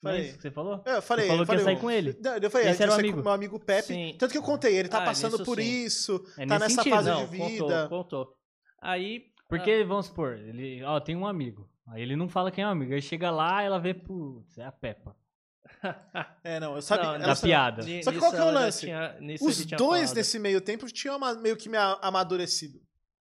Não 0.00 0.10
é 0.12 0.14
Falei. 0.14 0.26
isso 0.28 0.36
que 0.36 0.42
você 0.42 0.50
falou? 0.52 0.82
É, 0.86 0.96
eu 0.96 1.02
falei, 1.02 1.24
Você 1.24 1.28
falou 1.28 1.42
eu 1.42 1.46
que 1.46 1.52
ia 1.52 1.58
falei, 1.58 1.64
sair 1.64 1.80
com 1.80 1.90
ele. 1.90 2.16
Não, 2.22 2.36
eu 2.36 2.50
falei, 2.50 2.68
Esse 2.68 2.82
era 2.84 2.92
o 2.92 2.94
amigo. 2.94 3.16
com 3.18 3.22
meu 3.24 3.32
amigo 3.32 3.58
Pepe. 3.58 3.82
Sim. 3.88 4.16
Tanto 4.18 4.30
que 4.30 4.38
eu 4.38 4.42
contei, 4.42 4.76
ele 4.76 4.88
tá 4.88 5.02
Ah, 5.02 5.04
passando 5.06 5.44
por 5.44 5.58
sim. 5.58 5.84
isso, 5.84 6.24
É 6.38 6.46
tá 6.46 6.58
nessa 6.58 6.76
sentido. 6.76 6.94
fase 6.94 7.10
Não, 7.10 7.26
de 7.26 7.36
contou, 7.36 7.48
vida. 7.68 7.88
contou. 7.88 8.36
Aí. 8.80 9.24
Porque, 9.48 9.82
vamos 9.82 10.06
supor, 10.06 10.34
ele, 10.38 10.84
ó, 10.84 11.00
tem 11.00 11.16
um 11.16 11.26
amigo. 11.26 11.68
Aí 11.90 12.02
ele 12.02 12.16
não 12.16 12.28
fala 12.28 12.50
quem 12.50 12.62
é 12.64 12.66
o 12.66 12.70
amigo. 12.70 12.92
Aí 12.92 13.00
chega 13.02 13.30
lá, 13.30 13.62
ela 13.62 13.78
vê, 13.78 13.94
putz, 13.94 14.58
é 14.58 14.64
a 14.64 14.72
Peppa. 14.72 15.16
É, 16.42 16.58
não, 16.58 16.76
eu 16.76 16.82
sabia. 16.82 17.12
Não, 17.18 17.26
Da 17.26 17.34
sabia. 17.34 17.54
piada. 17.56 17.82
Só 17.82 17.86
que 17.88 17.94
nisso 17.96 18.18
qual 18.18 18.32
que 18.32 18.38
é 18.38 18.44
o 18.44 18.50
lance? 18.50 18.80
tinha- 18.80 19.18
Os 19.40 19.64
dois 19.66 19.80
falado. 20.02 20.16
nesse 20.16 20.38
meio 20.38 20.60
tempo 20.60 20.86
tinham 20.86 21.18
meio 21.40 21.56
que 21.56 21.68
me 21.68 21.76
a- 21.76 21.98
amadurecido. 22.02 22.80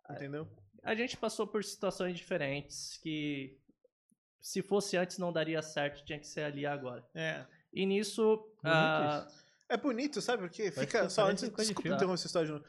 Entendeu? 0.09 0.47
A 0.83 0.95
gente 0.95 1.17
passou 1.17 1.45
por 1.45 1.63
situações 1.63 2.15
diferentes 2.17 2.97
que 3.03 3.57
se 4.41 4.61
fosse 4.61 4.95
antes 4.95 5.17
não 5.17 5.33
daria 5.33 5.61
certo, 5.61 6.03
tinha 6.05 6.17
que 6.19 6.25
ser 6.27 6.43
ali 6.45 6.65
agora. 6.65 7.05
É. 7.13 7.45
E 7.73 7.85
nisso, 7.85 8.41
ah, 8.63 9.27
É 9.69 9.75
bonito, 9.75 10.21
sabe 10.21 10.43
por 10.43 10.49
quê? 10.49 10.71
Fica 10.71 11.09
só 11.09 11.27
antes. 11.29 11.43
Desculpa 11.43 11.63
interromper 11.89 12.13
essa 12.13 12.27
história 12.27 12.47
de 12.47 12.53
novo. 12.53 12.65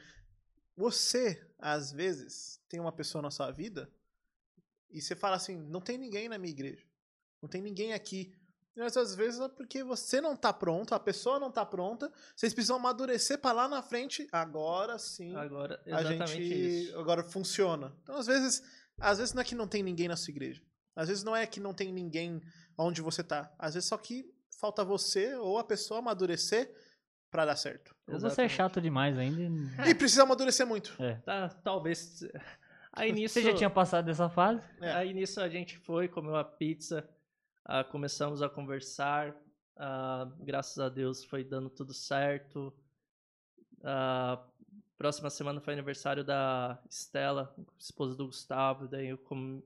Você, 0.75 1.41
às 1.57 1.91
vezes, 1.93 2.59
tem 2.69 2.79
uma 2.79 2.91
pessoa 2.91 3.21
na 3.21 3.31
sua 3.31 3.49
vida 3.51 3.89
e 4.91 5.01
você 5.01 5.15
fala 5.15 5.35
assim: 5.35 5.57
não 5.57 5.81
tem 5.81 5.97
ninguém 5.97 6.27
na 6.29 6.37
minha 6.37 6.51
igreja. 6.51 6.85
Não 7.41 7.49
tem 7.49 7.61
ninguém 7.61 7.93
aqui. 7.93 8.35
Mas 8.75 8.95
às 8.95 9.13
vezes 9.13 9.39
é 9.41 9.49
porque 9.49 9.83
você 9.83 10.21
não 10.21 10.37
tá 10.37 10.53
pronto, 10.53 10.95
a 10.95 10.99
pessoa 10.99 11.37
não 11.39 11.51
tá 11.51 11.65
pronta, 11.65 12.09
vocês 12.33 12.53
precisam 12.53 12.77
amadurecer 12.77 13.37
pra 13.39 13.51
lá 13.51 13.67
na 13.67 13.81
frente. 13.81 14.25
Agora 14.31 14.97
sim 14.97 15.35
agora, 15.35 15.81
a 15.85 15.99
exatamente 15.99 16.31
gente 16.31 16.83
isso. 16.85 16.97
agora 16.99 17.21
funciona. 17.23 17.93
Então, 18.03 18.15
às 18.15 18.27
vezes, 18.27 18.63
às 18.99 19.17
vezes 19.17 19.33
não 19.33 19.41
é 19.41 19.45
que 19.45 19.55
não 19.55 19.67
tem 19.67 19.83
ninguém 19.83 20.07
na 20.07 20.15
sua 20.15 20.31
igreja. 20.31 20.61
Às 20.95 21.09
vezes 21.09 21.23
não 21.23 21.35
é 21.35 21.45
que 21.45 21.59
não 21.59 21.73
tem 21.73 21.91
ninguém 21.91 22.41
onde 22.77 23.01
você 23.01 23.21
tá. 23.21 23.53
Às 23.59 23.73
vezes 23.73 23.89
só 23.89 23.97
que 23.97 24.25
falta 24.59 24.83
você 24.85 25.35
ou 25.35 25.57
a 25.57 25.63
pessoa 25.63 25.99
amadurecer 25.99 26.73
pra 27.29 27.45
dar 27.45 27.57
certo. 27.57 27.93
Ou 28.07 28.17
você 28.19 28.43
é 28.43 28.49
chato 28.49 28.79
demais 28.81 29.17
ainda. 29.17 29.41
e- 29.89 29.93
precisa 29.95 30.23
amadurecer 30.23 30.65
muito. 30.65 30.95
Tá, 31.25 31.49
talvez. 31.63 32.21
Aí 32.99 33.11
nisso, 33.11 33.33
Você 33.35 33.43
já 33.43 33.53
tinha 33.55 33.69
passado 33.69 34.05
dessa 34.05 34.29
fase? 34.29 34.67
É. 34.81 34.91
aí 34.91 35.13
nisso 35.13 35.39
a 35.41 35.49
gente 35.49 35.77
foi, 35.77 36.07
comeu 36.07 36.35
a 36.35 36.43
pizza, 36.43 37.07
ah, 37.65 37.83
começamos 37.83 38.41
a 38.41 38.49
conversar. 38.49 39.35
ah, 39.77 40.29
graças 40.39 40.77
a 40.79 40.89
Deus 40.89 41.23
foi 41.23 41.43
dando 41.43 41.69
tudo 41.69 41.93
certo. 41.93 42.73
Ah, 43.83 44.43
próxima 44.97 45.29
semana 45.29 45.61
foi 45.61 45.73
aniversário 45.73 46.23
da 46.23 46.77
Estela, 46.89 47.55
esposa 47.77 48.15
do 48.15 48.25
Gustavo. 48.27 48.87
Daí 48.87 49.07
eu 49.07 49.17
com- 49.17 49.61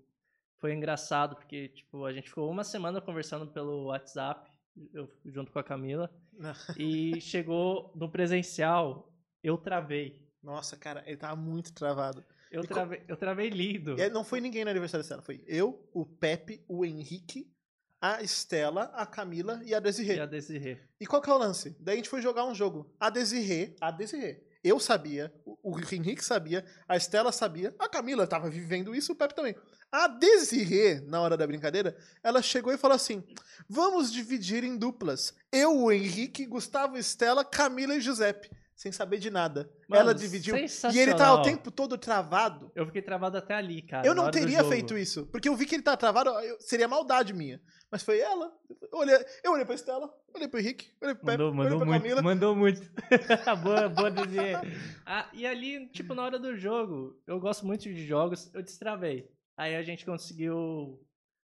foi 0.60 0.74
engraçado 0.74 1.36
porque 1.36 1.70
tipo 1.70 2.06
a 2.06 2.14
gente 2.14 2.30
ficou 2.30 2.50
uma 2.50 2.64
semana 2.64 3.02
conversando 3.02 3.48
pelo 3.48 3.86
WhatsApp, 3.86 4.50
eu 4.94 5.10
junto 5.26 5.52
com 5.52 5.60
a 5.60 5.64
Camila. 5.64 6.10
E 6.80 7.20
chegou 7.22 7.92
no 7.96 8.10
presencial, 8.10 9.12
eu 9.44 9.58
travei. 9.58 10.22
Nossa, 10.42 10.76
cara, 10.76 11.04
ele 11.06 11.18
tava 11.18 11.36
muito 11.36 11.74
travado. 11.74 12.24
Eu 12.54 12.64
travei, 12.64 13.04
eu 13.08 13.18
travei 13.18 13.50
lindo. 13.50 13.96
Aí 14.00 14.10
não 14.10 14.24
foi 14.24 14.40
ninguém 14.40 14.64
no 14.64 14.70
aniversário 14.70 15.08
dela, 15.08 15.24
foi 15.24 15.44
eu, 15.48 15.90
o 15.92 16.06
Pepe, 16.06 16.64
o 16.68 16.86
Henrique, 16.86 17.52
a 18.00 18.22
Estela, 18.22 18.92
a 18.94 19.06
Camila 19.06 19.60
e 19.66 19.74
a 19.74 19.80
Desirê. 19.80 20.16
E 20.16 20.20
a 20.20 20.26
Desirê. 20.26 20.78
E 21.00 21.06
qual 21.08 21.22
que 21.22 21.30
é 21.30 21.34
o 21.34 21.38
lance? 21.38 21.76
Daí 21.80 21.94
a 21.94 21.98
gente 21.98 22.10
foi 22.10 22.22
jogar 22.22 22.46
um 22.46 22.54
jogo. 22.54 22.94
A 23.00 23.10
Desirê, 23.10 23.76
a 23.82 23.90
Desirê. 23.90 24.44
Eu 24.64 24.80
sabia, 24.80 25.34
o 25.46 25.54
o 25.64 25.80
Henrique 25.80 26.24
sabia, 26.24 26.66
a 26.88 26.98
Estela 26.98 27.32
sabia, 27.32 27.74
a 27.80 27.88
Camila 27.88 28.28
tava 28.28 28.50
vivendo 28.50 28.94
isso, 28.94 29.14
o 29.14 29.16
Pepe 29.16 29.34
também. 29.34 29.56
A 29.92 30.08
Desirê, 30.08 31.02
na 31.02 31.22
hora 31.22 31.38
da 31.38 31.48
brincadeira, 31.48 31.96
ela 32.22 32.42
chegou 32.42 32.74
e 32.74 32.78
falou 32.78 32.96
assim: 32.96 33.24
vamos 33.68 34.12
dividir 34.12 34.64
em 34.64 34.78
duplas. 34.78 35.34
Eu, 35.52 35.78
o 35.78 35.92
Henrique, 35.92 36.46
Gustavo, 36.46 36.98
Estela, 36.98 37.46
Camila 37.46 37.96
e 37.96 38.02
Giuseppe. 38.02 38.50
Sem 38.84 38.92
saber 38.92 39.18
de 39.18 39.30
nada. 39.30 39.72
Mano, 39.88 40.02
ela 40.02 40.14
dividiu. 40.14 40.54
E 40.58 40.60
ele 40.60 40.68
sensacional. 40.68 41.40
o 41.40 41.42
tempo 41.42 41.72
todo 41.72 41.98
travado. 41.98 42.70
Eu 42.76 42.86
fiquei 42.86 43.02
travado 43.02 43.38
até 43.38 43.54
ali, 43.54 43.82
cara. 43.82 44.06
eu 44.06 44.14
não 44.14 44.30
teria 44.30 44.62
feito 44.66 44.98
isso. 44.98 45.26
Porque 45.28 45.48
eu 45.48 45.56
vi 45.56 45.66
que 45.66 45.74
ele 45.74 45.82
tava 45.84 45.96
travado, 45.96 46.30
eu- 46.32 46.60
seria 46.60 46.86
maldade 46.86 47.32
minha. 47.34 47.62
Mas 47.90 48.04
foi 48.04 48.20
ela. 48.20 48.52
Eu 48.92 49.00
olhei, 49.00 49.16
eu 49.42 49.54
olhei 49.54 49.64
pra 49.64 49.74
Estela, 49.76 50.14
olhei 50.36 50.50
pro 50.50 50.60
Henrique, 50.60 50.92
olhei 51.02 51.16
pro 51.16 51.26
Pepe, 51.26 51.38
Mandou, 51.38 51.48
olhei 51.48 51.58
mandou 51.64 51.78
pra 51.78 51.88
muito. 51.88 52.02
Camila. 52.02 52.22
Mandou 52.22 52.56
muito. 52.58 52.82
boa, 53.64 53.88
boa 53.88 54.12
dizer. 54.12 54.58
Ah, 55.06 55.30
e 55.32 55.48
ali, 55.48 55.88
tipo, 55.88 56.14
na 56.14 56.24
hora 56.24 56.38
do 56.38 56.54
jogo, 56.58 57.18
eu 57.26 57.40
gosto 57.40 57.66
muito 57.66 57.84
de 57.84 58.06
jogos, 58.06 58.54
eu 58.54 58.62
destravei. 58.62 59.30
Aí 59.56 59.78
a 59.78 59.82
gente 59.84 60.06
conseguiu 60.06 61.00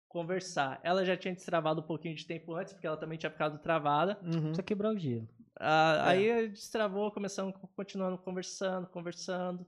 conversar. 0.08 0.80
Ela 0.84 1.04
já 1.04 1.18
tinha 1.18 1.34
destravado 1.34 1.82
um 1.82 1.88
pouquinho 1.88 2.16
de 2.16 2.28
tempo 2.28 2.54
antes, 2.54 2.74
porque 2.74 2.86
ela 2.86 2.98
também 2.98 3.18
tinha 3.18 3.32
ficado 3.32 3.58
travada. 3.58 4.20
Uhum. 4.22 4.30
Precisa 4.42 4.62
quebrar 4.62 4.94
o 4.94 5.00
gelo. 5.00 5.28
Ah, 5.60 6.14
É. 6.16 6.32
Aí 6.32 6.50
destravou, 6.50 7.12
começamos, 7.12 7.56
continuando 7.76 8.18
conversando, 8.18 8.88
conversando. 8.88 9.66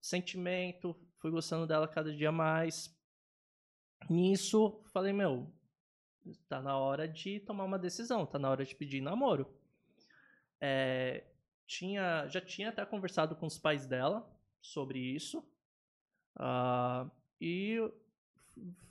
Sentimento, 0.00 0.94
fui 1.20 1.30
gostando 1.30 1.66
dela 1.66 1.88
cada 1.88 2.14
dia 2.14 2.30
mais. 2.30 2.96
Nisso, 4.08 4.82
falei, 4.92 5.12
meu, 5.12 5.52
tá 6.48 6.60
na 6.62 6.76
hora 6.78 7.08
de 7.08 7.40
tomar 7.40 7.64
uma 7.64 7.78
decisão, 7.78 8.24
tá 8.26 8.38
na 8.38 8.50
hora 8.50 8.64
de 8.64 8.74
pedir 8.74 9.00
namoro. 9.00 9.52
É, 10.60 11.24
tinha, 11.66 12.26
já 12.28 12.40
tinha 12.40 12.70
até 12.70 12.84
conversado 12.86 13.36
com 13.36 13.46
os 13.46 13.58
pais 13.58 13.86
dela 13.86 14.28
sobre 14.60 14.98
isso. 14.98 15.42
ah, 16.38 17.10
e 17.40 17.78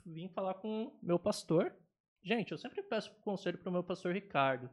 vim 0.04 0.28
falar 0.28 0.54
com 0.54 0.98
meu 1.02 1.18
pastor. 1.18 1.74
Gente, 2.22 2.52
eu 2.52 2.58
sempre 2.58 2.82
peço 2.82 3.14
conselho 3.20 3.58
pro 3.58 3.72
meu 3.72 3.82
pastor 3.82 4.12
Ricardo. 4.12 4.70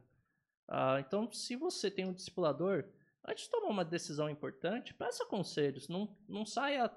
Ah, 0.68 0.98
então, 1.00 1.30
se 1.32 1.54
você 1.56 1.90
tem 1.90 2.04
um 2.06 2.12
discipulador, 2.12 2.84
antes 3.26 3.44
de 3.44 3.50
tomar 3.50 3.68
uma 3.68 3.84
decisão 3.84 4.28
importante, 4.28 4.92
peça 4.94 5.24
conselhos. 5.26 5.88
Não, 5.88 6.16
não 6.28 6.44
saia 6.44 6.90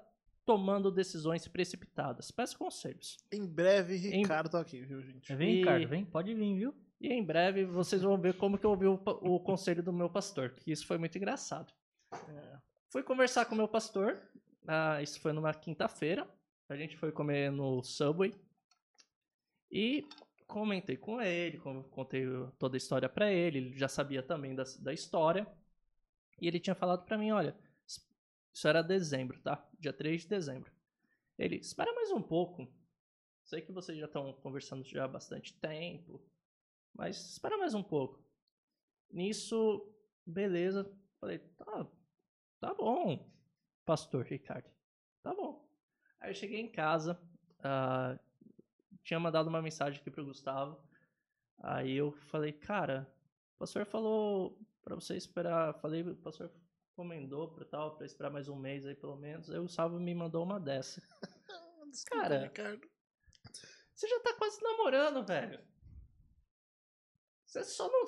tomando 0.44 0.90
decisões 0.90 1.46
precipitadas. 1.46 2.30
Peça 2.30 2.56
conselhos. 2.58 3.16
Em 3.32 3.46
breve, 3.46 3.96
Ricardo 3.96 4.48
tá 4.50 4.60
aqui, 4.60 4.80
viu, 4.80 5.00
gente? 5.02 5.32
Vem, 5.34 5.50
E- 5.54 5.56
Ricardo, 5.58 5.88
vem. 5.88 6.04
Pode 6.04 6.34
vir, 6.34 6.54
viu? 6.56 6.74
E 7.00 7.12
em 7.12 7.24
breve 7.24 7.64
vocês 7.64 8.02
vão 8.02 8.18
ver 8.20 8.34
como 8.36 8.58
que 8.58 8.66
eu 8.66 8.70
ouvi 8.70 8.86
o, 8.86 8.94
o 9.22 9.40
conselho 9.40 9.82
do 9.82 9.92
meu 9.92 10.10
pastor, 10.10 10.50
que 10.50 10.70
isso 10.70 10.86
foi 10.86 10.98
muito 10.98 11.16
engraçado. 11.16 11.72
É, 12.12 12.58
fui 12.90 13.02
conversar 13.02 13.46
com 13.46 13.54
o 13.54 13.56
meu 13.58 13.68
pastor, 13.68 14.20
ah, 14.66 15.00
isso 15.02 15.18
foi 15.20 15.32
numa 15.32 15.54
quinta-feira. 15.54 16.28
A 16.68 16.76
gente 16.76 16.96
foi 16.96 17.10
comer 17.10 17.50
no 17.50 17.82
Subway. 17.82 18.34
E 19.70 20.04
comentei 20.50 20.96
com 20.96 21.20
ele, 21.20 21.58
con- 21.58 21.82
contei 21.84 22.24
toda 22.58 22.76
a 22.76 22.78
história 22.78 23.08
pra 23.08 23.32
ele, 23.32 23.58
ele 23.58 23.78
já 23.78 23.88
sabia 23.88 24.22
também 24.22 24.54
da, 24.54 24.64
da 24.80 24.92
história. 24.92 25.46
E 26.40 26.48
ele 26.48 26.60
tinha 26.60 26.74
falado 26.74 27.04
pra 27.04 27.18
mim, 27.18 27.30
olha, 27.30 27.56
isso 28.52 28.68
era 28.68 28.82
dezembro, 28.82 29.40
tá? 29.40 29.66
Dia 29.78 29.92
3 29.92 30.22
de 30.22 30.28
dezembro. 30.28 30.72
Ele, 31.38 31.56
espera 31.56 31.92
mais 31.94 32.10
um 32.12 32.22
pouco. 32.22 32.68
Sei 33.44 33.60
que 33.62 33.72
vocês 33.72 33.98
já 33.98 34.06
estão 34.06 34.32
conversando 34.34 34.84
já 34.84 35.04
há 35.04 35.08
bastante 35.08 35.54
tempo, 35.58 36.22
mas 36.94 37.16
espera 37.32 37.58
mais 37.58 37.74
um 37.74 37.82
pouco. 37.82 38.24
Nisso, 39.10 39.92
beleza. 40.26 40.90
Falei, 41.20 41.38
tá, 41.38 41.86
tá 42.60 42.74
bom, 42.74 43.30
pastor 43.84 44.24
Ricardo. 44.24 44.70
Tá 45.22 45.34
bom. 45.34 45.68
Aí 46.20 46.30
eu 46.30 46.34
cheguei 46.34 46.60
em 46.60 46.70
casa, 46.70 47.20
ah, 47.60 48.18
tinha 49.10 49.18
mandado 49.18 49.48
uma 49.48 49.60
mensagem 49.60 49.98
aqui 50.00 50.08
pro 50.08 50.24
Gustavo. 50.24 50.80
Aí 51.64 51.96
eu 51.96 52.12
falei, 52.12 52.52
cara, 52.52 53.12
o 53.56 53.58
pastor 53.58 53.84
falou 53.84 54.56
pra 54.84 54.94
você 54.94 55.16
esperar. 55.16 55.74
Falei, 55.80 56.02
o 56.02 56.14
pastor 56.14 56.48
recomendou 56.90 57.52
pra 57.52 57.64
tal, 57.64 57.96
pra 57.96 58.06
esperar 58.06 58.30
mais 58.30 58.48
um 58.48 58.54
mês 58.54 58.86
aí 58.86 58.94
pelo 58.94 59.16
menos. 59.16 59.50
Aí 59.50 59.58
o 59.58 59.62
Gustavo 59.62 59.98
me 59.98 60.14
mandou 60.14 60.44
uma 60.44 60.60
dessa. 60.60 61.02
Desculpa, 61.90 62.22
Cara. 62.22 62.38
Ricardo. 62.44 62.88
Você 63.96 64.06
já 64.06 64.20
tá 64.20 64.32
quase 64.34 64.62
namorando, 64.62 65.26
velho. 65.26 65.60
Você 67.46 67.64
só 67.64 67.90
não, 67.90 68.06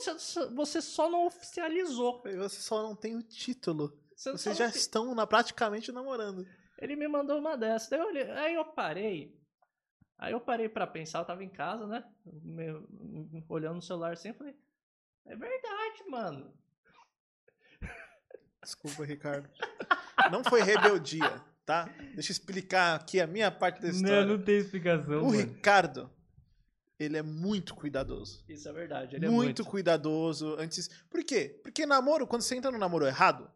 você 0.55 0.81
só- 0.81 1.11
não 1.11 1.27
oficializou. 1.27 2.23
Você 2.23 2.61
só 2.63 2.81
não 2.81 2.95
tem 2.95 3.17
o 3.17 3.23
título. 3.25 4.01
Você 4.15 4.31
Vocês 4.31 4.57
já 4.57 4.71
tem- 4.71 4.79
estão 4.81 5.15
na, 5.17 5.27
praticamente 5.27 5.91
namorando. 5.91 6.47
Ele 6.79 6.95
me 6.95 7.09
mandou 7.09 7.41
uma 7.41 7.57
dessa. 7.57 7.91
Daí 7.91 7.99
eu 7.99 8.07
olhei- 8.07 8.31
aí 8.31 8.55
eu 8.55 8.65
parei. 8.67 9.42
Aí 10.23 10.33
eu 10.33 10.41
parei 10.41 10.69
pra 10.69 10.87
pensar, 10.87 11.19
eu 11.19 11.25
tava 11.25 11.43
em 11.43 11.49
casa, 11.49 11.85
né? 11.85 12.05
me- 12.25 12.81
me- 12.91 13.45
olhando 13.49 13.75
no 13.77 13.83
celular 13.83 14.13
assim, 14.13 14.29
eu 14.29 14.35
falei, 14.35 14.55
é 15.27 15.35
verdade, 15.35 16.05
mano. 16.09 16.53
Desculpa, 18.63 19.05
Ricardo. 19.05 19.49
Não 20.31 20.45
foi 20.45 20.63
rebeldia, 20.63 21.43
tá? 21.67 21.87
Deixa 22.15 22.31
eu 22.31 22.35
explicar 22.35 22.95
aqui 22.95 23.21
a 23.21 23.27
minha 23.27 23.51
parte 23.51 23.83
da 23.83 23.89
história. 23.89 24.25
Não, 24.25 24.37
não 24.37 24.45
tem 24.45 24.59
explicação, 24.59 25.23
o 25.23 25.27
mano. 25.27 25.39
Ricardo, 25.39 26.09
ele 27.01 27.17
é 27.17 27.23
muito 27.23 27.75
cuidadoso. 27.75 28.45
Isso 28.49 28.69
é 28.69 28.73
verdade, 28.73 29.17
ele 29.17 29.27
é 29.27 29.29
muito, 29.29 29.43
muito. 29.43 29.65
cuidadoso 29.65 30.55
antes. 30.57 30.87
Por 31.11 31.25
quê? 31.25 31.61
Porque 31.65 31.85
namoro, 31.85 32.29
quando 32.29 32.43
você 32.43 32.55
entra 32.55 32.71
no 32.71 32.79
namoro 32.79 33.07
errado, 33.07 33.51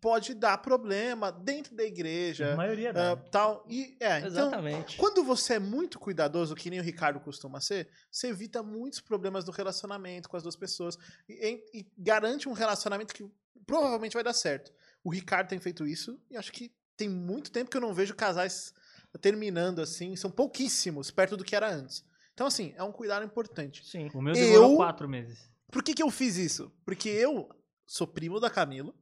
pode 0.00 0.34
dar 0.34 0.58
problema 0.58 1.30
dentro 1.30 1.74
da 1.76 1.82
A 1.82 1.86
igreja, 1.86 2.56
maioria 2.56 2.90
ah, 2.90 2.92
dá. 2.92 3.16
tal. 3.16 3.64
E 3.68 3.96
é, 4.00 4.18
então, 4.18 4.28
Exatamente. 4.28 4.96
quando 4.96 5.22
você 5.22 5.54
é 5.54 5.58
muito 5.58 5.98
cuidadoso, 5.98 6.54
que 6.54 6.70
nem 6.70 6.80
o 6.80 6.82
Ricardo 6.82 7.20
costuma 7.20 7.60
ser, 7.60 7.88
você 8.10 8.28
evita 8.28 8.62
muitos 8.62 9.00
problemas 9.00 9.44
do 9.44 9.52
relacionamento 9.52 10.28
com 10.28 10.36
as 10.36 10.42
duas 10.42 10.56
pessoas 10.56 10.98
e, 11.28 11.62
e 11.72 11.86
garante 11.96 12.48
um 12.48 12.52
relacionamento 12.52 13.14
que 13.14 13.24
provavelmente 13.66 14.14
vai 14.14 14.24
dar 14.24 14.32
certo. 14.32 14.72
O 15.04 15.10
Ricardo 15.10 15.48
tem 15.48 15.60
feito 15.60 15.86
isso 15.86 16.20
e 16.30 16.36
acho 16.36 16.50
que 16.52 16.72
tem 16.96 17.08
muito 17.08 17.50
tempo 17.52 17.70
que 17.70 17.76
eu 17.76 17.80
não 17.80 17.94
vejo 17.94 18.14
casais 18.14 18.74
terminando 19.20 19.80
assim, 19.80 20.16
são 20.16 20.30
pouquíssimos 20.30 21.10
perto 21.10 21.36
do 21.36 21.44
que 21.44 21.54
era 21.56 21.70
antes. 21.72 22.04
Então, 22.34 22.46
assim, 22.46 22.72
é 22.76 22.82
um 22.82 22.92
cuidado 22.92 23.24
importante. 23.24 23.84
Sim. 23.86 24.08
O 24.14 24.20
meu 24.22 24.32
demorou 24.34 24.70
Eu- 24.72 24.76
quatro 24.76 25.08
meses. 25.08 25.48
Por 25.70 25.82
que, 25.82 25.92
que 25.94 26.02
eu 26.02 26.10
fiz 26.10 26.36
isso? 26.36 26.72
Porque 26.84 27.08
eu 27.08 27.48
sou 27.86 28.06
primo 28.06 28.38
da 28.40 28.48
Camila, 28.50 28.94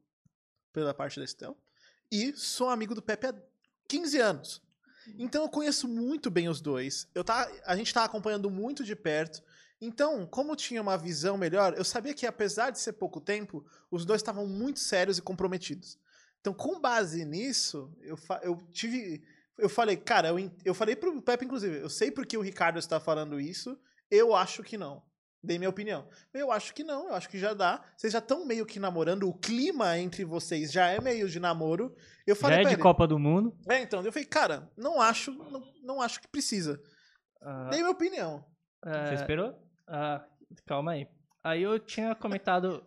pela 0.77 0.93
parte 0.93 1.19
da 1.19 1.24
Estel, 1.24 1.57
e 2.12 2.35
sou 2.36 2.69
amigo 2.69 2.94
do 2.94 3.01
Pepe 3.01 3.28
há 3.28 3.35
15 3.89 4.20
anos. 4.20 4.62
Então 5.19 5.43
eu 5.43 5.48
conheço 5.48 5.89
muito 5.89 6.31
bem 6.31 6.51
os 6.51 6.61
dois. 6.61 7.09
Eu 7.15 7.24
tá, 7.24 7.51
a 7.65 7.74
gente 7.74 7.94
tá 7.94 8.05
acompanhando 8.05 8.51
muito 8.51 8.85
de 8.85 8.94
perto. 8.94 9.43
Então, 9.81 10.27
como 10.27 10.53
eu 10.53 10.57
tinha 10.57 10.82
uma 10.82 10.98
visão 10.98 11.39
melhor, 11.39 11.73
eu 11.78 11.85
sabia 11.85 12.12
que 12.12 12.27
apesar 12.27 12.70
de 12.70 12.78
ser 12.78 12.93
pouco 12.93 13.23
tempo, 13.23 13.65
os 13.90 14.05
dois 14.05 14.20
estavam 14.20 14.47
muito 14.47 14.78
sérios 14.78 15.16
e 15.16 15.23
comprometidos. 15.23 15.98
Então, 16.40 16.53
com 16.53 16.78
base 16.78 17.24
nisso, 17.24 17.90
eu, 18.03 18.19
eu 18.43 18.57
tive. 18.70 19.24
Eu 19.57 19.70
falei, 19.70 19.97
cara, 19.97 20.28
eu, 20.28 20.53
eu 20.62 20.74
falei 20.74 20.94
pro 20.94 21.23
Pepe, 21.23 21.47
inclusive, 21.47 21.78
eu 21.78 21.89
sei 21.89 22.11
porque 22.11 22.36
o 22.36 22.43
Ricardo 22.43 22.78
está 22.78 23.01
falando 23.01 23.40
isso, 23.40 23.78
eu 24.11 24.36
acho 24.36 24.62
que 24.62 24.77
não. 24.77 25.03
Dei 25.47 25.59
minha 25.59 25.70
opinião. 25.70 26.09
Eu 26.35 26.51
acho 26.51 26.74
que 26.74 26.82
não, 26.85 27.09
eu 27.09 27.14
acho 27.14 27.28
que 27.28 27.39
já 27.39 27.55
dá. 27.55 27.82
Vocês 27.97 28.12
já 28.12 28.18
estão 28.18 28.44
meio 28.44 28.66
que 28.66 28.78
namorando, 28.81 29.28
o 29.28 29.32
clima 29.32 29.97
entre 29.98 30.24
vocês 30.24 30.73
já 30.73 30.89
é 30.89 31.01
meio 31.01 31.28
de 31.28 31.39
namoro. 31.40 31.94
Eu 32.27 32.35
Já 32.35 32.40
falei 32.40 32.59
é 32.59 32.60
pra 32.62 32.68
de 32.70 32.74
ele, 32.74 32.82
Copa 32.82 33.06
do 33.06 33.18
Mundo. 33.18 33.56
É, 33.68 33.81
então, 33.81 34.02
eu 34.05 34.12
falei, 34.12 34.27
cara, 34.27 34.70
não 34.77 35.01
acho, 35.01 35.32
não, 35.32 35.62
não 35.82 36.02
acho 36.02 36.20
que 36.20 36.28
precisa. 36.28 36.82
Ah, 37.40 37.68
Dei 37.70 37.78
minha 37.81 37.93
opinião. 37.93 38.44
é, 38.85 39.06
Você 39.06 39.14
esperou? 39.14 39.55
ah, 39.86 40.27
calma 40.66 40.93
aí. 40.93 41.09
Aí 41.44 41.62
eu 41.62 41.78
tinha 41.78 42.14
comentado. 42.16 42.85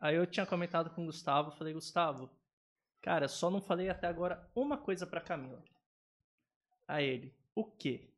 Aí 0.00 0.16
eu 0.16 0.26
tinha 0.26 0.46
comentado 0.46 0.88
com 0.90 1.02
o 1.02 1.06
Gustavo, 1.06 1.52
falei, 1.52 1.74
Gustavo, 1.74 2.30
cara, 3.02 3.28
só 3.28 3.50
não 3.50 3.60
falei 3.60 3.90
até 3.90 4.06
agora 4.06 4.48
uma 4.54 4.78
coisa 4.78 5.06
pra 5.06 5.20
Camila. 5.20 5.62
Aí 6.88 7.04
ele, 7.06 7.36
o 7.54 7.64
quê? 7.64 8.08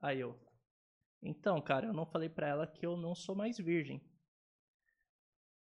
Aí 0.00 0.20
eu. 0.20 0.38
Então, 1.26 1.60
cara, 1.60 1.86
eu 1.86 1.92
não 1.92 2.06
falei 2.06 2.28
pra 2.28 2.48
ela 2.48 2.66
que 2.66 2.84
eu 2.86 2.96
não 2.96 3.14
sou 3.14 3.34
mais 3.34 3.58
virgem. 3.58 4.00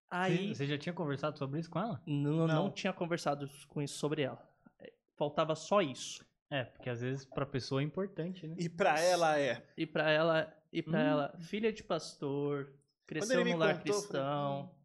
Aí. 0.10 0.54
Você, 0.54 0.66
já 0.68 0.78
tinha 0.78 0.94
conversado 0.94 1.38
sobre 1.38 1.60
isso 1.60 1.70
com 1.70 1.80
ela? 1.80 2.02
Não, 2.06 2.46
não. 2.46 2.48
Não. 2.48 2.72
tinha 2.72 2.92
conversado 2.92 3.50
com 3.70 3.82
isso 3.82 3.98
sobre 3.98 4.24
ela. 4.24 4.46
É, 4.80 4.92
Faltava 5.16 5.56
só 5.56 5.82
isso. 5.82 6.26
É, 6.50 6.66
porque 6.66 6.90
às 6.90 7.00
vezes 7.00 7.24
pra 7.24 7.46
pessoa 7.46 7.82
é 7.82 7.86
importante, 7.86 8.46
né? 8.46 8.56
E 8.60 8.68
pra 8.68 9.00
ela 9.00 9.40
é. 9.40 9.66
E 9.78 9.86
pra 9.86 10.12
ela, 10.12 10.54
e 10.72 10.82
para 10.84 11.00
Hum. 11.00 11.08
ela, 11.08 11.38
filha 11.40 11.72
de 11.72 11.82
pastor, 11.82 12.74
cresceu 13.08 13.46
no 13.46 13.58
lar 13.58 13.78
contou, 13.78 13.94
cristão. 13.94 14.76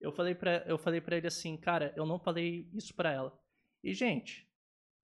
Eu 0.00 0.12
falei 0.12 0.36
para 0.36 0.58
eu 0.58 0.78
falei 0.78 1.00
para 1.00 1.16
ele 1.16 1.26
assim, 1.26 1.56
cara, 1.56 1.92
eu 1.96 2.06
não 2.06 2.20
falei 2.20 2.70
isso 2.72 2.94
pra 2.94 3.10
ela. 3.10 3.36
E 3.82 3.92
gente, 3.92 4.48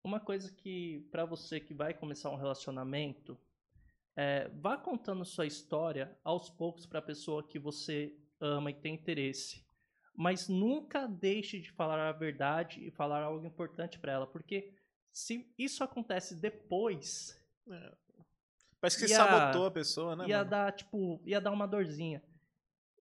uma 0.03 0.19
coisa 0.19 0.53
que 0.53 0.99
pra 1.11 1.25
você 1.25 1.59
que 1.59 1.73
vai 1.73 1.95
começar 1.95 2.29
um 2.29 2.35
relacionamento, 2.35 3.39
é, 4.15 4.47
vá 4.49 4.77
contando 4.77 5.23
sua 5.25 5.45
história 5.45 6.17
aos 6.23 6.49
poucos 6.49 6.85
pra 6.85 7.01
pessoa 7.01 7.47
que 7.47 7.57
você 7.59 8.15
ama 8.39 8.71
e 8.71 8.73
tem 8.75 8.93
interesse. 8.95 9.63
Mas 10.15 10.47
nunca 10.47 11.07
deixe 11.07 11.59
de 11.59 11.71
falar 11.71 12.07
a 12.07 12.11
verdade 12.11 12.85
e 12.85 12.91
falar 12.91 13.23
algo 13.23 13.45
importante 13.45 13.97
pra 13.99 14.11
ela, 14.11 14.27
porque 14.27 14.73
se 15.11 15.51
isso 15.57 15.83
acontece 15.83 16.35
depois, 16.35 17.39
Parece 18.79 18.97
que 19.05 19.09
Ia- 19.09 19.15
sabotou 19.15 19.65
a 19.65 19.71
pessoa, 19.71 20.13
né? 20.15 20.27
ia 20.27 20.39
mano? 20.39 20.49
dar, 20.49 20.71
tipo, 20.73 21.21
ia 21.25 21.39
dar 21.39 21.51
uma 21.51 21.65
dorzinha. 21.65 22.21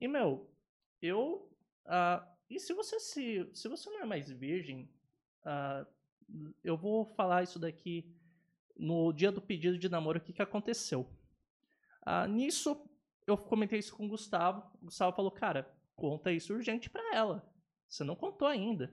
E, 0.01 0.07
meu, 0.07 0.49
eu. 1.01 1.51
ah, 1.85 2.25
e 2.49 2.61
se 2.61 2.73
você 2.73 3.01
se. 3.01 3.51
Se 3.53 3.67
você 3.69 3.91
não 3.91 4.03
é 4.03 4.05
mais 4.05 4.31
virgem, 4.31 4.89
ah, 5.45 5.85
eu 6.63 6.77
vou 6.77 7.05
falar 7.05 7.43
isso 7.43 7.59
daqui 7.59 8.15
no 8.77 9.13
dia 9.13 9.31
do 9.31 9.41
pedido 9.41 9.79
de 9.79 9.89
namoro, 9.89 10.19
o 10.19 10.23
que, 10.23 10.33
que 10.33 10.43
aconteceu. 10.43 11.09
Ah, 12.05 12.27
nisso, 12.27 12.89
eu 13.27 13.37
comentei 13.37 13.79
isso 13.79 13.97
com 13.97 14.07
o 14.07 14.09
Gustavo. 14.09 14.63
O 14.81 14.87
Gustavo 14.87 15.15
falou, 15.15 15.31
cara, 15.31 15.73
conta 15.95 16.33
isso 16.33 16.53
urgente 16.53 16.91
pra 16.91 17.15
ela. 17.15 17.49
Você 17.89 18.05
não 18.05 18.17
contou 18.17 18.49
ainda. 18.49 18.93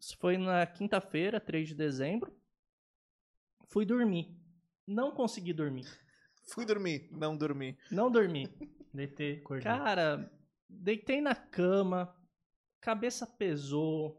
Isso 0.00 0.16
foi 0.18 0.38
na 0.38 0.66
quinta-feira, 0.66 1.40
3 1.40 1.68
de 1.68 1.74
dezembro. 1.74 2.32
Fui 3.66 3.84
dormir. 3.84 4.34
Não 4.86 5.10
consegui 5.10 5.52
dormir. 5.52 5.86
Fui 6.50 6.64
dormir, 6.64 7.10
não 7.12 7.36
dormi. 7.36 7.76
Não 7.90 8.10
dormi. 8.10 8.48
DT, 8.94 9.40
acordei. 9.42 9.64
Cara, 9.64 10.32
deitei 10.66 11.20
na 11.20 11.34
cama, 11.34 12.16
cabeça 12.80 13.26
pesou, 13.26 14.18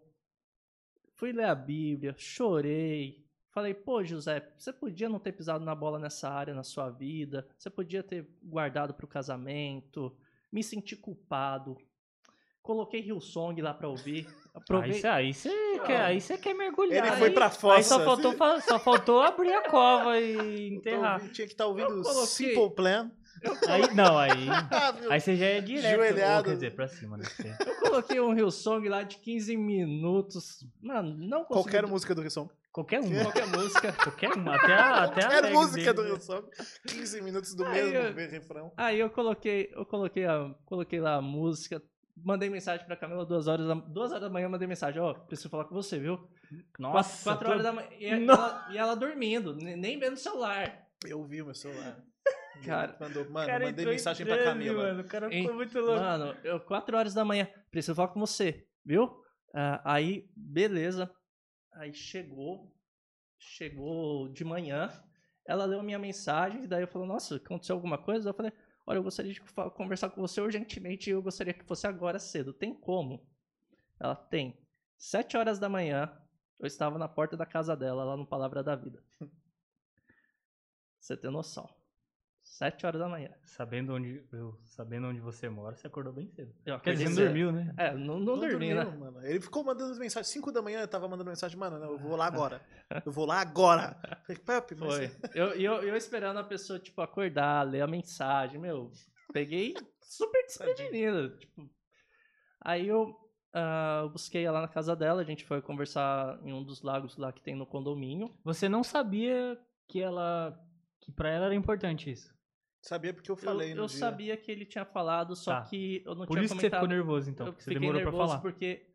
fui 1.15 1.31
ler 1.31 1.45
a 1.45 1.55
Bíblia, 1.55 2.13
chorei. 2.17 3.18
Falei, 3.51 3.73
pô, 3.73 4.03
José, 4.03 4.47
você 4.57 4.71
podia 4.71 5.09
não 5.09 5.19
ter 5.19 5.31
pisado 5.31 5.65
na 5.65 5.73
bola 5.73 5.97
nessa 5.97 6.29
área 6.29 6.53
na 6.53 6.63
sua 6.63 6.89
vida, 6.89 7.47
você 7.57 7.69
podia 7.69 8.03
ter 8.03 8.27
guardado 8.43 8.93
pro 8.93 9.07
casamento, 9.07 10.15
me 10.51 10.63
senti 10.63 10.95
culpado. 10.95 11.75
Coloquei 12.61 13.01
Hillsong 13.01 13.59
lá 13.61 13.73
pra 13.73 13.87
ouvir. 13.87 14.27
Aprovei... 14.53 14.91
Aí, 14.91 14.99
cê- 15.01 15.07
aí 15.07 15.33
você 15.33 15.79
quer, 15.85 16.01
aí 16.01 16.21
quer 16.21 16.53
mergulhar. 16.53 17.07
Ele 17.07 17.15
foi 17.17 17.27
aí- 17.29 17.33
pra 17.33 17.45
Aí 17.47 17.51
fossa. 17.51 17.83
só 17.95 18.03
faltou, 18.05 18.33
fa- 18.33 18.61
só 18.61 18.77
faltou 18.79 19.21
abrir 19.21 19.53
a 19.53 19.67
cova 19.69 20.19
e 20.19 20.35
tô 20.69 20.75
enterrar. 20.75 21.13
ouvindo- 21.15 21.33
tinha 21.33 21.47
que 21.47 21.53
estar 21.53 21.65
ouvindo 21.65 21.89
Eu 21.89 22.03
coloquei- 22.03 22.25
Simple 22.27 22.75
Plan. 22.75 23.11
Aí, 23.69 23.93
não, 23.95 24.17
aí. 24.17 24.31
Aí 25.09 25.19
você 25.21 25.35
já 25.37 25.45
é 25.45 25.61
direto. 25.61 25.95
Joelhado. 25.95 26.37
ou 26.39 26.43
quer 26.43 26.53
dizer, 26.55 26.75
pra 26.75 26.87
cima, 26.89 27.15
né? 27.15 27.23
Eu 27.65 27.75
coloquei 27.79 28.19
um 28.19 28.37
Hillsong 28.37 28.89
lá 28.89 29.01
de 29.01 29.17
15 29.17 29.55
minutos. 29.55 30.65
Mano, 30.81 31.15
não 31.17 31.45
consegui... 31.45 31.63
Qualquer 31.71 31.87
música 31.87 32.13
do 32.13 32.21
Risson. 32.21 32.49
Qualquer 32.79 32.99
uma. 33.01 33.21
Qualquer 33.23 33.47
música. 33.47 33.93
Qualquer 33.93 34.29
uma. 34.35 34.55
Até 34.55 34.73
a, 34.73 35.03
até 35.03 35.21
a 35.21 35.27
Qualquer 35.27 35.41
tag 35.41 35.53
música 35.53 35.93
dele, 35.93 35.93
do 35.93 36.03
né? 36.03 36.15
Risson. 36.15 36.43
15 36.87 37.21
minutos 37.21 37.55
do 37.55 37.65
Aí, 37.65 37.91
mesmo 37.91 38.19
eu- 38.19 38.29
refrão. 38.29 38.73
Aí 38.77 38.99
eu 38.99 39.09
coloquei, 39.09 39.69
eu 39.73 39.85
coloquei, 39.85 40.25
a, 40.25 40.53
coloquei 40.65 40.99
lá 40.99 41.15
a 41.15 41.21
música, 41.21 41.81
mandei 42.15 42.49
mensagem 42.49 42.85
pra 42.85 42.95
Camila 42.95 43.25
duas 43.25 43.47
horas 43.47 43.67
da, 43.67 43.73
duas 43.73 44.11
horas 44.11 44.23
da 44.23 44.29
manhã, 44.29 44.47
mandei 44.49 44.67
mensagem, 44.67 45.01
ó, 45.01 45.13
preciso 45.13 45.49
falar 45.49 45.65
com 45.65 45.75
você, 45.75 45.99
viu? 45.99 46.19
Nossa, 46.77 47.23
quatro, 47.23 47.23
quatro 47.23 47.45
tô- 47.45 47.51
horas 47.51 47.63
da 47.63 47.71
manhã, 47.73 47.89
e, 47.99 48.05
ela, 48.29 48.67
e 48.71 48.77
ela 48.77 48.95
dormindo, 48.95 49.55
ne- 49.55 49.75
nem 49.75 49.99
vendo 49.99 50.13
o 50.13 50.17
celular. 50.17 50.85
Eu 51.05 51.23
vi 51.25 51.41
o 51.41 51.45
meu 51.45 51.53
celular. 51.55 51.97
Cara, 52.65 52.97
Mandou, 52.99 53.29
mano, 53.29 53.47
cara 53.47 53.65
mandei 53.67 53.85
mensagem 53.85 54.25
pra 54.25 54.43
Camila. 54.43 54.83
Mano, 54.83 55.01
o 55.01 55.03
cara 55.05 55.29
ficou 55.29 55.53
muito 55.53 55.79
louco. 55.79 56.01
Mano, 56.01 56.35
eu, 56.43 56.59
quatro 56.59 56.97
horas 56.97 57.13
da 57.13 57.23
manhã, 57.23 57.47
preciso 57.71 57.95
falar 57.95 58.09
com 58.09 58.19
você, 58.19 58.65
viu? 58.85 59.09
Ah, 59.55 59.81
aí, 59.85 60.29
beleza. 60.35 61.09
Aí 61.71 61.93
chegou, 61.93 62.75
chegou 63.37 64.27
de 64.29 64.43
manhã, 64.43 64.91
ela 65.45 65.65
leu 65.65 65.81
minha 65.81 65.99
mensagem, 65.99 66.67
daí 66.67 66.83
eu 66.83 66.87
falei, 66.87 67.07
nossa, 67.07 67.37
aconteceu 67.37 67.75
alguma 67.75 67.97
coisa? 67.97 68.29
Eu 68.29 68.33
falei, 68.33 68.51
olha, 68.85 68.97
eu 68.97 69.03
gostaria 69.03 69.33
de 69.33 69.41
conversar 69.75 70.09
com 70.09 70.21
você 70.21 70.41
urgentemente 70.41 71.09
eu 71.09 71.21
gostaria 71.21 71.53
que 71.53 71.63
fosse 71.63 71.87
agora 71.87 72.19
cedo. 72.19 72.53
Tem 72.53 72.73
como? 72.73 73.25
Ela 73.99 74.15
tem. 74.15 74.59
Sete 74.97 75.37
horas 75.37 75.59
da 75.59 75.69
manhã, 75.69 76.11
eu 76.59 76.67
estava 76.67 76.97
na 76.97 77.07
porta 77.07 77.37
da 77.37 77.45
casa 77.45 77.75
dela, 77.75 78.03
lá 78.03 78.17
no 78.17 78.27
Palavra 78.27 78.61
da 78.61 78.75
Vida. 78.75 79.03
Você 80.99 81.15
tem 81.15 81.31
noção. 81.31 81.78
Sete 82.49 82.85
horas 82.85 82.99
da 82.99 83.07
manhã. 83.07 83.29
Sabendo 83.45 83.93
onde, 83.93 84.25
eu, 84.33 84.59
sabendo 84.65 85.07
onde 85.07 85.19
você 85.19 85.47
mora, 85.47 85.75
você 85.75 85.85
acordou 85.85 86.11
bem 86.11 86.27
cedo. 86.27 86.51
Eu 86.65 86.79
Quer 86.79 86.93
dizer, 86.93 87.09
não 87.09 87.15
dormiu, 87.15 87.51
né? 87.51 87.73
É, 87.77 87.93
não, 87.93 88.19
não, 88.19 88.39
dormi, 88.39 88.73
né? 88.73 88.83
dormiu, 88.83 88.99
mano. 88.99 89.25
Ele 89.25 89.39
ficou 89.39 89.63
mandando 89.63 89.97
mensagem. 89.97 90.29
5 90.29 90.51
da 90.51 90.61
manhã 90.61 90.81
eu 90.81 90.87
tava 90.87 91.07
mandando 91.07 91.29
mensagem, 91.29 91.55
mano, 91.57 91.79
não, 91.79 91.91
eu 91.91 91.99
vou 91.99 92.15
lá 92.15 92.25
agora. 92.25 92.61
Eu 93.05 93.11
vou 93.11 93.25
lá 93.25 93.39
agora. 93.39 93.95
Falei, 94.25 94.41
Pepe, 94.41 94.75
mas. 94.75 94.95
Foi. 94.95 95.11
Eu, 95.35 95.55
e 95.55 95.63
eu, 95.63 95.75
eu 95.83 95.95
esperando 95.95 96.39
a 96.39 96.43
pessoa, 96.43 96.79
tipo, 96.79 96.99
acordar, 97.01 97.61
ler 97.61 97.81
a 97.81 97.87
mensagem, 97.87 98.59
meu. 98.59 98.91
Peguei 99.31 99.75
super 100.01 100.43
desprevenido. 100.43 101.37
Tipo. 101.37 101.69
Aí 102.61 102.87
eu 102.87 103.15
ah, 103.53 104.07
busquei 104.11 104.43
ela 104.43 104.61
na 104.61 104.67
casa 104.67 104.95
dela, 104.95 105.21
a 105.21 105.25
gente 105.25 105.45
foi 105.45 105.61
conversar 105.61 106.39
em 106.43 106.51
um 106.51 106.63
dos 106.63 106.81
lagos 106.81 107.15
lá 107.15 107.31
que 107.31 107.41
tem 107.41 107.55
no 107.55 107.65
condomínio. 107.65 108.35
Você 108.43 108.67
não 108.67 108.83
sabia 108.83 109.55
que 109.87 110.01
ela. 110.01 110.59
que 110.99 111.11
pra 111.11 111.29
ela 111.29 111.45
era 111.45 111.55
importante 111.55 112.11
isso. 112.11 112.38
Sabia 112.81 113.13
porque 113.13 113.29
eu 113.29 113.33
Eu, 113.35 113.37
falei 113.37 113.73
no 113.73 113.81
eu 113.83 113.87
dia. 113.87 113.97
sabia 113.97 114.37
que 114.37 114.51
ele 114.51 114.65
tinha 114.65 114.85
falado, 114.85 115.35
só 115.35 115.55
Tá. 115.61 115.69
que 115.69 116.01
eu 116.05 116.15
não 116.15 116.25
Por 116.25 116.33
tinha 116.33 116.45
isso 116.45 116.55
que 116.55 116.61
você 116.61 116.69
comentado. 116.69 116.79
ficou 116.81 116.87
nervoso, 116.95 117.29
então. 117.29 117.45
eu 117.47 117.51
porque 117.53 117.63
você 117.63 117.69
fiquei 117.71 117.79
demorou 117.79 118.01
pra 118.01 118.11
nervoso 118.11 118.29
falar. 118.29 118.41
porque 118.41 118.87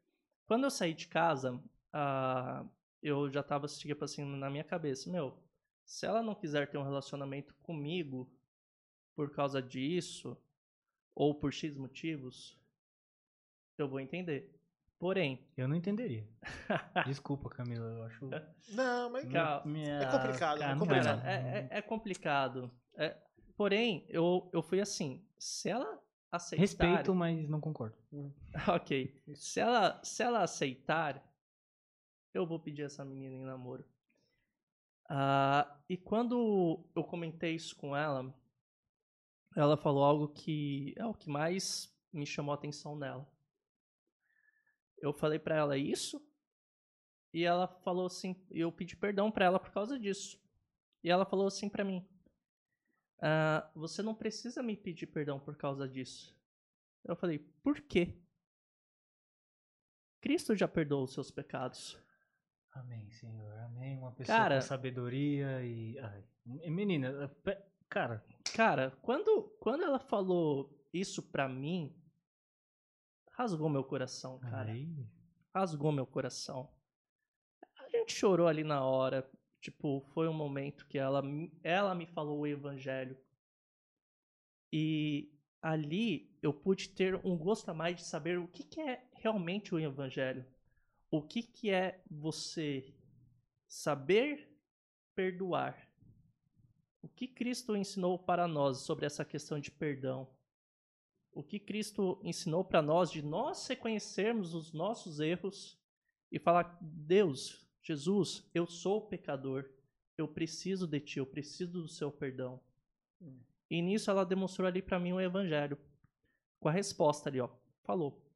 quando 0.47 0.65
eu 0.65 0.70
saí 0.70 0.94
de 0.94 1.06
casa, 1.06 1.62
ah, 1.93 2.65
eu 3.02 3.31
já 3.31 3.43
tava 3.43 3.66
tipo 3.66 4.05
assim 4.05 4.24
na 4.24 4.48
minha 4.48 4.65
cabeça, 4.65 5.11
meu, 5.11 5.39
se 5.85 6.06
ela 6.06 6.23
não 6.23 6.35
quiser 6.35 6.70
ter 6.70 6.78
um 6.78 6.82
relacionamento 6.82 7.55
comigo 7.62 8.31
por 9.15 9.31
causa 9.31 9.61
disso 9.62 10.36
ou 11.15 11.35
por 11.35 11.52
X 11.52 11.77
motivos, 11.77 12.59
eu 13.77 13.86
vou 13.89 14.01
entender. 14.01 14.51
Porém, 14.98 15.47
Eu 15.59 15.69
não 15.69 15.77
entenderia. 15.77 16.27
Desculpa, 17.06 17.51
Camila, 17.51 17.85
eu 17.85 18.02
acho. 18.05 18.31
Não, 18.70 19.11
mas. 19.11 19.31
Cara, 19.31 19.62
é 19.66 20.06
complicado, 20.11 20.56
é 20.56 20.61
cara, 20.61 20.73
não 20.74 20.78
complicado. 20.81 21.20
cara, 21.20 21.31
é, 21.31 21.69
é- 21.70 21.78
é 21.78 21.82
complicado. 21.82 22.70
É, 22.97 23.16
porém, 23.57 24.05
eu, 24.09 24.49
eu 24.53 24.63
fui 24.63 24.81
assim, 24.81 25.27
se 25.39 25.69
ela 25.69 26.03
aceitar... 26.31 26.61
Respeito, 26.61 27.15
mas 27.15 27.49
não 27.49 27.61
concordo. 27.61 27.97
Ok. 28.69 29.23
Se 29.35 29.61
ela, 29.61 30.03
se 30.05 30.23
ela 30.23 30.43
aceitar, 30.43 31.23
eu 32.33 32.47
vou 32.47 32.59
pedir 32.59 32.83
essa 32.83 33.05
menina 33.05 33.35
em 33.35 33.45
namoro. 33.45 33.85
Ah, 35.09 35.81
e 35.89 35.97
quando 35.97 36.85
eu 36.95 37.05
comentei 37.05 37.55
isso 37.55 37.77
com 37.77 37.97
ela, 37.97 38.35
ela 39.57 39.77
falou 39.77 40.05
algo 40.05 40.29
que 40.29 40.95
é 40.97 41.05
o 41.05 41.15
que 41.15 41.29
mais 41.29 41.95
me 42.13 42.27
chamou 42.27 42.53
a 42.53 42.57
atenção 42.57 42.97
nela. 42.97 43.29
Eu 44.99 45.13
falei 45.13 45.39
pra 45.39 45.57
ela 45.57 45.77
isso 45.77 46.21
e 47.33 47.45
ela 47.45 47.67
falou 47.67 48.07
assim, 48.07 48.35
eu 48.51 48.73
pedi 48.73 48.97
perdão 48.97 49.31
pra 49.31 49.45
ela 49.45 49.61
por 49.61 49.71
causa 49.71 49.99
disso. 49.99 50.41
E 51.03 51.11
ela 51.11 51.27
falou 51.27 51.47
assim 51.47 51.69
pra 51.69 51.85
mim: 51.85 52.07
"Ah, 53.20 53.70
você 53.74 54.03
não 54.03 54.15
precisa 54.15 54.62
me 54.62 54.77
pedir 54.77 55.07
perdão 55.07 55.39
por 55.41 55.57
causa 55.57 55.89
disso. 55.89 56.36
Eu 57.05 57.16
falei: 57.16 57.39
por 57.62 57.81
quê? 57.81 58.20
Cristo 60.20 60.55
já 60.55 60.66
perdoou 60.66 61.05
os 61.05 61.12
seus 61.12 61.31
pecados. 61.31 61.99
Amém, 62.73 63.11
Senhor. 63.11 63.53
Amém. 63.61 63.99
Uma 63.99 64.12
pessoa 64.12 64.36
Cara- 64.39 64.57
com 64.57 64.62
sabedoria 64.62 65.62
e. 65.62 65.99
Ai, 65.99 66.24
menina, 66.70 67.28
pe- 67.43 67.62
cara, 67.89 68.24
Cara, 68.55 68.91
quando, 69.03 69.43
quando 69.61 69.85
ela 69.85 69.99
falou 69.99 70.82
isso 70.93 71.23
pra 71.23 71.49
mim, 71.49 71.95
rasgou 73.32 73.69
meu 73.69 73.85
coração, 73.85 74.39
cara. 74.41 74.73
rasgou 75.55 75.93
meu 75.93 76.07
coração. 76.07 76.73
A 77.78 77.89
gente 77.89 78.12
chorou 78.12 78.47
ali 78.49 78.65
na 78.65 78.82
hora. 78.85 79.28
Tipo, 79.65 80.05
foi 80.12 80.28
um 80.28 80.35
momento 80.35 80.86
que 80.86 80.99
ela, 80.99 81.23
ela 81.62 81.95
me 81.95 82.05
falou 82.05 82.41
o 82.41 82.47
evangelho. 82.47 83.16
E 84.70 85.32
ali 85.62 86.36
eu 86.43 86.53
pude 86.53 86.91
ter 86.91 87.15
um 87.24 87.35
gosto 87.36 87.70
a 87.70 87.74
mais 87.74 87.97
de 87.97 88.05
saber 88.05 88.39
o 88.39 88.47
que, 88.47 88.62
que 88.62 88.81
é 88.81 89.03
realmente 89.15 89.74
o 89.74 89.81
evangelho. 89.81 90.45
O 91.11 91.23
que, 91.23 91.43
que 91.43 91.70
é 91.70 92.03
você 92.11 92.95
saber 93.66 94.55
perdoar. 95.15 95.89
O 97.01 97.09
que 97.09 97.27
Cristo 97.27 97.74
ensinou 97.74 98.19
para 98.19 98.47
nós 98.47 98.78
sobre 98.82 99.07
essa 99.07 99.24
questão 99.24 99.59
de 99.59 99.70
perdão 99.70 100.28
o 101.35 101.43
que 101.43 101.59
Cristo 101.59 102.20
ensinou 102.23 102.65
para 102.65 102.81
nós 102.81 103.11
de 103.11 103.20
nós 103.20 103.66
reconhecermos 103.66 104.55
os 104.55 104.73
nossos 104.73 105.19
erros 105.19 105.77
e 106.31 106.39
falar: 106.39 106.78
Deus, 106.81 107.64
Jesus, 107.85 108.48
eu 108.55 108.66
sou 108.66 109.06
pecador, 109.06 109.70
eu 110.16 110.27
preciso 110.27 110.86
de 110.86 110.98
ti, 110.98 111.19
eu 111.19 111.27
preciso 111.27 111.82
do 111.82 111.89
seu 111.89 112.11
perdão. 112.11 112.59
E 113.70 113.82
nisso 113.82 114.11
ela 114.11 114.24
demonstrou 114.24 114.66
ali 114.66 114.81
para 114.81 114.98
mim 114.98 115.12
o 115.12 115.20
evangelho, 115.20 115.78
com 116.59 116.69
a 116.69 116.73
resposta 116.73 117.28
ali, 117.28 117.40
ó, 117.40 117.51
falou. 117.82 118.27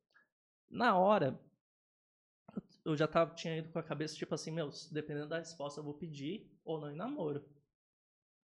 Na 0.68 0.98
hora, 0.98 1.40
eu 2.84 2.94
já 2.94 3.08
tava, 3.08 3.34
tinha 3.34 3.56
ido 3.56 3.70
com 3.70 3.78
a 3.78 3.82
cabeça 3.82 4.14
tipo 4.14 4.34
assim: 4.34 4.50
meu, 4.50 4.70
dependendo 4.92 5.28
da 5.28 5.38
resposta, 5.38 5.80
eu 5.80 5.84
vou 5.84 5.94
pedir 5.94 6.50
ou 6.62 6.78
não 6.78 6.90
em 6.90 6.96
namoro. 6.96 7.42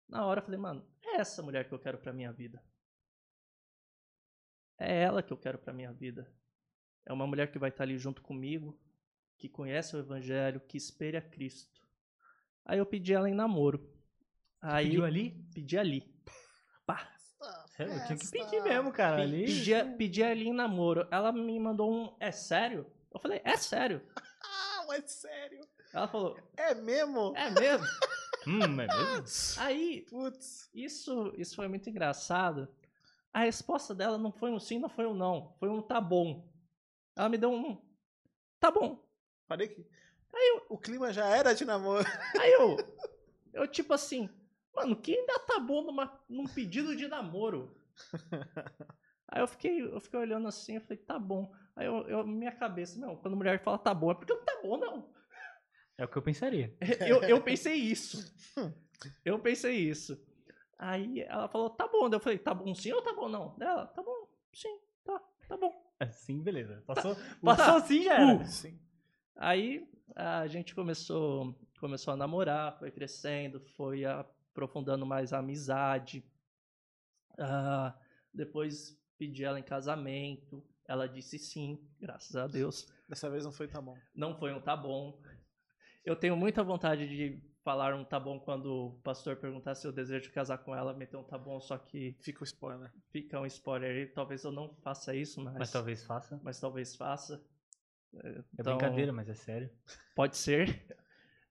Na 0.09 0.25
hora 0.25 0.39
eu 0.39 0.43
falei: 0.45 0.59
mano, 0.59 0.83
é 1.03 1.17
essa 1.17 1.43
mulher 1.43 1.67
que 1.67 1.73
eu 1.73 1.79
quero 1.79 1.99
para 1.99 2.13
minha 2.13 2.31
vida. 2.31 2.63
É 4.79 5.03
ela 5.03 5.21
que 5.21 5.31
eu 5.31 5.37
quero 5.37 5.59
para 5.59 5.71
minha 5.71 5.93
vida. 5.93 6.33
É 7.05 7.13
uma 7.13 7.27
mulher 7.27 7.51
que 7.51 7.59
vai 7.59 7.69
estar 7.69 7.83
ali 7.83 7.97
junto 7.97 8.23
comigo, 8.23 8.75
que 9.37 9.49
conhece 9.49 9.95
o 9.95 9.99
evangelho, 9.99 10.59
que 10.61 10.77
espelha 10.77 11.21
Cristo. 11.21 11.81
Aí 12.65 12.79
eu 12.79 12.85
pedi 12.85 13.13
ela 13.13 13.29
em 13.29 13.33
namoro. 13.33 13.89
Aí 14.61 14.87
Pediu 14.87 15.05
ali? 15.05 15.31
pedi 15.53 15.77
ali. 15.77 16.15
Pá. 16.85 17.11
Sério, 17.67 17.93
eu 17.93 18.05
tinha 18.05 18.17
que 18.17 18.27
pedir 18.27 18.63
mesmo, 18.63 18.91
cara. 18.91 19.21
Ali. 19.21 19.45
Pedi, 19.45 19.71
pedi 19.97 20.23
ali 20.23 20.47
em 20.47 20.53
namoro. 20.53 21.07
Ela 21.11 21.31
me 21.31 21.59
mandou 21.59 21.91
um 21.93 22.15
é 22.19 22.31
sério? 22.31 22.89
Eu 23.13 23.19
falei: 23.19 23.41
"É 23.43 23.55
sério". 23.57 24.01
Ah, 24.43 24.85
mas 24.87 25.11
sério? 25.11 25.61
Ela 25.93 26.07
falou: 26.07 26.37
É 26.57 26.73
mesmo? 26.73 27.33
"É 27.35 27.49
mesmo?". 27.51 27.85
Hum, 28.47 28.79
é 28.79 28.87
mesmo? 28.87 29.59
Aí 29.59 30.05
Putz. 30.07 30.69
Isso, 30.71 31.33
isso 31.35 31.55
foi 31.55 31.67
muito 31.67 31.89
engraçado. 31.89 32.67
A 33.33 33.39
resposta 33.39 33.93
dela 33.95 34.19
não 34.19 34.31
foi 34.31 34.51
um 34.51 34.59
sim, 34.59 34.77
não 34.77 34.87
foi 34.87 35.07
um 35.07 35.15
não. 35.15 35.55
Foi 35.59 35.67
um 35.67 35.81
tá 35.81 35.99
bom. 35.99 36.47
Ela 37.15 37.27
me 37.27 37.37
deu 37.39 37.51
um 37.51 37.81
tá 38.59 38.69
bom. 38.69 39.04
Parei 39.47 39.67
que. 39.67 39.85
O 40.69 40.77
clima 40.77 41.13
já 41.13 41.25
era 41.27 41.53
de 41.53 41.63
namoro. 41.63 42.03
Aí 42.41 42.51
eu, 42.51 42.77
eu 43.53 43.67
tipo 43.67 43.93
assim, 43.93 44.29
mano, 44.75 44.95
quem 44.95 45.17
ainda 45.19 45.39
tá 45.39 45.59
bom 45.59 45.81
numa, 45.83 46.21
num 46.27 46.45
pedido 46.45 46.95
de 46.95 47.07
namoro? 47.07 47.75
Aí 49.27 49.41
eu 49.41 49.47
fiquei, 49.47 49.81
eu 49.81 49.99
fiquei 49.99 50.19
olhando 50.19 50.47
assim, 50.47 50.75
eu 50.75 50.81
falei, 50.81 50.97
tá 50.97 51.17
bom. 51.17 51.53
Aí 51.75 51.85
eu, 51.85 52.07
eu 52.07 52.25
minha 52.27 52.51
cabeça, 52.51 52.99
não, 52.99 53.15
quando 53.15 53.33
a 53.33 53.37
mulher 53.37 53.63
fala 53.63 53.77
tá 53.77 53.93
bom, 53.93 54.11
é 54.11 54.15
porque 54.15 54.33
não 54.33 54.43
tá 54.43 54.59
bom, 54.61 54.77
não. 54.77 55.13
É 55.97 56.03
o 56.03 56.07
que 56.09 56.17
eu 56.17 56.21
pensaria. 56.21 56.75
Eu, 57.07 57.21
eu 57.23 57.41
pensei 57.41 57.75
isso. 57.75 58.33
Eu 59.23 59.39
pensei 59.39 59.75
isso. 59.77 60.21
Aí 60.77 61.21
ela 61.21 61.47
falou, 61.47 61.69
tá 61.69 61.87
bom. 61.87 62.09
Daí 62.09 62.17
eu 62.17 62.21
falei, 62.21 62.37
tá 62.37 62.53
bom 62.53 62.75
sim 62.75 62.91
ou 62.91 63.01
tá 63.01 63.13
bom 63.13 63.29
não? 63.29 63.57
Dela, 63.57 63.87
tá 63.87 64.03
bom, 64.03 64.27
sim, 64.53 64.77
tá, 65.05 65.21
tá 65.47 65.55
bom. 65.55 65.73
Assim, 65.97 66.41
beleza. 66.43 66.83
Passou, 66.85 67.15
Tá. 67.15 67.21
passou 67.41 67.75
assim 67.75 68.03
já 68.03 68.13
era. 68.15 68.45
Sim. 68.45 68.77
Aí 69.35 69.87
a 70.15 70.47
gente 70.47 70.73
começou, 70.73 71.55
começou 71.79 72.13
a 72.13 72.17
namorar, 72.17 72.77
foi 72.79 72.91
crescendo, 72.91 73.59
foi 73.59 74.05
aprofundando 74.05 75.05
mais 75.05 75.33
a 75.33 75.39
amizade. 75.39 76.23
Ah, 77.37 77.97
depois 78.33 78.97
pedi 79.17 79.43
ela 79.43 79.59
em 79.59 79.63
casamento. 79.63 80.63
Ela 80.87 81.07
disse 81.07 81.39
sim, 81.39 81.79
graças 81.99 82.35
a 82.35 82.47
Deus. 82.47 82.87
Dessa 83.09 83.29
vez 83.29 83.43
não 83.43 83.51
foi 83.51 83.67
tá 83.67 83.81
bom. 83.81 83.97
Não 84.13 84.37
foi 84.37 84.53
um 84.53 84.61
tá 84.61 84.75
bom. 84.77 85.19
Eu 86.03 86.15
tenho 86.15 86.37
muita 86.37 86.63
vontade 86.63 87.07
de 87.07 87.41
falar 87.63 87.95
um 87.95 88.05
tá 88.05 88.19
bom 88.19 88.39
quando 88.39 88.65
o 88.67 88.91
pastor 89.01 89.35
perguntar 89.37 89.73
se 89.73 89.87
eu 89.87 89.91
desejo 89.91 90.31
casar 90.31 90.59
com 90.59 90.75
ela, 90.75 90.93
meter 90.93 91.17
um 91.17 91.23
tá 91.23 91.35
bom, 91.35 91.59
só 91.59 91.79
que 91.79 92.15
Fica 92.21 92.41
o 92.41 92.43
spoiler. 92.43 92.93
fica 93.09 93.39
um 93.39 93.45
spoiler 93.47 93.89
aí. 93.89 94.05
Talvez 94.05 94.43
eu 94.43 94.51
não 94.51 94.75
faça 94.75 95.15
isso, 95.15 95.43
mas, 95.43 95.55
Mas 95.57 95.71
talvez 95.71 96.03
faça. 96.03 96.39
mas 96.43 96.59
talvez 96.59 96.95
faça. 96.95 97.43
É 98.23 98.43
Então, 98.53 98.77
brincadeira, 98.77 99.11
mas 99.11 99.29
é 99.29 99.33
sério. 99.33 99.69
Pode 100.15 100.37
ser. 100.37 100.67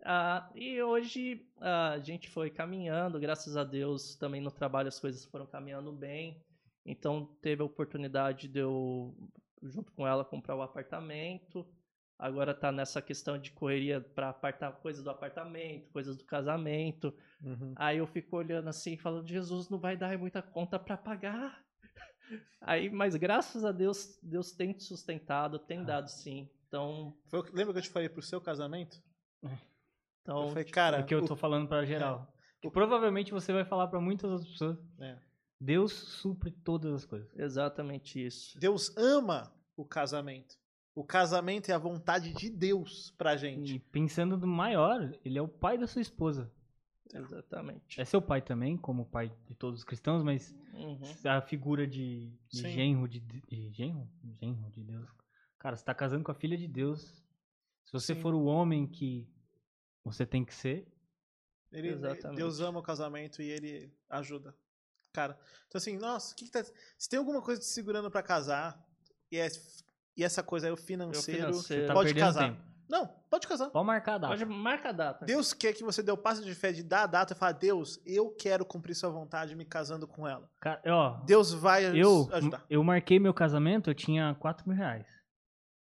Ah, 0.07 0.51
e 0.55 0.83
hoje 0.83 1.49
ah, 1.63 1.93
a 1.93 1.99
gente 1.99 2.29
foi 2.29 2.51
caminhando, 2.51 3.19
graças 3.19 3.57
a 3.57 3.65
Deus, 3.65 4.15
também 4.17 4.39
no 4.39 4.51
trabalho 4.51 4.89
as 4.89 5.01
coisas 5.01 5.25
foram 5.25 5.47
caminhando 5.47 5.91
bem. 5.93 6.45
Então 6.85 7.25
teve 7.41 7.63
a 7.63 7.65
oportunidade 7.65 8.47
de 8.47 8.59
eu, 8.59 9.17
junto 9.63 9.91
com 9.93 10.07
ela, 10.07 10.23
comprar 10.23 10.57
o 10.57 10.61
apartamento. 10.61 11.67
Agora 12.19 12.53
tá 12.53 12.71
nessa 12.71 13.01
questão 13.01 13.39
de 13.39 13.51
correria 13.51 14.01
para 14.01 14.29
apartar 14.29 14.73
coisas 14.73 15.03
do 15.03 15.09
apartamento, 15.09 15.91
coisas 15.91 16.19
do 16.19 16.25
casamento. 16.25 17.15
Uhum. 17.43 17.73
Aí 17.75 17.97
eu 17.99 18.07
fico 18.07 18.37
olhando 18.37 18.69
assim, 18.69 18.99
falando, 18.99 19.27
Jesus, 19.27 19.71
não 19.71 19.79
vai 19.79 19.97
dar 19.97 20.17
muita 20.19 20.43
conta 20.43 20.79
para 20.79 20.99
pagar. 20.99 21.64
Aí, 22.61 22.89
mas 22.91 23.15
graças 23.17 23.65
a 23.65 23.73
Deus, 23.73 24.19
Deus 24.23 24.53
tem 24.53 24.73
te 24.73 24.83
sustentado, 24.85 25.59
tem 25.59 25.85
dado 25.85 26.09
sim. 26.09 26.49
Então, 26.69 27.15
Foi 27.29 27.41
o 27.41 27.45
que- 27.45 27.55
Lembra 27.55 27.73
que 27.75 27.79
eu 27.79 27.83
te 27.83 27.91
falei 27.91 28.09
pro 28.09 28.23
seu 28.23 28.41
casamento? 28.41 28.97
então 30.23 30.43
eu 30.45 30.49
falei, 30.49 30.65
cara. 30.65 31.01
o 31.01 31.07
que 31.07 31.15
eu 31.15 31.23
o- 31.23 31.27
tô 31.29 31.37
falando 31.37 31.69
pra 31.69 31.85
geral. 31.85 32.27
Que 32.61 32.71
provavelmente 32.71 33.31
você 33.33 33.53
vai 33.53 33.65
falar 33.65 33.89
pra 33.89 34.01
muitas 34.01 34.31
outras 34.31 34.51
pessoas. 34.51 34.79
É. 34.99 35.19
Deus 35.61 35.93
supre 35.93 36.51
todas 36.51 36.93
as 36.95 37.05
coisas. 37.05 37.29
Exatamente 37.37 38.25
isso. 38.25 38.59
Deus 38.59 38.95
ama 38.97 39.55
o 39.77 39.85
casamento. 39.85 40.57
O 40.95 41.05
casamento 41.05 41.69
é 41.71 41.75
a 41.75 41.79
vontade 41.79 42.33
de 42.33 42.49
Deus 42.49 43.11
pra 43.19 43.37
gente. 43.37 43.75
E 43.75 43.79
pensando 43.79 44.37
no 44.39 44.47
maior, 44.47 45.13
ele 45.25 45.39
é 45.39 45.43
o 45.43 45.49
pai 45.49 45.77
da 45.77 45.87
sua 45.87 46.01
esposa. 46.03 46.51
Exatamente. 47.13 48.01
É 48.01 48.05
seu 48.05 48.21
pai 48.21 48.41
também, 48.43 48.77
como 48.77 49.05
pai 49.05 49.31
de 49.47 49.55
todos 49.55 49.81
os 49.81 49.85
cristãos, 49.85 50.23
mas 50.23 50.55
Uhum. 50.73 50.99
a 51.31 51.41
figura 51.41 51.87
de, 51.87 52.33
de 52.49 52.63
genro 52.73 53.07
de, 53.07 53.21
de 53.21 53.71
genro, 53.73 54.09
genro 54.41 54.71
de 54.71 54.83
Deus. 54.83 55.09
Cara, 55.59 55.77
você 55.77 55.85
tá 55.85 55.95
casando 55.95 56.25
com 56.25 56.31
a 56.33 56.35
filha 56.35 56.57
de 56.57 56.67
Deus. 56.67 57.23
Se 57.85 57.93
você 57.93 58.15
Sim. 58.15 58.21
for 58.21 58.35
o 58.35 58.45
homem 58.45 58.87
que 58.87 59.29
você 60.05 60.27
tem 60.27 60.45
que 60.45 60.55
ser, 60.55 60.87
Ele, 61.73 61.89
Exatamente. 61.89 62.37
Deus 62.39 62.61
ama 62.61 62.79
o 62.81 62.83
casamento 62.83 63.43
e 63.43 63.49
ele 63.51 63.93
ajuda. 64.09 64.57
Cara, 65.13 65.39
então 65.69 65.79
assim, 65.79 65.97
nossa, 65.97 66.33
o 66.33 66.37
que, 66.37 66.45
que 66.47 66.51
tá. 66.51 66.65
Se 66.99 67.09
tem 67.09 67.19
alguma 67.19 67.41
coisa 67.43 67.61
te 67.61 67.67
segurando 67.67 68.11
pra 68.11 68.23
casar, 68.23 68.85
e, 69.31 69.37
é- 69.39 69.49
e 70.17 70.23
essa 70.25 70.43
coisa 70.43 70.67
aí, 70.67 70.73
o 70.73 70.77
financeiro, 70.77 71.41
financeiro. 71.49 71.87
tá 71.87 71.93
pode 71.95 72.09
perdendo 72.09 72.25
casar. 72.27 72.51
tempo. 72.57 72.74
Não, 72.89 73.07
pode 73.31 73.47
casar. 73.47 73.71
Pode 73.71 73.87
marcar 73.87 74.15
a 74.15 74.19
data. 74.19 74.33
Pode 74.33 74.45
marca 74.45 74.89
a 74.91 74.93
data. 74.93 75.25
Deus 75.25 75.53
quer 75.53 75.73
que 75.73 75.83
você 75.83 76.03
dê 76.03 76.13
o 76.13 76.17
passo 76.17 76.45
de 76.45 76.55
fé 76.55 76.73
de 76.73 76.83
dar 76.83 77.05
a 77.05 77.07
data 77.07 77.33
e 77.33 77.37
falar, 77.37 77.53
Deus, 77.53 78.01
eu 78.05 78.31
quero 78.31 78.65
cumprir 78.65 78.95
sua 78.95 79.11
vontade 79.11 79.55
me 79.55 79.65
casando 79.65 80.07
com 80.07 80.29
ela. 80.29 80.49
Cara, 80.61 80.81
ó, 80.87 81.11
Deus 81.25 81.53
vai 81.53 81.85
eu, 81.99 82.29
ajudar. 82.33 82.65
eu 82.69 82.83
marquei 82.85 83.19
meu 83.19 83.33
casamento, 83.33 83.91
eu 83.91 83.95
tinha 83.95 84.35
4 84.39 84.69
mil 84.69 84.77
reais. 84.77 85.07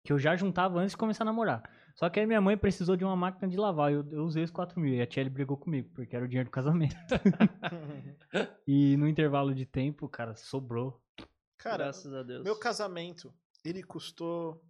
Que 0.04 0.12
eu 0.12 0.18
já 0.18 0.36
juntava 0.36 0.78
antes 0.78 0.92
de 0.92 0.96
começar 0.96 1.24
a 1.24 1.26
namorar. 1.26 1.62
Só 1.94 2.08
que 2.08 2.18
aí 2.18 2.26
minha 2.26 2.40
mãe 2.40 2.56
precisou 2.56 2.96
de 2.96 3.04
uma 3.04 3.16
máquina 3.16 3.48
de 3.48 3.56
lavar. 3.56 3.92
Eu, 3.92 4.06
eu 4.10 4.24
usei 4.24 4.42
os 4.42 4.50
4 4.50 4.80
mil. 4.80 4.94
E 4.94 5.02
a 5.02 5.06
Tchelle 5.06 5.28
brigou 5.28 5.56
comigo, 5.56 5.90
porque 5.94 6.16
era 6.16 6.24
o 6.24 6.28
dinheiro 6.28 6.48
do 6.48 6.52
casamento. 6.52 6.96
e 8.66 8.96
no 8.96 9.06
intervalo 9.06 9.54
de 9.54 9.66
tempo, 9.66 10.08
cara, 10.08 10.34
sobrou. 10.34 11.02
Cara, 11.58 11.84
Graças 11.84 12.12
a 12.14 12.22
Deus. 12.22 12.42
meu 12.42 12.56
casamento, 12.56 13.34
ele 13.64 13.82
custou. 13.82 14.64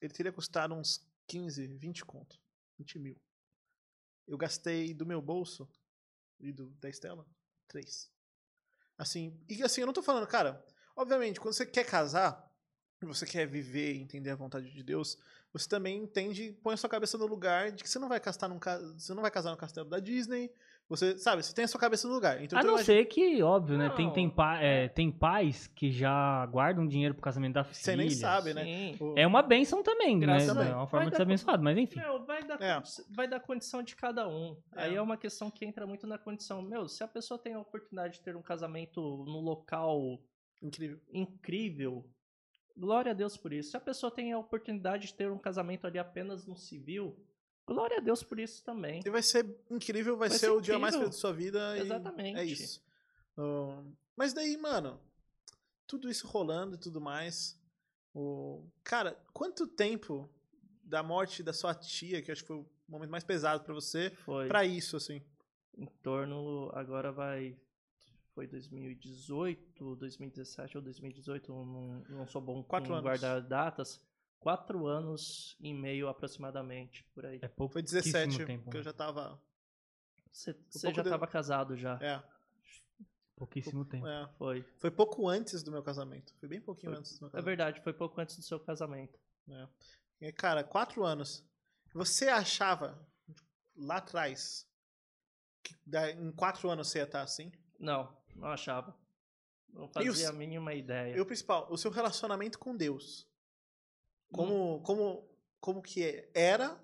Ele 0.00 0.12
teria 0.12 0.32
custado 0.32 0.74
uns 0.74 1.06
15, 1.26 1.66
20 1.66 2.04
conto. 2.04 2.38
20 2.78 2.98
mil. 2.98 3.16
eu 4.26 4.36
gastei 4.36 4.94
do 4.94 5.06
meu 5.06 5.20
bolso 5.20 5.68
e 6.40 6.52
do 6.52 6.70
da 6.80 6.88
Estela, 6.88 7.26
três. 7.68 8.10
Assim, 8.98 9.40
e 9.48 9.62
assim, 9.62 9.80
eu 9.80 9.86
não 9.86 9.94
tô 9.94 10.02
falando, 10.02 10.26
cara, 10.26 10.64
obviamente, 10.96 11.40
quando 11.40 11.54
você 11.54 11.66
quer 11.66 11.84
casar, 11.84 12.50
você 13.00 13.26
quer 13.26 13.46
viver 13.46 13.94
e 13.94 14.00
entender 14.00 14.30
a 14.30 14.36
vontade 14.36 14.70
de 14.70 14.82
Deus, 14.82 15.18
você 15.52 15.68
também 15.68 16.02
entende, 16.02 16.52
põe 16.62 16.74
a 16.74 16.76
sua 16.76 16.88
cabeça 16.88 17.18
no 17.18 17.26
lugar 17.26 17.72
de 17.72 17.82
que 17.82 17.90
você 17.90 17.98
não 17.98 18.08
vai 18.08 18.20
num, 18.48 18.58
você 18.96 19.14
não 19.14 19.22
vai 19.22 19.30
casar 19.30 19.50
no 19.50 19.56
castelo 19.56 19.88
da 19.88 19.98
Disney, 19.98 20.52
você, 20.96 21.18
sabe, 21.18 21.42
você 21.42 21.54
tem 21.54 21.64
a 21.64 21.68
sua 21.68 21.80
cabeça 21.80 22.06
no 22.06 22.14
lugar. 22.14 22.42
Então 22.42 22.58
A 22.58 22.62
não 22.62 22.70
imagina- 22.74 22.84
ser 22.98 23.04
que, 23.06 23.42
óbvio, 23.42 23.76
né? 23.78 23.90
Tem, 23.90 24.06
Não, 24.06 24.12
tem, 24.12 24.28
pa- 24.30 24.60
é, 24.60 24.88
tem 24.88 25.10
pais 25.10 25.66
que 25.68 25.90
já 25.90 26.44
guardam 26.46 26.86
dinheiro 26.86 27.14
pro 27.14 27.22
casamento 27.22 27.54
da 27.54 27.64
filha. 27.64 27.74
Você 27.74 27.96
nem 27.96 28.10
sabe, 28.10 28.54
né? 28.54 28.94
O- 29.00 29.14
É 29.16 29.26
uma 29.26 29.42
benção 29.42 29.82
também, 29.82 30.14
né? 30.16 30.26
Graças 30.26 30.54
Deus. 30.54 30.66
É 30.66 30.74
uma 30.74 30.86
forma 30.86 31.04
Vai 31.06 31.10
de 31.10 31.16
ser 31.16 31.22
abençoado, 31.22 31.62
mas 31.62 31.76
enfim. 31.78 31.98
Meu, 32.00 32.24
vai 32.24 32.44
dar, 32.44 32.60
É. 32.62 32.82
vai 33.10 33.26
dar 33.28 33.40
condição 33.40 33.82
de 33.82 33.96
cada 33.96 34.28
um. 34.28 34.56
Aí 34.76 34.94
É. 34.94 34.96
é 34.96 35.02
uma 35.02 35.16
questão 35.16 35.50
que 35.50 35.64
entra 35.64 35.86
muito 35.86 36.06
na 36.06 36.18
condição. 36.18 36.62
Meu, 36.62 36.88
se 36.88 37.02
a 37.02 37.08
pessoa 37.08 37.38
tem 37.38 37.54
a 37.54 37.60
oportunidade 37.60 38.14
de 38.14 38.20
ter 38.20 38.36
um 38.36 38.42
casamento 38.42 39.00
num 39.26 39.40
local 39.40 40.18
Incrível. 40.62 40.98
incrível, 41.12 42.04
glória 42.76 43.12
a 43.12 43.14
Deus 43.14 43.36
por 43.36 43.52
isso. 43.52 43.70
Se 43.70 43.76
a 43.76 43.80
pessoa 43.80 44.10
tem 44.10 44.32
a 44.32 44.38
oportunidade 44.38 45.08
de 45.08 45.14
ter 45.14 45.30
um 45.30 45.38
casamento 45.38 45.86
ali 45.86 45.98
apenas 45.98 46.46
no 46.46 46.56
civil, 46.56 47.16
glória 47.66 47.98
a 47.98 48.00
Deus 48.00 48.22
por 48.22 48.38
isso 48.38 48.62
também. 48.64 49.00
E 49.04 49.10
vai 49.10 49.22
ser 49.22 49.44
incrível, 49.70 50.16
vai, 50.16 50.28
Vai 50.28 50.38
ser, 50.38 50.46
ser 50.46 50.52
o 50.52 50.60
dia 50.60 50.78
mais 50.78 50.94
incrível. 50.94 51.10
feliz 51.10 51.16
da 51.16 51.20
sua 51.20 51.32
vida. 51.32 51.78
Exatamente. 51.78 52.38
É 52.38 52.44
isso. 52.44 52.82
Ahn, 53.36 53.92
mas 54.16 54.32
daí, 54.32 54.56
mano, 54.56 55.00
tudo 55.86 56.08
isso 56.10 56.26
rolando 56.26 56.74
e 56.76 56.78
tudo 56.78 57.00
mais. 57.00 57.58
O... 58.14 58.66
Cara, 58.84 59.16
quanto 59.32 59.66
tempo 59.66 60.28
da 60.84 61.02
morte 61.02 61.42
da 61.42 61.52
sua 61.52 61.74
tia, 61.74 62.20
que 62.20 62.30
acho 62.30 62.42
que 62.42 62.48
foi 62.48 62.56
o 62.58 62.66
momento 62.88 63.10
mais 63.10 63.24
pesado 63.24 63.64
pra 63.64 63.72
você, 63.72 64.10
Foi 64.10 64.48
pra 64.48 64.64
isso, 64.64 64.96
assim? 64.96 65.22
em 65.74 65.86
torno, 66.02 66.70
agora 66.74 67.10
vai, 67.10 67.56
foi 68.34 68.46
2018, 68.46 69.96
2017 69.96 70.76
ou 70.76 70.82
2018, 70.82 71.50
eu 71.50 71.64
não, 71.64 72.04
não 72.10 72.26
sou 72.26 72.42
bom 72.42 72.62
Quatro 72.62 72.88
com 72.88 72.94
anos. 72.94 73.02
guardar 73.04 73.40
datas. 73.40 73.98
Quatro 74.42 74.86
anos 74.86 75.56
e 75.60 75.72
meio 75.72 76.08
aproximadamente, 76.08 77.04
por 77.14 77.24
aí. 77.24 77.38
É 77.42 77.48
pouco. 77.48 77.74
Foi 77.74 77.82
17, 77.82 78.44
tempo, 78.44 78.70
que 78.70 78.76
eu 78.76 78.80
né? 78.80 78.84
já 78.84 78.92
tava. 78.92 79.40
Você 80.32 80.52
pouco 80.54 80.96
já 80.96 81.02
de- 81.02 81.08
estava 81.08 81.26
casado 81.26 81.76
já. 81.76 81.96
É, 82.02 82.22
Pouquíssimo 83.36 83.84
tempo. 83.84 84.06
é. 84.06 84.28
Foi. 84.38 84.62
Foi 84.78 84.90
pouco 84.90 85.28
antes 85.28 85.62
do 85.62 85.70
meu 85.70 85.82
casamento. 85.82 86.34
Foi 86.40 86.48
bem 86.48 86.60
pouquinho 86.60 86.92
Foi- 86.92 86.98
antes 86.98 87.12
do 87.18 87.20
meu 87.22 87.28
É 87.28 87.30
casamento. 87.32 87.44
verdade, 87.44 87.80
foi 87.82 87.92
pouco 87.92 88.20
antes 88.20 88.36
do 88.36 88.42
seu 88.42 88.58
casamento. 88.60 89.18
E, 90.20 90.32
cara, 90.32 90.62
quatro 90.64 91.04
anos. 91.04 91.44
Você 91.94 92.28
achava 92.28 92.98
lá 93.76 93.96
atrás 93.98 94.68
que 95.62 95.74
em 96.18 96.32
quatro 96.32 96.70
anos 96.70 96.88
você 96.88 96.98
ia 96.98 97.04
estar 97.04 97.22
assim? 97.22 97.52
Não, 97.78 98.16
não 98.34 98.48
achava. 98.48 98.96
Não 99.68 99.84
E 99.84 99.86
o 99.86 99.88
fazia 99.88 100.10
s- 100.12 100.26
a 100.26 100.32
mínima 100.32 100.74
ideia. 100.74 101.16
E 101.16 101.20
o 101.20 101.26
principal, 101.26 101.66
o 101.70 101.76
seu 101.76 101.90
relacionamento 101.90 102.58
com 102.58 102.76
Deus. 102.76 103.28
Como, 104.32 104.76
Hum. 104.76 104.82
como, 104.82 105.28
como 105.60 105.82
que 105.82 106.02
é- 106.02 106.30
era 106.34 106.82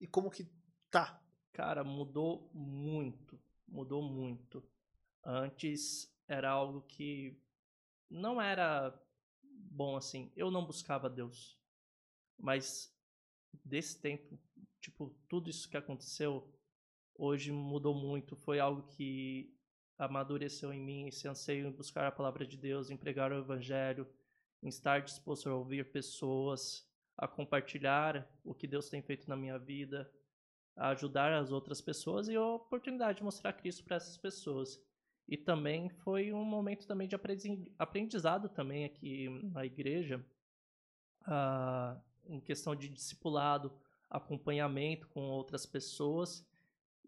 e 0.00 0.06
como 0.06 0.30
que 0.30 0.46
tá. 0.90 1.20
Cara, 1.52 1.84
mudou 1.84 2.50
muito. 2.52 3.38
Mudou 3.68 4.02
muito. 4.02 4.62
Antes 5.24 6.12
era 6.28 6.50
algo 6.50 6.82
que 6.82 7.36
não 8.10 8.40
era 8.40 8.96
bom 9.42 9.96
assim. 9.96 10.32
Eu 10.36 10.50
não 10.50 10.64
buscava 10.64 11.08
Deus. 11.10 11.58
Mas 12.38 12.92
desse 13.64 14.00
tempo, 14.00 14.38
tipo, 14.80 15.10
tudo 15.28 15.48
isso 15.50 15.68
que 15.68 15.76
aconteceu 15.76 16.48
hoje 17.14 17.52
mudou 17.52 17.94
muito. 17.94 18.36
Foi 18.36 18.58
algo 18.58 18.82
que 18.88 19.52
amadureceu 19.96 20.72
em 20.72 20.80
mim, 20.80 21.06
esse 21.08 21.28
anseio 21.28 21.66
em 21.68 21.72
buscar 21.72 22.06
a 22.06 22.12
palavra 22.12 22.44
de 22.46 22.56
Deus, 22.56 22.90
em 22.90 22.96
pregar 22.96 23.32
o 23.32 23.38
evangelho, 23.38 24.06
em 24.64 24.68
estar 24.68 25.02
disposto 25.02 25.48
a 25.50 25.54
ouvir 25.54 25.92
pessoas, 25.92 26.88
a 27.18 27.28
compartilhar 27.28 28.26
o 28.42 28.54
que 28.54 28.66
Deus 28.66 28.88
tem 28.88 29.02
feito 29.02 29.28
na 29.28 29.36
minha 29.36 29.58
vida, 29.58 30.10
a 30.74 30.88
ajudar 30.88 31.32
as 31.34 31.52
outras 31.52 31.82
pessoas 31.82 32.28
e 32.28 32.34
a 32.34 32.42
oportunidade 32.42 33.18
de 33.18 33.24
mostrar 33.24 33.52
Cristo 33.52 33.84
para 33.84 33.96
essas 33.96 34.16
pessoas. 34.16 34.82
E 35.28 35.36
também 35.36 35.90
foi 35.90 36.32
um 36.32 36.44
momento 36.44 36.86
também 36.86 37.06
de 37.06 37.14
aprendi- 37.14 37.70
aprendizado 37.78 38.48
também 38.48 38.86
aqui 38.86 39.28
na 39.52 39.66
igreja, 39.66 40.24
ah, 41.26 42.00
em 42.26 42.40
questão 42.40 42.74
de 42.74 42.88
discipulado, 42.88 43.70
acompanhamento 44.08 45.06
com 45.08 45.28
outras 45.28 45.66
pessoas 45.66 46.46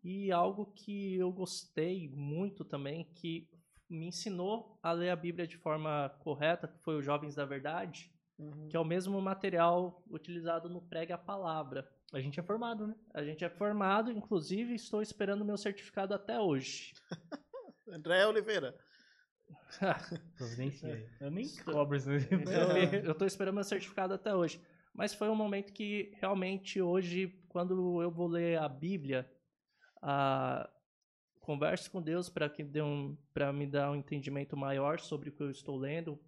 e 0.05 0.31
algo 0.31 0.67
que 0.67 1.17
eu 1.17 1.33
gostei 1.33 2.09
muito 2.11 2.65
também, 2.65 3.05
que 3.05 3.49
me 3.89 4.07
ensinou 4.07 4.79
a 4.83 4.93
ler 4.93 5.11
a 5.11 5.17
Bíblia 5.17 5.47
de 5.47 5.57
forma 5.57 6.15
correta, 6.21 6.69
que 6.69 6.79
foi 6.81 6.97
o 6.97 7.03
Jovens 7.03 7.35
da 7.35 7.45
Verdade, 7.45 8.13
que 8.69 8.77
é 8.77 8.81
o 8.81 8.85
mesmo 8.85 9.21
material 9.21 10.03
utilizado 10.11 10.69
no 10.69 10.83
Prega 10.83 11.15
a 11.15 11.19
Palavra. 11.19 11.89
A 12.13 12.21
gente 12.21 12.39
é 12.39 12.43
formado, 12.43 12.87
né? 12.87 12.95
A 13.15 13.25
gente 13.25 13.45
é 13.45 13.49
formado, 13.49 14.11
inclusive 14.11 14.75
estou 14.75 15.03
esperando 15.03 15.45
meu 15.45 15.57
certificado 15.57 16.15
até 16.15 16.39
hoje. 16.39 16.95
André 17.89 18.27
Oliveira. 18.27 18.77
Providencia. 20.37 21.09
Eu 21.21 21.31
nem 21.31 21.49
cobro 21.65 21.97
isso. 21.97 22.11
eu 23.05 23.13
estou 23.13 23.27
esperando 23.27 23.55
meu 23.55 23.65
certificado 23.65 24.15
até 24.15 24.35
hoje. 24.35 24.61
Mas 24.93 25.15
foi 25.15 25.29
um 25.29 25.35
momento 25.35 25.73
que 25.73 26.13
realmente 26.21 26.81
hoje, 26.81 27.39
quando 27.49 28.03
eu 28.03 28.11
vou 28.11 28.29
ler 28.29 28.59
a 28.59 28.69
Bíblia, 28.69 29.31
ah, 30.01 30.69
converso 31.47 31.91
com 31.91 32.03
Deus 32.03 32.29
para 32.29 32.51
que 32.51 32.65
dê 32.65 32.83
um, 32.83 33.17
para 33.33 33.53
me 33.53 33.67
dar 33.67 33.93
um 33.93 33.97
entendimento 33.97 34.57
maior 34.57 34.99
sobre 34.99 35.29
o 35.29 35.33
que 35.33 35.43
eu 35.43 35.51
estou 35.51 35.77
lendo. 35.79 36.19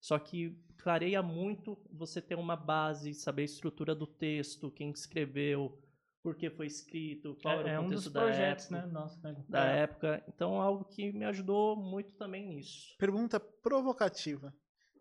Só 0.00 0.18
que 0.18 0.58
clareia 0.78 1.22
muito 1.22 1.78
você 1.92 2.20
ter 2.20 2.34
uma 2.36 2.56
base, 2.56 3.14
saber 3.14 3.42
a 3.42 3.44
estrutura 3.44 3.94
do 3.94 4.06
texto, 4.06 4.70
quem 4.70 4.90
escreveu, 4.90 5.78
por 6.22 6.34
que 6.34 6.48
foi 6.50 6.66
escrito, 6.66 7.36
qual 7.42 7.60
era 7.60 7.68
É, 7.68 7.72
é 7.74 7.78
o 7.78 7.82
um 7.82 7.84
contexto 7.84 8.04
dos 8.04 8.12
da 8.12 8.20
projetos, 8.22 8.64
época, 8.64 8.86
né? 8.86 8.92
Nossa, 8.92 9.32
né? 9.32 9.44
da 9.48 9.66
É. 9.66 9.78
época. 9.80 10.24
Então, 10.26 10.60
algo 10.60 10.84
que 10.86 11.12
me 11.12 11.24
ajudou 11.26 11.76
muito 11.76 12.14
também 12.14 12.46
nisso. 12.46 12.96
Pergunta 12.98 13.38
provocativa. 13.38 14.54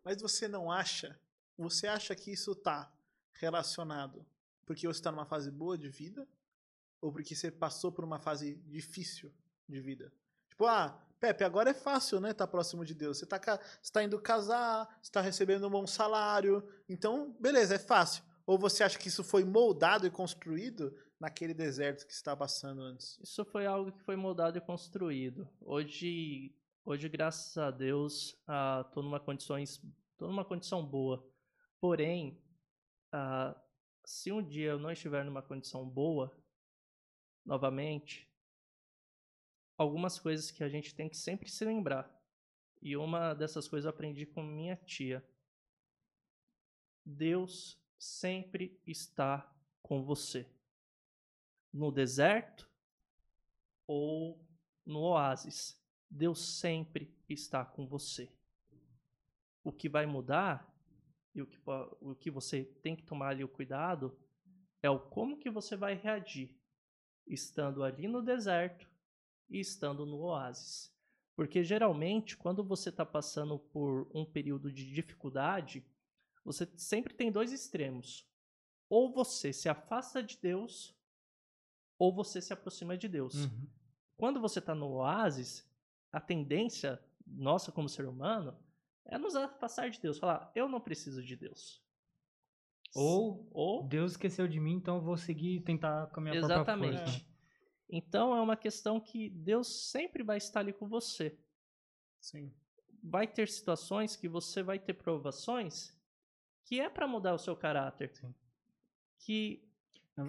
Mas 0.04 0.22
você 0.22 0.48
não 0.48 0.70
acha? 0.72 1.18
Você 1.58 1.88
acha 1.88 2.14
que 2.16 2.32
isso 2.32 2.54
tá 2.54 2.92
relacionado 3.34 4.26
porque 4.66 4.88
você 4.88 5.02
tá 5.02 5.12
numa 5.12 5.26
fase 5.26 5.50
boa 5.50 5.78
de 5.78 5.90
vida? 5.90 6.28
Ou 7.02 7.12
porque 7.12 7.36
você 7.36 7.50
passou 7.50 7.92
por 7.92 8.04
uma 8.04 8.20
fase 8.20 8.56
difícil 8.68 9.32
de 9.72 9.82
vida? 9.82 10.12
Tipo, 10.50 10.66
ah, 10.66 11.02
Pepe, 11.20 11.44
agora 11.44 11.70
é 11.70 11.74
fácil, 11.74 12.20
né? 12.20 12.34
Tá 12.34 12.48
próximo 12.48 12.84
de 12.84 12.96
Deus. 12.96 13.20
Você 13.20 13.28
tá, 13.28 13.40
você 13.80 13.92
tá 13.92 14.04
indo 14.04 14.20
casar, 14.20 15.00
você 15.02 15.12
tá 15.12 15.22
recebendo 15.22 15.68
um 15.68 15.70
bom 15.70 15.86
salário. 15.86 16.68
Então, 16.90 17.36
beleza, 17.40 17.76
é 17.76 17.80
fácil. 17.80 18.24
Ou 18.46 18.58
você 18.58 18.84
acha 18.84 18.98
que 18.98 19.08
isso 19.08 19.24
foi 19.24 19.44
moldado 19.44 20.08
e 20.08 20.10
construído 20.10 20.98
naquele 21.20 21.54
deserto 21.54 22.08
que 22.08 22.12
está 22.12 22.36
passando 22.36 22.82
antes? 22.82 23.20
Isso 23.22 23.46
foi 23.46 23.68
algo 23.68 23.92
que 23.92 24.02
foi 24.04 24.16
moldado 24.16 24.58
e 24.58 24.62
construído. 24.62 25.48
Hoje, 25.62 26.56
hoje 26.84 27.08
graças 27.08 27.56
a 27.56 27.70
Deus, 27.70 28.36
tô 28.92 29.04
numa 29.04 29.20
condições, 29.20 29.80
tô 30.18 30.28
numa 30.28 30.44
condição 30.44 30.84
boa. 30.84 31.24
Porém, 31.80 32.44
ah, 33.12 33.56
se 34.04 34.32
um 34.32 34.42
dia 34.42 34.72
eu 34.72 34.80
não 34.80 34.92
estiver 34.92 35.24
numa 35.24 35.44
condição 35.44 35.88
boa, 35.88 36.36
novamente, 37.46 38.31
algumas 39.78 40.20
coisas 40.20 40.52
que 40.52 40.64
a 40.64 40.70
gente 40.70 40.94
tem 40.94 41.10
que 41.10 41.18
sempre 41.18 41.50
se 41.50 41.66
lembrar. 41.66 42.10
E 42.82 42.98
uma 42.98 43.34
dessas 43.34 43.68
coisas 43.68 43.86
eu 43.86 43.92
aprendi 43.92 44.26
com 44.26 44.42
minha 44.42 44.76
tia. 44.76 45.24
Deus 47.06 47.80
sempre 47.98 48.80
está 48.86 49.52
com 49.82 50.04
você. 50.04 50.50
No 51.72 51.92
deserto, 51.92 52.70
ou 53.88 54.44
no 54.86 55.00
oásis, 55.02 55.80
Deus 56.10 56.40
sempre 56.60 57.14
está 57.30 57.64
com 57.64 57.88
você. 57.88 58.32
O 59.64 59.72
que 59.72 59.88
vai 59.88 60.06
mudar 60.06 60.68
e 61.34 61.42
o 61.42 61.48
que, 61.48 61.58
o 62.02 62.16
que 62.16 62.32
você 62.32 62.64
tem 62.64 62.96
que 62.96 63.04
tomar 63.04 63.30
ali 63.30 63.44
o 63.44 63.50
cuidado 63.50 64.18
é 64.82 64.90
o 64.90 65.00
como 65.00 65.38
que 65.38 65.50
você 65.50 65.76
vai 65.76 65.94
reagir 65.94 66.60
estando 67.28 67.84
ali 67.84 68.08
no 68.08 68.22
deserto 68.22 68.91
e 69.52 69.60
estando 69.60 70.06
no 70.06 70.18
oásis. 70.22 70.92
Porque 71.36 71.64
geralmente, 71.64 72.38
quando 72.38 72.64
você 72.64 72.90
está 72.90 73.06
passando 73.06 73.60
por 73.60 74.10
um 74.14 74.26
período 74.26 74.72
de 74.72 74.92
dificuldade, 74.92 75.86
você 76.44 76.68
sempre 76.76 77.14
tem 77.14 77.32
dois 77.32 77.52
extremos. 77.52 78.28
Ou 78.90 79.12
você 79.12 79.54
se 79.54 79.70
afasta 79.70 80.22
de 80.24 80.38
Deus, 80.38 80.96
ou 81.98 82.14
você 82.14 82.42
se 82.42 82.52
aproxima 82.52 82.98
de 82.98 83.08
Deus. 83.08 83.36
Uhum. 83.36 83.68
Quando 84.18 84.40
você 84.40 84.60
está 84.60 84.76
no 84.76 84.88
oásis, 84.88 85.68
a 86.12 86.20
tendência 86.20 87.02
nossa 87.26 87.72
como 87.72 87.88
ser 87.88 88.08
humano 88.08 88.58
é 89.06 89.18
nos 89.18 89.36
afastar 89.36 89.90
de 89.90 90.00
Deus. 90.00 90.18
Falar, 90.18 90.52
eu 90.56 90.68
não 90.68 90.82
preciso 90.82 91.24
de 91.24 91.36
Deus. 91.36 91.82
Ou 92.94 93.48
ou 93.52 93.88
Deus 93.88 94.12
esqueceu 94.12 94.48
de 94.48 94.60
mim, 94.60 94.74
então 94.74 94.98
eu 94.98 95.02
vou 95.02 95.16
seguir 95.16 95.56
e 95.56 95.62
tentar 95.62 96.08
caminhar 96.08 96.42
por 96.42 96.48
própria 96.48 96.62
Exatamente. 96.62 96.98
força. 96.98 97.31
Né? 97.92 97.98
Então 97.98 98.36
é 98.36 98.42
uma 98.42 98.56
questão 98.56 99.00
que 99.00 99.30
Deus 99.30 99.90
sempre 99.90 100.24
vai 100.24 100.38
estar 100.38 100.62
ali 100.62 100.74
com 100.74 100.88
você. 100.88 101.38
Sim. 102.20 102.54
Vai 103.04 103.28
ter 103.28 103.48
situações 103.50 104.16
que 104.16 104.28
você 104.30 104.62
vai 104.62 104.80
ter 104.80 104.94
provações 104.94 105.96
que 106.66 106.80
é 106.80 106.90
para 106.90 107.08
mudar 107.08 107.34
o 107.34 107.40
seu 107.40 107.56
caráter. 107.56 108.14
Sim. 108.16 108.34
Que 109.20 109.68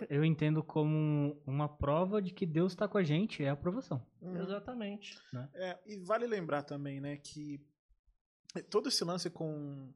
Eu 0.09 0.25
entendo 0.25 0.63
como 0.63 1.41
uma 1.47 1.69
prova 1.69 2.23
de 2.23 2.33
que 2.33 2.47
Deus 2.47 2.73
está 2.73 2.89
com 2.89 2.99
a 2.99 3.03
gente, 3.03 3.45
é 3.45 3.51
a 3.51 3.53
aprovação. 3.53 4.05
Uhum. 4.21 4.43
exatamente. 4.43 5.19
É, 5.55 5.79
e 5.87 5.97
vale 5.99 6.27
lembrar 6.27 6.63
também, 6.63 7.01
né, 7.01 7.17
que 7.17 7.65
todo 8.71 8.89
esse 8.89 9.05
lance 9.05 9.31
com. 9.31 9.93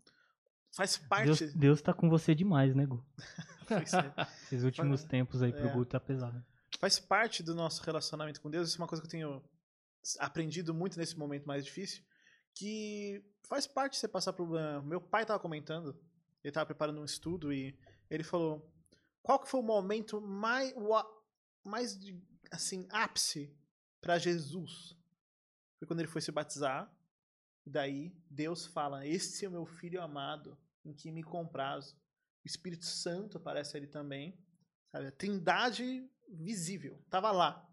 Faz 0.74 0.98
parte. 0.98 1.26
Deus, 1.26 1.54
Deus 1.54 1.82
tá 1.82 1.94
com 1.94 2.08
você 2.08 2.34
demais, 2.34 2.74
né, 2.74 2.86
Gu? 2.86 3.04
É. 3.68 4.22
Esses 4.44 4.62
últimos 4.62 5.02
tempos 5.02 5.42
aí 5.42 5.52
pro 5.52 5.66
É. 5.66 5.72
Gu 5.72 5.84
tá 5.84 5.98
pesado. 5.98 6.40
Faz 6.78 6.98
parte 6.98 7.42
do 7.42 7.54
nosso 7.54 7.82
relacionamento 7.82 8.40
com 8.40 8.50
Deus. 8.50 8.68
Isso 8.68 8.78
é 8.78 8.82
uma 8.82 8.88
coisa 8.88 9.02
que 9.02 9.06
eu 9.06 9.10
tenho 9.10 9.44
aprendido 10.18 10.74
muito 10.74 10.98
nesse 10.98 11.18
momento 11.18 11.46
mais 11.46 11.64
difícil. 11.64 12.04
Que 12.54 13.24
faz 13.48 13.66
parte 13.66 13.96
você 13.96 14.08
passar 14.08 14.34
uh, 14.38 14.82
Meu 14.82 15.00
pai 15.00 15.22
estava 15.22 15.40
comentando, 15.40 15.90
ele 16.42 16.50
estava 16.50 16.66
preparando 16.66 17.00
um 17.00 17.04
estudo 17.04 17.52
e 17.52 17.78
ele 18.10 18.22
falou: 18.22 18.72
qual 19.22 19.40
que 19.40 19.48
foi 19.48 19.60
o 19.60 19.62
momento 19.64 20.20
mais, 20.20 20.72
mais 21.64 21.98
assim, 22.50 22.86
ápice 22.90 23.52
para 24.00 24.18
Jesus? 24.18 24.96
Foi 25.78 25.88
quando 25.88 26.00
ele 26.00 26.08
foi 26.08 26.20
se 26.20 26.30
batizar. 26.30 26.88
Daí 27.66 28.16
Deus 28.30 28.66
fala: 28.66 29.04
Este 29.04 29.44
é 29.44 29.48
o 29.48 29.52
meu 29.52 29.66
filho 29.66 30.00
amado, 30.00 30.56
em 30.84 30.94
que 30.94 31.10
me 31.10 31.24
comprazo. 31.24 31.96
O 32.44 32.46
Espírito 32.46 32.84
Santo 32.84 33.38
aparece 33.38 33.76
ali 33.76 33.88
também. 33.88 34.38
Sabe? 34.92 35.08
A 35.08 35.12
trindade 35.12 36.08
visível. 36.28 37.02
Tava 37.10 37.30
lá. 37.30 37.68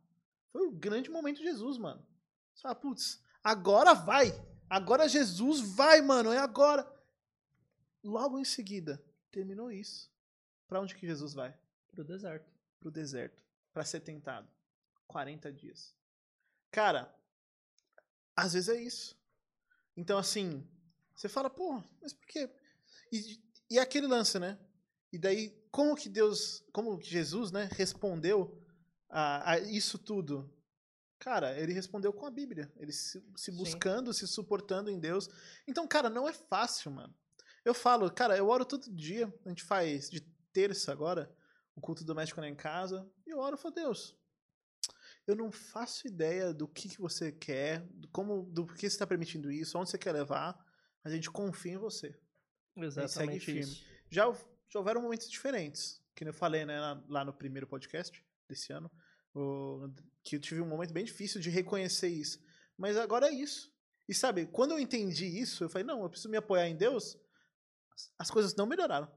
Foi 0.51 0.67
o 0.67 0.71
grande 0.71 1.09
momento 1.09 1.37
de 1.37 1.43
Jesus, 1.43 1.77
mano. 1.77 2.05
Você 2.53 2.61
fala, 2.61 2.75
putz, 2.75 3.23
agora 3.43 3.93
vai. 3.93 4.31
Agora 4.69 5.07
Jesus 5.07 5.59
vai, 5.59 6.01
mano. 6.01 6.31
É 6.31 6.37
agora. 6.37 6.87
Logo 8.03 8.39
em 8.39 8.45
seguida, 8.45 9.03
terminou 9.31 9.71
isso. 9.71 10.11
Pra 10.67 10.81
onde 10.81 10.95
que 10.95 11.07
Jesus 11.07 11.33
vai? 11.33 11.57
Pro 11.91 12.03
deserto. 12.03 12.51
Pro 12.79 12.91
deserto. 12.91 13.41
Pra 13.71 13.85
ser 13.85 14.01
tentado. 14.01 14.47
40 15.07 15.51
dias. 15.51 15.95
Cara, 16.71 17.13
às 18.35 18.53
vezes 18.53 18.69
é 18.69 18.81
isso. 18.81 19.15
Então, 19.95 20.17
assim, 20.17 20.67
você 21.15 21.29
fala, 21.29 21.49
pô, 21.49 21.83
mas 22.01 22.13
por 22.13 22.25
quê? 22.25 22.49
E, 23.11 23.39
e 23.69 23.77
é 23.77 23.81
aquele 23.81 24.07
lance, 24.07 24.39
né? 24.39 24.59
E 25.13 25.17
daí, 25.19 25.55
como 25.69 25.95
que 25.95 26.09
Deus, 26.09 26.65
como 26.73 26.97
que 26.97 27.07
Jesus, 27.07 27.51
né, 27.51 27.69
respondeu 27.73 28.59
a, 29.07 29.51
a 29.51 29.59
isso 29.59 29.99
tudo? 29.99 30.51
Cara, 31.19 31.55
ele 31.57 31.71
respondeu 31.71 32.11
com 32.11 32.25
a 32.25 32.31
Bíblia. 32.31 32.73
Ele 32.77 32.91
se, 32.91 33.23
se 33.35 33.51
Sim. 33.51 33.57
buscando, 33.57 34.11
se 34.11 34.27
suportando 34.27 34.89
em 34.89 34.99
Deus. 34.99 35.29
Então, 35.67 35.87
cara, 35.87 36.09
não 36.09 36.27
é 36.27 36.33
fácil, 36.33 36.91
mano. 36.91 37.15
Eu 37.63 37.75
falo, 37.75 38.11
cara, 38.11 38.35
eu 38.35 38.49
oro 38.49 38.65
todo 38.65 38.91
dia. 38.91 39.31
A 39.45 39.49
gente 39.49 39.63
faz 39.63 40.09
de 40.09 40.19
terça 40.51 40.91
agora 40.91 41.31
o 41.75 41.79
culto 41.79 42.03
doméstico 42.03 42.41
lá 42.41 42.49
em 42.49 42.55
casa. 42.55 43.07
E 43.27 43.29
eu 43.29 43.37
oro 43.37 43.55
e 43.55 43.59
falo, 43.59 43.75
Deus, 43.75 44.17
eu 45.27 45.35
não 45.35 45.51
faço 45.51 46.07
ideia 46.07 46.51
do 46.51 46.67
que, 46.67 46.89
que 46.89 46.99
você 46.99 47.31
quer, 47.31 47.81
do, 47.91 48.07
como, 48.07 48.43
do 48.51 48.65
que 48.65 48.81
você 48.81 48.87
está 48.87 49.05
permitindo 49.05 49.51
isso, 49.51 49.77
onde 49.77 49.91
você 49.91 49.97
quer 49.99 50.11
levar. 50.11 50.59
A 51.03 51.09
gente 51.11 51.29
confia 51.29 51.73
em 51.73 51.77
você. 51.77 52.19
Exatamente 52.75 53.45
firme. 53.45 53.61
isso. 53.61 53.85
Já, 54.09 54.25
já 54.73 54.79
houveram 54.79 55.01
momentos 55.01 55.29
diferentes, 55.29 56.01
que 56.15 56.23
eu 56.25 56.33
falei 56.33 56.65
né, 56.65 56.79
lá- 57.07 57.23
no 57.23 57.31
primeiro 57.33 57.67
podcast 57.67 58.25
desse 58.49 58.73
ano, 58.73 58.89
que 60.23 60.35
eu 60.35 60.39
tive 60.39 60.61
um 60.61 60.67
momento 60.67 60.93
bem 60.93 61.05
difícil 61.05 61.39
de 61.39 61.49
reconhecer 61.49 62.07
isso. 62.09 62.43
Mas 62.77 62.97
agora 62.97 63.27
é 63.27 63.31
isso. 63.31 63.71
E 64.09 64.13
sabe, 64.13 64.47
quando 64.47 64.71
eu 64.71 64.79
entendi 64.79 65.25
isso, 65.25 65.63
eu 65.63 65.69
falei, 65.69 65.85
não, 65.85 66.01
eu 66.01 66.09
preciso 66.09 66.29
me 66.29 66.37
apoiar 66.37 66.67
em 66.67 66.75
Deus, 66.75 67.15
as- 67.93 68.11
as 68.19 68.31
coisas 68.31 68.55
não 68.55 68.65
melhoraram. 68.65 69.09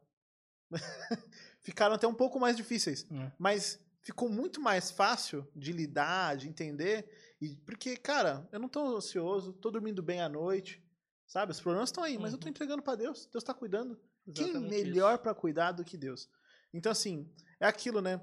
Ficaram 1.63 1.95
até 1.95 2.07
um 2.07 2.15
pouco 2.15 2.39
mais 2.39 2.57
difíceis. 2.57 3.07
É. 3.11 3.33
Mas 3.39 3.81
ficou 4.03 4.29
muito 4.29 4.61
mais 4.61 4.91
fácil 4.91 5.47
de 5.55 5.73
lidar, 5.73 6.37
de 6.37 6.49
entender. 6.49 7.09
E, 7.41 7.57
porque, 7.67 7.97
cara, 7.97 8.49
eu 8.53 8.59
não 8.61 8.69
tô 8.69 8.97
ansioso, 8.97 9.53
tô 9.55 9.71
dormindo 9.71 10.03
bem 10.03 10.21
à 10.21 10.29
noite. 10.29 10.83
Sabe? 11.27 11.51
Os 11.51 11.61
problemas 11.61 11.89
estão 11.89 12.05
aí, 12.05 12.17
mas 12.19 12.33
eu 12.33 12.39
tô 12.39 12.47
Uhum. 12.47 12.51
entregando 12.51 12.83
pra 12.83 12.95
Deus. 12.95 13.27
Deus 13.27 13.43
tá 13.43 13.53
cuidando. 13.53 13.99
Quem 14.35 14.59
melhor 14.61 15.19
pra 15.19 15.35
cuidar 15.35 15.73
do 15.73 15.85
que 15.85 15.97
Deus? 15.97 16.29
Então, 16.73 16.91
assim, 16.91 17.31
é 17.61 17.67
aquilo, 17.67 18.01
né? 18.01 18.21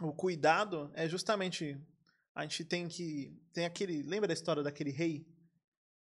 O 0.00 0.12
cuidado 0.12 0.90
é 0.94 1.08
justamente. 1.08 1.78
A 2.34 2.42
gente 2.42 2.64
tem 2.64 2.88
que. 2.88 3.36
Tem 3.52 3.64
aquele. 3.64 4.02
Lembra 4.02 4.28
da 4.28 4.34
história 4.34 4.62
daquele 4.62 4.90
rei? 4.90 5.26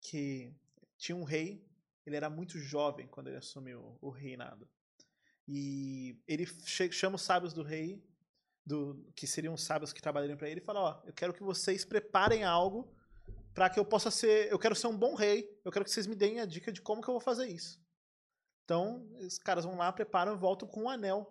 Que 0.02 0.54
tinha 0.98 1.16
um 1.16 1.24
rei, 1.24 1.66
ele 2.06 2.16
era 2.16 2.30
muito 2.30 2.58
jovem 2.58 3.08
quando 3.08 3.28
ele 3.28 3.38
assumiu 3.38 3.98
o 4.02 4.10
reinado. 4.10 4.68
E 5.48 6.18
ele 6.28 6.46
chama 6.92 7.16
os 7.16 7.22
sábios 7.22 7.54
do 7.54 7.64
rei, 7.64 8.02
do, 8.66 9.06
que 9.16 9.28
seriam 9.28 9.54
os 9.54 9.64
sábios 9.64 9.92
que 9.92 10.02
trabalhariam 10.02 10.38
para 10.38 10.50
ele, 10.50 10.62
e 10.62 10.64
fala: 10.64 10.80
Ó, 10.80 11.02
eu 11.06 11.14
quero 11.14 11.34
que 11.34 11.44
vocês 11.44 11.84
preparem 11.84 12.44
algo 12.44 12.90
para 13.54 13.70
que 13.70 13.80
eu 13.80 13.86
possa 13.86 14.10
ser. 14.10 14.50
Eu 14.52 14.58
quero 14.58 14.76
ser 14.76 14.88
um 14.88 14.98
bom 14.98 15.16
rei, 15.16 15.50
eu 15.66 15.72
quero 15.72 15.84
que 15.84 15.92
vocês 15.92 16.08
me 16.08 16.16
deem 16.16 16.40
a 16.40 16.46
dica 16.46 16.72
de 16.72 16.82
como 16.82 17.02
que 17.02 17.10
eu 17.10 17.14
vou 17.14 17.22
fazer 17.22 17.48
isso. 17.48 17.83
Então, 18.64 19.06
os 19.20 19.38
caras 19.38 19.66
vão 19.66 19.76
lá, 19.78 19.92
preparam 19.92 20.34
e 20.34 20.38
voltam 20.38 20.68
com 20.68 20.84
um 20.84 20.90
anel. 20.90 21.24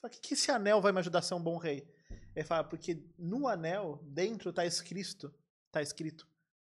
Fala, 0.00 0.06
o 0.06 0.10
que, 0.10 0.20
que 0.20 0.34
esse 0.34 0.50
anel 0.50 0.80
vai 0.80 0.92
me 0.92 0.98
ajudar 0.98 1.20
a 1.20 1.22
ser 1.22 1.34
um 1.34 1.42
bom 1.42 1.56
rei? 1.56 1.88
Ele 2.36 2.44
fala, 2.44 2.64
porque 2.64 3.02
no 3.18 3.46
anel, 3.48 4.00
dentro 4.04 4.50
está 4.50 4.66
escrito, 4.66 5.32
tá 5.70 5.80
escrito, 5.80 6.28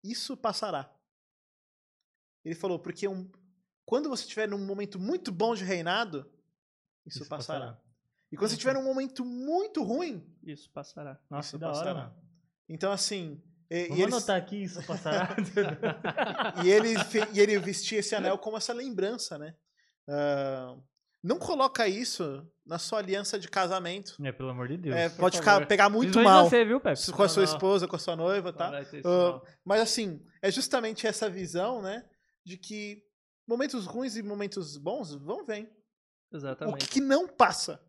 isso 0.03 0.35
passará. 0.37 0.91
Ele 2.43 2.55
falou, 2.55 2.79
porque 2.79 3.07
um- 3.07 3.29
quando 3.85 4.09
você 4.09 4.23
estiver 4.23 4.47
num 4.47 4.65
momento 4.65 4.97
muito 4.99 5.31
bom 5.31 5.53
de 5.53 5.63
reinado, 5.63 6.19
isso, 7.05 7.19
Isso 7.19 7.29
passará. 7.29 7.59
passará. 7.67 7.81
E 8.31 8.37
quando 8.37 8.49
você 8.49 8.55
estiver 8.55 8.73
num 8.75 8.83
momento 8.83 9.25
muito 9.25 9.83
ruim, 9.83 10.25
Isso 10.43 10.69
passará. 10.71 11.19
Nossa, 11.29 11.55
isso 11.57 11.65
hora, 11.65 11.73
passará. 11.73 11.93
mano. 11.93 12.15
Então, 12.67 12.91
assim. 12.91 13.41
E, 13.69 13.75
e 13.75 13.87
Vamos 13.89 13.99
eles- 14.03 14.13
anotar 14.15 14.37
aqui 14.37 14.63
isso 14.63 14.83
passará. 14.85 15.35
e 16.65 16.69
ele, 16.69 16.89
e 17.33 17.39
ele 17.39 17.57
vestia 17.59 17.99
esse 17.99 18.15
anel 18.15 18.37
como 18.37 18.57
essa 18.57 18.73
lembrança, 18.73 19.37
né? 19.37 19.55
Ah, 20.09 20.75
não 21.23 21.37
coloca 21.37 21.87
isso 21.87 22.45
na 22.65 22.79
sua 22.79 22.99
aliança 22.99 23.37
de 23.37 23.47
casamento. 23.47 24.15
é, 24.23 24.31
pelo 24.31 24.49
amor 24.49 24.67
de 24.67 24.77
Deus. 24.77 24.95
É, 24.95 25.09
pode 25.09 25.37
favor. 25.37 25.53
ficar, 25.59 25.67
pegar 25.67 25.89
muito 25.89 26.11
Principalmente 26.13 26.41
mal 26.41 26.49
você, 26.49 26.65
viu, 26.65 26.79
Pepe? 26.79 27.11
com 27.11 27.23
a 27.23 27.29
sua 27.29 27.43
Não, 27.45 27.53
esposa, 27.53 27.87
com 27.87 27.95
a 27.95 27.99
sua 27.99 28.15
noiva, 28.15 28.53
tá? 28.53 28.71
não. 29.03 29.41
Mas 29.65 29.81
assim, 29.81 30.25
é 30.41 30.49
justamente 30.49 31.05
essa 31.05 31.29
visão, 31.29 31.81
né? 31.81 32.07
De 32.45 32.57
que 32.57 33.03
momentos 33.47 33.85
ruins 33.85 34.15
e 34.15 34.23
momentos 34.23 34.77
bons 34.77 35.13
vão 35.13 35.45
vem. 35.45 35.65
O 36.31 36.37
Exatamente. 36.37 36.85
que, 36.85 36.93
que 36.93 37.01
não 37.01 37.27
passa? 37.27 37.83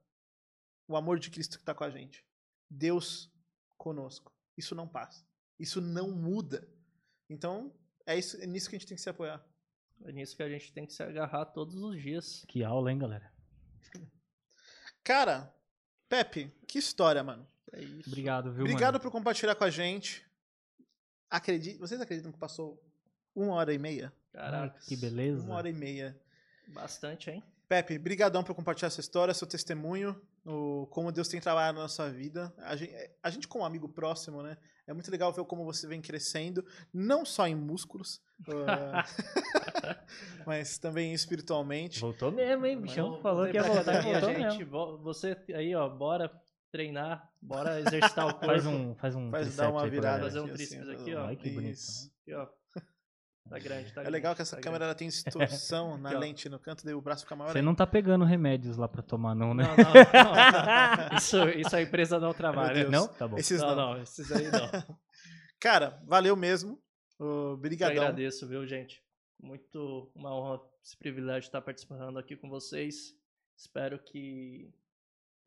O 0.88 0.96
amor 0.96 1.18
de 1.18 1.30
Cristo 1.30 1.58
que 1.58 1.64
tá 1.64 1.74
com 1.74 1.84
a 1.84 1.90
gente. 1.90 2.24
Deus 2.68 3.30
conosco. 3.76 4.32
Isso 4.56 4.74
não 4.74 4.88
passa. 4.88 5.24
Isso 5.58 5.80
não 5.80 6.10
muda. 6.10 6.66
Então, 7.28 7.72
é, 8.06 8.18
isso, 8.18 8.36
é 8.42 8.46
nisso 8.46 8.68
que 8.68 8.76
a 8.76 8.78
gente 8.78 8.88
tem 8.88 8.96
que 8.96 9.02
se 9.02 9.08
apoiar. 9.10 9.44
É 10.04 10.12
nisso 10.12 10.36
que 10.36 10.42
a 10.42 10.48
gente 10.48 10.72
tem 10.72 10.86
que 10.86 10.92
se 10.92 11.02
agarrar 11.02 11.44
todos 11.46 11.74
os 11.76 12.00
dias. 12.00 12.44
Que 12.48 12.64
aula, 12.64 12.90
hein, 12.90 12.98
galera? 12.98 13.30
Cara, 15.04 15.52
Pepe, 16.08 16.52
que 16.66 16.78
história, 16.78 17.22
mano. 17.22 17.46
É 17.72 17.80
isso. 17.82 18.08
Obrigado, 18.08 18.52
viu, 18.52 18.62
Obrigado 18.64 18.94
mano? 18.94 19.02
por 19.02 19.10
compartilhar 19.10 19.54
com 19.54 19.64
a 19.64 19.70
gente. 19.70 20.26
Acredite, 21.28 21.78
vocês 21.78 22.00
acreditam 22.00 22.32
que 22.32 22.38
passou 22.38 22.82
uma 23.34 23.54
hora 23.54 23.72
e 23.72 23.78
meia? 23.78 24.12
Caraca. 24.32 24.78
Que 24.80 24.96
beleza. 24.96 25.44
Uma 25.44 25.56
hora 25.56 25.68
e 25.68 25.72
meia. 25.72 26.20
Bastante, 26.68 27.30
hein? 27.30 27.44
Pepe, 27.70 27.96
brigadão 28.00 28.42
por 28.42 28.52
compartilhar 28.52 28.88
essa 28.88 28.98
história, 28.98 29.32
seu 29.32 29.46
testemunho, 29.46 30.20
o, 30.44 30.88
como 30.90 31.12
Deus 31.12 31.28
tem 31.28 31.40
trabalhado 31.40 31.78
na 31.78 31.86
sua 31.86 32.10
vida. 32.10 32.52
A 32.58 32.74
gente, 32.74 32.92
a 33.22 33.30
gente 33.30 33.46
como 33.46 33.64
amigo 33.64 33.88
próximo, 33.88 34.42
né? 34.42 34.56
É 34.88 34.92
muito 34.92 35.08
legal 35.08 35.32
ver 35.32 35.44
como 35.44 35.64
você 35.64 35.86
vem 35.86 36.00
crescendo, 36.02 36.66
não 36.92 37.24
só 37.24 37.46
em 37.46 37.54
músculos, 37.54 38.20
ah, 38.66 39.04
mas 40.44 40.78
também 40.78 41.14
espiritualmente. 41.14 42.00
Voltou 42.00 42.32
mesmo, 42.32 42.66
hein? 42.66 42.76
O 42.76 42.80
bichão 42.80 43.20
falou 43.22 43.46
que 43.48 43.56
ia 43.56 43.62
voltar 43.62 44.02
voltou 44.02 44.30
gente. 44.34 44.58
mesmo. 44.58 44.66
Vo- 44.66 44.98
Você 44.98 45.36
aí, 45.54 45.72
ó, 45.76 45.88
bora 45.88 46.28
treinar, 46.72 47.30
bora 47.40 47.78
exercitar 47.78 48.26
o 48.26 48.32
corpo. 48.34 48.46
Faz 48.46 48.66
um, 48.66 48.94
faz 48.96 49.14
um 49.14 49.30
Faz 49.30 49.54
dar 49.54 49.70
uma 49.70 49.86
virada. 49.88 50.00
galera. 50.08 50.24
Fazer 50.24 50.40
um 50.40 50.44
aqui, 50.46 50.54
tríceps 50.54 50.88
assim, 50.88 51.02
aqui, 51.02 51.14
ó. 51.14 51.24
Ai, 51.24 51.36
que 51.36 51.50
bonito. 51.50 51.74
Isso. 51.74 52.12
Aqui, 52.22 52.34
ó. 52.34 52.48
Tá 53.48 53.58
grande, 53.58 53.92
tá 53.92 54.02
É 54.04 54.10
legal 54.10 54.34
que 54.34 54.42
essa 54.42 54.56
tá 54.56 54.62
câmera 54.62 54.84
ela 54.84 54.94
tem 54.94 55.08
distorção 55.08 55.96
na 55.98 56.10
lente 56.10 56.48
no 56.48 56.58
canto, 56.58 56.84
daí 56.84 56.94
o 56.94 57.00
braço 57.00 57.24
fica 57.24 57.34
maior. 57.34 57.52
Você 57.52 57.60
não 57.62 57.74
tá 57.74 57.86
pegando 57.86 58.24
remédios 58.24 58.76
lá 58.76 58.86
pra 58.86 59.02
tomar, 59.02 59.34
não, 59.34 59.54
né? 59.54 59.64
Não, 59.64 59.76
não, 59.76 61.10
não. 61.10 61.16
Isso, 61.18 61.48
isso 61.50 61.74
a 61.74 61.82
empresa 61.82 62.20
não 62.20 62.32
trabalha. 62.32 62.74
Deus. 62.74 62.90
Não? 62.90 63.08
Tá 63.08 63.26
bom. 63.26 63.36
Esses 63.36 63.60
Não, 63.60 63.68
não. 63.74 63.94
não, 63.94 64.02
esses 64.02 64.30
aí 64.30 64.50
não. 64.50 64.70
Cara, 65.58 66.00
valeu 66.06 66.36
mesmo. 66.36 66.80
Eu 67.18 67.52
Obrigadão. 67.54 67.96
agradeço, 68.02 68.46
viu, 68.46 68.66
gente? 68.66 69.02
Muito 69.42 70.10
uma 70.14 70.34
honra, 70.34 70.60
esse 70.82 70.96
privilégio 70.96 71.42
de 71.42 71.46
estar 71.48 71.60
participando 71.60 72.18
aqui 72.18 72.36
com 72.36 72.48
vocês. 72.48 73.14
Espero 73.56 73.98
que 73.98 74.72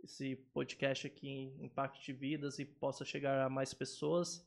esse 0.03 0.35
podcast 0.53 1.07
aqui 1.07 1.55
impacte 1.59 2.11
vidas 2.11 2.59
e 2.59 2.65
possa 2.65 3.05
chegar 3.05 3.45
a 3.45 3.49
mais 3.49 3.73
pessoas. 3.73 4.45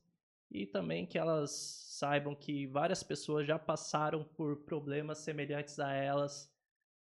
E 0.50 0.66
também 0.66 1.06
que 1.06 1.18
elas 1.18 1.50
saibam 1.50 2.34
que 2.34 2.66
várias 2.66 3.02
pessoas 3.02 3.46
já 3.46 3.58
passaram 3.58 4.24
por 4.24 4.56
problemas 4.64 5.18
semelhantes 5.18 5.78
a 5.78 5.92
elas 5.92 6.54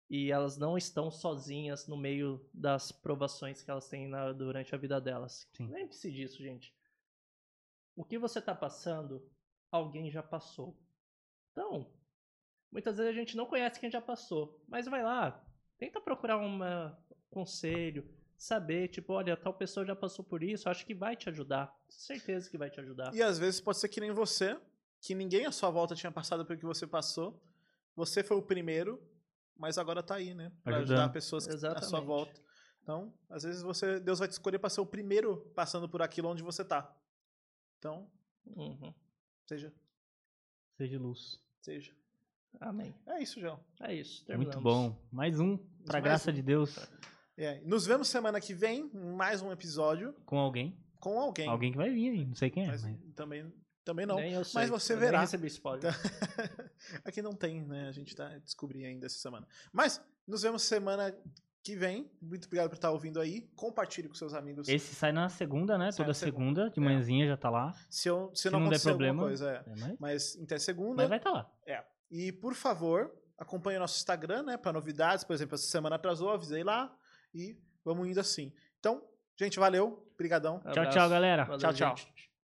e 0.09 0.31
elas 0.31 0.57
não 0.57 0.77
estão 0.77 1.11
sozinhas 1.11 1.87
no 1.87 1.97
meio 1.97 2.47
das 2.53 2.91
provações 2.91 3.61
que 3.61 3.69
elas 3.69 3.89
têm 3.89 4.07
na, 4.07 4.31
durante 4.31 4.73
a 4.73 4.77
vida 4.77 5.01
delas. 5.01 5.49
Lembre-se 5.59 6.11
disso, 6.11 6.41
gente. 6.41 6.73
O 7.95 8.05
que 8.05 8.17
você 8.17 8.39
está 8.39 8.55
passando, 8.55 9.27
alguém 9.71 10.09
já 10.09 10.23
passou. 10.23 10.79
Então, 11.51 11.91
muitas 12.71 12.97
vezes 12.97 13.11
a 13.11 13.19
gente 13.19 13.35
não 13.35 13.45
conhece 13.45 13.79
quem 13.79 13.91
já 13.91 14.01
passou, 14.01 14.63
mas 14.67 14.85
vai 14.85 15.03
lá, 15.03 15.43
tenta 15.77 15.99
procurar 15.99 16.37
um 16.37 16.59
conselho, 17.29 18.07
saber, 18.37 18.87
tipo, 18.89 19.13
olha, 19.13 19.35
tal 19.35 19.53
pessoa 19.53 19.85
já 19.85 19.95
passou 19.95 20.23
por 20.23 20.43
isso, 20.43 20.69
acho 20.69 20.85
que 20.85 20.93
vai 20.93 21.15
te 21.15 21.27
ajudar. 21.29 21.73
Certeza 21.89 22.49
que 22.49 22.57
vai 22.57 22.69
te 22.69 22.79
ajudar. 22.79 23.13
E 23.13 23.21
às 23.21 23.37
vezes 23.39 23.59
pode 23.59 23.79
ser 23.79 23.89
que 23.89 23.99
nem 23.99 24.11
você, 24.11 24.59
que 25.01 25.15
ninguém 25.15 25.45
à 25.45 25.51
sua 25.51 25.69
volta 25.69 25.95
tinha 25.95 26.11
passado 26.11 26.45
pelo 26.45 26.59
que 26.59 26.65
você 26.65 26.85
passou. 26.85 27.41
Você 27.95 28.23
foi 28.23 28.37
o 28.37 28.41
primeiro, 28.43 29.01
mas 29.57 29.77
agora 29.79 30.03
tá 30.03 30.15
aí, 30.15 30.33
né? 30.35 30.51
Pra 30.63 30.77
Ajudando. 30.77 30.97
ajudar 30.99 31.13
pessoas 31.13 31.47
que 31.47 31.53
à 31.53 31.57
sua 31.57 31.69
Exatamente. 31.71 32.05
volta. 32.05 32.41
Então, 32.83 33.13
às 33.29 33.43
vezes 33.43 33.61
você, 33.63 33.99
Deus 33.99 34.19
vai 34.19 34.27
te 34.27 34.31
escolher 34.33 34.59
para 34.59 34.69
ser 34.69 34.81
o 34.81 34.85
primeiro 34.85 35.51
passando 35.55 35.89
por 35.89 36.01
aquilo 36.01 36.29
onde 36.29 36.43
você 36.43 36.63
tá. 36.63 36.95
Então, 37.79 38.09
Uhum. 38.55 38.93
seja, 39.45 39.73
Seja 40.77 40.97
luz. 40.99 41.41
seja. 41.61 41.91
Amém. 42.61 42.95
É 43.07 43.21
isso, 43.21 43.41
João. 43.41 43.59
É 43.81 43.93
isso. 43.93 44.19
Muito 44.19 44.51
terminamos. 44.51 44.63
bom. 44.63 45.07
Mais 45.11 45.39
um, 45.39 45.57
pra 45.57 45.93
Mais 45.93 46.03
graça 46.03 46.31
um. 46.31 46.33
de 46.33 46.41
Deus, 46.41 46.77
É, 47.37 47.61
nos 47.63 47.85
vemos 47.85 48.07
semana 48.07 48.41
que 48.41 48.53
vem, 48.53 48.89
em 48.93 49.13
mais 49.15 49.41
um 49.41 49.51
episódio 49.51 50.13
com 50.25 50.37
alguém. 50.39 50.75
com 50.99 51.19
alguém. 51.19 51.47
Alguém 51.47 51.71
que 51.71 51.77
vai 51.77 51.89
vir 51.89 52.09
aí, 52.09 52.25
não 52.25 52.35
sei 52.35 52.49
quem 52.49 52.63
é. 52.63 52.67
Mas 52.67 52.83
mas- 52.83 52.97
também, 53.15 53.53
também 53.85 54.05
não. 54.05 54.15
Nem 54.15 54.33
eu 54.33 54.43
sei. 54.43 54.61
Mas 54.61 54.69
você 54.69 54.93
eu 54.93 54.97
verá. 54.97 55.11
Nem 55.19 55.21
recebi 55.21 55.47
spoiler. 55.47 55.93
Aqui 57.05 57.21
não 57.21 57.33
tem, 57.33 57.61
né? 57.63 57.87
A 57.87 57.91
gente 57.91 58.15
tá 58.15 58.27
descobrindo 58.39 58.87
ainda 58.87 59.05
essa 59.05 59.19
semana. 59.19 59.47
Mas 59.71 60.01
nos 60.27 60.41
vemos 60.41 60.63
semana 60.63 61.15
que 61.63 61.75
vem. 61.75 62.09
Muito 62.21 62.45
obrigado 62.45 62.69
por 62.69 62.75
estar 62.75 62.89
ouvindo 62.91 63.19
aí. 63.19 63.41
Compartilhe 63.55 64.07
com 64.07 64.15
seus 64.15 64.33
amigos. 64.33 64.67
Esse 64.67 64.95
sai 64.95 65.11
na 65.11 65.29
segunda, 65.29 65.77
né? 65.77 65.91
Sai 65.91 66.05
Toda 66.05 66.13
segunda. 66.15 66.63
segunda, 66.63 66.69
de 66.71 66.79
É. 66.79 66.83
manhãzinha 66.83 67.27
já 67.27 67.37
tá 67.37 67.49
lá. 67.51 67.71
Se, 67.89 68.09
eu, 68.09 68.31
se, 68.33 68.43
Se 68.43 68.49
não 68.49 68.59
não 68.61 68.69
der 68.69 68.77
acontecer 68.77 68.89
alguma 68.89 69.07
problema, 69.13 69.27
coisa, 69.27 69.51
é. 69.51 69.55
É, 69.57 69.75
mas, 69.79 69.97
Mas 69.99 70.39
até 70.43 70.57
segunda. 70.57 70.95
mas 71.03 71.09
vai 71.09 71.17
estar 71.19 71.31
lá. 71.31 71.51
E 72.09 72.31
por 72.31 72.55
favor, 72.55 73.13
acompanhe 73.37 73.77
o 73.77 73.81
nosso 73.81 73.97
Instagram, 73.97 74.41
né? 74.43 74.57
Para 74.57 74.73
novidades. 74.73 75.23
Por 75.23 75.33
exemplo, 75.33 75.53
essa 75.55 75.67
semana 75.67 75.97
atrasou, 75.97 76.31
avisei 76.31 76.63
lá. 76.63 76.91
E 77.33 77.57
vamos 77.83 78.07
indo 78.07 78.19
assim. 78.19 78.53
Então, 78.79 79.03
gente, 79.39 79.59
valeu. 79.59 80.03
Brigadão. 80.17 80.59
Tchau, 80.73 80.89
tchau, 80.89 81.09
galera. 81.09 81.43
Valeu, 81.43 81.59
Tchau, 81.59 81.73
tchau. 81.73 81.95
gente. 81.95 82.26